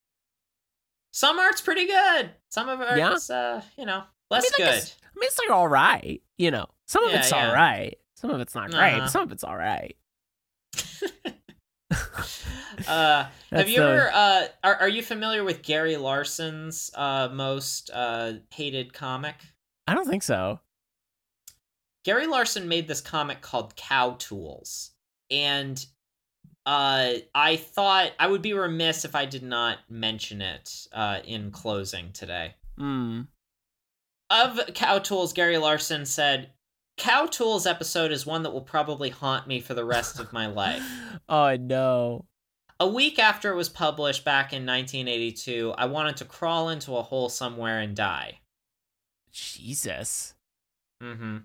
Some 1.11 1.39
art's 1.39 1.61
pretty 1.61 1.85
good. 1.87 2.31
Some 2.49 2.69
of 2.69 2.79
Yeah? 2.79 3.13
it's, 3.13 3.29
uh, 3.29 3.61
you 3.77 3.85
know, 3.85 4.03
less 4.29 4.45
I 4.57 4.61
mean, 4.63 4.67
I 4.69 4.71
good. 4.71 4.83
I 4.83 5.19
mean, 5.19 5.27
it's 5.27 5.39
like 5.39 5.49
all 5.49 5.67
right. 5.67 6.21
You 6.37 6.51
know, 6.51 6.67
some 6.87 7.03
of 7.03 7.11
Yeah, 7.11 7.19
it's 7.19 7.31
yeah. 7.31 7.47
all 7.49 7.53
right. 7.53 7.97
Some 8.15 8.29
of 8.29 8.39
it's 8.41 8.55
not 8.55 8.71
great. 8.71 8.93
Uh-huh. 8.95 9.07
Some 9.07 9.23
of 9.23 9.31
it's 9.31 9.43
all 9.43 9.57
right. 9.57 9.95
Uh, 12.87 13.25
have 13.51 13.69
you 13.69 13.77
the- 13.79 13.83
ever? 13.87 14.11
Uh, 14.13 14.47
are 14.63 14.75
are 14.77 14.89
you 14.89 15.03
familiar 15.03 15.43
with 15.43 15.61
Gary 15.61 15.97
Larson's 15.97 16.89
uh 16.95 17.29
most 17.31 17.91
uh 17.93 18.33
hated 18.49 18.91
comic? 18.93 19.35
I 19.87 19.93
don't 19.93 20.07
think 20.07 20.23
so. 20.23 20.59
Gary 22.05 22.25
Larson 22.27 22.67
made 22.67 22.87
this 22.87 23.01
comic 23.01 23.41
called 23.41 23.75
Cow 23.75 24.15
Tools, 24.17 24.91
and 25.29 25.85
uh, 26.65 27.13
I 27.33 27.55
thought 27.55 28.11
I 28.19 28.27
would 28.27 28.41
be 28.41 28.53
remiss 28.53 29.05
if 29.05 29.15
I 29.15 29.25
did 29.25 29.43
not 29.43 29.79
mention 29.89 30.41
it 30.41 30.87
uh, 30.93 31.19
in 31.25 31.51
closing 31.51 32.11
today. 32.11 32.55
Hmm. 32.77 33.21
Of 34.29 34.59
Cow 34.73 34.99
Tools, 34.99 35.33
Gary 35.33 35.57
Larson 35.57 36.05
said, 36.05 36.51
Cow 36.97 37.25
Tools 37.25 37.65
episode 37.65 38.11
is 38.11 38.25
one 38.25 38.43
that 38.43 38.51
will 38.51 38.61
probably 38.61 39.09
haunt 39.09 39.47
me 39.47 39.59
for 39.59 39.73
the 39.73 39.85
rest 39.85 40.19
of 40.19 40.33
my 40.33 40.47
life. 40.47 40.83
Oh 41.29 41.55
no. 41.55 42.25
A 42.81 42.87
week 42.87 43.17
after 43.17 43.51
it 43.51 43.55
was 43.55 43.69
published 43.69 44.25
back 44.25 44.51
in 44.51 44.65
1982, 44.65 45.73
I 45.77 45.85
wanted 45.85 46.17
to 46.17 46.25
crawl 46.25 46.67
into 46.67 46.97
a 46.97 47.01
hole 47.01 47.29
somewhere 47.29 47.79
and 47.79 47.95
die. 47.95 48.39
Jesus. 49.31 50.33
Mm-hmm. 51.01 51.37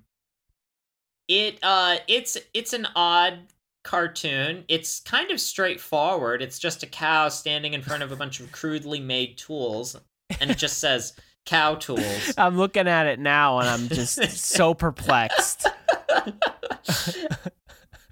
It 1.29 1.59
uh 1.63 1.99
it's 2.09 2.37
it's 2.53 2.73
an 2.73 2.89
odd 2.97 3.41
cartoon. 3.87 4.65
It's 4.69 5.01
kind 5.01 5.31
of 5.31 5.41
straightforward. 5.41 6.43
It's 6.43 6.59
just 6.59 6.83
a 6.83 6.87
cow 6.87 7.29
standing 7.29 7.73
in 7.73 7.83
front 7.83 8.03
of 8.03 8.11
a 8.13 8.17
bunch 8.17 8.41
of 8.41 8.51
crudely 8.53 9.01
made 9.01 9.39
tools 9.39 9.97
and 10.41 10.51
it 10.51 10.59
just 10.59 10.79
says 10.79 11.15
cow 11.47 11.77
tools. 11.77 12.35
I'm 12.37 12.59
looking 12.59 12.89
at 12.89 13.07
it 13.07 13.21
now 13.21 13.61
and 13.61 13.69
I'm 13.69 13.89
just 13.89 14.21
so 14.37 14.75
perplexed. 14.85 15.69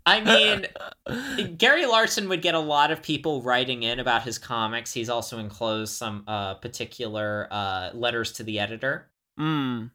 I 0.06 0.20
mean, 0.20 1.56
Gary 1.56 1.86
Larson 1.86 2.28
would 2.28 2.40
get 2.40 2.54
a 2.54 2.60
lot 2.60 2.92
of 2.92 3.02
people 3.02 3.42
writing 3.42 3.82
in 3.82 3.98
about 3.98 4.22
his 4.22 4.38
comics. 4.38 4.92
He's 4.92 5.08
also 5.08 5.38
enclosed 5.38 5.94
some 5.94 6.22
uh, 6.28 6.54
particular 6.54 7.48
uh, 7.50 7.90
letters 7.94 8.32
to 8.34 8.44
the 8.44 8.60
editor. 8.60 9.10
Mm. 9.40 9.90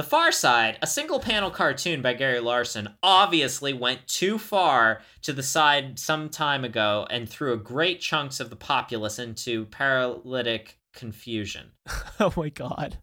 The 0.00 0.06
Far 0.06 0.32
Side, 0.32 0.78
a 0.80 0.86
single 0.86 1.20
panel 1.20 1.50
cartoon 1.50 2.00
by 2.00 2.14
Gary 2.14 2.40
Larson, 2.40 2.94
obviously 3.02 3.74
went 3.74 4.08
too 4.08 4.38
far 4.38 5.02
to 5.20 5.34
the 5.34 5.42
side 5.42 5.98
some 5.98 6.30
time 6.30 6.64
ago 6.64 7.06
and 7.10 7.28
threw 7.28 7.52
a 7.52 7.58
great 7.58 8.00
chunks 8.00 8.40
of 8.40 8.48
the 8.48 8.56
populace 8.56 9.18
into 9.18 9.66
paralytic 9.66 10.78
confusion. 10.94 11.72
Oh 12.18 12.32
my 12.34 12.48
god. 12.48 12.96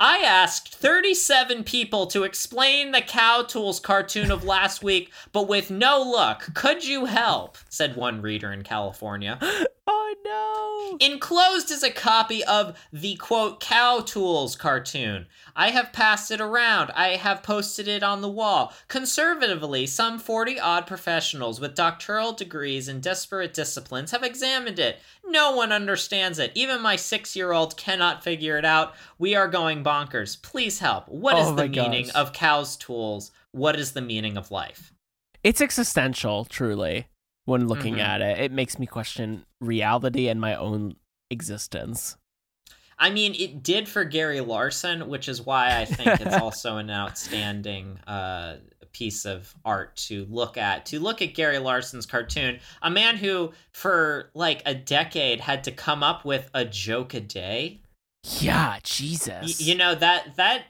I 0.00 0.18
asked 0.18 0.74
37 0.74 1.62
people 1.62 2.06
to 2.08 2.24
explain 2.24 2.90
the 2.90 3.00
Cow 3.00 3.42
Tools 3.42 3.78
cartoon 3.78 4.32
of 4.32 4.44
last 4.44 4.82
week, 4.82 5.12
but 5.32 5.46
with 5.46 5.70
no 5.70 6.02
luck. 6.02 6.52
Could 6.54 6.84
you 6.84 7.04
help? 7.04 7.56
said 7.68 7.94
one 7.94 8.20
reader 8.20 8.52
in 8.52 8.62
California. 8.62 9.38
Oh 9.86 10.14
no. 10.24 11.06
Enclosed 11.06 11.70
is 11.70 11.82
a 11.82 11.90
copy 11.90 12.42
of 12.44 12.78
the 12.92 13.16
quote 13.16 13.60
Cow 13.60 14.00
Tools 14.00 14.56
cartoon. 14.56 15.26
I 15.54 15.70
have 15.70 15.92
passed 15.92 16.30
it 16.30 16.40
around. 16.40 16.90
I 16.92 17.16
have 17.16 17.42
posted 17.42 17.86
it 17.86 18.02
on 18.02 18.22
the 18.22 18.28
wall. 18.28 18.72
Conservatively, 18.88 19.86
some 19.86 20.18
40 20.18 20.58
odd 20.58 20.86
professionals 20.86 21.60
with 21.60 21.74
doctoral 21.74 22.32
degrees 22.32 22.88
in 22.88 23.00
disparate 23.00 23.54
disciplines 23.54 24.10
have 24.10 24.22
examined 24.22 24.78
it. 24.78 24.98
No 25.26 25.54
one 25.54 25.70
understands 25.70 26.38
it. 26.38 26.52
Even 26.54 26.80
my 26.80 26.96
six 26.96 27.36
year 27.36 27.52
old 27.52 27.76
cannot 27.76 28.24
figure 28.24 28.56
it 28.56 28.64
out. 28.64 28.94
We 29.18 29.34
are 29.34 29.48
going 29.48 29.82
bonkers. 29.84 30.40
Please 30.42 30.78
help. 30.80 31.08
What 31.08 31.38
is 31.38 31.48
Oh 31.48 31.54
the 31.54 31.68
meaning 31.68 32.06
gosh. 32.06 32.14
of 32.14 32.32
Cow's 32.32 32.76
Tools? 32.76 33.30
What 33.52 33.78
is 33.78 33.92
the 33.92 34.00
meaning 34.00 34.36
of 34.36 34.50
life? 34.50 34.92
It's 35.42 35.60
existential, 35.60 36.44
truly, 36.46 37.06
when 37.44 37.68
looking 37.68 37.96
Mhm. 37.96 38.00
at 38.04 38.20
it. 38.22 38.38
It 38.40 38.52
makes 38.52 38.78
me 38.78 38.86
question 38.86 39.44
reality 39.60 40.28
and 40.28 40.40
my 40.40 40.54
own 40.54 40.96
existence. 41.30 42.16
I 42.98 43.10
mean, 43.10 43.34
it 43.34 43.62
did 43.62 43.88
for 43.88 44.04
Gary 44.04 44.40
Larson, 44.40 45.08
which 45.08 45.28
is 45.28 45.42
why 45.42 45.78
I 45.80 45.84
think 45.84 46.20
it's 46.20 46.36
also 46.42 46.76
an 46.78 46.90
outstanding 46.90 47.98
uh, 48.06 48.56
piece 48.92 49.24
of 49.26 49.52
art 49.64 49.96
to 49.96 50.24
look 50.30 50.56
at. 50.56 50.86
To 50.86 51.00
look 51.00 51.20
at 51.20 51.34
Gary 51.34 51.58
Larson's 51.58 52.06
cartoon, 52.06 52.60
a 52.82 52.90
man 52.90 53.16
who, 53.16 53.52
for 53.72 54.30
like 54.34 54.62
a 54.64 54.74
decade, 54.74 55.40
had 55.40 55.64
to 55.64 55.72
come 55.72 56.04
up 56.04 56.24
with 56.24 56.48
a 56.54 56.64
joke 56.64 57.12
a 57.14 57.20
day. 57.20 57.80
Yeah, 58.40 58.74
Y- 58.74 58.80
Jesus. 58.82 59.60
you 59.60 59.74
know 59.74 59.94
that 59.94 60.36
that 60.36 60.64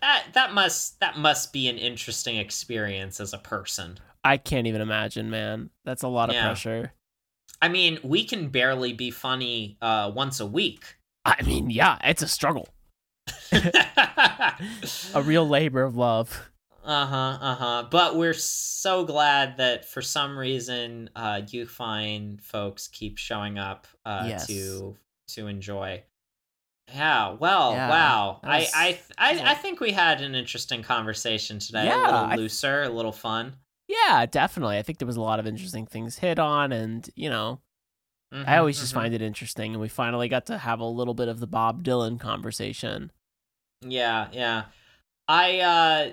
that 0.00 0.24
that 0.34 0.52
must 0.52 1.00
that 1.00 1.18
must 1.18 1.52
be 1.52 1.68
an 1.68 1.78
interesting 1.78 2.36
experience 2.36 3.20
as 3.20 3.32
a 3.32 3.38
person. 3.38 3.98
I 4.22 4.36
can't 4.36 4.66
even 4.66 4.80
imagine, 4.80 5.30
man. 5.30 5.70
That's 5.84 6.02
a 6.02 6.08
lot 6.08 6.28
of 6.28 6.34
Yeah. 6.34 6.44
pressure. 6.46 6.92
I 7.62 7.68
mean, 7.68 7.98
we 8.02 8.24
can 8.24 8.48
barely 8.48 8.92
be 8.92 9.10
funny 9.10 9.76
uh, 9.80 10.10
once 10.14 10.40
a 10.40 10.46
week. 10.46 10.96
I 11.24 11.40
mean, 11.42 11.70
yeah, 11.70 11.98
it's 12.04 12.20
a 12.22 12.28
struggle. 12.28 12.68
A 13.52 14.54
real 15.22 15.48
labor 15.48 15.82
of 15.82 15.96
love. 15.96 16.50
Uh 16.84 17.06
huh, 17.06 17.38
uh 17.40 17.54
huh. 17.54 17.86
But 17.90 18.16
we're 18.16 18.34
so 18.34 19.04
glad 19.04 19.56
that 19.56 19.86
for 19.86 20.02
some 20.02 20.38
reason, 20.38 21.08
uh, 21.16 21.42
you 21.48 21.64
fine 21.66 22.38
folks 22.42 22.88
keep 22.88 23.16
showing 23.16 23.58
up 23.58 23.86
uh, 24.04 24.24
Yes. 24.28 24.46
to 24.48 24.96
to 25.28 25.46
enjoy. 25.46 26.02
Yeah. 26.92 27.36
Well. 27.38 27.72
Yeah, 27.72 27.88
wow. 27.88 28.40
that 28.42 28.50
I 28.50 28.68
I 28.74 28.98
I. 29.18 29.50
I 29.50 29.54
think 29.54 29.80
we 29.80 29.92
had 29.92 30.20
an 30.20 30.34
interesting 30.34 30.82
conversation 30.82 31.58
today. 31.58 31.86
Yeah, 31.86 31.96
a 31.96 32.04
little 32.04 32.20
I- 32.30 32.36
looser, 32.36 32.82
a 32.82 32.88
little 32.88 33.12
fun. 33.12 33.56
Yeah, 33.88 34.24
definitely. 34.26 34.78
I 34.78 34.82
think 34.82 34.98
there 34.98 35.06
was 35.06 35.16
a 35.16 35.20
lot 35.20 35.38
of 35.38 35.46
interesting 35.46 35.86
things 35.86 36.18
hit 36.18 36.38
on, 36.38 36.72
and 36.72 37.08
you 37.16 37.28
know, 37.30 37.60
I 38.32 38.36
Mhm, 38.36 38.58
always 38.58 38.80
just 38.80 38.92
mhm. 38.92 38.96
find 38.96 39.14
it 39.14 39.22
interesting. 39.22 39.72
And 39.72 39.80
we 39.80 39.88
finally 39.88 40.28
got 40.28 40.46
to 40.46 40.58
have 40.58 40.80
a 40.80 40.86
little 40.86 41.14
bit 41.14 41.28
of 41.28 41.40
the 41.40 41.46
Bob 41.46 41.84
Dylan 41.84 42.18
conversation. 42.18 43.12
Yeah, 43.82 44.28
yeah. 44.32 44.64
I 45.28 45.60
uh 45.60 46.12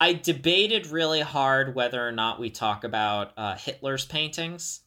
I 0.00 0.14
debated 0.14 0.88
really 0.88 1.20
hard 1.20 1.74
whether 1.76 2.06
or 2.06 2.12
not 2.12 2.40
we 2.40 2.50
talk 2.50 2.84
about 2.84 3.32
uh 3.36 3.54
Hitler's 3.56 4.04
paintings. 4.04 4.80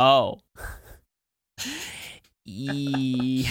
Oh, 0.00 0.40
E- 2.44 3.46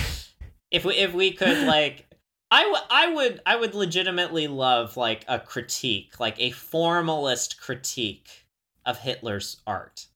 If 0.72 0.86
we 0.86 0.96
if 0.96 1.14
we 1.14 1.32
could 1.32 1.66
like 1.66 2.08
I, 2.52 2.64
w- 2.64 2.84
I 2.90 3.08
would 3.08 3.16
I 3.20 3.28
would 3.30 3.42
I 3.46 3.56
would 3.58 3.76
legitimately 3.76 4.48
love 4.48 4.98
like 4.98 5.26
a 5.28 5.40
critique, 5.40 6.20
like 6.20 6.40
a 6.40 6.52
formalist 6.52 7.60
critique 7.62 8.46
of 8.86 9.00
Hitler's 9.00 9.62
art. 9.68 10.08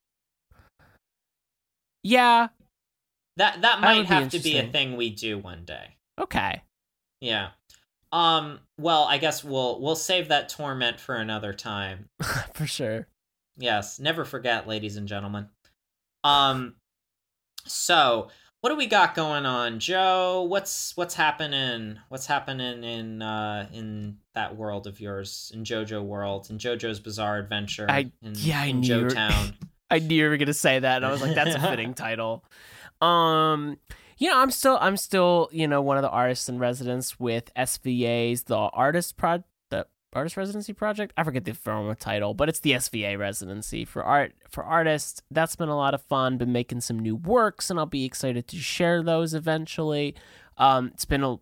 yeah. 2.03 2.47
That 3.37 3.61
that 3.61 3.61
That 3.61 3.81
might 3.81 4.01
be 4.01 4.05
have 4.07 4.29
to 4.29 4.39
be 4.39 4.57
a 4.57 4.67
thing 4.67 4.97
we 4.97 5.09
do 5.09 5.37
one 5.37 5.63
day. 5.65 5.95
Okay. 6.19 6.61
Yeah. 7.21 7.49
Um 8.11 8.59
well, 8.77 9.03
I 9.03 9.17
guess 9.17 9.43
we'll 9.43 9.79
we'll 9.81 9.95
save 9.95 10.27
that 10.29 10.49
torment 10.49 10.99
for 10.99 11.15
another 11.15 11.53
time. 11.53 12.09
For 12.53 12.67
sure. 12.67 13.07
Yes, 13.57 13.99
never 13.99 14.25
forget, 14.25 14.67
ladies 14.67 14.97
and 14.97 15.07
gentlemen. 15.07 15.47
Um, 16.23 16.75
so 17.65 18.29
what 18.61 18.69
do 18.69 18.75
we 18.75 18.85
got 18.85 19.15
going 19.15 19.45
on, 19.45 19.79
Joe? 19.79 20.43
What's 20.47 20.95
what's 20.95 21.15
happening? 21.15 21.97
What's 22.09 22.27
happening 22.27 22.83
in 22.83 23.21
uh 23.21 23.67
in 23.73 24.17
that 24.33 24.55
world 24.55 24.87
of 24.87 24.99
yours, 24.99 25.51
in 25.53 25.63
JoJo 25.63 26.03
world, 26.03 26.47
in 26.49 26.57
JoJo's 26.57 26.99
Bizarre 26.99 27.39
Adventure? 27.39 27.87
I- 27.89 28.11
in, 28.21 28.33
yeah, 28.35 28.61
I 28.61 28.65
in 28.67 28.81
knew 28.81 29.09
I 29.89 29.99
knew 29.99 30.15
you 30.15 30.29
were 30.29 30.37
gonna 30.37 30.53
say 30.53 30.79
that, 30.79 30.97
and 30.97 31.05
I 31.05 31.11
was 31.11 31.21
like, 31.21 31.35
that's 31.35 31.55
a 31.55 31.59
fitting 31.69 31.93
title. 31.93 32.45
Um, 33.01 33.77
you 34.19 34.29
know, 34.29 34.37
I'm 34.37 34.51
still, 34.51 34.77
I'm 34.79 34.95
still, 34.95 35.49
you 35.51 35.67
know, 35.67 35.81
one 35.81 35.97
of 35.97 36.03
the 36.03 36.09
artists 36.09 36.47
in 36.47 36.59
residence 36.59 37.19
with 37.19 37.51
SVA's 37.55 38.43
the 38.43 38.55
artist 38.55 39.17
pro, 39.17 39.43
artist 40.13 40.37
residency 40.37 40.73
project. 40.73 41.13
I 41.17 41.23
forget 41.23 41.45
the 41.45 41.53
formal 41.53 41.95
title, 41.95 42.33
but 42.33 42.49
it's 42.49 42.59
the 42.59 42.71
SVA 42.71 43.17
residency 43.17 43.85
for 43.85 44.03
art 44.03 44.33
for 44.49 44.63
artists. 44.63 45.21
That's 45.31 45.55
been 45.55 45.69
a 45.69 45.77
lot 45.77 45.93
of 45.93 46.01
fun. 46.01 46.37
Been 46.37 46.51
making 46.51 46.81
some 46.81 46.99
new 46.99 47.15
works, 47.15 47.69
and 47.69 47.79
I'll 47.79 47.85
be 47.85 48.05
excited 48.05 48.47
to 48.49 48.57
share 48.57 49.03
those 49.03 49.33
eventually. 49.33 50.15
Um, 50.57 50.91
it's 50.93 51.05
been 51.05 51.23
a 51.23 51.37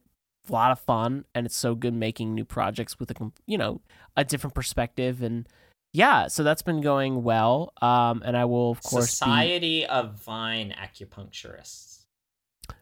lot 0.49 0.71
of 0.71 0.79
fun, 0.79 1.25
and 1.33 1.45
it's 1.45 1.57
so 1.57 1.75
good 1.75 1.93
making 1.93 2.33
new 2.33 2.45
projects 2.45 2.99
with 2.99 3.11
a, 3.11 3.31
you 3.45 3.57
know, 3.57 3.81
a 4.15 4.23
different 4.23 4.55
perspective 4.55 5.21
and 5.21 5.47
yeah, 5.91 6.27
so 6.27 6.43
that's 6.43 6.61
been 6.61 6.81
going 6.81 7.23
well. 7.23 7.73
Um, 7.81 8.21
and 8.23 8.37
I 8.37 8.45
will 8.45 8.71
of 8.71 8.83
course 8.83 9.05
be 9.05 9.09
Society 9.09 9.85
of 9.85 10.21
Vine 10.23 10.73
Acupuncturists. 10.77 12.05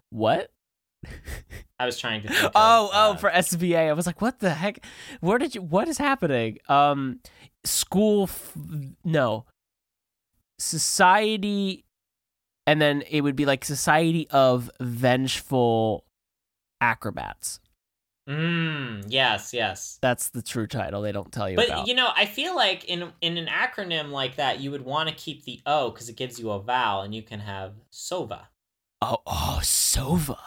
what? 0.09 0.51
I 1.79 1.85
was 1.85 1.97
trying 1.99 2.21
to. 2.23 2.27
Think 2.29 2.43
of, 2.43 2.51
oh, 2.55 2.89
oh, 2.93 3.11
uh, 3.11 3.17
for 3.17 3.29
SVA. 3.29 3.89
I 3.89 3.93
was 3.93 4.05
like, 4.07 4.21
what 4.21 4.39
the 4.39 4.51
heck? 4.51 4.83
Where 5.19 5.37
did 5.37 5.55
you? 5.55 5.61
What 5.61 5.87
is 5.87 5.97
happening? 5.97 6.57
Um, 6.67 7.19
school? 7.63 8.23
F- 8.23 8.57
no. 9.03 9.45
Society, 10.59 11.85
and 12.65 12.81
then 12.81 13.03
it 13.09 13.21
would 13.21 13.35
be 13.35 13.45
like 13.45 13.63
Society 13.63 14.27
of 14.31 14.71
Vengeful 14.81 16.03
Acrobats. 16.81 17.59
Mm, 18.27 19.05
yes, 19.07 19.53
yes. 19.53 19.99
That's 20.01 20.29
the 20.31 20.41
true 20.41 20.67
title. 20.67 21.01
They 21.03 21.11
don't 21.13 21.31
tell 21.31 21.49
you 21.49 21.55
But 21.55 21.67
about. 21.67 21.87
you 21.87 21.93
know, 21.93 22.09
I 22.13 22.25
feel 22.25 22.55
like 22.55 22.83
in 22.85 23.13
in 23.21 23.37
an 23.37 23.45
acronym 23.47 24.09
like 24.09 24.35
that, 24.37 24.59
you 24.59 24.71
would 24.71 24.83
want 24.83 25.07
to 25.09 25.15
keep 25.15 25.45
the 25.45 25.61
O 25.65 25.91
because 25.91 26.09
it 26.09 26.17
gives 26.17 26.39
you 26.39 26.49
a 26.51 26.59
vowel, 26.59 27.03
and 27.03 27.13
you 27.15 27.21
can 27.21 27.39
have 27.39 27.73
Sova. 27.93 28.47
oh, 29.01 29.19
oh, 29.27 29.59
Sova. 29.61 30.37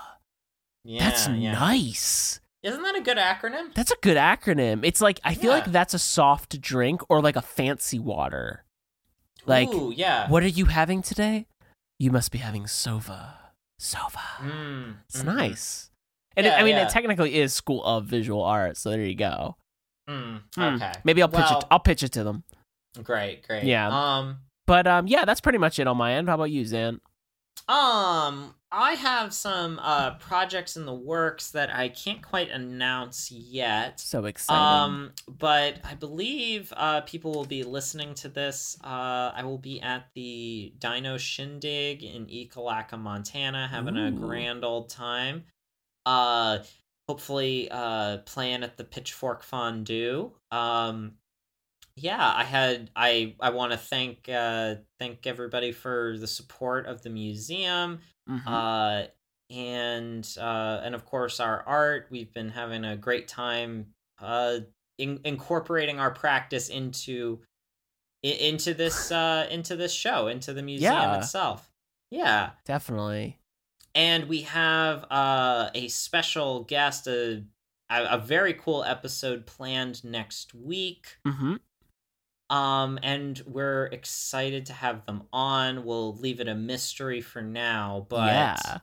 Yeah, 0.84 1.08
That's 1.10 1.28
yeah. 1.28 1.52
nice. 1.52 2.40
Isn't 2.62 2.82
that 2.82 2.94
a 2.96 3.00
good 3.00 3.16
acronym? 3.18 3.74
That's 3.74 3.90
a 3.90 3.96
good 4.02 4.16
acronym. 4.16 4.80
It's 4.84 5.00
like 5.00 5.18
I 5.24 5.34
feel 5.34 5.50
like 5.50 5.66
that's 5.66 5.94
a 5.94 5.98
soft 5.98 6.60
drink 6.60 7.00
or 7.08 7.20
like 7.22 7.36
a 7.36 7.42
fancy 7.42 7.98
water. 7.98 8.64
Like, 9.46 9.68
Ooh, 9.70 9.92
yeah. 9.94 10.28
what 10.28 10.42
are 10.42 10.48
you 10.48 10.66
having 10.66 11.00
today? 11.00 11.46
You 11.98 12.10
must 12.10 12.30
be 12.30 12.38
having 12.38 12.64
sova. 12.64 13.34
Sova. 13.80 14.18
Mm, 14.40 14.96
It's 15.08 15.22
mhm. 15.22 15.34
nice. 15.36 15.90
And 16.36 16.46
it, 16.46 16.52
I 16.52 16.62
mean, 16.62 16.76
yeah. 16.76 16.86
it 16.86 16.90
technically 16.90 17.36
is 17.36 17.52
School 17.54 17.82
of 17.82 18.04
Visual 18.04 18.42
Art, 18.42 18.76
so 18.76 18.90
there 18.90 19.00
you 19.02 19.14
go. 19.14 19.56
Mm, 20.08 20.40
Hmm. 20.54 20.60
Okay. 20.62 20.92
Maybe 21.04 21.22
I'll 21.22 21.28
pitch 21.28 21.40
Well, 21.48 21.58
it. 21.60 21.64
I'll 21.70 21.80
pitch 21.80 22.02
it 22.02 22.12
to 22.12 22.24
them. 22.24 22.44
Great, 23.02 23.46
great. 23.46 23.64
Yeah. 23.64 23.88
Um. 23.88 24.40
But 24.66 24.86
um, 24.86 25.06
yeah, 25.06 25.24
that's 25.24 25.40
pretty 25.40 25.58
much 25.58 25.78
it 25.78 25.86
on 25.86 25.96
my 25.96 26.12
end. 26.12 26.28
How 26.28 26.34
about 26.34 26.50
you, 26.50 26.62
Xan? 26.64 27.00
Um, 27.68 28.54
I 28.72 28.92
have 28.92 29.34
some 29.34 29.80
uh 29.82 30.14
projects 30.14 30.76
in 30.76 30.86
the 30.86 30.94
works 30.94 31.50
that 31.52 31.74
I 31.74 31.88
can't 31.88 32.22
quite 32.22 32.50
announce 32.50 33.30
yet. 33.30 33.98
So 33.98 34.24
exciting. 34.26 34.62
Um, 34.62 35.12
but 35.26 35.78
I 35.84 35.94
believe 35.94 36.72
uh 36.76 37.00
people 37.02 37.32
will 37.32 37.44
be 37.44 37.64
listening 37.64 38.14
to 38.14 38.28
this. 38.28 38.76
Uh, 38.84 39.32
I 39.34 39.42
will 39.44 39.58
be 39.58 39.80
at 39.80 40.06
the 40.14 40.72
Dino 40.78 41.18
Shindig 41.18 42.04
in 42.04 42.26
Ekalaka, 42.26 42.98
Montana, 42.98 43.66
having 43.66 43.96
a 43.96 44.10
grand 44.12 44.64
old 44.64 44.88
time. 44.88 45.44
Uh, 46.06 46.58
hopefully, 47.08 47.68
uh, 47.70 48.18
playing 48.18 48.62
at 48.62 48.76
the 48.76 48.84
Pitchfork 48.84 49.42
Fondue. 49.42 50.32
Um, 50.50 51.14
yeah, 51.96 52.32
I 52.34 52.44
had 52.44 52.90
I 52.96 53.34
I 53.40 53.50
want 53.50 53.72
to 53.72 53.78
thank 53.78 54.28
uh 54.28 54.76
thank 54.98 55.26
everybody 55.26 55.72
for 55.72 56.16
the 56.18 56.26
support 56.26 56.86
of 56.86 57.02
the 57.02 57.10
museum 57.10 58.00
Mhm. 58.28 58.42
uh 58.46 59.06
and 59.50 60.36
uh 60.38 60.80
and 60.84 60.94
of 60.94 61.04
course 61.04 61.40
our 61.40 61.62
art 61.66 62.06
we've 62.10 62.32
been 62.32 62.50
having 62.50 62.84
a 62.84 62.96
great 62.96 63.26
time 63.28 63.88
uh 64.20 64.58
in- 64.98 65.20
incorporating 65.24 65.98
our 65.98 66.10
practice 66.12 66.68
into 66.68 67.40
into 68.22 68.74
this 68.74 69.10
uh 69.22 69.46
into 69.50 69.76
this 69.76 69.92
show 69.92 70.28
into 70.28 70.52
the 70.52 70.62
museum 70.62 70.92
Yeah. 70.92 71.18
itself 71.18 71.70
yeah 72.10 72.50
Definitely. 72.64 73.38
and 73.94 74.28
we 74.28 74.42
have 74.42 75.04
uh 75.10 75.70
a 75.74 75.88
special 75.88 76.64
guest 76.64 77.06
a 77.08 77.44
a, 77.90 78.04
a 78.04 78.18
very 78.18 78.54
cool 78.54 78.84
episode 78.84 79.46
planned 79.46 80.04
next 80.04 80.54
week 80.54 81.16
Mm-hmm. 81.26 81.56
Um, 82.50 82.98
and 83.02 83.40
we're 83.46 83.86
excited 83.86 84.66
to 84.66 84.72
have 84.74 85.06
them 85.06 85.28
on. 85.32 85.84
We'll 85.84 86.14
leave 86.16 86.40
it 86.40 86.48
a 86.48 86.54
mystery 86.54 87.20
for 87.20 87.42
now, 87.42 88.06
but 88.10 88.24
Yeah. 88.24 88.80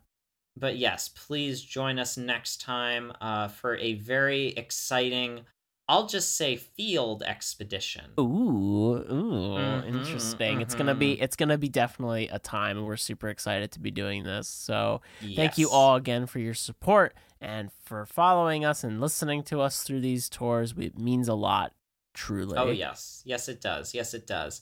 but 0.58 0.78
yes, 0.78 1.10
please 1.10 1.62
join 1.62 2.00
us 2.00 2.18
next 2.18 2.62
time 2.62 3.14
uh, 3.22 3.48
for 3.50 3.78
a 3.78 3.96
very 3.96 4.48
exciting, 4.50 5.46
I'll 5.88 6.08
just 6.08 6.36
say 6.36 6.56
field 6.58 7.24
expedition. 7.24 8.20
Ooh, 8.20 8.96
ooh, 8.96 9.82
Mhm, 9.82 9.86
interesting. 9.86 10.62
It's 10.62 10.74
gonna 10.74 10.96
be 10.96 11.14
it's 11.22 11.36
gonna 11.36 11.58
be 11.58 11.70
definitely 11.70 12.28
a 12.30 12.40
time, 12.40 12.78
and 12.78 12.86
we're 12.88 12.98
super 12.98 13.28
excited 13.30 13.72
to 13.74 13.80
be 13.80 13.92
doing 13.92 14.24
this. 14.24 14.48
So 14.48 15.02
thank 15.36 15.58
you 15.58 15.70
all 15.70 15.96
again 15.96 16.26
for 16.26 16.40
your 16.40 16.56
support 16.56 17.16
and 17.40 17.72
for 17.84 18.06
following 18.08 18.66
us 18.66 18.84
and 18.84 19.00
listening 19.00 19.44
to 19.44 19.62
us 19.62 19.84
through 19.84 20.02
these 20.02 20.30
tours. 20.30 20.74
It 20.78 20.98
means 20.98 21.28
a 21.28 21.36
lot, 21.36 21.74
truly. 22.18 22.58
Oh 22.58 22.72
yes, 22.72 23.22
yes 23.26 23.48
it 23.48 23.62
does. 23.62 23.94
Yes 23.94 24.14
it 24.16 24.26
does. 24.26 24.62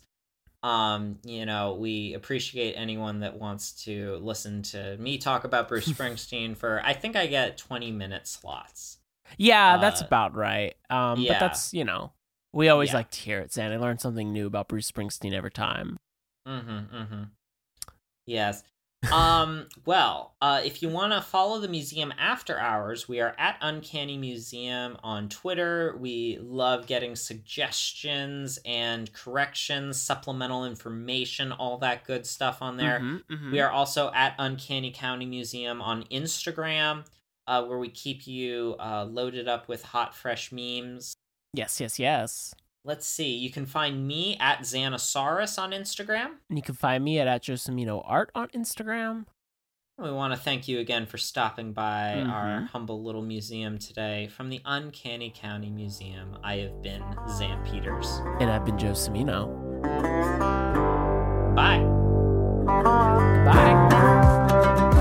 Um, 0.61 1.19
you 1.23 1.45
know, 1.45 1.76
we 1.80 2.14
appreciate 2.15 2.73
anyone 2.73 3.19
that 3.19 3.38
wants 3.40 3.72
to 3.86 4.18
listen 4.18 4.61
to 4.64 4.98
me 4.98 5.18
talk 5.18 5.44
about 5.45 5.68
Bruce 5.69 5.88
Springsteen 5.94 6.57
for 6.57 6.82
I 6.84 6.94
think 6.94 7.15
I 7.15 7.27
get 7.27 7.57
20 7.57 7.91
minute 7.91 8.27
slots. 8.27 8.98
Yeah, 9.38 9.77
that's 9.77 10.02
Uh, 10.02 10.06
about 10.06 10.36
right. 10.36 10.76
Um, 10.90 11.19
yeah. 11.19 11.34
but 11.34 11.40
that's 11.40 11.73
you 11.73 11.84
know, 11.86 12.11
we 12.52 12.68
always 12.69 12.90
Yeah. 12.90 12.95
like 12.98 13.11
to 13.11 13.19
hear 13.19 13.40
it, 13.40 13.52
Xan. 13.52 13.72
I 13.72 13.77
learn 13.77 13.99
something 13.99 14.34
new 14.34 14.48
about 14.48 14.68
Bruce 14.68 14.91
Springsteen 14.91 15.34
every 15.34 15.52
time. 15.52 15.98
Mm-hmm. 16.48 16.95
Mm-hmm. 16.95 17.23
Yes. 18.26 18.64
Um, 19.11 19.68
well, 19.86 20.36
uh, 20.41 20.61
if 20.64 20.82
you 20.82 20.90
want 20.90 21.14
to 21.14 21.22
follow 21.22 21.60
the 21.60 21.68
museum 21.68 22.14
after 22.18 22.60
hours, 22.60 23.07
we 23.07 23.19
are 23.19 23.36
at 23.38 23.57
Uncanny 23.61 24.18
Museum 24.18 24.98
on 25.03 25.30
Twitter. 25.30 25.95
We 25.99 26.38
love 26.41 26.88
getting 26.88 27.15
suggestions 27.15 28.60
and 28.65 29.11
corrections, 29.14 29.99
supplemental 30.02 30.65
information, 30.65 31.52
all 31.52 31.77
that 31.80 32.03
good 32.06 32.26
stuff 32.26 32.61
on 32.61 32.77
there. 32.77 32.99
Mhm, 32.99 33.23
mhm. 33.30 33.52
We 33.52 33.60
are 33.60 33.72
also 33.72 34.11
at 34.14 34.36
Uncanny 34.38 34.91
County 34.91 35.26
Museum 35.26 35.82
on 35.82 36.03
Instagram, 36.06 37.06
uh, 37.48 37.64
where 37.64 37.77
we 37.77 37.90
keep 37.90 38.27
you 38.27 38.76
uh, 38.80 39.06
loaded 39.06 39.48
up 39.48 39.68
with 39.68 39.84
hot, 39.84 40.15
fresh 40.15 40.52
memes. 40.52 41.14
yes, 41.53 41.80
yes, 41.80 41.99
yes. 41.99 42.53
Let's 42.86 43.07
see. 43.07 43.36
You 43.36 43.49
can 43.49 43.66
find 43.66 44.07
me 44.07 44.38
at 44.40 44.60
Xanosaurus 44.60 45.57
on 45.57 45.72
Instagram. 45.72 46.36
And 46.49 46.57
you 46.57 46.62
can 46.62 46.76
find 46.76 47.03
me 47.03 47.20
at, 47.20 47.28
at 47.28 47.41
Josemino 47.44 48.03
Art 48.06 48.30
on 48.36 48.48
Instagram. 48.49 49.26
We 49.98 50.12
want 50.12 50.34
to 50.34 50.40
thank 50.40 50.68
you 50.68 50.80
again 50.80 51.06
for 51.06 51.18
stopping 51.18 51.72
by 51.74 52.20
our 52.22 52.60
Mhm. 52.62 52.68
humble 52.68 53.02
little 53.02 53.22
museum 53.22 53.78
today. 53.80 54.28
From 54.28 54.49
the 54.49 54.62
Uncanny 54.66 55.32
County 55.34 55.70
Museum, 55.70 56.38
I 56.44 56.57
have 56.57 56.82
been 56.84 57.02
Xan 57.28 57.64
Peters. 57.66 58.20
And 58.40 58.52
I've 58.52 58.66
been 58.66 58.78
Josemino. 58.78 59.49
Bye. 61.56 61.80
Bye. 63.45 64.91